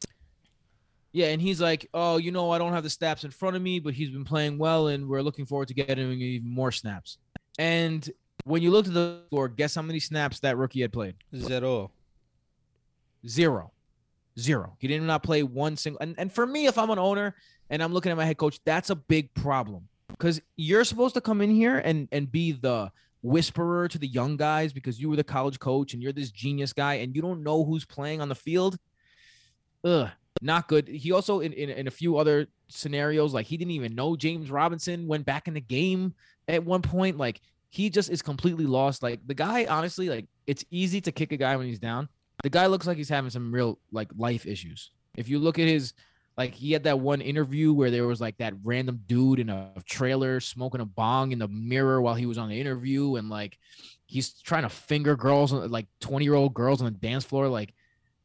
Yeah, 1.12 1.28
and 1.30 1.42
he's 1.42 1.60
like, 1.60 1.90
"Oh, 1.92 2.18
you 2.18 2.30
know, 2.32 2.52
I 2.52 2.60
don't 2.60 2.72
have 2.74 2.84
the 2.84 2.90
snaps 2.90 3.24
in 3.24 3.32
front 3.32 3.56
of 3.56 3.64
me, 3.64 3.80
but 3.80 3.96
he's 3.96 4.12
been 4.12 4.26
playing 4.26 4.60
well, 4.60 4.90
and 4.90 5.08
we're 5.10 5.24
looking 5.24 5.48
forward 5.48 5.68
to 5.70 5.74
getting 5.74 6.12
even 6.12 6.48
more 6.48 6.72
snaps." 6.72 7.18
And 7.58 8.08
when 8.44 8.62
you 8.62 8.70
looked 8.70 8.90
at 8.90 8.94
the 8.94 9.24
score, 9.26 9.48
guess 9.50 9.74
how 9.74 9.82
many 9.82 10.00
snaps 10.00 10.40
that 10.42 10.56
rookie 10.58 10.82
had 10.82 10.94
played? 10.94 11.16
Zero. 11.36 11.92
Zero, 13.28 13.72
zero. 14.40 14.76
He 14.80 14.88
did 14.88 15.02
not 15.02 15.24
play 15.24 15.44
one 15.44 15.78
single. 15.78 16.02
And, 16.02 16.16
and 16.18 16.32
for 16.32 16.46
me, 16.46 16.68
if 16.68 16.78
I'm 16.78 16.90
an 16.90 17.00
owner 17.00 17.36
and 17.70 17.84
I'm 17.84 17.94
looking 17.94 18.12
at 18.12 18.18
my 18.18 18.26
head 18.26 18.38
coach, 18.38 18.60
that's 18.66 18.90
a 18.90 18.96
big 18.96 19.34
problem 19.34 19.88
because 20.10 20.42
you're 20.56 20.84
supposed 20.84 21.16
to 21.16 21.22
come 21.22 21.42
in 21.42 21.50
here 21.50 21.78
and 21.78 22.08
and 22.12 22.32
be 22.32 22.52
the 22.52 22.92
whisperer 23.22 23.88
to 23.88 23.98
the 23.98 24.08
young 24.08 24.38
guys 24.38 24.72
because 24.72 25.00
you 25.00 25.10
were 25.10 25.16
the 25.16 25.24
college 25.24 25.60
coach 25.60 25.94
and 25.94 26.02
you're 26.02 26.14
this 26.14 26.32
genius 26.32 26.72
guy 26.74 26.96
and 26.96 27.16
you 27.16 27.22
don't 27.22 27.44
know 27.44 27.66
who's 27.66 27.86
playing 27.86 28.22
on 28.22 28.30
the 28.30 28.36
field. 28.36 28.78
Ugh, 29.84 30.10
not 30.42 30.68
good. 30.68 30.88
He 30.88 31.12
also 31.12 31.42
in, 31.42 31.54
in 31.54 31.70
in 31.70 31.88
a 31.88 31.92
few 31.92 32.18
other 32.18 32.48
scenarios 32.68 33.34
like 33.34 33.46
he 33.46 33.58
didn't 33.58 33.72
even 33.72 33.96
know 33.96 34.16
James 34.16 34.52
Robinson 34.52 35.08
went 35.08 35.26
back 35.26 35.48
in 35.48 35.54
the 35.54 35.62
game 35.62 36.14
at 36.48 36.64
one 36.64 36.82
point. 36.82 37.18
Like 37.18 37.42
he 37.70 37.90
just 37.90 38.10
is 38.10 38.22
completely 38.22 38.66
lost. 38.66 39.04
Like 39.04 39.20
the 39.26 39.34
guy, 39.34 39.66
honestly, 39.66 40.10
like 40.10 40.28
it's 40.48 40.66
easy 40.72 41.02
to 41.02 41.12
kick 41.12 41.32
a 41.32 41.38
guy 41.38 41.56
when 41.56 41.68
he's 41.68 41.80
down 41.80 42.10
the 42.44 42.50
guy 42.50 42.68
looks 42.68 42.88
like 42.88 42.98
he's 42.98 43.10
having 43.10 43.30
some 43.30 43.52
real 43.52 43.80
like 43.92 44.10
life 44.18 44.46
issues. 44.46 44.92
If 45.16 45.30
you 45.30 45.40
look 45.40 45.60
at 45.60 45.68
his 45.68 45.94
like 46.38 46.54
he 46.54 46.72
had 46.72 46.84
that 46.84 47.00
one 47.00 47.20
interview 47.22 47.74
where 47.74 47.92
there 47.92 48.08
was 48.08 48.22
like 48.22 48.38
that 48.38 48.54
random 48.64 49.02
dude 49.08 49.40
in 49.40 49.50
a 49.50 49.72
trailer 49.86 50.40
smoking 50.40 50.82
a 50.82 50.86
bong 50.86 51.32
in 51.32 51.40
the 51.40 51.48
mirror 51.50 52.02
while 52.02 52.16
he 52.16 52.26
was 52.26 52.38
on 52.38 52.50
the 52.50 52.60
interview 52.60 53.16
and 53.16 53.30
like 53.30 53.58
he's 54.06 54.34
trying 54.42 54.64
to 54.64 54.70
finger 54.70 55.16
girls 55.16 55.52
like 55.52 55.88
20 56.00 56.24
year 56.24 56.36
old 56.36 56.54
girls 56.54 56.82
on 56.82 56.86
the 56.86 56.98
dance 56.98 57.26
floor 57.26 57.50
like 57.50 57.74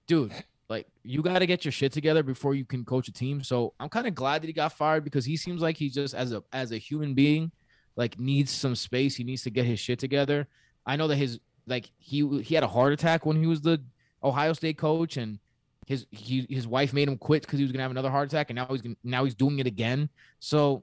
dude 0.06 0.32
like 0.68 0.86
you 1.02 1.22
got 1.22 1.40
to 1.40 1.46
get 1.46 1.64
your 1.64 1.72
shit 1.72 1.92
together 1.92 2.22
before 2.22 2.54
you 2.54 2.64
can 2.64 2.84
coach 2.84 3.08
a 3.08 3.12
team. 3.12 3.42
So 3.42 3.74
i'm 3.80 3.88
kind 3.88 4.06
of 4.06 4.14
glad 4.14 4.42
that 4.42 4.46
he 4.46 4.52
got 4.52 4.72
fired 4.72 5.04
because 5.04 5.24
he 5.24 5.36
seems 5.36 5.60
like 5.60 5.76
he 5.76 5.90
just 5.90 6.14
as 6.14 6.32
a 6.32 6.42
as 6.52 6.72
a 6.72 6.78
human 6.78 7.14
being 7.14 7.52
like 7.96 8.18
needs 8.18 8.50
some 8.50 8.74
space. 8.74 9.16
He 9.16 9.24
needs 9.24 9.42
to 9.42 9.50
get 9.50 9.66
his 9.66 9.78
shit 9.80 9.98
together. 9.98 10.48
I 10.86 10.96
know 10.96 11.08
that 11.08 11.16
his 11.16 11.40
like 11.66 11.90
he 11.98 12.40
he 12.42 12.54
had 12.54 12.64
a 12.64 12.68
heart 12.68 12.92
attack 12.92 13.26
when 13.26 13.36
he 13.36 13.46
was 13.46 13.60
the 13.60 13.82
Ohio 14.24 14.52
State 14.52 14.78
coach, 14.78 15.16
and 15.16 15.38
his 15.86 16.06
he, 16.10 16.46
his 16.48 16.66
wife 16.66 16.92
made 16.92 17.08
him 17.08 17.18
quit 17.18 17.42
because 17.42 17.58
he 17.58 17.64
was 17.64 17.72
gonna 17.72 17.82
have 17.82 17.90
another 17.90 18.10
heart 18.10 18.28
attack, 18.28 18.50
and 18.50 18.56
now 18.56 18.66
he's 18.66 18.82
gonna, 18.82 18.96
now 19.04 19.24
he's 19.24 19.34
doing 19.34 19.58
it 19.58 19.66
again. 19.66 20.08
So 20.40 20.82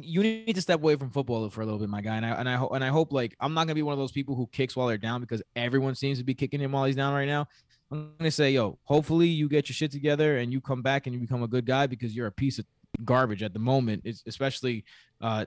you 0.00 0.22
need 0.22 0.54
to 0.54 0.62
step 0.62 0.80
away 0.80 0.96
from 0.96 1.10
football 1.10 1.48
for 1.50 1.60
a 1.60 1.64
little 1.64 1.78
bit, 1.78 1.88
my 1.88 2.00
guy. 2.00 2.16
And 2.16 2.26
I 2.26 2.30
and 2.30 2.48
I 2.48 2.56
hope 2.56 2.72
and 2.72 2.84
I 2.84 2.88
hope 2.88 3.12
like 3.12 3.36
I'm 3.40 3.54
not 3.54 3.66
gonna 3.66 3.74
be 3.74 3.82
one 3.82 3.92
of 3.92 3.98
those 3.98 4.12
people 4.12 4.34
who 4.34 4.46
kicks 4.52 4.76
while 4.76 4.88
they're 4.88 4.98
down 4.98 5.20
because 5.20 5.42
everyone 5.56 5.94
seems 5.94 6.18
to 6.18 6.24
be 6.24 6.34
kicking 6.34 6.60
him 6.60 6.72
while 6.72 6.84
he's 6.84 6.96
down 6.96 7.14
right 7.14 7.28
now. 7.28 7.46
I'm 7.90 8.12
gonna 8.18 8.30
say, 8.30 8.52
yo, 8.52 8.78
hopefully 8.84 9.28
you 9.28 9.48
get 9.48 9.68
your 9.68 9.74
shit 9.74 9.92
together 9.92 10.38
and 10.38 10.52
you 10.52 10.60
come 10.60 10.82
back 10.82 11.06
and 11.06 11.14
you 11.14 11.20
become 11.20 11.42
a 11.42 11.48
good 11.48 11.66
guy 11.66 11.86
because 11.86 12.16
you're 12.16 12.26
a 12.26 12.32
piece 12.32 12.58
of 12.58 12.64
garbage 13.04 13.42
at 13.42 13.52
the 13.52 13.58
moment. 13.58 14.02
It's 14.04 14.22
especially 14.26 14.84
uh, 15.20 15.44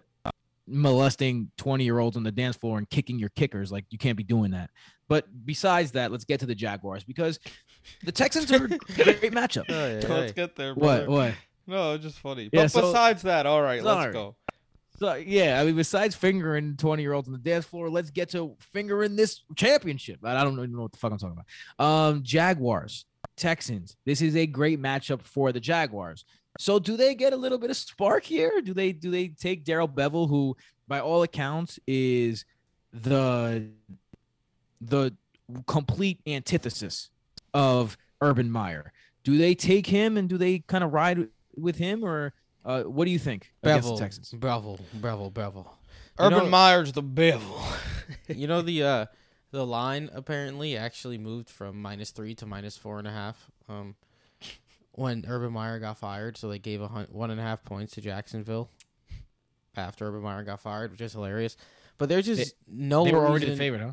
molesting 0.67 1.49
20 1.57 1.83
year 1.83 1.99
olds 1.99 2.17
on 2.17 2.23
the 2.23 2.31
dance 2.31 2.55
floor 2.57 2.77
and 2.77 2.89
kicking 2.89 3.17
your 3.17 3.29
kickers. 3.29 3.71
Like 3.71 3.85
you 3.89 3.97
can't 3.97 4.17
be 4.17 4.23
doing 4.23 4.51
that. 4.51 4.69
But 5.07 5.25
besides 5.45 5.91
that, 5.93 6.11
let's 6.11 6.25
get 6.25 6.41
to 6.41 6.45
the 6.45 6.55
Jaguars 6.55 7.03
because 7.03 7.39
the 8.03 8.11
Texans 8.11 8.51
are 8.51 8.65
a 8.65 8.67
great 8.67 9.31
matchup. 9.31 9.65
Oh, 9.69 9.87
yeah, 9.87 9.93
Let's 10.07 10.09
yeah. 10.09 10.31
get 10.31 10.55
there, 10.55 10.73
What? 10.73 11.05
brother. 11.05 11.09
What? 11.09 11.33
No, 11.65 11.93
it's 11.93 12.03
just 12.03 12.19
funny. 12.19 12.49
Yeah, 12.51 12.63
but 12.63 12.71
so- 12.71 12.81
besides 12.81 13.21
that, 13.23 13.45
all 13.45 13.61
right, 13.61 13.81
let's 13.83 14.01
Sorry. 14.01 14.13
go. 14.13 14.35
So 14.99 15.13
yeah, 15.13 15.61
I 15.61 15.63
mean, 15.65 15.75
besides 15.75 16.15
fingering 16.15 16.75
20 16.75 17.03
year 17.03 17.13
olds 17.13 17.27
on 17.27 17.31
the 17.33 17.37
dance 17.39 17.65
floor, 17.65 17.87
let's 17.89 18.09
get 18.09 18.29
to 18.31 18.55
fingering 18.73 19.15
this 19.15 19.43
championship. 19.55 20.19
I 20.25 20.43
don't 20.43 20.53
even 20.57 20.71
know 20.73 20.81
what 20.81 20.91
the 20.91 20.97
fuck 20.97 21.11
I'm 21.11 21.19
talking 21.19 21.37
about. 21.77 21.85
Um, 21.85 22.23
Jaguars, 22.23 23.05
Texans. 23.35 23.95
This 24.05 24.21
is 24.23 24.35
a 24.35 24.47
great 24.47 24.81
matchup 24.81 25.21
for 25.21 25.51
the 25.51 25.59
Jaguars. 25.59 26.25
So 26.59 26.79
do 26.79 26.97
they 26.97 27.15
get 27.15 27.33
a 27.33 27.37
little 27.37 27.57
bit 27.57 27.69
of 27.69 27.77
spark 27.77 28.23
here? 28.23 28.61
Do 28.63 28.73
they 28.73 28.91
do 28.91 29.11
they 29.11 29.27
take 29.29 29.63
Darrell 29.63 29.87
Bevell, 29.87 30.27
who 30.29 30.55
by 30.87 30.99
all 30.99 31.23
accounts 31.23 31.79
is 31.87 32.45
the 32.91 33.69
the 34.81 35.13
complete 35.65 36.19
antithesis 36.27 37.09
of 37.53 37.97
Urban 38.21 38.51
Meyer? 38.51 38.91
Do 39.23 39.37
they 39.37 39.55
take 39.55 39.87
him 39.87 40.17
and 40.17 40.27
do 40.29 40.37
they 40.37 40.59
kind 40.59 40.83
of 40.83 40.93
ride 40.93 41.27
with 41.55 41.77
him 41.77 42.03
or 42.03 42.33
Uh, 42.65 42.83
what 42.83 43.05
do 43.05 43.11
you 43.11 43.19
think 43.19 43.53
against 43.63 43.87
Bevell, 43.87 43.95
the 43.97 44.03
Texans? 44.03 44.31
Bevel, 44.31 44.79
Bevel, 44.95 45.29
Bevel. 45.31 45.77
You 46.19 46.25
Urban 46.25 46.39
know- 46.39 46.49
Meyer's 46.49 46.91
the 46.91 47.01
bevel. 47.01 47.61
you 48.27 48.45
know 48.47 48.61
the 48.61 48.83
uh 48.83 49.05
the 49.51 49.65
line 49.65 50.09
apparently 50.13 50.75
actually 50.75 51.17
moved 51.17 51.49
from 51.49 51.81
minus 51.81 52.11
three 52.11 52.35
to 52.35 52.45
minus 52.45 52.75
four 52.77 52.99
and 52.99 53.07
a 53.07 53.11
half. 53.11 53.49
Um, 53.69 53.95
when 54.97 55.23
Urban 55.27 55.53
Meyer 55.53 55.77
got 55.77 55.99
fired, 55.99 56.37
so 56.37 56.49
they 56.49 56.57
gave 56.57 56.81
a 56.81 56.87
hun- 56.87 57.07
one 57.11 57.29
and 57.29 57.39
a 57.39 57.43
half 57.43 57.63
points 57.63 57.93
to 57.93 58.01
Jacksonville 58.01 58.67
after 59.75 60.07
Urban 60.07 60.21
Meyer 60.21 60.43
got 60.43 60.59
fired, 60.59 60.91
which 60.91 61.01
is 61.01 61.13
hilarious. 61.13 61.55
But 61.99 62.09
there's 62.09 62.25
just 62.25 62.55
no 62.67 63.05
they 63.05 63.11
were 63.11 63.19
already 63.27 63.45
reason- 63.45 63.57
the 63.57 63.63
favorite, 63.63 63.81
huh? 63.81 63.91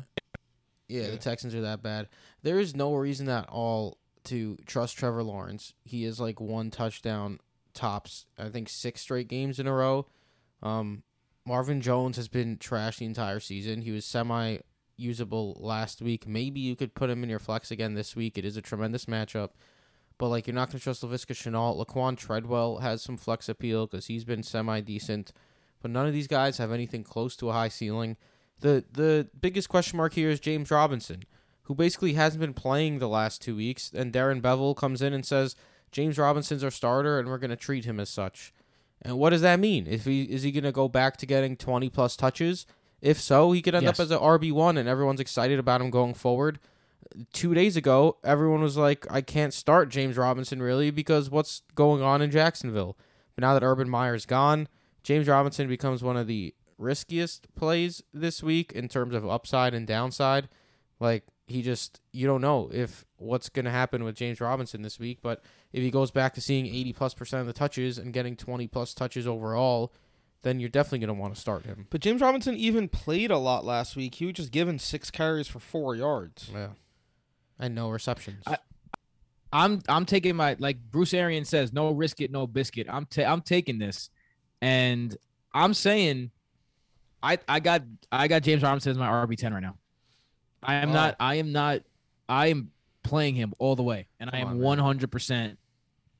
Yeah, 0.87 1.01
Yeah. 1.03 1.11
the 1.11 1.17
Texans 1.17 1.53
are 1.53 1.61
that 1.61 1.83
bad. 1.83 2.09
There 2.41 2.59
is 2.59 2.75
no 2.75 2.95
reason 2.95 3.29
at 3.29 3.47
all 3.49 3.99
to 4.25 4.57
trust 4.65 4.97
Trevor 4.97 5.21
Lawrence. 5.23 5.73
He 5.83 6.05
is 6.05 6.19
like 6.19 6.39
one 6.41 6.71
touchdown 6.71 7.39
tops. 7.75 8.25
I 8.37 8.49
think 8.49 8.67
six 8.67 9.01
straight 9.01 9.27
games 9.27 9.59
in 9.59 9.67
a 9.67 9.73
row. 9.73 10.07
Um, 10.63 11.03
Marvin 11.45 11.81
Jones 11.81 12.17
has 12.17 12.27
been 12.27 12.57
trash 12.57 12.97
the 12.97 13.05
entire 13.05 13.39
season. 13.39 13.81
He 13.81 13.91
was 13.91 14.05
semi 14.05 14.57
usable 14.97 15.55
last 15.59 16.01
week. 16.01 16.27
Maybe 16.27 16.59
you 16.61 16.75
could 16.75 16.95
put 16.95 17.09
him 17.11 17.23
in 17.23 17.29
your 17.29 17.37
flex 17.39 17.69
again 17.69 17.93
this 17.93 18.15
week. 18.15 18.37
It 18.39 18.45
is 18.45 18.57
a 18.57 18.61
tremendous 18.61 19.05
matchup. 19.05 19.49
But 20.17 20.29
like 20.29 20.47
you're 20.47 20.53
not 20.55 20.69
going 20.69 20.79
to 20.79 20.83
trust 20.83 21.03
Laviska 21.03 21.33
Shenault. 21.35 21.83
Laquan 21.85 22.17
Treadwell 22.17 22.77
has 22.77 23.01
some 23.01 23.17
flex 23.17 23.49
appeal 23.49 23.85
because 23.87 24.07
he's 24.07 24.23
been 24.23 24.43
semi 24.43 24.79
decent. 24.81 25.31
But 25.81 25.91
none 25.91 26.07
of 26.07 26.13
these 26.13 26.27
guys 26.27 26.57
have 26.57 26.71
anything 26.71 27.03
close 27.03 27.35
to 27.37 27.49
a 27.49 27.53
high 27.53 27.67
ceiling. 27.67 28.17
The 28.61 28.85
the 28.91 29.27
biggest 29.39 29.67
question 29.69 29.97
mark 29.97 30.13
here 30.13 30.29
is 30.29 30.39
James 30.39 30.71
Robinson, 30.71 31.23
who 31.63 31.75
basically 31.75 32.13
hasn't 32.13 32.39
been 32.41 32.53
playing 32.53 32.99
the 32.99 33.09
last 33.09 33.41
two 33.41 33.55
weeks. 33.57 33.91
And 33.93 34.13
Darrell 34.13 34.39
Bevell 34.39 34.75
comes 34.75 35.01
in 35.01 35.13
and 35.13 35.25
says 35.25 35.55
James 35.91 36.17
Robinson's 36.17 36.63
our 36.63 36.71
starter, 36.71 37.19
and 37.19 37.27
we're 37.27 37.37
going 37.37 37.49
to 37.49 37.55
treat 37.57 37.85
him 37.85 37.99
as 37.99 38.09
such. 38.09 38.53
And 39.01 39.17
what 39.19 39.31
does 39.31 39.41
that 39.41 39.59
mean? 39.59 39.85
If 39.85 40.05
he 40.05 40.23
is 40.23 40.43
he 40.43 40.51
going 40.51 40.63
to 40.63 40.71
go 40.71 40.87
back 40.87 41.17
to 41.17 41.25
getting 41.25 41.57
twenty 41.57 41.89
plus 41.89 42.15
touches? 42.15 42.65
If 43.01 43.19
so, 43.19 43.51
he 43.51 43.61
could 43.61 43.75
end 43.75 43.83
Yes. 43.83 43.99
up 43.99 44.03
as 44.05 44.11
an 44.11 44.19
RB 44.19 44.51
one, 44.53 44.77
and 44.77 44.87
everyone's 44.89 45.19
excited 45.19 45.59
about 45.59 45.81
him 45.81 45.89
going 45.91 46.13
forward. 46.15 46.59
Two 47.33 47.53
days 47.53 47.77
ago, 47.77 48.17
everyone 48.23 48.61
was 48.61 48.77
like, 48.77 49.05
"I 49.09 49.21
can't 49.21 49.53
start 49.53 49.89
James 49.89 50.17
Robinson 50.17 50.61
really 50.61 50.91
because 50.91 51.29
what's 51.29 51.61
going 51.75 52.01
on 52.01 52.21
in 52.21 52.31
Jacksonville." 52.31 52.97
But 53.35 53.43
now 53.43 53.53
that 53.53 53.63
Urban 53.63 53.89
Meyer's 53.89 54.25
gone, 54.25 54.67
James 55.03 55.27
Robinson 55.27 55.67
becomes 55.67 56.03
one 56.03 56.17
of 56.17 56.27
the 56.27 56.53
riskiest 56.77 57.53
plays 57.55 58.03
this 58.13 58.43
week 58.43 58.71
in 58.73 58.87
terms 58.89 59.15
of 59.15 59.27
upside 59.27 59.73
and 59.73 59.87
downside. 59.87 60.49
Like 60.99 61.23
he 61.47 61.61
just 61.61 62.01
you 62.11 62.25
don't 62.27 62.41
know 62.41 62.69
if 62.73 63.05
what's 63.17 63.49
going 63.49 63.65
to 63.65 63.71
happen 63.71 64.03
with 64.03 64.15
James 64.15 64.41
Robinson 64.41 64.81
this 64.81 64.99
week, 64.99 65.19
but 65.21 65.43
if 65.71 65.83
he 65.83 65.91
goes 65.91 66.11
back 66.11 66.33
to 66.33 66.41
seeing 66.41 66.65
80 66.65 66.93
plus 66.93 67.13
percent 67.13 67.41
of 67.41 67.47
the 67.47 67.53
touches 67.53 67.97
and 67.97 68.13
getting 68.13 68.35
20 68.35 68.67
plus 68.67 68.93
touches 68.93 69.27
overall, 69.27 69.93
then 70.41 70.59
you're 70.59 70.69
definitely 70.69 70.99
going 70.99 71.15
to 71.15 71.21
want 71.21 71.35
to 71.35 71.41
start 71.41 71.65
him. 71.65 71.87
But 71.89 72.01
James 72.01 72.21
Robinson 72.21 72.55
even 72.55 72.87
played 72.87 73.31
a 73.31 73.37
lot 73.37 73.65
last 73.65 73.95
week. 73.95 74.15
He 74.15 74.25
was 74.25 74.35
just 74.35 74.51
given 74.51 74.79
six 74.79 75.11
carries 75.11 75.47
for 75.47 75.59
four 75.59 75.95
yards. 75.95 76.49
Yeah. 76.53 76.69
And 77.59 77.73
no 77.75 77.89
receptions. 77.89 78.43
I- 78.47 78.57
I'm 79.53 79.81
I'm 79.87 80.05
taking 80.05 80.35
my 80.35 80.57
like 80.59 80.77
Bruce 80.91 81.13
Arians 81.13 81.47
says, 81.47 81.71
no 81.71 81.91
risk 81.91 82.19
it, 82.19 82.29
no 82.29 82.45
biscuit. 82.45 82.87
I'm 82.89 83.05
ta- 83.05 83.23
I'm 83.31 83.39
taking 83.41 83.77
this, 83.79 84.09
and 84.61 85.15
I'm 85.53 85.73
saying, 85.73 86.31
I 87.23 87.37
I 87.47 87.61
got 87.61 87.83
I 88.11 88.27
got 88.27 88.41
James 88.41 88.63
Robinson 88.63 88.91
as 88.91 88.97
my 88.97 89.07
RB 89.07 89.37
ten 89.37 89.53
right 89.53 89.61
now. 89.63 89.77
I 90.61 90.75
am 90.75 90.89
Wow. 90.89 90.93
not 90.95 91.15
I 91.21 91.35
am 91.35 91.51
not 91.53 91.81
I 92.27 92.47
am 92.47 92.71
playing 93.03 93.35
him 93.35 93.53
all 93.57 93.77
the 93.77 93.83
way, 93.83 94.07
and 94.19 94.29
I 94.33 94.39
Come 94.39 94.47
on, 94.49 94.55
am 94.55 94.59
100. 94.61 95.09
percent 95.11 95.57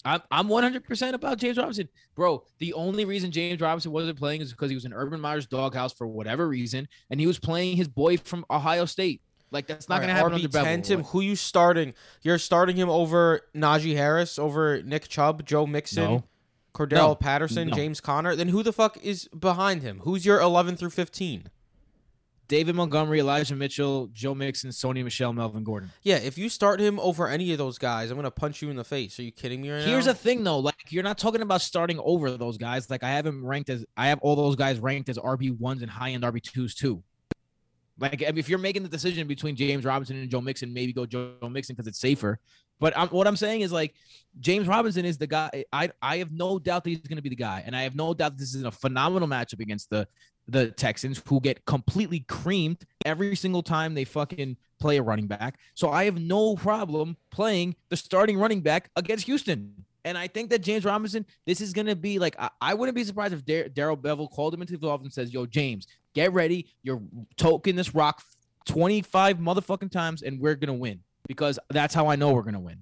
I'm 0.06 0.22
I'm 0.32 0.48
100 0.48 0.86
percent 0.86 1.14
about 1.16 1.38
James 1.38 1.58
Robinson, 1.58 1.90
bro. 2.16 2.42
The 2.60 2.72
only 2.74 3.04
reason 3.04 3.32
James 3.32 3.60
Robinson 3.60 3.92
wasn't 3.92 4.18
playing 4.18 4.40
is 4.42 4.52
because 4.52 4.70
he 4.70 4.76
was 4.76 4.86
in 4.86 4.94
Urban 4.94 5.20
Meyer's 5.20 5.48
doghouse 5.48 5.92
for 5.92 6.08
whatever 6.08 6.48
reason, 6.48 6.88
and 7.10 7.20
he 7.20 7.28
was 7.28 7.40
playing 7.40 7.76
his 7.76 7.90
boy 7.90 8.16
from 8.16 8.46
Ohio 8.50 8.86
State. 8.86 9.22
Like 9.52 9.68
that's 9.68 9.88
not 9.88 9.96
All 9.96 10.02
gonna 10.02 10.14
happen 10.14 10.32
RB 10.34 10.36
under 10.36 10.48
Bevell. 10.50 10.64
10, 10.64 10.82
Tim, 10.82 11.04
who 11.04 11.22
you 11.22 11.36
starting? 11.36 11.93
You're 12.22 12.39
starting 12.39 12.76
him 12.76 12.89
over 12.89 13.41
Najee 13.56 13.96
Harris, 13.96 14.38
over 14.39 14.82
Nick 14.84 15.08
Chubb, 15.08 15.46
Joe 15.46 15.66
Mixon, 15.68 16.04
No. 16.04 16.24
Cordarrelle 16.74 16.91
No. 17.10 17.16
Patterson, 17.16 17.70
No. 17.70 17.76
James 17.76 18.02
Conner. 18.02 18.36
Then 18.36 18.50
who 18.50 18.64
the 18.64 18.74
fuck 18.74 18.98
is 19.04 19.28
behind 19.30 19.82
him? 19.82 20.02
Who's 20.04 20.26
your 20.26 20.39
11 20.41 20.76
through 20.76 20.89
15? 20.89 21.48
David 22.48 22.76
Montgomery, 22.76 23.20
Elijah 23.22 23.56
Mitchell, 23.56 24.08
Joe 24.14 24.36
Mixon, 24.36 24.70
Sony 24.70 25.04
Michel, 25.04 25.34
Melvin 25.34 25.64
Gordon. 25.64 25.89
Yeah, 26.04 26.18
if 26.18 26.38
you 26.38 26.48
start 26.48 26.80
him 26.80 27.00
over 27.00 27.28
any 27.28 27.52
of 27.54 27.58
those 27.58 27.80
guys, 27.80 28.12
I'm 28.12 28.18
gonna 28.18 28.30
punch 28.30 28.62
you 28.62 28.70
in 28.70 28.76
the 28.76 28.84
face. 28.84 29.18
Are 29.20 29.24
you 29.24 29.32
kidding 29.32 29.62
me 29.62 29.72
right 29.72 29.84
Here's 29.84 30.06
now? 30.06 30.12
the 30.14 30.18
thing 30.20 30.43
though, 30.43 30.60
like 30.60 30.91
you're 30.91 31.02
not 31.04 31.18
talking 31.18 31.41
about 31.41 31.62
starting 31.62 32.00
over 32.04 32.30
those 32.38 32.58
guys. 32.58 32.88
Like 32.89 33.04
I 33.04 33.10
have 33.10 33.26
him 33.26 33.43
ranked 33.43 33.70
as 33.72 33.84
I 33.98 34.08
have 34.10 34.20
all 34.22 34.36
those 34.36 34.56
guys 34.56 34.78
ranked 34.80 35.10
as 35.10 35.18
RB 35.18 35.58
ones 35.58 35.82
and 35.82 35.89
high 35.89 36.12
end 36.12 36.24
RB 36.24 36.39
twos 36.41 36.76
too. 36.76 37.02
Like 37.98 38.22
I 38.24 38.28
mean, 38.28 38.38
if 38.38 38.50
you're 38.50 38.60
making 38.60 38.84
the 38.84 38.89
decision 38.89 39.28
between 39.28 39.56
James 39.56 39.86
Robinson 39.86 40.18
and 40.18 40.30
Joe 40.30 40.41
Mixon, 40.41 40.74
maybe 40.74 40.91
go 40.91 41.06
Joe 41.06 41.36
Mixon 41.50 41.76
because 41.76 41.88
it's 41.88 42.00
safer. 42.00 42.39
But 42.80 42.98
I'm, 42.98 43.08
what 43.08 43.26
I'm 43.26 43.38
saying 43.38 43.62
is 43.62 43.72
like 43.72 43.93
James 44.39 44.68
Robinson 44.68 45.06
is 45.06 45.18
the 45.18 45.28
guy. 45.28 45.64
I 45.72 45.91
I 46.02 46.18
have 46.18 46.32
no 46.32 46.60
doubt 46.60 46.84
that 46.84 46.89
he's 46.89 47.00
going 47.00 47.16
to 47.18 47.22
be 47.22 47.30
the 47.30 47.36
guy, 47.36 47.64
and 47.66 47.76
I 47.76 47.84
have 47.84 47.96
no 47.96 48.14
doubt 48.14 48.38
this 48.38 48.54
is 48.54 48.64
a 48.64 48.72
phenomenal 48.72 49.28
matchup 49.28 49.62
against 49.62 49.89
the 49.89 50.08
the 50.48 50.72
Texans, 50.72 51.22
who 51.28 51.39
get 51.39 51.66
completely 51.66 52.20
creamed 52.20 52.78
every 53.06 53.36
single 53.36 53.64
time 53.64 53.93
they 53.93 54.04
fucking 54.04 54.58
play 54.80 54.98
a 54.98 55.02
running 55.02 55.28
back. 55.28 55.58
So 55.74 55.89
I 55.89 56.06
have 56.06 56.20
no 56.20 56.56
problem 56.56 57.18
playing 57.32 57.76
the 57.89 57.98
starting 57.98 58.38
running 58.38 58.62
back 58.62 58.89
against 58.96 59.26
Houston. 59.26 59.86
And 60.04 60.20
I 60.20 60.28
think 60.28 60.52
that 60.52 60.62
James 60.62 60.86
Robinson, 60.86 61.26
this 61.48 61.62
is 61.62 61.74
going 61.74 61.88
to 61.88 61.96
be 61.96 62.20
like, 62.20 62.36
I, 62.38 62.50
I 62.62 62.74
wouldn't 62.76 62.96
be 62.96 63.04
surprised 63.04 63.34
if 63.34 63.74
Darrell 63.74 63.98
Bevell 63.98 64.30
called 64.30 64.54
him 64.54 64.62
into 64.62 64.78
the 64.78 64.88
office 64.88 65.06
and 65.06 65.14
says, 65.14 65.34
Yo, 65.34 65.48
James, 65.48 65.88
get 66.16 66.34
ready. 66.34 66.66
You're 66.82 67.01
toking 67.38 67.76
this 67.76 67.93
rock 67.93 68.24
25 68.66 69.38
motherfucking 69.38 69.91
times 69.91 70.24
and 70.24 70.39
we're 70.39 70.55
going 70.55 70.68
to 70.68 70.74
win 70.74 71.01
because 71.28 71.59
that's 71.70 71.93
how 71.93 72.07
I 72.07 72.16
know 72.16 72.34
we're 72.34 72.41
going 72.41 72.55
to 72.55 72.59
win. 72.59 72.82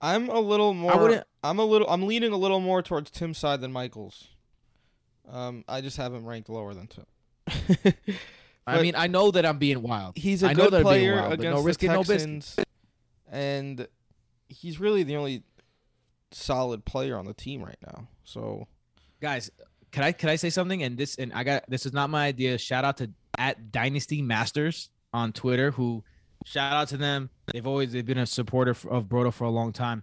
I'm 0.00 0.28
a 0.28 0.38
little 0.38 0.74
more. 0.74 0.96
wouldn't- 0.96 1.24
I'm 1.42 1.58
a 1.58 1.64
little. 1.64 1.88
I'm 1.88 2.06
leaning 2.06 2.32
a 2.32 2.36
little 2.36 2.60
more 2.60 2.82
towards 2.82 3.10
Tim's 3.10 3.38
side 3.38 3.60
than 3.60 3.72
Michael's. 3.72 4.28
Um, 5.28 5.64
I 5.68 5.80
just 5.80 5.96
have 5.96 6.12
him 6.12 6.24
ranked 6.24 6.48
lower 6.48 6.74
than 6.74 6.86
Tim. 6.88 7.06
I 8.66 8.82
mean, 8.82 8.94
I 8.96 9.06
know 9.06 9.30
that 9.30 9.46
I'm 9.46 9.58
being 9.58 9.80
wild. 9.82 10.18
He's 10.18 10.42
a 10.42 10.48
I 10.48 10.54
good 10.54 10.72
that 10.72 10.78
I'm 10.78 10.82
being 10.82 10.84
player 10.84 11.16
wild, 11.16 11.28
no 11.28 11.34
against 11.34 11.64
risk 11.64 11.80
the 11.80 11.86
it, 11.86 11.90
no. 11.90 12.02
Texans, 12.02 12.56
and 13.30 13.86
he's 14.48 14.80
really 14.80 15.02
the 15.04 15.16
only 15.16 15.44
solid 16.32 16.84
player 16.84 17.16
on 17.16 17.24
the 17.26 17.34
team 17.34 17.62
right 17.62 17.78
now. 17.86 18.08
So 18.24 18.66
guys 19.20 19.50
can 19.96 20.04
i 20.04 20.12
can 20.12 20.28
i 20.28 20.36
say 20.36 20.50
something? 20.50 20.82
And 20.82 20.98
this 20.98 21.16
and 21.16 21.32
i 21.32 21.42
got 21.42 21.64
this 21.70 21.86
is 21.86 21.94
not 21.94 22.10
my 22.10 22.26
idea. 22.26 22.58
Shout 22.58 22.84
out 22.84 22.98
to 22.98 23.10
at 23.38 23.72
dynasty 23.72 24.20
masters 24.20 24.90
on 25.14 25.32
twitter 25.32 25.70
who 25.70 26.04
shout 26.44 26.74
out 26.74 26.88
to 26.88 26.98
them. 26.98 27.30
They've 27.50 27.66
always 27.66 27.92
they've 27.92 28.04
been 28.04 28.18
a 28.18 28.26
supporter 28.26 28.72
of 28.72 29.04
brodo 29.04 29.32
for 29.32 29.44
a 29.44 29.50
long 29.50 29.72
time. 29.72 30.02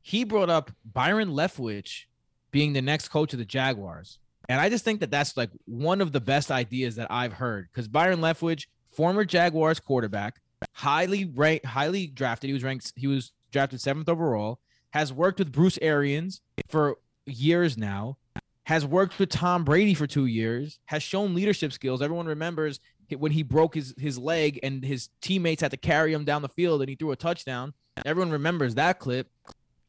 He 0.00 0.24
brought 0.24 0.48
up 0.48 0.70
byron 0.86 1.28
leftwich 1.28 2.04
being 2.50 2.72
the 2.72 2.80
next 2.80 3.08
coach 3.08 3.34
of 3.34 3.38
the 3.38 3.44
jaguars. 3.44 4.18
And 4.48 4.58
i 4.58 4.70
just 4.70 4.86
think 4.86 5.00
that 5.00 5.10
that's 5.10 5.36
like 5.36 5.50
one 5.66 6.00
of 6.00 6.12
the 6.12 6.20
best 6.20 6.50
ideas 6.50 6.96
that 6.96 7.08
i've 7.10 7.34
heard. 7.34 7.68
Because 7.70 7.88
byron 7.88 8.20
leftwich 8.20 8.68
former 8.90 9.26
jaguars 9.26 9.80
quarterback 9.80 10.40
highly 10.72 11.26
ranked 11.26 11.66
highly 11.66 12.06
drafted. 12.06 12.48
He 12.48 12.54
was 12.54 12.64
ranked 12.64 12.94
he 12.96 13.06
was 13.06 13.32
drafted 13.52 13.82
seventh 13.82 14.08
overall 14.08 14.60
has 14.94 15.12
worked 15.12 15.40
with 15.40 15.52
bruce 15.52 15.78
arians 15.82 16.40
for 16.68 16.96
years 17.26 17.76
now, 17.76 18.16
has 18.64 18.84
worked 18.84 19.18
with 19.18 19.28
Tom 19.28 19.64
Brady 19.64 19.94
for 19.94 20.06
two 20.06 20.26
years, 20.26 20.78
has 20.86 21.02
shown 21.02 21.34
leadership 21.34 21.72
skills. 21.72 22.02
Everyone 22.02 22.26
remembers 22.26 22.80
when 23.18 23.32
he 23.32 23.42
broke 23.42 23.74
his, 23.74 23.94
his 23.98 24.18
leg 24.18 24.58
and 24.62 24.82
his 24.82 25.10
teammates 25.20 25.60
had 25.60 25.70
to 25.70 25.76
carry 25.76 26.12
him 26.12 26.24
down 26.24 26.42
the 26.42 26.48
field 26.48 26.80
and 26.80 26.88
he 26.88 26.96
threw 26.96 27.12
a 27.12 27.16
touchdown. 27.16 27.74
Everyone 28.04 28.30
remembers 28.30 28.74
that 28.74 28.98
clip. 28.98 29.28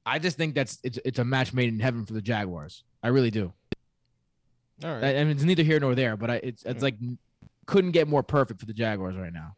I 0.05 0.19
just 0.19 0.37
think 0.37 0.53
that's 0.53 0.77
it's 0.83 0.99
it's 1.03 1.17
a 1.17 1.25
match 1.25 1.51
made 1.51 1.69
in 1.69 1.79
heaven 1.79 2.05
for 2.05 2.13
the 2.13 2.21
Jaguars. 2.21 2.83
I 3.01 3.07
really 3.07 3.31
do. 3.31 3.51
all 4.83 4.93
right, 4.93 5.03
I, 5.03 5.17
I 5.17 5.23
mean, 5.23 5.31
it's 5.31 5.43
neither 5.43 5.63
here 5.63 5.79
nor 5.79 5.95
there, 5.95 6.15
but 6.15 6.29
I, 6.29 6.35
it's 6.43 6.63
it's 6.63 6.83
like 6.83 6.95
couldn't 7.65 7.91
get 7.91 8.07
more 8.07 8.21
perfect 8.21 8.59
for 8.59 8.67
the 8.67 8.73
Jaguars 8.73 9.15
right 9.15 9.33
now. 9.33 9.55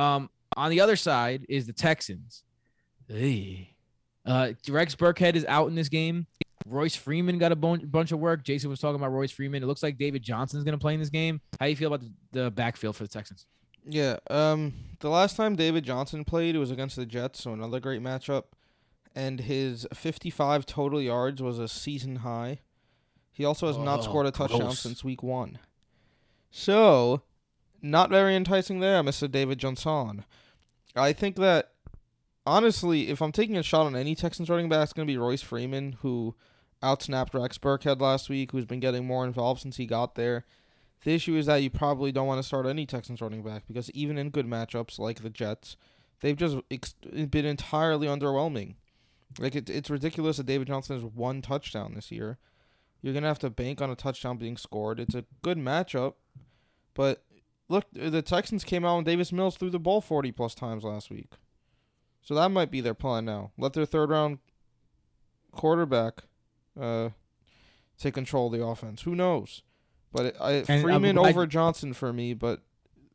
Um, 0.00 0.30
on 0.56 0.70
the 0.70 0.80
other 0.80 0.94
side 0.94 1.44
is 1.48 1.66
the 1.66 1.72
Texans. 1.72 2.44
Hey. 3.08 3.74
Uh, 4.24 4.52
Rex 4.68 4.94
Burkhead 4.94 5.34
is 5.34 5.44
out 5.46 5.68
in 5.68 5.74
this 5.74 5.88
game. 5.88 6.26
Royce 6.70 6.94
Freeman 6.96 7.38
got 7.38 7.52
a 7.52 7.56
bun- 7.56 7.86
bunch 7.86 8.12
of 8.12 8.18
work. 8.20 8.44
Jason 8.44 8.70
was 8.70 8.80
talking 8.80 8.96
about 8.96 9.12
Royce 9.12 9.30
Freeman. 9.32 9.62
It 9.62 9.66
looks 9.66 9.82
like 9.82 9.98
David 9.98 10.22
Johnson's 10.22 10.64
going 10.64 10.72
to 10.78 10.80
play 10.80 10.94
in 10.94 11.00
this 11.00 11.10
game. 11.10 11.40
How 11.58 11.66
do 11.66 11.70
you 11.70 11.76
feel 11.76 11.92
about 11.92 12.06
the, 12.32 12.42
the 12.44 12.50
backfield 12.50 12.96
for 12.96 13.02
the 13.04 13.08
Texans? 13.08 13.46
yeah. 13.84 14.16
Um, 14.28 14.72
the 15.00 15.08
last 15.10 15.36
time 15.36 15.56
David 15.56 15.84
Johnson 15.84 16.24
played, 16.24 16.54
it 16.54 16.58
was 16.58 16.70
against 16.70 16.96
the 16.96 17.06
Jets, 17.06 17.42
so 17.42 17.52
another 17.52 17.80
great 17.80 18.02
matchup. 18.02 18.44
And 19.14 19.40
his 19.40 19.86
55 19.94 20.64
total 20.66 21.00
yards 21.02 21.42
was 21.42 21.58
a 21.58 21.66
season 21.66 22.16
high. 22.16 22.60
He 23.32 23.44
also 23.44 23.66
has 23.66 23.78
not 23.78 24.00
Oh, 24.00 24.02
scored 24.02 24.26
a 24.26 24.30
touchdown 24.30 24.60
gross. 24.60 24.80
since 24.80 25.02
week 25.02 25.22
one. 25.22 25.58
So, 26.50 27.22
not 27.82 28.10
very 28.10 28.36
enticing 28.36 28.80
there, 28.80 29.02
Mr. 29.02 29.30
David 29.30 29.58
Johnson. 29.58 30.24
I 30.94 31.12
think 31.12 31.36
that 31.36 31.72
honestly, 32.46 33.08
if 33.08 33.22
I'm 33.22 33.32
taking 33.32 33.56
a 33.56 33.62
shot 33.62 33.86
on 33.86 33.96
any 33.96 34.14
Texans 34.14 34.50
running 34.50 34.68
back, 34.68 34.84
it's 34.84 34.92
going 34.92 35.06
to 35.06 35.12
be 35.12 35.16
Royce 35.18 35.42
Freeman, 35.42 35.96
who 36.02 36.34
outsnapped 36.82 37.34
Rex 37.34 37.58
Burkhead 37.58 38.00
last 38.00 38.28
week, 38.28 38.52
who's 38.52 38.66
been 38.66 38.80
getting 38.80 39.06
more 39.06 39.24
involved 39.24 39.60
since 39.60 39.76
he 39.76 39.86
got 39.86 40.14
there. 40.14 40.44
The 41.04 41.14
issue 41.14 41.36
is 41.36 41.46
that 41.46 41.62
you 41.62 41.70
probably 41.70 42.12
don't 42.12 42.26
want 42.26 42.40
to 42.40 42.46
start 42.46 42.66
any 42.66 42.84
Texans 42.86 43.22
running 43.22 43.42
back 43.42 43.64
because 43.66 43.90
even 43.92 44.18
in 44.18 44.30
good 44.30 44.46
matchups 44.46 44.98
like 44.98 45.22
the 45.22 45.30
Jets, 45.30 45.76
they've 46.20 46.36
just 46.36 46.58
ex- 46.70 46.94
been 47.30 47.46
entirely 47.46 48.06
underwhelming. 48.06 48.74
Like 49.38 49.54
it, 49.54 49.70
it's 49.70 49.88
ridiculous 49.88 50.36
that 50.36 50.46
David 50.46 50.68
Johnson 50.68 50.96
has 50.96 51.04
one 51.04 51.40
touchdown 51.40 51.94
this 51.94 52.10
year. 52.10 52.38
You're 53.00 53.14
gonna 53.14 53.28
have 53.28 53.38
to 53.40 53.50
bank 53.50 53.80
on 53.80 53.90
a 53.90 53.96
touchdown 53.96 54.36
being 54.36 54.56
scored. 54.56 55.00
It's 55.00 55.14
a 55.14 55.24
good 55.42 55.56
matchup, 55.56 56.14
but 56.92 57.24
look, 57.68 57.86
the 57.92 58.20
Texans 58.20 58.64
came 58.64 58.84
out 58.84 58.98
and 58.98 59.06
Davis 59.06 59.32
Mills 59.32 59.56
threw 59.56 59.70
the 59.70 59.78
ball 59.78 60.02
40 60.02 60.32
plus 60.32 60.54
times 60.54 60.84
last 60.84 61.08
week, 61.10 61.32
so 62.20 62.34
that 62.34 62.50
might 62.50 62.70
be 62.70 62.82
their 62.82 62.92
plan 62.92 63.24
now. 63.24 63.52
Let 63.56 63.72
their 63.72 63.86
third 63.86 64.10
round 64.10 64.38
quarterback 65.52 66.24
uh, 66.80 67.10
take 67.98 68.14
control 68.14 68.46
of 68.52 68.58
the 68.58 68.64
offense. 68.64 69.02
Who 69.02 69.14
knows? 69.14 69.62
But 70.12 70.26
it, 70.26 70.36
I, 70.40 70.52
And, 70.68 70.82
Foreman 70.82 71.18
I- 71.18 71.28
over 71.28 71.46
Johnson 71.46 71.92
for 71.92 72.12
me, 72.12 72.34
but 72.34 72.60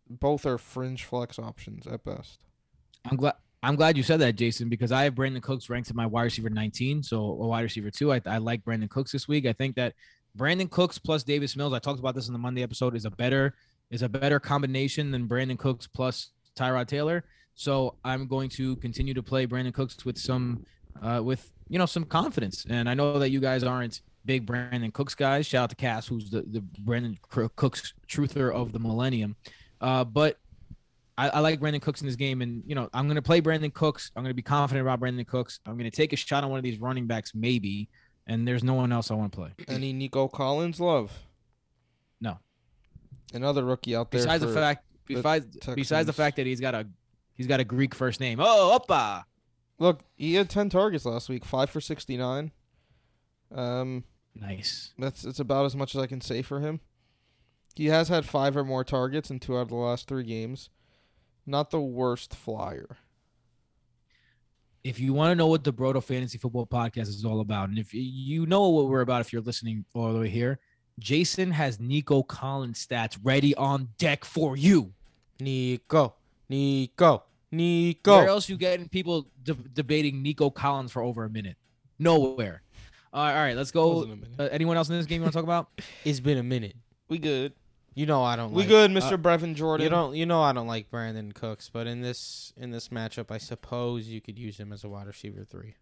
both 0.09 0.45
are 0.45 0.57
fringe 0.57 1.03
flex 1.03 1.39
options 1.39 1.88
at 1.88 2.03
best. 2.03 2.41
I'm 3.09 3.18
glad. 3.18 3.34
I'm 3.63 3.76
glad 3.76 3.97
you 3.97 4.03
said 4.03 4.20
that, 4.20 4.36
Jason, 4.36 4.70
because 4.70 4.91
I 4.91 5.05
have 5.05 5.16
Brandin 5.16 5.41
Cooks 5.41 5.70
ranked 5.72 5.89
at 5.89 5.95
my 5.95 6.05
wide 6.05 6.24
receiver 6.26 6.51
19, 6.51 7.01
so 7.01 7.18
a 7.18 7.47
wide 7.47 7.61
receiver 7.61 7.89
two. 7.89 8.13
I, 8.13 8.22
I 8.28 8.38
like 8.38 8.63
Brandin 8.63 8.89
Cooks 8.89 9.11
this 9.11 9.28
week. 9.28 9.47
I 9.47 9.53
think 9.53 9.76
that 9.76 9.93
Brandin 10.38 10.70
Cooks 10.70 10.99
plus 10.99 11.24
Davis 11.24 11.55
Mills. 11.55 11.74
I 11.74 11.80
talked 11.80 11.99
about 11.99 12.13
this 12.13 12.28
in 12.28 12.34
the 12.34 12.39
Monday 12.39 12.61
episode. 12.61 12.95
Is 12.95 13.05
a 13.05 13.09
better 13.11 13.55
is 13.89 14.03
a 14.03 14.09
better 14.09 14.39
combination 14.39 15.09
than 15.09 15.28
Brandin 15.28 15.57
Cooks 15.57 15.88
plus 15.88 16.30
Tyrod 16.55 16.86
Taylor. 16.88 17.24
So 17.55 17.95
I'm 18.03 18.28
going 18.28 18.49
to 18.51 18.76
continue 18.78 19.16
to 19.16 19.24
play 19.24 19.47
Brandin 19.47 19.74
Cooks 19.74 20.05
with 20.05 20.20
some 20.20 20.66
uh, 21.01 21.22
with 21.24 21.51
you 21.70 21.80
know 21.80 21.86
some 21.86 22.05
confidence. 22.05 22.66
And 22.70 22.89
I 22.89 22.93
know 22.93 23.20
that 23.20 23.30
you 23.30 23.39
guys 23.39 23.63
aren't 23.63 24.01
big 24.26 24.45
Brandin 24.45 24.93
Cooks 24.93 25.16
guys. 25.16 25.45
Shout 25.45 25.63
out 25.63 25.70
to 25.72 25.76
Cass, 25.76 26.07
who's 26.07 26.30
the 26.30 26.41
the 26.41 26.61
Brandin 26.84 27.18
Cooks 27.55 27.93
truther 28.07 28.53
of 28.53 28.72
the 28.72 28.80
millennium. 28.80 29.36
Uh, 29.82 30.03
but 30.03 30.38
I, 31.18 31.30
I 31.30 31.39
like 31.39 31.59
Brandin 31.59 31.82
Cooks 31.82 32.01
in 32.01 32.07
this 32.07 32.16
game, 32.16 32.41
and 32.41 32.63
you 32.66 32.76
know 32.76 32.89
I'm 32.93 33.05
going 33.07 33.16
to 33.16 33.22
play 33.22 33.41
Brandin 33.41 33.74
Cooks. 33.74 34.11
I'm 34.16 34.24
going 34.24 34.32
to 34.32 34.36
be 34.36 34.41
confident 34.41 34.86
about 34.86 34.99
Brandin 34.99 35.28
Cooks. 35.28 35.59
I'm 35.66 35.78
going 35.78 35.89
to 35.89 35.95
take 35.95 36.13
a 36.13 36.16
shot 36.16 36.43
on 36.43 36.49
one 36.49 36.57
of 36.57 36.63
these 36.63 36.80
running 36.80 37.07
backs, 37.07 37.34
maybe. 37.34 37.89
And 38.28 38.47
there's 38.47 38.63
no 38.63 38.74
one 38.74 38.91
else 38.91 39.11
I 39.11 39.13
want 39.13 39.32
to 39.34 39.38
play 39.38 39.51
Any 39.68 39.93
Nico 39.93 40.28
Collins 40.28 40.80
love? 40.80 41.11
No. 42.20 42.39
Another 43.36 43.63
rookie 43.63 43.95
out 43.95 44.09
there. 44.09 44.22
besides 44.22 44.43
the 44.43 44.51
fact. 44.51 44.84
the 45.07 45.16
Besides, 45.16 45.45
besides 45.76 46.07
the 46.07 46.13
fact 46.13 46.38
that 46.38 46.47
he's 46.47 46.59
got 46.59 46.74
a 46.74 46.88
he's 47.36 47.45
got 47.45 47.59
a 47.59 47.63
Greek 47.63 47.93
first 47.93 48.20
name. 48.20 48.39
Oh, 48.41 48.80
oppa! 48.80 49.24
Look, 49.78 50.01
he 50.15 50.36
had 50.36 50.49
ten 50.49 50.69
targets 50.69 51.05
last 51.05 51.28
week, 51.30 51.43
five 51.45 51.69
for 51.69 51.82
sixty 51.82 52.17
nine. 52.17 52.51
Um, 53.53 54.03
Nice. 54.34 54.93
that's 54.97 55.23
it's 55.26 55.39
about 55.39 55.65
as 55.65 55.76
much 55.76 55.95
as 55.95 56.01
I 56.01 56.07
can 56.07 56.21
say 56.21 56.41
for 56.41 56.59
him. 56.59 56.80
He 57.76 57.88
has 57.88 58.07
had 58.07 58.26
five 58.26 58.55
or 58.55 58.63
more 58.63 58.84
targets 58.84 59.30
in 59.30 59.39
two 59.39 59.57
out 59.57 59.61
of 59.63 59.69
the 59.69 59.76
last 59.76 60.07
three 60.07 60.23
games. 60.23 60.69
Not 61.45 61.71
the 61.71 61.82
worst 61.82 62.34
flyer. 62.34 62.97
If 64.84 64.99
you 64.99 65.13
want 65.13 65.32
to 65.32 65.36
know 65.36 65.47
what 65.47 65.63
the 65.63 65.73
Broto 65.73 66.01
Fantasy 66.01 66.38
Football 66.38 66.67
Podcast 66.67 67.07
is 67.07 67.26
all 67.26 67.39
about, 67.41 67.69
and 67.69 67.78
if 67.80 67.93
you 67.93 68.45
know 68.45 68.69
what 68.69 68.88
we're 68.88 69.01
about, 69.01 69.21
if 69.21 69.34
you're 69.34 69.41
listening 69.41 69.84
all 69.93 70.13
the 70.13 70.19
way 70.19 70.30
here, 70.30 70.59
Jason 70.99 71.51
has 71.51 71.80
Nico 71.80 72.23
Collins 72.23 72.86
stats 72.86 73.17
ready 73.23 73.53
on 73.55 73.89
deck 73.97 74.23
for 74.23 74.55
you. 74.55 74.93
Nico, 75.39 76.15
Nico, 76.49 77.23
Nico. 77.56 78.18
Where 78.18 78.28
else 78.28 78.49
you 78.49 78.58
getting 78.58 78.88
people 78.89 79.28
de- 79.43 79.53
debating 79.53 80.22
Nico 80.22 80.49
Collins 80.49 80.91
for 80.91 81.01
over 81.01 81.24
a 81.24 81.30
minute? 81.30 81.58
Nowhere. 81.99 82.62
All 83.14 83.24
right, 83.24 83.32
all 83.32 83.43
right 83.43 83.56
let's 83.56 83.72
go. 83.72 83.88
Wasn't 83.89 84.14
a 84.14 84.16
minute. 84.16 84.32
Uh, 84.39 84.49
anyone 84.51 84.76
else 84.78 84.89
in 84.89 84.97
this 84.97 85.06
game 85.06 85.18
you 85.18 85.24
want 85.24 85.34
to 85.34 85.38
talk 85.38 85.43
about? 85.45 85.70
It's 86.03 86.20
been 86.20 86.38
a 86.38 86.43
minute. 86.43 86.76
we 87.08 87.18
good. 87.18 87.53
You 87.93 88.06
know 88.06 88.24
I 88.24 88.36
don't. 88.36 88.51
We 88.51 88.64
like, 88.64 88.68
good, 88.68 88.91
Mr. 88.91 89.14
uh, 89.14 89.18
Brevin 89.18 89.56
Jordan. 89.56 89.86
You 89.86 89.89
don't. 89.89 90.16
You 90.16 90.26
know 90.26 90.41
I 90.41 90.51
don't 90.51 90.68
like 90.68 90.91
Brandin 90.91 91.34
Cooks, 91.34 91.70
but 91.72 91.88
in 91.88 92.01
this 92.01 92.51
in 92.58 92.72
this 92.72 92.89
matchup, 92.89 93.32
I 93.32 93.38
suppose 93.38 94.08
you 94.10 94.20
could 94.20 94.38
use 94.38 94.58
him 94.60 94.74
as 94.74 94.84
a 94.84 94.89
wide 94.89 95.08
receiver 95.08 95.45
three. 95.45 95.76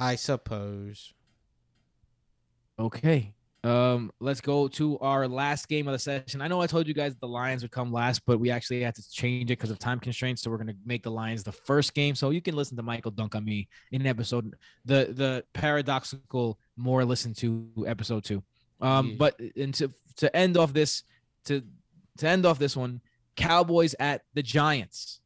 I 0.00 0.16
suppose. 0.16 1.12
Okay. 2.76 3.34
Um, 3.66 4.12
let's 4.20 4.40
go 4.40 4.68
to 4.68 4.98
our 5.00 5.26
last 5.26 5.68
game 5.68 5.88
of 5.88 5.92
the 5.92 5.98
session. 5.98 6.40
I 6.40 6.46
know 6.48 6.60
I 6.60 6.66
told 6.66 6.86
you 6.86 6.94
guys 6.94 7.16
the 7.16 7.26
Lions 7.26 7.62
would 7.62 7.72
come 7.72 7.92
last, 7.92 8.22
but 8.26 8.38
we 8.38 8.50
actually 8.50 8.82
had 8.82 8.94
to 8.94 9.10
change 9.10 9.44
it 9.50 9.58
because 9.58 9.70
of 9.70 9.78
time 9.78 9.98
constraints. 9.98 10.42
So 10.42 10.50
we're 10.50 10.58
gonna 10.58 10.74
make 10.84 11.02
the 11.02 11.10
Lions 11.10 11.42
the 11.42 11.52
first 11.52 11.92
game. 11.94 12.14
So 12.14 12.30
you 12.30 12.40
can 12.40 12.54
listen 12.54 12.76
to 12.76 12.82
Michael 12.82 13.10
dunk 13.10 13.34
on 13.34 13.44
me 13.44 13.68
in 13.90 14.06
episode, 14.06 14.54
the 14.84 15.08
the 15.12 15.44
paradoxical 15.52 16.58
more 16.76 17.04
listened 17.04 17.36
to 17.38 17.68
episode 17.86 18.24
two. 18.24 18.42
Um, 18.80 19.08
Yeah. 19.08 19.14
but 19.18 19.40
and 19.56 19.74
to 19.74 19.92
to 20.18 20.34
end 20.36 20.56
off 20.56 20.72
this 20.72 21.02
to 21.46 21.62
to 22.18 22.28
end 22.28 22.46
off 22.46 22.58
this 22.58 22.76
one, 22.76 23.00
Cowboys 23.36 23.94
at 23.98 24.22
the 24.34 24.42
Giants. 24.42 25.20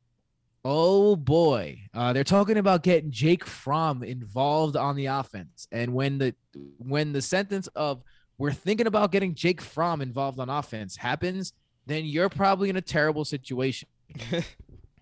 Oh 0.63 1.17
boy, 1.17 1.81
uh, 1.95 2.13
they're 2.13 2.23
talking 2.23 2.59
about 2.59 2.83
getting 2.83 3.11
Jake 3.11 3.47
Fromm 3.47 4.03
involved 4.03 4.77
on 4.77 4.95
the 4.95 5.07
offense, 5.07 5.67
and 5.73 5.95
when 5.95 6.19
the 6.19 6.35
when 6.79 7.13
the 7.13 7.23
sentence 7.23 7.67
of 7.69 8.03
"we're 8.41 8.53
thinking 8.53 8.87
about 8.87 9.13
getting 9.13 9.35
Jake 9.35 9.61
Fromm 9.61 10.01
involved 10.01 10.41
on 10.41 10.49
offense" 10.49 10.97
happens, 10.97 11.53
then 11.87 12.05
you're 12.05 12.29
probably 12.29 12.69
in 12.71 12.77
a 12.77 12.83
terrible 12.83 13.25
situation. 13.25 13.89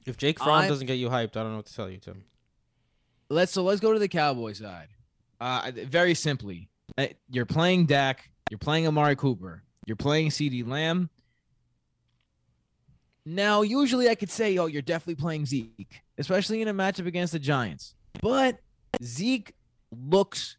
If 0.08 0.16
Jake 0.16 0.38
Fromm 0.38 0.60
I'm- 0.60 0.68
doesn't 0.68 0.86
get 0.86 0.94
you 0.94 1.10
hyped, 1.10 1.36
I 1.36 1.42
don't 1.42 1.50
know 1.50 1.56
what 1.56 1.66
to 1.66 1.74
tell 1.74 1.90
you, 1.90 1.98
Tim. 1.98 2.24
Let's 3.28 3.52
so 3.52 3.62
let's 3.62 3.80
go 3.80 3.92
to 3.92 3.98
the 3.98 4.08
Cowboy 4.08 4.54
side. 4.54 4.88
Uh, 5.38 5.70
very 5.86 6.14
simply, 6.14 6.70
uh, 6.96 7.08
you're 7.28 7.44
playing 7.44 7.84
Dak, 7.84 8.30
you're 8.50 8.58
playing 8.58 8.86
Amari 8.86 9.16
Cooper, 9.16 9.62
you're 9.86 9.96
playing 9.96 10.30
CeeDee 10.30 10.66
Lamb. 10.66 11.10
Now, 13.26 13.60
usually 13.60 14.08
I 14.08 14.14
could 14.14 14.30
say, 14.30 14.56
oh, 14.56 14.64
you're 14.66 14.80
definitely 14.80 15.16
playing 15.16 15.44
Zeke, 15.44 16.00
especially 16.16 16.62
in 16.62 16.68
a 16.68 16.74
matchup 16.74 17.06
against 17.06 17.34
the 17.34 17.38
Giants. 17.38 17.94
But 18.22 18.58
Zeke 19.02 19.54
looks 19.90 20.56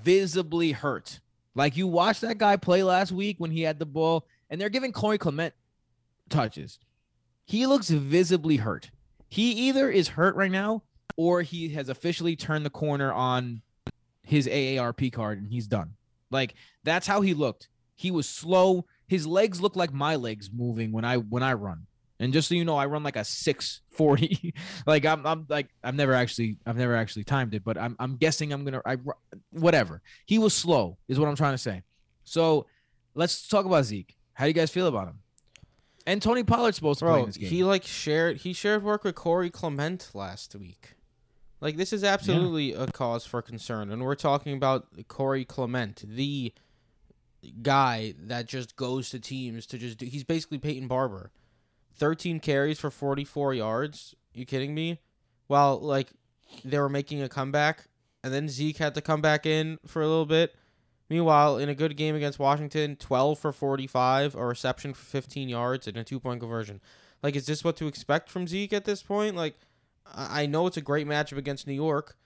visibly 0.00 0.70
hurt. 0.70 1.18
Like 1.58 1.76
you 1.76 1.88
watched 1.88 2.20
that 2.20 2.38
guy 2.38 2.56
play 2.56 2.84
last 2.84 3.10
week 3.10 3.34
when 3.38 3.50
he 3.50 3.62
had 3.62 3.80
the 3.80 3.84
ball, 3.84 4.28
and 4.48 4.60
they're 4.60 4.68
giving 4.68 4.92
Corey 4.92 5.18
Clement 5.18 5.52
touches. 6.30 6.78
He 7.46 7.66
looks 7.66 7.90
visibly 7.90 8.58
hurt. 8.58 8.92
He 9.28 9.50
either 9.68 9.90
is 9.90 10.06
hurt 10.06 10.36
right 10.36 10.52
now 10.52 10.84
or 11.16 11.42
he 11.42 11.70
has 11.70 11.88
officially 11.88 12.36
turned 12.36 12.64
the 12.64 12.70
corner 12.70 13.12
on 13.12 13.62
his 14.22 14.46
AARP 14.46 15.12
card 15.12 15.38
and 15.38 15.48
he's 15.48 15.66
done. 15.66 15.94
Like 16.30 16.54
that's 16.84 17.08
how 17.08 17.22
he 17.22 17.34
looked. 17.34 17.68
He 17.96 18.12
was 18.12 18.28
slow. 18.28 18.86
His 19.08 19.26
legs 19.26 19.60
look 19.60 19.74
like 19.74 19.92
my 19.92 20.14
legs 20.14 20.50
moving 20.52 20.92
when 20.92 21.04
I 21.04 21.16
when 21.16 21.42
I 21.42 21.54
run. 21.54 21.87
And 22.20 22.32
just 22.32 22.48
so 22.48 22.54
you 22.54 22.64
know, 22.64 22.76
I 22.76 22.86
run 22.86 23.02
like 23.02 23.16
a 23.16 23.24
640. 23.24 24.54
like 24.86 25.04
I'm 25.06 25.26
I'm 25.26 25.46
like 25.48 25.68
I've 25.84 25.94
never 25.94 26.14
actually 26.14 26.56
I've 26.66 26.76
never 26.76 26.96
actually 26.96 27.24
timed 27.24 27.54
it, 27.54 27.64
but 27.64 27.78
I'm 27.78 27.96
I'm 27.98 28.16
guessing 28.16 28.52
I'm 28.52 28.64
going 28.64 28.74
to 28.74 28.82
I 28.84 28.96
whatever. 29.50 30.02
He 30.26 30.38
was 30.38 30.54
slow 30.54 30.98
is 31.08 31.18
what 31.18 31.28
I'm 31.28 31.36
trying 31.36 31.54
to 31.54 31.58
say. 31.58 31.82
So, 32.24 32.66
let's 33.14 33.48
talk 33.48 33.64
about 33.64 33.84
Zeke. 33.84 34.16
How 34.34 34.44
do 34.44 34.48
you 34.50 34.54
guys 34.54 34.70
feel 34.70 34.86
about 34.86 35.08
him? 35.08 35.20
And 36.06 36.22
Tony 36.22 36.42
Pollard's 36.42 36.76
supposed 36.76 37.00
to 37.00 37.06
play 37.06 37.20
in 37.20 37.26
this 37.26 37.36
game. 37.36 37.50
he 37.50 37.64
like 37.64 37.84
shared 37.84 38.38
he 38.38 38.52
shared 38.52 38.82
work 38.82 39.04
with 39.04 39.14
Corey 39.14 39.50
Clement 39.50 40.10
last 40.14 40.54
week. 40.56 40.94
Like 41.60 41.76
this 41.76 41.92
is 41.92 42.04
absolutely 42.04 42.72
a 42.72 42.86
cause 42.86 43.26
for 43.26 43.42
concern, 43.42 43.90
and 43.90 44.02
we're 44.02 44.14
talking 44.14 44.56
about 44.56 44.86
Corey 45.08 45.44
Clement, 45.44 46.04
the 46.06 46.52
guy 47.62 48.14
that 48.18 48.46
just 48.46 48.76
goes 48.76 49.10
to 49.10 49.20
teams 49.20 49.66
to 49.66 49.78
just 49.78 49.98
do. 49.98 50.06
He's 50.06 50.24
basically 50.24 50.58
Peyton 50.58 50.88
Barber, 50.88 51.30
thirteen 51.98 52.40
carries 52.40 52.78
for 52.78 52.90
forty 52.90 53.24
four 53.24 53.52
yards. 53.54 54.14
You 54.32 54.44
kidding 54.44 54.74
me? 54.74 55.00
Well, 55.48 55.78
like 55.80 56.12
they 56.64 56.78
were 56.78 56.88
making 56.88 57.22
a 57.22 57.28
comeback, 57.28 57.88
and 58.22 58.32
then 58.32 58.48
Zeke 58.48 58.78
had 58.78 58.94
to 58.94 59.00
come 59.00 59.20
back 59.20 59.46
in 59.46 59.78
for 59.86 60.02
a 60.02 60.08
little 60.08 60.26
bit. 60.26 60.54
Meanwhile, 61.10 61.56
in 61.58 61.68
a 61.68 61.74
good 61.74 61.96
game 61.96 62.14
against 62.14 62.38
Washington, 62.38 62.94
12 62.96 63.38
for 63.38 63.50
45, 63.50 64.34
a 64.34 64.44
reception 64.44 64.92
for 64.92 65.04
15 65.04 65.48
yards, 65.48 65.86
and 65.86 65.96
a 65.96 66.04
two 66.04 66.20
point 66.20 66.40
conversion. 66.40 66.80
Like, 67.22 67.34
is 67.34 67.46
this 67.46 67.64
what 67.64 67.76
to 67.78 67.86
expect 67.86 68.30
from 68.30 68.46
Zeke 68.46 68.72
at 68.72 68.84
this 68.84 69.02
point? 69.02 69.34
Like, 69.34 69.58
I 70.06 70.42
I 70.42 70.46
know 70.46 70.66
it's 70.66 70.76
a 70.76 70.82
great 70.82 71.06
matchup 71.06 71.38
against 71.38 71.66
New 71.66 71.72
York, 71.72 72.16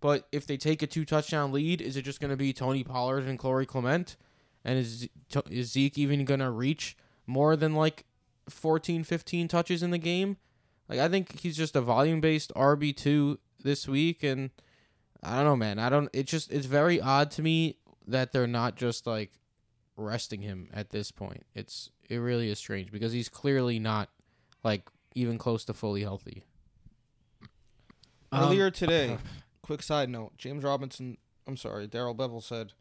but 0.00 0.26
if 0.32 0.46
they 0.46 0.56
take 0.56 0.82
a 0.82 0.86
two 0.86 1.04
touchdown 1.04 1.52
lead, 1.52 1.80
is 1.80 1.96
it 1.96 2.02
just 2.02 2.20
going 2.20 2.32
to 2.32 2.36
be 2.36 2.52
Tony 2.52 2.82
Pollard 2.82 3.24
and 3.24 3.38
Corey 3.38 3.66
Clement? 3.66 4.16
And 4.64 4.78
is, 4.78 5.08
is 5.50 5.72
Zeke 5.72 5.98
even 5.98 6.24
going 6.24 6.40
to 6.40 6.50
reach 6.50 6.96
more 7.26 7.56
than 7.56 7.74
like 7.74 8.04
14, 8.48 9.04
15 9.04 9.48
touches 9.48 9.82
in 9.82 9.90
the 9.90 9.98
game? 9.98 10.36
Like, 10.88 10.98
I 10.98 11.08
think 11.08 11.40
he's 11.40 11.56
just 11.56 11.76
a 11.76 11.80
volume 11.80 12.20
based 12.20 12.52
RB2 12.54 13.38
this 13.62 13.88
week. 13.88 14.22
And 14.22 14.50
I 15.22 15.36
don't 15.36 15.44
know, 15.44 15.56
man. 15.56 15.78
I 15.78 15.88
don't, 15.88 16.08
it 16.12 16.26
just, 16.26 16.50
it's 16.52 16.66
very 16.66 17.00
odd 17.00 17.30
to 17.32 17.42
me 17.42 17.76
that 18.06 18.32
they're 18.32 18.46
not 18.46 18.76
just 18.76 19.06
like 19.06 19.32
resting 19.96 20.42
him 20.42 20.68
at 20.72 20.90
this 20.90 21.10
point. 21.10 21.44
It's, 21.54 21.90
it 22.08 22.16
really 22.16 22.50
is 22.50 22.58
strange 22.58 22.90
because 22.90 23.12
he's 23.12 23.28
clearly 23.28 23.78
not 23.78 24.10
like 24.64 24.88
even 25.14 25.38
close 25.38 25.64
to 25.66 25.74
fully 25.74 26.02
healthy. 26.02 26.44
Um, 28.30 28.44
Earlier 28.44 28.70
today, 28.70 29.18
quick 29.62 29.82
side 29.82 30.08
note: 30.08 30.32
James 30.38 30.64
Robinson 30.64 31.18
I'm 31.46 31.56
sorry, 31.56 31.86
Darrell 31.86 32.14
Bevell 32.14 32.42
said, 32.42 32.72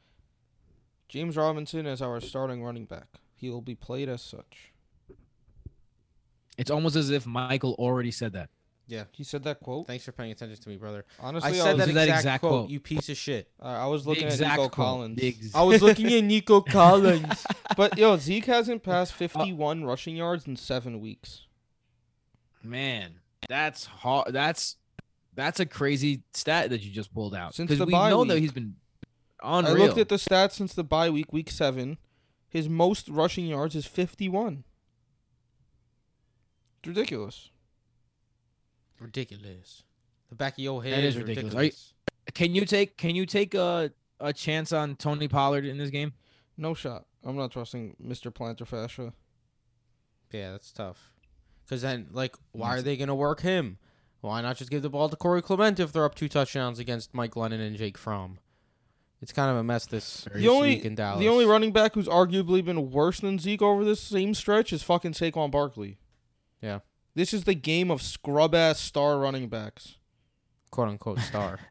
James 1.07 1.35
Robinson 1.35 1.85
is 1.85 2.01
our 2.01 2.19
starting 2.21 2.63
running 2.63 2.85
back. 2.85 3.07
He 3.35 3.49
will 3.49 3.61
be 3.61 3.75
played 3.75 4.07
as 4.07 4.21
such. 4.21 4.70
It's 6.57 6.71
almost 6.71 6.95
as 6.95 7.09
if 7.09 7.25
Michael 7.25 7.73
already 7.79 8.11
said 8.11 8.33
that. 8.33 8.49
Yeah. 8.87 9.05
He 9.13 9.23
said 9.23 9.43
that 9.43 9.61
quote. 9.61 9.87
Thanks 9.87 10.03
for 10.03 10.11
paying 10.11 10.31
attention 10.31 10.61
to 10.61 10.69
me, 10.69 10.75
brother. 10.75 11.05
Honestly, 11.19 11.49
I 11.49 11.53
I, 11.53 11.55
said 11.57 11.77
was, 11.77 11.85
that, 11.87 11.93
that 11.93 12.03
exact, 12.03 12.19
exact 12.19 12.41
quote, 12.41 12.51
quote. 12.51 12.69
You 12.69 12.79
piece 12.81 13.07
of 13.09 13.15
shit. 13.17 13.49
uh, 13.61 13.65
I 13.67 13.85
was 13.87 14.03
The 14.03 14.09
looking 14.09 14.27
at 14.27 14.39
Nico 14.39 14.55
quote. 14.55 14.71
Collins. 14.73 15.17
The 15.17 15.27
ex- 15.29 15.51
I 15.55 15.63
was 15.63 15.81
looking 15.81 16.11
at 16.13 16.23
Nico 16.25 16.61
Collins. 16.77 17.45
but 17.77 17.97
yo, 17.97 18.17
Zeke 18.17 18.45
hasn't 18.45 18.83
passed 18.83 19.13
51 19.13 19.85
rushing 19.85 20.17
yards 20.17 20.45
in 20.45 20.57
seven 20.57 20.99
weeks. 20.99 21.45
Man, 22.63 23.15
that's 23.47 23.85
hard. 23.85 24.33
That's 24.33 24.75
that's 25.33 25.59
a 25.59 25.65
crazy 25.65 26.23
stat 26.33 26.69
that 26.69 26.81
you 26.81 26.91
just 26.91 27.13
pulled 27.13 27.33
out. 27.33 27.55
Since 27.55 27.77
the 27.77 27.85
we 27.85 27.93
bye 27.93 28.09
know 28.09 28.25
that 28.25 28.39
he's 28.39 28.51
been 28.51 28.75
on 29.41 29.65
I 29.65 29.71
looked 29.71 29.97
at 29.97 30.09
the 30.09 30.17
stats 30.17 30.51
since 30.53 30.73
the 30.73 30.83
bye 30.83 31.09
week, 31.09 31.31
week 31.33 31.49
seven. 31.49 31.97
His 32.49 32.67
most 32.67 33.07
rushing 33.07 33.45
yards 33.45 33.75
is 33.75 33.85
51. 33.85 34.65
It's 36.81 36.87
ridiculous. 36.87 37.49
ridiculous. 38.99 39.83
The 40.29 40.35
back 40.35 40.53
of 40.53 40.59
your 40.59 40.83
head 40.83 40.93
That 40.93 41.03
is 41.03 41.15
is 41.15 41.21
ridiculous. 41.21 41.53
ridiculous. 41.53 41.93
You- 42.27 42.31
can 42.33 42.55
you 42.55 42.65
take 42.65 42.97
can 42.97 43.15
you 43.15 43.25
take 43.25 43.53
a 43.53 43.91
a 44.19 44.31
chance 44.31 44.71
on 44.71 44.95
Tony 44.95 45.27
Pollard 45.27 45.65
in 45.65 45.77
this 45.77 45.89
game? 45.89 46.13
No 46.57 46.73
shot. 46.73 47.05
I'm 47.23 47.35
not 47.35 47.51
trusting 47.51 47.95
Mr. 48.03 48.31
Plantar 48.31 48.67
Fascia. 48.67 49.13
Yeah, 50.31 50.51
that's 50.51 50.71
tough. 50.71 51.11
Because 51.65 51.81
then, 51.81 52.07
like, 52.11 52.35
why 52.51 52.75
are 52.77 52.81
they 52.81 52.95
going 52.97 53.07
to 53.09 53.15
work 53.15 53.41
him? 53.41 53.77
Why 54.21 54.41
not 54.41 54.57
just 54.57 54.69
give 54.69 54.81
the 54.83 54.89
ball 54.89 55.09
to 55.09 55.15
Corey 55.15 55.41
Clement 55.41 55.79
if 55.79 55.91
they're 55.91 56.05
up 56.05 56.15
two 56.15 56.29
touchdowns 56.29 56.77
against 56.79 57.13
Mike 57.13 57.31
Glennon 57.31 57.59
and 57.65 57.75
Jake 57.75 57.97
Fromm? 57.97 58.37
It's 59.21 59.31
kind 59.31 59.49
of 59.51 59.57
a 59.57 59.63
mess 59.63 59.85
this, 59.87 60.23
this 60.31 60.41
The 60.41 60.47
only 60.47 60.75
week 60.75 60.85
in 60.85 60.95
Dallas. 60.95 61.19
the 61.19 61.27
only 61.27 61.45
running 61.45 61.71
back 61.71 61.95
who's 61.95 62.07
arguably 62.07 62.63
been 62.63 62.91
worse 62.91 63.19
than 63.19 63.39
Zeke 63.39 63.61
over 63.61 63.83
this 63.83 63.99
same 64.01 64.33
stretch 64.33 64.71
is 64.73 64.83
fucking 64.83 65.13
Saquon 65.13 65.49
Barkley. 65.51 65.97
Yeah. 66.61 66.79
This 67.15 67.33
is 67.33 67.43
the 67.43 67.53
game 67.55 67.91
of 67.91 68.01
scrub 68.01 68.55
ass 68.55 68.79
star 68.79 69.17
running 69.19 69.49
backs. 69.49 69.95
quote 70.69 70.87
unquote 70.89 71.19
star. 71.19 71.59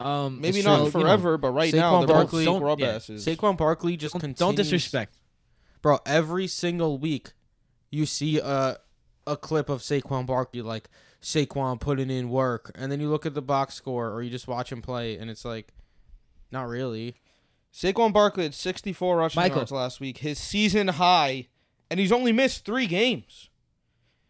Um, 0.00 0.40
Maybe 0.40 0.58
it's 0.58 0.64
not 0.66 0.76
true, 0.76 0.84
you 0.86 0.92
know, 0.92 1.00
forever, 1.00 1.38
but 1.38 1.50
right 1.50 1.74
now 1.74 1.94
Saquon 1.94 2.06
they're 2.06 2.16
Barkley- 2.16 2.44
both 2.44 2.52
Don't- 2.52 2.60
scrub 2.60 2.80
yeah, 2.80 2.86
asses. 2.86 3.26
Saquon 3.26 3.56
Barkley 3.56 3.96
just 3.96 4.14
don't, 4.14 4.20
continues. 4.20 4.38
don't 4.38 4.54
disrespect. 4.54 5.16
bro. 5.82 5.98
Every 6.06 6.46
single 6.46 6.98
week, 6.98 7.32
you 7.90 8.06
see 8.06 8.38
a 8.38 8.76
a 9.26 9.36
clip 9.36 9.68
of 9.68 9.80
Saquon 9.80 10.24
Barkley 10.24 10.62
like 10.62 10.88
Saquon 11.20 11.80
putting 11.80 12.10
in 12.10 12.30
work, 12.30 12.70
and 12.76 12.92
then 12.92 13.00
you 13.00 13.08
look 13.10 13.26
at 13.26 13.34
the 13.34 13.42
box 13.42 13.74
score 13.74 14.10
or 14.12 14.22
you 14.22 14.30
just 14.30 14.46
watch 14.46 14.70
him 14.70 14.82
play, 14.82 15.18
and 15.18 15.28
it's 15.30 15.44
like, 15.44 15.72
not 16.52 16.68
really. 16.68 17.16
Saquon 17.74 18.12
Barkley 18.12 18.44
had 18.44 18.54
64 18.54 19.16
rushing 19.16 19.40
Michael. 19.42 19.56
yards 19.58 19.72
last 19.72 19.98
week, 19.98 20.18
his 20.18 20.38
season 20.38 20.86
high, 20.86 21.48
and 21.90 21.98
he's 21.98 22.12
only 22.12 22.30
missed 22.30 22.64
three 22.64 22.86
games. 22.86 23.50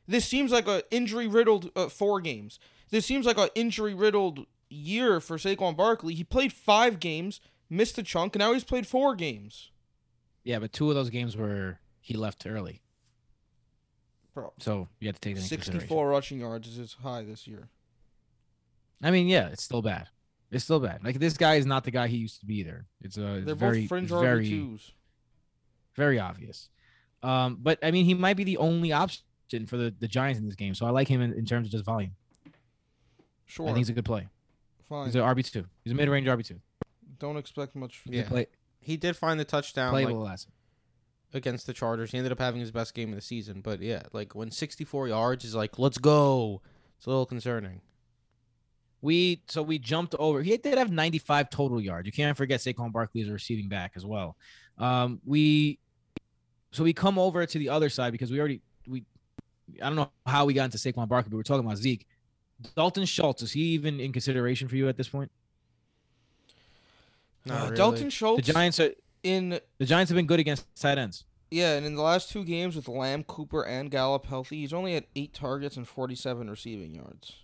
This 0.09 0.24
seems 0.24 0.50
like 0.50 0.66
a 0.66 0.82
injury 0.90 1.28
riddled 1.28 1.70
uh, 1.76 1.88
four 1.88 2.20
games. 2.22 2.59
This 2.90 3.04
seems 3.04 3.26
like 3.26 3.36
a 3.36 3.50
injury 3.54 3.92
riddled 3.92 4.46
year 4.70 5.20
for 5.20 5.36
Saquon 5.36 5.76
Barkley. 5.76 6.14
He 6.14 6.24
played 6.24 6.50
five 6.52 6.98
games, 6.98 7.40
missed 7.68 7.98
a 7.98 8.02
chunk, 8.02 8.34
and 8.34 8.40
now 8.40 8.54
he's 8.54 8.64
played 8.64 8.86
four 8.86 9.14
games. 9.14 9.70
Yeah, 10.44 10.59
but 10.61 10.72
two 10.72 10.88
of 10.88 10.94
those 10.94 11.11
games 11.11 11.36
were 11.36 11.78
he 12.00 12.14
left 12.14 12.46
early, 12.46 12.80
Bro, 14.32 14.54
so 14.59 14.88
you 14.98 15.09
have 15.09 15.16
to 15.16 15.20
take 15.20 15.36
that 15.36 15.42
64 15.42 16.09
rushing 16.09 16.40
yards 16.40 16.68
is 16.68 16.76
his 16.76 16.94
high 16.94 17.22
this 17.22 17.46
year. 17.46 17.68
I 19.02 19.11
mean, 19.11 19.28
yeah, 19.28 19.48
it's 19.48 19.62
still 19.62 19.82
bad. 19.82 20.09
It's 20.50 20.64
still 20.64 20.80
bad. 20.80 21.04
Like 21.04 21.18
this 21.18 21.36
guy 21.36 21.56
is 21.56 21.66
not 21.66 21.84
the 21.84 21.90
guy 21.90 22.09
he 22.09 22.16
used 22.16 22.40
to 22.40 22.46
be 22.46 22.61
either. 22.61 22.86
It's 23.02 23.18
a 23.18 23.42
They're 23.44 23.54
very, 23.54 23.80
both 23.82 23.88
fringe 23.88 24.09
very, 24.09 24.48
RB2s. 24.48 24.92
very 25.94 26.18
obvious. 26.18 26.70
Um, 27.22 27.59
but 27.61 27.78
I 27.82 27.90
mean, 27.90 28.06
he 28.06 28.14
might 28.14 28.38
be 28.38 28.44
the 28.44 28.56
only 28.56 28.92
option 28.92 29.22
for 29.66 29.76
the, 29.76 29.94
the 29.99 30.09
Giants 30.09 30.38
in 30.38 30.46
this 30.46 30.55
game. 30.55 30.74
So 30.74 30.86
I 30.86 30.90
like 30.90 31.09
him 31.09 31.20
in, 31.20 31.32
in 31.32 31.44
terms 31.44 31.66
of 31.66 31.72
just 31.72 31.84
volume. 31.84 32.12
Sure. 33.46 33.64
I 33.66 33.68
think 33.68 33.78
he's 33.78 33.88
a 33.88 33.92
good 33.94 34.05
play. 34.05 34.28
Fine. 34.88 35.07
He's 35.07 35.14
an 35.14 35.22
RB 35.22 35.51
two. 35.51 35.64
He's 35.84 35.92
a 35.92 35.96
mid 35.96 36.09
range 36.09 36.26
RB 36.26 36.44
two. 36.46 36.61
Don't 37.18 37.36
expect 37.36 37.74
much. 37.74 38.01
He's 38.05 38.14
a 38.14 38.16
Yeah. 38.18 38.28
play, 38.28 38.46
He 38.80 38.96
did 38.96 39.16
find 39.16 39.38
the 39.40 39.44
touchdown 39.44 39.92
like, 39.92 40.05
playable 40.07 40.28
asset. 40.28 40.53
against 41.34 41.66
the 41.66 41.72
Chargers. 41.72 42.12
He 42.12 42.18
ended 42.18 42.32
up 42.32 42.38
having 42.38 42.61
his 42.61 42.70
best 42.70 42.94
game 42.94 43.09
of 43.11 43.14
the 43.16 43.20
season. 43.22 43.61
But 43.61 43.80
yeah, 43.80 44.03
like 44.12 44.34
when 44.34 44.51
64 44.51 45.09
yards 45.09 45.44
is 45.44 45.55
like, 45.55 45.78
let's 45.78 45.99
go. 45.99 46.62
It's 46.96 47.07
a 47.07 47.11
little 47.11 47.26
concerning. 47.26 47.80
We 49.01 49.42
so 49.46 49.62
we 49.62 49.78
jumped 49.78 50.14
over. 50.18 50.42
He 50.42 50.57
did 50.57 50.76
have 50.76 50.90
95 50.90 51.51
total 51.51 51.80
yards. 51.80 52.07
You 52.07 52.12
can't 52.12 52.36
forget 52.36 52.61
Saquon 52.61 52.92
Barkley 52.92 53.20
is 53.20 53.28
a 53.28 53.32
receiving 53.32 53.68
back 53.68 53.92
as 53.94 54.05
well. 54.05 54.36
Um, 54.76 55.20
we 55.24 55.78
so 56.72 56.82
we 56.82 56.92
come 56.92 57.18
over 57.18 57.46
to 57.46 57.59
the 57.59 57.68
other 57.68 57.88
side 57.90 58.11
because 58.12 58.30
we 58.32 58.38
already 58.40 58.55
we 58.55 58.61
I 59.82 59.86
don't 59.86 59.96
know 59.96 60.10
how 60.26 60.44
we 60.44 60.54
got 60.54 60.64
into 60.64 60.78
Saquon 60.78 61.08
Barkley, 61.08 61.30
but 61.30 61.36
we're 61.36 61.42
talking 61.42 61.64
about 61.64 61.78
Zeke. 61.78 62.06
Dalton 62.74 63.04
Schultz 63.04 63.42
is 63.42 63.52
he 63.52 63.60
even 63.60 64.00
in 64.00 64.12
consideration 64.12 64.66
for 64.68 64.76
you 64.76 64.88
at 64.88 64.96
this 64.96 65.08
point? 65.08 65.30
No, 67.44 67.54
Uh, 67.54 67.64
really. 67.64 67.76
Dalton 67.76 68.08
The 68.36 68.42
Giants 68.42 68.80
are 68.80 68.92
in 69.22 69.60
the 69.78 69.86
Giants 69.86 70.10
have 70.10 70.16
been 70.16 70.26
good 70.26 70.40
against 70.40 70.66
tight 70.76 70.98
ends. 70.98 71.24
Yeah, 71.50 71.76
and 71.76 71.86
in 71.86 71.94
the 71.94 72.02
last 72.02 72.30
two 72.30 72.44
games 72.44 72.76
with 72.76 72.88
Lamb, 72.88 73.24
Cooper, 73.24 73.64
and 73.64 73.90
Gallup 73.90 74.26
healthy, 74.26 74.60
he's 74.60 74.72
only 74.72 74.94
had 74.94 75.06
eight 75.16 75.32
targets 75.32 75.76
and 75.76 75.88
forty-seven 75.88 76.50
receiving 76.50 76.94
yards. 76.94 77.36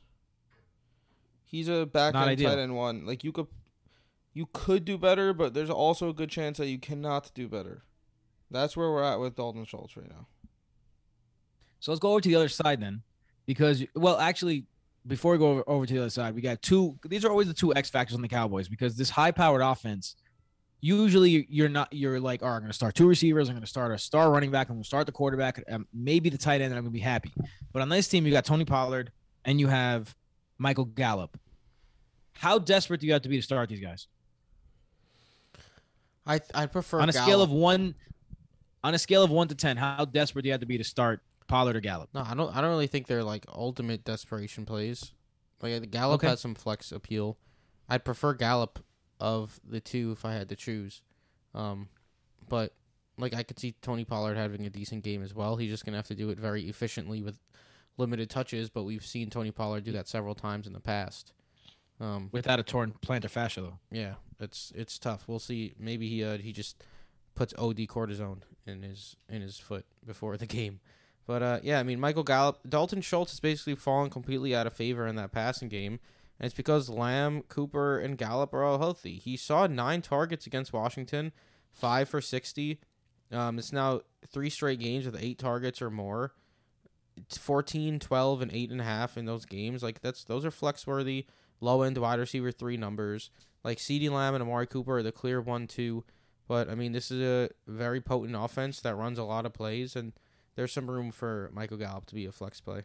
He's 1.45 1.68
a 1.68 1.87
back 1.87 2.12
Not 2.14 2.22
end 2.22 2.31
ideal. 2.33 2.51
tight 2.51 2.59
end 2.59 2.77
one. 2.77 3.07
Like 3.07 3.25
you 3.25 3.33
could, 3.33 3.47
you 4.35 4.49
could 4.53 4.85
do 4.85 4.99
better, 4.99 5.33
but 5.33 5.55
there's 5.55 5.70
also 5.70 6.09
a 6.11 6.12
good 6.14 6.29
chance 6.29 6.59
that 6.59 6.66
you 6.68 6.79
cannot 6.79 7.31
do 7.35 7.49
better. 7.49 7.85
That's 8.51 8.77
where 8.77 8.91
we're 8.91 9.05
at 9.05 9.20
with 9.20 9.37
Dalton 9.37 9.64
Schultz 9.64 9.97
right 9.97 10.09
now. 10.09 10.27
So 11.85 11.93
let's 11.93 12.01
go 12.01 12.12
over 12.12 12.22
to 12.22 12.28
the 12.30 12.35
other 12.35 12.49
side 12.49 12.80
then, 12.80 13.03
because 13.45 13.85
well, 13.95 14.16
actually, 14.16 14.64
before 15.07 15.32
we 15.32 15.39
go 15.39 15.49
over, 15.49 15.64
over 15.66 15.85
to 15.85 15.93
the 15.93 16.01
other 16.01 16.09
side, 16.09 16.35
we 16.35 16.41
got 16.41 16.62
two. 16.62 16.99
These 17.05 17.26
are 17.26 17.30
always 17.30 17.47
the 17.47 17.53
two 17.53 17.74
X 17.74 17.91
factors 17.91 18.14
on 18.14 18.22
the 18.22 18.28
Cowboys 18.28 18.68
because 18.68 18.97
this 18.97 19.11
high-powered 19.11 19.61
offense. 19.61 20.16
Usually, 20.80 21.47
you're 21.51 21.68
not. 21.68 21.93
You're 21.93 22.18
like, 22.20 22.43
all 22.43 22.49
right, 22.49 22.55
I'm 22.55 22.62
going 22.62 22.70
to 22.70 22.74
start 22.74 22.95
two 22.95 23.07
receivers. 23.07 23.51
I'm 23.51 23.55
going 23.55 23.64
to 23.64 23.68
start 23.68 23.93
a 23.93 23.99
star 23.99 24.30
running 24.30 24.51
back. 24.51 24.70
I'm 24.70 24.76
going 24.76 24.82
to 24.82 24.87
start 24.87 25.05
the 25.05 25.12
quarterback. 25.12 25.62
Um, 25.70 25.87
maybe 25.93 26.30
the 26.30 26.39
tight 26.39 26.62
end, 26.62 26.72
and 26.72 26.76
I'm 26.76 26.85
going 26.85 26.93
to 26.93 26.99
be 26.99 27.01
happy. 27.01 27.35
But 27.70 27.82
on 27.82 27.91
this 27.91 28.09
team, 28.09 28.24
you 28.24 28.32
got 28.32 28.47
Tony 28.47 28.64
Pollard 28.64 29.12
and 29.45 29.61
you 29.61 29.66
have 29.66 30.16
Michael 30.57 30.86
Gallup. 30.86 31.39
How 32.32 32.59
desperate 32.59 33.01
do 33.01 33.06
you 33.06 33.12
have 33.12 33.23
to 33.23 33.28
be 33.28 33.36
to 33.36 33.43
start 33.43 33.69
these 33.69 33.81
guys? 33.81 34.06
I 36.27 36.40
I 36.55 36.65
prefer 36.65 37.01
on 37.01 37.11
a 37.11 37.12
scale 37.12 37.43
of 37.43 37.51
one, 37.51 37.94
on 38.82 38.94
a 38.94 38.98
scale 38.98 39.23
of 39.23 39.31
one 39.31 39.48
to 39.48 39.55
ten, 39.55 39.77
how 39.77 40.06
desperate 40.06 40.44
do 40.44 40.48
you 40.48 40.52
have 40.55 40.62
to 40.62 40.66
be 40.66 40.78
to 40.78 40.85
start 40.85 41.20
Pollard 41.49 41.77
or 41.77 41.81
Gallup? 41.81 42.11
No, 42.15 42.23
I 42.27 42.35
don't. 42.35 42.55
I 42.57 42.61
don't 42.61 42.71
really 42.71 42.87
think 42.87 43.07
they're 43.07 43.25
like 43.25 43.45
ultimate 43.53 44.05
desperation 44.05 44.65
plays. 44.65 45.12
Like 45.61 45.91
Gallup 45.91 46.16
Okay. 46.21 46.29
has 46.29 46.41
some 46.41 46.55
flex 46.55 46.93
appeal. 46.93 47.39
I'd 47.89 48.05
prefer 48.05 48.35
Gallup 48.35 48.85
of 49.21 49.61
the 49.66 49.81
two 49.81 50.12
if 50.12 50.25
I 50.25 50.33
had 50.35 50.49
to 50.51 50.57
choose. 50.57 51.03
Um, 51.55 51.89
but 52.49 52.75
like 53.19 53.35
I 53.35 53.43
could 53.43 53.59
see 53.59 53.75
Tony 53.83 54.05
Pollard 54.05 54.37
having 54.37 54.66
a 54.66 54.71
decent 54.71 55.05
game 55.05 55.23
as 55.23 55.35
well. 55.35 55.57
He's 55.57 55.71
just 55.71 55.85
gonna 55.85 55.97
have 55.99 56.09
to 56.09 56.15
do 56.15 56.31
it 56.31 56.39
very 56.39 56.69
efficiently 56.69 57.23
with 57.23 57.39
limited 57.97 58.29
touches. 58.31 58.69
But 58.71 58.85
we've 58.85 59.05
seen 59.07 59.31
Tony 59.31 59.51
Pollard 59.51 59.85
do 59.85 59.93
that 59.93 60.09
several 60.09 60.35
times 60.35 60.66
in 60.66 60.73
the 60.73 60.81
past. 60.81 61.33
Um, 62.01 62.29
Without 62.33 62.59
a 62.59 62.65
torn 62.65 62.93
plantar 63.07 63.31
fascia, 63.31 63.61
though. 63.61 63.79
yeah, 63.91 64.15
it's 64.41 64.73
it's 64.75 64.99
tough. 64.99 65.25
We'll 65.29 65.39
see. 65.39 65.75
Maybe 65.79 66.09
he 66.09 66.25
uh, 66.25 66.39
he 66.39 66.53
just 66.53 66.83
puts 67.37 67.55
OD 67.57 67.79
cortisone 67.87 68.41
in 68.66 68.83
his 68.83 69.16
in 69.29 69.41
his 69.43 69.59
foot 69.59 69.87
before 70.05 70.37
the 70.37 70.47
game. 70.61 70.81
But 71.27 71.43
uh, 71.43 71.61
yeah, 71.63 71.81
I 71.81 71.83
mean 71.83 72.01
Michael 72.01 72.23
Gallup, 72.23 72.61
Dalton 72.69 73.01
Schultz 73.01 73.33
has 73.33 73.41
basically 73.41 73.75
fallen 73.75 74.11
completely 74.11 74.55
out 74.55 74.67
of 74.67 74.73
favor 74.73 75.07
in 75.07 75.17
that 75.17 75.33
passing 75.33 75.69
game, 75.69 75.99
and 76.39 76.47
it's 76.47 76.55
because 76.55 76.89
Lamb, 76.89 77.43
Cooper, 77.49 77.99
and 77.99 78.19
Gallup 78.19 78.53
are 78.53 78.63
all 78.63 78.79
healthy. 78.79 79.15
He 79.15 79.37
saw 79.37 79.67
nine 79.67 80.03
targets 80.03 80.47
against 80.47 80.73
Washington, 80.73 81.33
five 81.73 82.09
for 82.09 82.21
sixty. 82.21 82.79
Um, 83.33 83.59
it's 83.59 83.73
now 83.73 84.03
three 84.31 84.51
straight 84.51 84.81
games 84.81 85.07
with 85.07 85.17
eight 85.21 85.39
targets 85.39 85.81
or 85.81 85.91
more. 85.91 86.33
It's 87.17 87.39
14, 87.39 88.01
12, 88.01 88.43
and 88.43 88.53
eight 88.53 88.71
and 88.71 88.81
a 88.81 88.85
half 88.85 89.17
in 89.17 89.25
those 89.25 89.47
games. 89.47 89.83
Like 89.83 90.01
that's 90.01 90.25
those 90.25 90.45
are 90.45 90.51
flex 90.51 90.87
worthy, 90.87 91.27
low 91.61 91.83
end 91.83 91.97
wide 91.97 92.19
receiver 92.19 92.53
three 92.53 92.77
numbers. 92.77 93.31
Like 93.63 93.79
CeeDee 93.79 94.11
Lamb 94.11 94.35
and 94.35 94.43
Amari 94.43 94.67
Cooper 94.67 94.99
are 94.99 95.03
the 95.03 95.13
clear 95.13 95.41
one 95.41 95.67
two. 95.67 96.05
But 96.47 96.69
I 96.69 96.75
mean, 96.75 96.93
this 96.93 97.11
is 97.11 97.23
a 97.23 97.51
very 97.67 98.01
potent 98.01 98.37
offense 98.39 98.81
that 98.81 98.97
runs 98.97 99.19
a 99.19 99.25
lot 99.25 99.47
of 99.47 99.55
plays, 99.55 99.97
and 99.97 100.13
there's 100.56 100.72
some 100.72 100.90
room 100.90 101.10
for 101.10 101.51
Michael 101.52 101.76
Gallup 101.76 102.06
to 102.06 102.14
be 102.14 102.26
a 102.26 102.32
flex 102.32 102.60
play. 102.60 102.82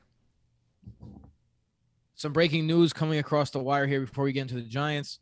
Some 2.16 2.34
breaking 2.34 2.68
news 2.68 2.92
coming 2.92 3.20
across 3.20 3.50
the 3.50 3.60
wire 3.60 3.88
here 3.88 4.02
before 4.02 4.26
we 4.26 4.34
get 4.34 4.42
into 4.42 4.56
the 4.56 4.62
Giants. 4.62 5.20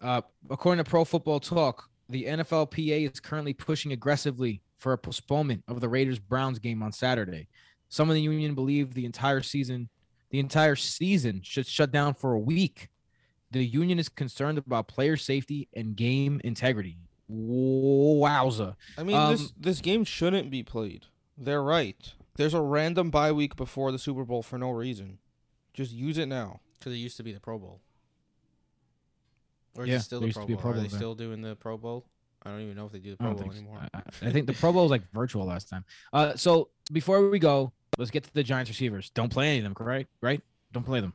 Uh, 0.00 0.22
according 0.48 0.82
to 0.82 0.88
Pro 0.88 1.04
Football 1.04 1.40
Talk, 1.40 1.90
the 2.08 2.24
NFLPA 2.24 3.10
is 3.12 3.20
currently 3.20 3.52
pushing 3.52 3.92
aggressively 3.92 4.62
for 4.78 4.92
a 4.92 4.98
postponement 4.98 5.62
of 5.68 5.80
the 5.80 5.88
Raiders 5.88 6.18
Browns 6.18 6.58
game 6.58 6.82
on 6.82 6.92
Saturday. 6.92 7.48
Some 7.88 8.08
of 8.08 8.14
the 8.14 8.22
union 8.22 8.54
believe 8.54 8.94
the 8.94 9.04
entire 9.04 9.42
season, 9.42 9.88
the 10.30 10.38
entire 10.38 10.76
season 10.76 11.40
should 11.42 11.66
shut 11.66 11.90
down 11.90 12.14
for 12.14 12.32
a 12.32 12.38
week. 12.38 12.88
The 13.50 13.64
union 13.64 13.98
is 13.98 14.08
concerned 14.08 14.58
about 14.58 14.88
player 14.88 15.16
safety 15.16 15.68
and 15.74 15.96
game 15.96 16.40
integrity. 16.44 16.98
Wowza. 17.30 18.76
I 18.96 19.02
mean, 19.02 19.16
Um, 19.16 19.32
this 19.32 19.52
this 19.58 19.80
game 19.80 20.04
shouldn't 20.04 20.50
be 20.50 20.62
played. 20.62 21.06
They're 21.38 21.62
right. 21.62 21.96
There's 22.36 22.54
a 22.54 22.60
random 22.60 23.10
bye 23.10 23.32
week 23.32 23.56
before 23.56 23.92
the 23.92 23.98
Super 23.98 24.24
Bowl 24.24 24.42
for 24.42 24.58
no 24.58 24.70
reason. 24.70 25.18
Just 25.74 25.92
use 25.92 26.18
it 26.18 26.26
now. 26.26 26.60
Because 26.78 26.92
it 26.92 26.96
used 26.96 27.16
to 27.18 27.22
be 27.22 27.32
the 27.32 27.40
Pro 27.40 27.58
Bowl. 27.58 27.80
Or 29.76 29.84
is 29.84 29.90
Yeah, 29.90 29.96
it 29.96 30.00
still 30.00 30.20
there 30.20 30.24
the 30.24 30.26
used 30.28 30.36
to 30.40 30.46
Pro 30.46 30.54
Bowl? 30.56 30.62
Pro 30.62 30.70
Are 30.72 30.82
they 30.82 30.88
still 30.88 31.14
doing 31.14 31.42
the 31.42 31.56
Pro 31.56 31.76
Bowl? 31.76 32.04
I 32.42 32.50
don't 32.50 32.60
even 32.60 32.76
know 32.76 32.86
if 32.86 32.92
they 32.92 32.98
do 33.00 33.10
the 33.10 33.16
Pro 33.16 33.30
Bowl 33.34 33.38
think 33.42 33.52
so. 33.52 33.58
anymore. 33.58 33.80
I, 33.94 33.98
I- 33.98 34.02
I 34.28 34.30
think 34.30 34.46
the 34.46 34.52
Pro 34.52 34.72
Bowl 34.72 34.82
was 34.84 34.90
like 34.90 35.02
virtual 35.12 35.44
last 35.44 35.68
time. 35.68 35.84
Uh, 36.12 36.34
so 36.36 36.70
before 36.92 37.28
we 37.30 37.38
go, 37.38 37.72
let's 37.98 38.10
get 38.10 38.24
to 38.24 38.32
the 38.34 38.42
Giants 38.42 38.70
receivers. 38.70 39.10
Don't 39.10 39.32
play 39.32 39.48
any 39.48 39.58
of 39.58 39.64
them, 39.64 39.74
correct? 39.74 40.08
Right? 40.20 40.40
Don't 40.72 40.84
play 40.84 41.00
them. 41.00 41.12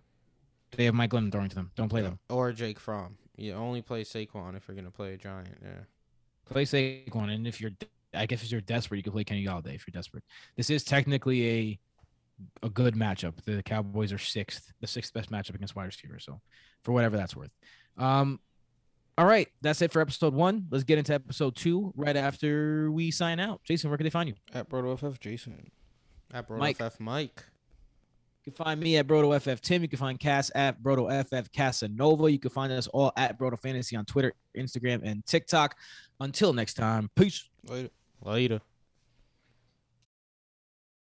They 0.76 0.86
have 0.86 0.94
Mike 0.96 1.12
Glennon 1.12 1.32
throwing 1.32 1.50
to 1.50 1.56
them. 1.56 1.72
Don't 1.76 1.90
play 1.90 2.02
them. 2.02 2.20
Or 2.30 2.52
Jake 2.52 2.80
Fromm. 2.80 3.18
You 3.38 3.54
only 3.54 3.82
play 3.82 4.04
Saquon 4.04 4.56
if 4.56 4.68
you're 4.68 4.76
gonna 4.76 4.92
play 4.92 5.14
a 5.14 5.18
giant. 5.18 5.58
Yeah. 5.64 5.70
Play 6.46 6.66
Saquon, 6.66 7.34
and 7.34 7.48
if 7.48 7.62
you're, 7.62 7.72
I 8.14 8.26
guess 8.26 8.44
if 8.44 8.52
you're 8.52 8.62
desperate, 8.62 8.98
you 8.98 9.04
can 9.04 9.14
play 9.14 9.24
Kenny 9.24 9.46
Golladay. 9.46 9.76
If 9.76 9.86
you're 9.88 9.94
desperate, 9.94 10.24
this 10.56 10.70
is 10.70 10.84
technically 10.84 11.50
a 11.50 11.80
a 12.64 12.70
good 12.70 12.96
matchup. 12.96 13.34
The 13.46 13.62
Cowboys 13.64 14.12
are 14.12 14.18
sixth, 14.18 14.72
the 14.82 14.88
sixth 14.88 15.14
best 15.14 15.32
matchup 15.32 15.56
against 15.56 15.76
wide 15.76 15.86
receivers. 15.86 16.26
So, 16.26 16.42
for 16.84 16.92
whatever 16.92 17.18
that's 17.18 17.36
worth. 17.36 17.52
Um, 17.98 18.40
all 19.18 19.26
right, 19.26 19.48
that's 19.62 19.82
it 19.82 19.92
for 19.92 20.02
episode 20.02 20.34
one. 20.34 20.68
Let's 20.72 20.84
get 20.84 20.98
into 20.98 21.14
episode 21.14 21.56
two 21.56 21.94
right 21.96 22.18
after 22.18 22.92
we 22.92 23.12
sign 23.12 23.40
out. 23.40 23.62
Jason, 23.64 23.90
where 23.90 23.98
can 23.98 24.06
they 24.06 24.10
find 24.10 24.28
you? 24.28 24.36
At 24.54 24.70
BrotoFF 24.70 25.20
Jason. 25.20 25.72
At 26.34 26.50
Mike. 26.50 26.80
BroFF 26.80 27.00
Mike. 27.00 27.44
You 28.44 28.52
can 28.52 28.66
find 28.66 28.80
me 28.80 28.98
at 28.98 29.08
BrotoFF 29.08 29.62
Tim. 29.62 29.84
You 29.84 29.88
can 29.88 30.00
find 30.00 30.20
Cass 30.20 30.52
at 30.56 30.82
BrotoFF 30.82 31.52
Casanova. 31.54 32.30
You 32.30 32.40
can 32.40 32.50
find 32.50 32.74
us 32.74 32.88
all 32.88 33.14
at 33.16 33.40
Broto 33.40 33.58
Fantasy 33.58 33.96
on 33.96 34.04
Twitter, 34.04 34.34
Instagram, 34.58 35.02
and 35.04 35.26
TikTok. 35.26 35.78
Until 36.20 36.52
next 36.52 36.74
time, 36.74 37.10
peace. 37.16 37.48
Later. 37.70 37.90
Later. 38.24 38.62